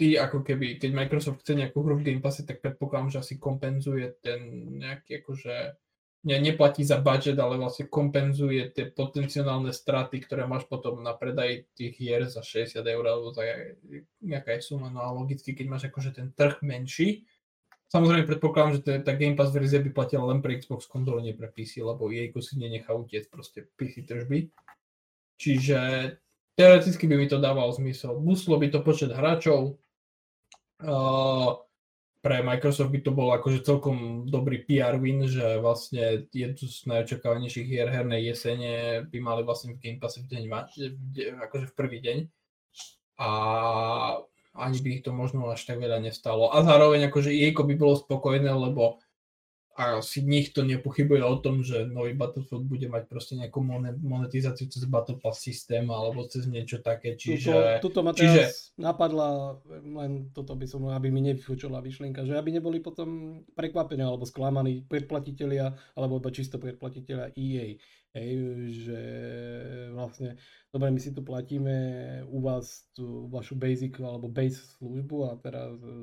ty 0.00 0.16
ako 0.16 0.40
keby, 0.40 0.80
keď 0.80 0.96
Microsoft 0.96 1.44
chce 1.44 1.60
nejakú 1.60 1.84
hru 1.84 2.00
v 2.00 2.08
Game 2.08 2.24
Passe, 2.24 2.48
tak 2.48 2.64
predpokladám, 2.64 3.12
že 3.12 3.20
asi 3.20 3.34
kompenzuje 3.36 4.16
ten 4.24 4.40
nejaký 4.80 5.20
akože 5.20 5.76
ne, 6.24 6.36
neplatí 6.40 6.80
za 6.80 7.04
budget, 7.04 7.36
ale 7.36 7.60
vlastne 7.60 7.84
kompenzuje 7.84 8.72
tie 8.72 8.88
potenciálne 8.88 9.76
straty, 9.76 10.24
ktoré 10.24 10.48
máš 10.48 10.64
potom 10.64 11.04
na 11.04 11.12
predaj 11.12 11.68
tých 11.76 12.00
hier 12.00 12.24
za 12.24 12.40
60 12.40 12.80
eur 12.80 13.04
alebo 13.04 13.36
za 13.36 13.44
nejaká 14.24 14.56
suma. 14.64 14.88
No 14.88 15.04
a 15.04 15.12
logicky, 15.12 15.52
keď 15.52 15.66
máš 15.68 15.84
akože 15.92 16.16
ten 16.16 16.32
trh 16.32 16.64
menší, 16.64 17.28
Samozrejme 17.90 18.22
predpokladám, 18.22 18.72
že 18.78 19.02
tá 19.02 19.18
Game 19.18 19.34
Pass 19.34 19.50
verzia 19.50 19.82
by 19.82 19.90
platila 19.90 20.30
len 20.30 20.38
pre 20.38 20.54
Xbox 20.54 20.86
konzole, 20.86 21.26
nie 21.26 21.34
pre 21.34 21.50
PC, 21.50 21.82
lebo 21.82 22.06
jej 22.06 22.30
si 22.38 22.54
nenechá 22.54 22.94
utiec 22.94 23.26
proste 23.26 23.66
PC 23.74 24.06
tržby. 24.06 24.46
Čiže 25.42 25.78
teoreticky 26.54 27.10
by 27.10 27.18
mi 27.18 27.26
to 27.26 27.42
dávalo 27.42 27.74
zmysel. 27.74 28.22
Muselo 28.22 28.62
by 28.62 28.70
to 28.70 28.86
počet 28.86 29.10
hráčov, 29.10 29.74
pre 32.20 32.36
Microsoft 32.44 32.92
by 32.92 33.00
to 33.00 33.12
bol 33.16 33.32
akože 33.32 33.64
celkom 33.64 34.28
dobrý 34.28 34.60
PR 34.68 35.00
win, 35.00 35.24
že 35.24 35.56
vlastne 35.56 36.28
jednu 36.28 36.68
z 36.68 36.84
najočakávanejších 36.84 37.64
hier 37.64 37.88
hernej 37.88 38.28
jesene 38.28 39.04
by 39.08 39.18
mali 39.24 39.40
vlastne 39.40 39.72
v 39.72 39.80
Game 39.80 40.00
Passe 40.00 40.20
v 40.20 40.28
deň 40.28 40.42
mať, 40.48 40.68
akože 41.48 41.72
v 41.72 41.76
prvý 41.76 41.98
deň. 42.04 42.18
A 43.20 43.28
ani 44.52 44.78
by 44.84 44.88
ich 45.00 45.02
to 45.04 45.16
možno 45.16 45.48
až 45.48 45.64
tak 45.64 45.80
veľa 45.80 46.00
nestalo. 46.04 46.52
A 46.52 46.60
zároveň 46.60 47.08
akože 47.08 47.32
Jejko 47.32 47.64
by 47.64 47.74
bolo 47.80 47.96
spokojné, 47.96 48.52
lebo 48.52 49.00
asi 49.80 50.20
nikto 50.20 50.60
nepochybuje 50.60 51.24
o 51.24 51.36
tom, 51.40 51.64
že 51.64 51.88
nový 51.88 52.12
Battlefield 52.12 52.68
bude 52.68 52.86
mať 52.92 53.08
proste 53.08 53.34
nejakú 53.40 53.64
monetizáciu 54.04 54.68
cez 54.68 54.84
Battle 54.84 55.16
Pass 55.16 55.40
systém 55.40 55.88
alebo 55.88 56.28
cez 56.28 56.44
niečo 56.44 56.84
také, 56.84 57.16
čiže... 57.16 57.80
Tuto, 57.80 57.88
tuto 57.88 58.00
ma 58.04 58.12
teraz 58.12 58.72
čiže... 58.72 58.76
napadla, 58.76 59.56
len 59.80 60.28
toto 60.36 60.52
by 60.52 60.66
som, 60.68 60.84
aby 60.92 61.08
mi 61.08 61.24
nevyfúčila 61.24 61.80
vyšlienka, 61.80 62.28
že 62.28 62.36
aby 62.36 62.60
neboli 62.60 62.84
potom 62.84 63.40
prekvapení 63.56 64.04
alebo 64.04 64.28
sklamaní 64.28 64.84
predplatitelia 64.84 65.72
alebo 65.96 66.20
iba 66.20 66.28
čisto 66.28 66.60
predplatitelia 66.60 67.32
EA. 67.32 67.80
Hej, 68.10 68.30
že 68.74 69.00
vlastne, 69.94 70.34
dobre, 70.74 70.90
my 70.90 70.98
si 70.98 71.14
tu 71.14 71.22
platíme 71.22 71.70
u 72.26 72.42
vás 72.42 72.90
tú 72.90 73.30
vašu 73.30 73.54
basic 73.54 74.02
alebo 74.02 74.26
base 74.26 74.58
službu 74.82 75.30
a 75.30 75.38
teraz 75.38 75.78
e, 75.78 75.94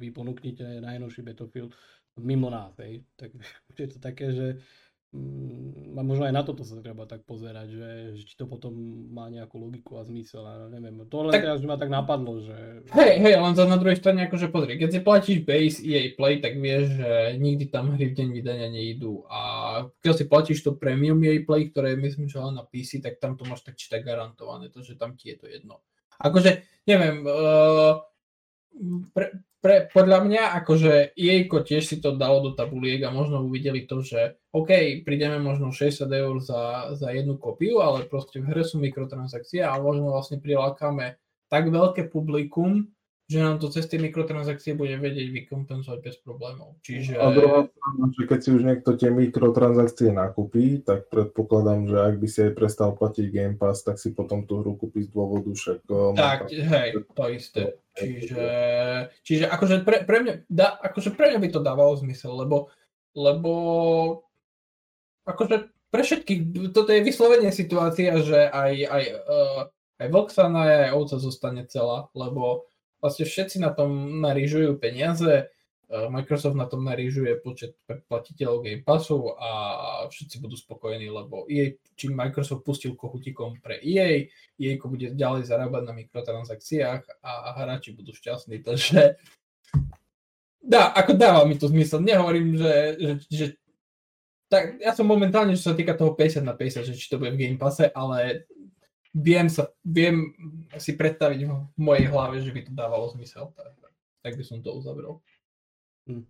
vy 0.00 0.08
ponúknite 0.08 0.64
najnovší 0.80 1.20
Battlefield 1.20 1.76
mimo 2.20 2.52
nás, 2.52 2.76
hej. 2.78 3.02
Tak 3.16 3.32
je 3.80 3.88
to 3.88 3.98
také, 3.98 4.30
že 4.30 4.46
Mm, 5.10 5.98
a 5.98 6.06
možno 6.06 6.22
aj 6.22 6.34
na 6.38 6.46
toto 6.46 6.62
sa 6.62 6.78
treba 6.78 7.02
tak 7.02 7.26
pozerať, 7.26 7.66
že, 7.66 7.90
že 8.14 8.22
či 8.30 8.38
to 8.38 8.46
potom 8.46 8.70
má 9.10 9.26
nejakú 9.26 9.58
logiku 9.58 9.98
a 9.98 10.06
zmysel, 10.06 10.46
a 10.46 10.70
neviem. 10.70 11.02
To 11.10 11.26
len 11.26 11.34
tak, 11.34 11.42
teraz 11.50 11.58
ma 11.66 11.74
tak 11.74 11.90
napadlo, 11.90 12.38
že... 12.38 12.86
Hej, 12.94 13.18
hej, 13.18 13.34
len 13.34 13.54
za 13.58 13.66
na 13.66 13.74
druhej 13.74 13.98
strane 13.98 14.30
akože 14.30 14.54
pozri, 14.54 14.78
keď 14.78 14.88
si 14.94 15.00
platíš 15.02 15.38
base 15.42 15.82
EA 15.82 16.14
Play, 16.14 16.38
tak 16.38 16.62
vieš, 16.62 16.94
že 16.94 17.10
nikdy 17.42 17.74
tam 17.74 17.98
hry 17.98 18.14
v 18.14 18.22
deň 18.22 18.28
vydania 18.30 18.68
nejdú 18.70 19.26
a 19.26 19.40
keď 19.98 20.14
si 20.14 20.24
platíš 20.30 20.62
to 20.62 20.78
premium 20.78 21.18
EA 21.26 21.42
Play, 21.42 21.74
ktoré 21.74 21.98
myslím, 21.98 22.30
že 22.30 22.38
len 22.38 22.54
na 22.54 22.62
PC, 22.62 23.02
tak 23.02 23.18
tam 23.18 23.34
to 23.34 23.42
máš 23.50 23.66
tak 23.66 23.74
či 23.74 23.90
tak 23.90 24.06
garantované, 24.06 24.70
to, 24.70 24.78
že 24.86 24.94
tam 24.94 25.18
ti 25.18 25.34
je 25.34 25.42
to 25.42 25.50
jedno. 25.50 25.82
Akože, 26.22 26.62
neviem, 26.86 27.26
uh, 27.26 27.98
pre, 29.12 29.26
pre, 29.60 29.76
podľa 29.92 30.18
mňa, 30.24 30.42
akože 30.62 31.14
jejko 31.14 31.62
tiež 31.62 31.84
si 31.84 31.96
to 32.00 32.16
dalo 32.16 32.40
do 32.40 32.50
tabuliek 32.56 33.04
a 33.04 33.14
možno 33.14 33.44
uvideli 33.44 33.84
to, 33.84 34.00
že 34.00 34.40
OK, 34.56 35.02
prídeme 35.04 35.38
možno 35.38 35.70
60 35.70 36.08
eur 36.08 36.36
za, 36.40 36.94
za 36.96 37.08
jednu 37.12 37.36
kopiu, 37.36 37.84
ale 37.84 38.08
proste 38.08 38.40
v 38.40 38.50
hre 38.50 38.62
sú 38.64 38.80
mikrotransakcie 38.80 39.60
a 39.60 39.76
možno 39.78 40.10
vlastne 40.10 40.40
prilákame 40.40 41.20
tak 41.50 41.68
veľké 41.68 42.08
publikum, 42.08 42.88
že 43.30 43.38
nám 43.38 43.62
to 43.62 43.70
cez 43.70 43.86
tie 43.86 44.02
mikrotransakcie 44.02 44.74
bude 44.74 44.98
vedieť 44.98 45.30
vykompenzovať 45.30 45.98
bez 46.02 46.18
problémov. 46.18 46.82
Čiže... 46.82 47.14
A 47.14 47.30
druhá 47.30 47.62
strana, 47.70 48.04
že 48.10 48.22
keď 48.26 48.38
si 48.42 48.50
už 48.50 48.62
niekto 48.66 48.90
tie 48.98 49.10
mikrotransakcie 49.14 50.10
nakúpi, 50.10 50.82
tak 50.82 51.06
predpokladám, 51.14 51.86
že 51.86 51.96
ak 52.10 52.14
by 52.18 52.26
si 52.26 52.38
aj 52.50 52.52
prestal 52.58 52.90
platiť 52.98 53.26
Game 53.30 53.54
Pass, 53.54 53.86
tak 53.86 54.02
si 54.02 54.10
potom 54.10 54.50
tú 54.50 54.66
hru 54.66 54.74
kúpi 54.74 55.06
z 55.06 55.14
dôvodu 55.14 55.46
však... 55.46 55.78
Tak, 56.18 56.50
hej, 56.50 56.88
to 57.14 57.24
isté. 57.30 57.62
Čiže, 57.94 58.46
čiže 59.22 59.44
akože 59.46 59.86
pre, 59.86 60.02
pre, 60.02 60.18
mňa, 60.26 60.34
da, 60.50 60.74
akože 60.82 61.14
pre 61.14 61.30
mňa 61.30 61.38
by 61.38 61.48
to 61.54 61.60
dávalo 61.62 61.94
zmysel, 62.02 62.34
lebo, 62.34 62.66
lebo 63.14 63.52
akože 65.30 65.70
pre 65.94 66.02
všetkých, 66.02 66.74
toto 66.74 66.90
je 66.90 67.06
vyslovene 67.06 67.54
situácia, 67.54 68.10
že 68.26 68.50
aj, 68.50 68.72
aj, 68.90 69.04
uh, 69.22 69.60
aj 70.02 70.08
Voxana, 70.10 70.90
aj 70.90 70.98
ovca 70.98 71.16
zostane 71.22 71.62
celá, 71.70 72.10
lebo 72.18 72.69
vlastne 73.00 73.24
všetci 73.26 73.58
na 73.58 73.72
tom 73.72 74.20
narížujú 74.20 74.76
peniaze, 74.76 75.48
uh, 75.48 76.06
Microsoft 76.12 76.54
na 76.54 76.68
tom 76.68 76.84
narížuje 76.84 77.40
počet 77.42 77.74
platiteľov 77.88 78.62
Game 78.62 78.84
Passu 78.84 79.32
a 79.34 79.50
všetci 80.06 80.36
budú 80.38 80.54
spokojní, 80.54 81.08
lebo 81.10 81.48
EA, 81.48 81.74
čím 81.96 82.14
Microsoft 82.14 82.62
pustil 82.62 82.94
kohutikom 82.94 83.58
pre 83.64 83.80
EA, 83.82 84.28
EA 84.60 84.76
bude 84.78 85.16
ďalej 85.16 85.48
zarábať 85.48 85.82
na 85.88 85.92
mikrotransakciách 85.96 87.02
a 87.24 87.56
hráči 87.58 87.96
budú 87.96 88.14
šťastní, 88.14 88.62
takže 88.62 89.18
Dá, 90.60 90.92
ako 90.92 91.16
dáva 91.16 91.48
mi 91.48 91.56
to 91.56 91.72
zmysel. 91.72 92.04
Nehovorím, 92.04 92.60
že, 92.60 92.72
že, 93.00 93.10
že 93.32 93.46
tak 94.52 94.76
ja 94.82 94.92
som 94.92 95.08
momentálne, 95.08 95.56
čo 95.56 95.72
sa 95.72 95.78
týka 95.78 95.96
toho 95.96 96.12
50 96.12 96.44
na 96.44 96.52
50, 96.52 96.84
že 96.84 96.98
či 97.00 97.08
to 97.08 97.16
bude 97.16 97.32
v 97.32 97.40
Game 97.40 97.56
Passe, 97.56 97.88
ale 97.88 98.44
viem, 99.14 99.46
sa, 99.50 99.70
viem 99.82 100.34
si 100.78 100.94
predstaviť 100.94 101.40
v 101.46 101.50
mojej 101.78 102.06
hlave, 102.10 102.42
že 102.42 102.54
by 102.54 102.60
to 102.66 102.72
dávalo 102.74 103.10
zmysel, 103.14 103.50
tak, 103.54 103.74
tak 104.22 104.32
by 104.38 104.44
som 104.46 104.62
to 104.62 104.70
uzavrel. 104.74 105.18
Hm. 106.06 106.26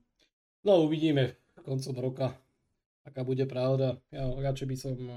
No 0.64 0.84
uvidíme 0.84 1.40
koncom 1.60 1.96
roka, 2.00 2.28
aká 3.04 3.20
bude 3.20 3.44
pravda. 3.44 4.00
Ja 4.08 4.28
radšej 4.28 4.66
by 4.68 4.76
som 4.76 4.96
eh, 4.96 5.16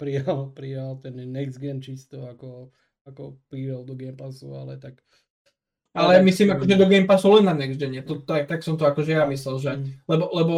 prijal, 0.00 0.48
prijal 0.58 0.96
ten 1.00 1.16
next 1.32 1.60
gen 1.60 1.84
čisto 1.84 2.28
ako, 2.28 2.72
ako 3.04 3.36
prijal 3.52 3.84
do 3.84 3.92
Game 3.92 4.16
Passu, 4.16 4.52
ale 4.56 4.80
tak 4.80 5.00
ale 5.92 6.24
myslím, 6.24 6.56
akože 6.56 6.80
do 6.80 6.88
Game 6.88 7.04
Passu 7.04 7.28
len 7.36 7.44
na 7.44 7.52
Next 7.52 7.76
Gen. 7.76 7.92
To, 8.08 8.24
tak, 8.24 8.48
tak 8.48 8.64
som 8.64 8.80
to 8.80 8.88
akože 8.88 9.12
ja 9.12 9.28
myslel, 9.28 9.56
že... 9.60 9.72
Mm. 9.76 9.92
Lebo, 10.08 10.24
lebo 10.32 10.56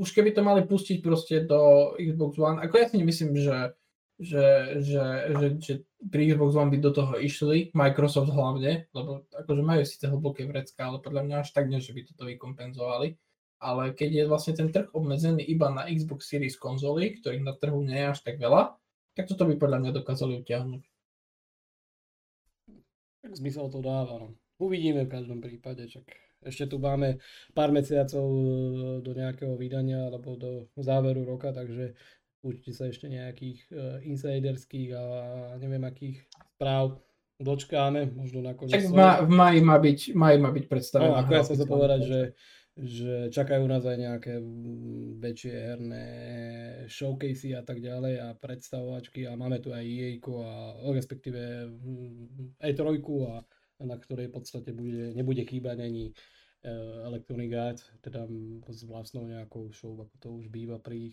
už 0.00 0.08
keby 0.08 0.32
to 0.32 0.40
mali 0.40 0.64
pustiť 0.64 1.04
proste 1.04 1.44
do 1.44 1.92
Xbox 2.00 2.40
One, 2.40 2.64
ako 2.64 2.74
ja 2.80 2.88
si 2.88 2.96
nemyslím, 2.96 3.36
že, 3.36 3.76
že, 4.18 4.78
že, 4.78 5.04
že, 5.34 5.46
že 5.58 5.74
pri 6.06 6.30
Xbox 6.30 6.54
One 6.54 6.70
by 6.70 6.78
do 6.78 6.92
toho 6.94 7.18
išli, 7.18 7.74
Microsoft 7.74 8.30
hlavne, 8.30 8.86
lebo 8.94 9.26
akože 9.34 9.62
majú 9.62 9.82
síce 9.82 10.06
hlboké 10.06 10.46
vrecka, 10.46 10.86
ale 10.86 11.02
podľa 11.02 11.22
mňa 11.26 11.36
až 11.42 11.50
tak 11.50 11.66
nie, 11.66 11.82
že 11.82 11.90
by 11.90 12.00
toto 12.06 12.30
vykompenzovali. 12.30 13.18
Ale 13.64 13.96
keď 13.96 14.10
je 14.12 14.24
vlastne 14.28 14.54
ten 14.54 14.68
trh 14.68 14.92
obmedzený 14.92 15.40
iba 15.48 15.72
na 15.72 15.88
Xbox 15.88 16.28
Series 16.28 16.54
konzoly, 16.60 17.18
ktorých 17.18 17.42
na 17.42 17.56
trhu 17.56 17.80
nie 17.80 17.96
je 17.96 18.10
až 18.12 18.20
tak 18.20 18.36
veľa, 18.36 18.76
tak 19.16 19.24
toto 19.30 19.48
by 19.48 19.54
podľa 19.56 19.78
mňa 19.82 19.90
dokázali 19.94 20.42
utiahnuť. 20.44 20.82
Tak 23.24 23.32
zmysel 23.40 23.72
to 23.72 23.80
dáva, 23.80 24.20
no. 24.20 24.28
Uvidíme 24.60 25.08
v 25.08 25.12
každom 25.16 25.40
prípade, 25.40 25.88
čak 25.88 26.04
ešte 26.44 26.68
tu 26.68 26.76
máme 26.76 27.18
pár 27.56 27.72
mesiacov 27.72 28.22
e, 28.22 28.44
do 29.00 29.12
nejakého 29.16 29.56
vydania 29.56 30.12
alebo 30.12 30.36
do 30.36 30.68
záveru 30.76 31.24
roka, 31.24 31.50
takže 31.50 31.96
určite 32.44 32.76
sa 32.76 32.84
ešte 32.86 33.08
nejakých 33.08 33.58
uh, 33.72 33.98
insiderských 34.04 34.92
a 34.92 35.02
neviem 35.56 35.82
akých 35.82 36.22
správ 36.54 37.00
dočkáme, 37.40 38.14
možno 38.14 38.44
nakoniec. 38.44 38.78
Tak 38.78 38.90
v, 38.90 38.94
ma, 38.94 39.18
v 39.24 39.30
maji 39.32 39.60
má 39.64 39.76
byť, 39.80 40.00
maji 40.14 40.38
má 40.38 40.50
byť 40.54 40.64
predstavená. 40.70 41.10
No, 41.10 41.20
ako 41.24 41.32
ja 41.34 41.42
som 41.42 41.56
sa 41.58 41.66
povedať, 41.66 42.00
že, 42.06 42.20
že 42.78 43.12
čakajú 43.34 43.66
nás 43.66 43.82
aj 43.82 43.98
nejaké 43.98 44.32
väčšie 45.18 45.54
herné 45.54 46.06
showcasey 46.86 47.58
a 47.58 47.62
tak 47.66 47.82
ďalej 47.82 48.14
a 48.22 48.28
predstavovačky 48.38 49.26
a 49.26 49.34
máme 49.34 49.58
tu 49.58 49.74
aj 49.74 49.82
EA 49.82 50.18
a 50.22 50.50
respektíve 50.94 51.40
aj 52.62 52.72
trojku 52.78 53.26
a 53.26 53.42
na 53.82 53.98
ktorej 53.98 54.30
v 54.30 54.34
podstate 54.38 54.70
bude, 54.70 55.12
nebude 55.12 55.42
chýbať 55.42 55.82
ani 55.82 56.04
e, 56.10 56.12
Electronic 57.04 57.50
Arts, 57.52 57.84
teda 58.00 58.24
s 58.70 58.86
vlastnou 58.86 59.26
nejakou 59.26 59.74
show, 59.74 59.92
ako 59.98 60.14
to 60.22 60.28
už 60.30 60.46
býva 60.48 60.78
pri, 60.78 61.10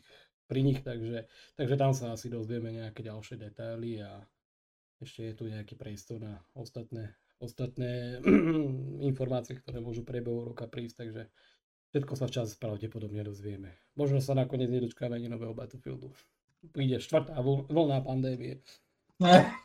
pri 0.51 0.67
nich, 0.67 0.83
takže, 0.83 1.31
takže 1.55 1.75
tam 1.79 1.95
sa 1.95 2.11
asi 2.11 2.27
dozvieme 2.27 2.75
nejaké 2.75 3.07
ďalšie 3.07 3.39
detaily 3.39 4.03
a 4.03 4.19
ešte 4.99 5.31
je 5.31 5.33
tu 5.39 5.43
nejaký 5.47 5.79
priestor 5.79 6.19
na 6.19 6.43
ostatné, 6.51 7.15
ostatné 7.39 8.19
informácie, 9.09 9.55
ktoré 9.55 9.79
môžu 9.79 10.03
priebehu 10.03 10.51
roka 10.51 10.67
prísť, 10.67 11.07
takže 11.07 11.31
všetko 11.95 12.13
sa 12.19 12.27
včas 12.27 12.59
pravdepodobne 12.59 13.23
dozvieme. 13.23 13.79
Možno 13.95 14.19
sa 14.19 14.35
nakoniec 14.35 14.67
nedočkáme 14.67 15.15
ani 15.15 15.31
nového 15.31 15.55
Battlefieldu. 15.55 16.11
Príde 16.75 16.99
štvrtá 16.99 17.39
vlna 17.71 18.03
pandémie. 18.03 18.59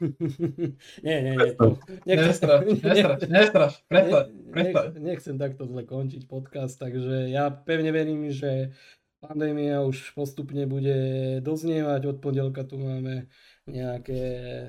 nie, 1.07 1.17
nie, 1.25 1.35
nie. 1.35 1.51
To, 1.57 1.81
nechcem, 2.05 2.29
nestraš, 2.29 2.61
nestraš, 2.87 3.21
nestraš, 3.27 3.75
prestaň, 3.89 4.27
prestaň. 4.53 4.89
Nechcem 5.01 5.37
takto 5.41 5.65
zle 5.65 5.83
končiť 5.83 6.29
podcast, 6.29 6.77
takže 6.77 7.33
ja 7.33 7.49
pevne 7.51 7.89
verím, 7.91 8.29
že 8.29 8.77
pandémia 9.27 9.83
už 9.83 10.15
postupne 10.15 10.63
bude 10.71 10.97
doznievať. 11.43 12.01
Od 12.07 12.19
pondelka 12.23 12.63
tu 12.63 12.79
máme 12.79 13.27
nejaké 13.67 14.23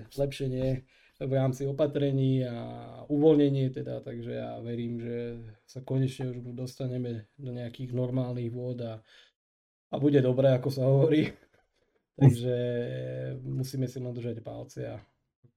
zlepšenie 0.09 0.81
v 1.17 1.31
rámci 1.34 1.65
opatrení 1.65 2.45
a 2.45 2.57
uvoľnenie 3.09 3.73
teda, 3.73 4.01
takže 4.05 4.31
ja 4.38 4.61
verím, 4.61 5.01
že 5.01 5.17
sa 5.65 5.81
konečne 5.81 6.29
už 6.34 6.41
dostaneme 6.53 7.29
do 7.38 7.49
nejakých 7.53 7.93
normálnych 7.93 8.53
vôd 8.53 8.81
a, 8.85 9.01
a 9.93 9.95
bude 9.97 10.21
dobré, 10.21 10.53
ako 10.53 10.69
sa 10.69 10.85
hovorí. 10.85 11.34
Takže 12.17 12.57
musíme 13.45 13.85
si 13.85 14.01
len 14.01 14.09
držať 14.09 14.41
palce 14.41 14.89
a 14.89 14.97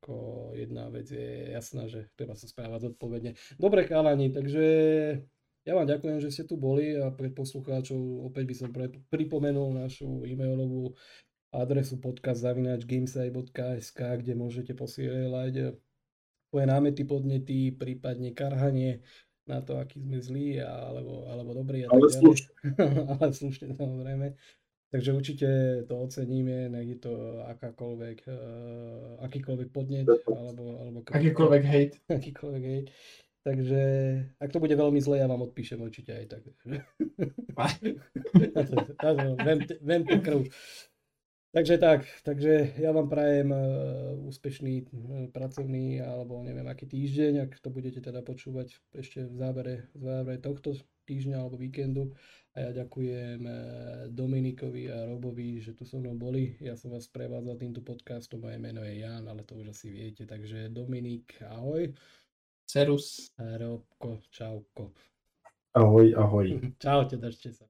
ako 0.01 0.53
jedna 0.57 0.93
vec 0.93 1.09
je 1.09 1.53
jasná, 1.53 1.89
že 1.89 2.09
treba 2.17 2.37
sa 2.37 2.45
správať 2.45 2.93
zodpovedne. 2.93 3.33
Dobre 3.57 3.85
chalani, 3.89 4.29
takže 4.33 4.65
ja 5.69 5.77
vám 5.77 5.87
ďakujem, 5.87 6.19
že 6.25 6.33
ste 6.33 6.49
tu 6.49 6.57
boli 6.57 6.97
a 6.97 7.13
pre 7.13 7.29
poslucháčov 7.29 8.27
opäť 8.27 8.45
by 8.49 8.55
som 8.57 8.73
pre, 8.73 8.89
pripomenul 9.13 9.77
našu 9.77 10.25
e-mailovú 10.25 10.97
adresu 11.51 11.99
podcast.gameside.sk, 11.99 13.99
kde 13.99 14.33
môžete 14.39 14.79
posielať 14.79 15.75
svoje 16.51 16.67
námety, 16.67 17.07
podnety, 17.07 17.71
prípadne 17.75 18.35
karhanie 18.35 19.03
na 19.47 19.63
to, 19.63 19.79
aký 19.79 20.03
sme 20.03 20.19
zlí 20.23 20.61
alebo, 20.63 21.27
alebo 21.27 21.55
dobrí. 21.55 21.87
Ale 21.87 22.11
slušne. 22.11 22.51
ale 23.19 23.33
slušne 23.35 23.75
samozrejme. 23.75 24.35
Takže 24.91 25.15
určite 25.15 25.49
to 25.87 25.95
oceníme, 26.03 26.67
nech 26.67 26.99
je 26.99 26.99
to 26.99 27.15
akákoľvek, 27.47 28.27
uh, 28.27 29.23
akýkoľvek 29.23 29.71
podnet, 29.71 30.11
alebo, 30.27 30.83
alebo 30.83 30.99
akýkoľvek 31.07 31.63
hate. 31.63 31.97
akýkoľvek 32.19 32.63
hate. 32.67 32.91
Takže 33.41 33.81
ak 34.37 34.53
to 34.53 34.61
bude 34.61 34.77
veľmi 34.77 35.01
zle, 35.01 35.17
ja 35.17 35.25
vám 35.25 35.49
odpíšem 35.49 35.81
určite 35.81 36.13
aj 36.13 36.27
tak. 36.29 36.45
vem, 39.81 40.03
krv. 40.05 40.45
Takže 41.51 41.83
tak, 41.83 42.07
takže 42.23 42.79
ja 42.79 42.95
vám 42.95 43.11
prajem 43.11 43.51
uh, 43.51 44.15
úspešný 44.23 44.87
uh, 44.87 45.27
pracovný 45.35 45.99
alebo 45.99 46.47
neviem 46.47 46.69
aký 46.71 46.87
týždeň, 46.87 47.51
ak 47.51 47.59
to 47.59 47.75
budete 47.75 47.99
teda 47.99 48.23
počúvať 48.23 48.79
ešte 48.95 49.27
v 49.27 49.35
závere, 49.35 49.91
v 49.99 50.03
závere 50.05 50.39
tohto 50.39 50.79
týždňa 51.11 51.43
alebo 51.43 51.59
víkendu. 51.59 52.15
A 52.55 52.67
ja 52.67 52.71
ďakujem 52.83 53.47
eh, 53.47 53.55
Dominikovi 54.11 54.91
a 54.91 55.07
Robovi, 55.07 55.63
že 55.63 55.75
tu 55.75 55.87
so 55.87 56.03
mnou 56.03 56.19
boli. 56.19 56.59
Ja 56.59 56.75
som 56.75 56.91
vás 56.91 57.07
prevádzal 57.07 57.59
týmto 57.59 57.79
podcastom, 57.79 58.43
moje 58.43 58.59
meno 58.59 58.83
je 58.83 59.07
Jan, 59.07 59.31
ale 59.31 59.47
to 59.47 59.55
už 59.55 59.71
asi 59.71 59.91
viete. 59.91 60.27
Takže 60.27 60.71
Dominik, 60.71 61.39
ahoj. 61.47 61.95
Serus. 62.71 63.33
A 63.37 63.57
Robko, 63.59 64.19
čauko. 64.31 64.93
Ahoj, 65.73 66.15
ahoj. 66.17 66.61
Čaute, 66.83 67.17
držte 67.17 67.51
sa. 67.53 67.59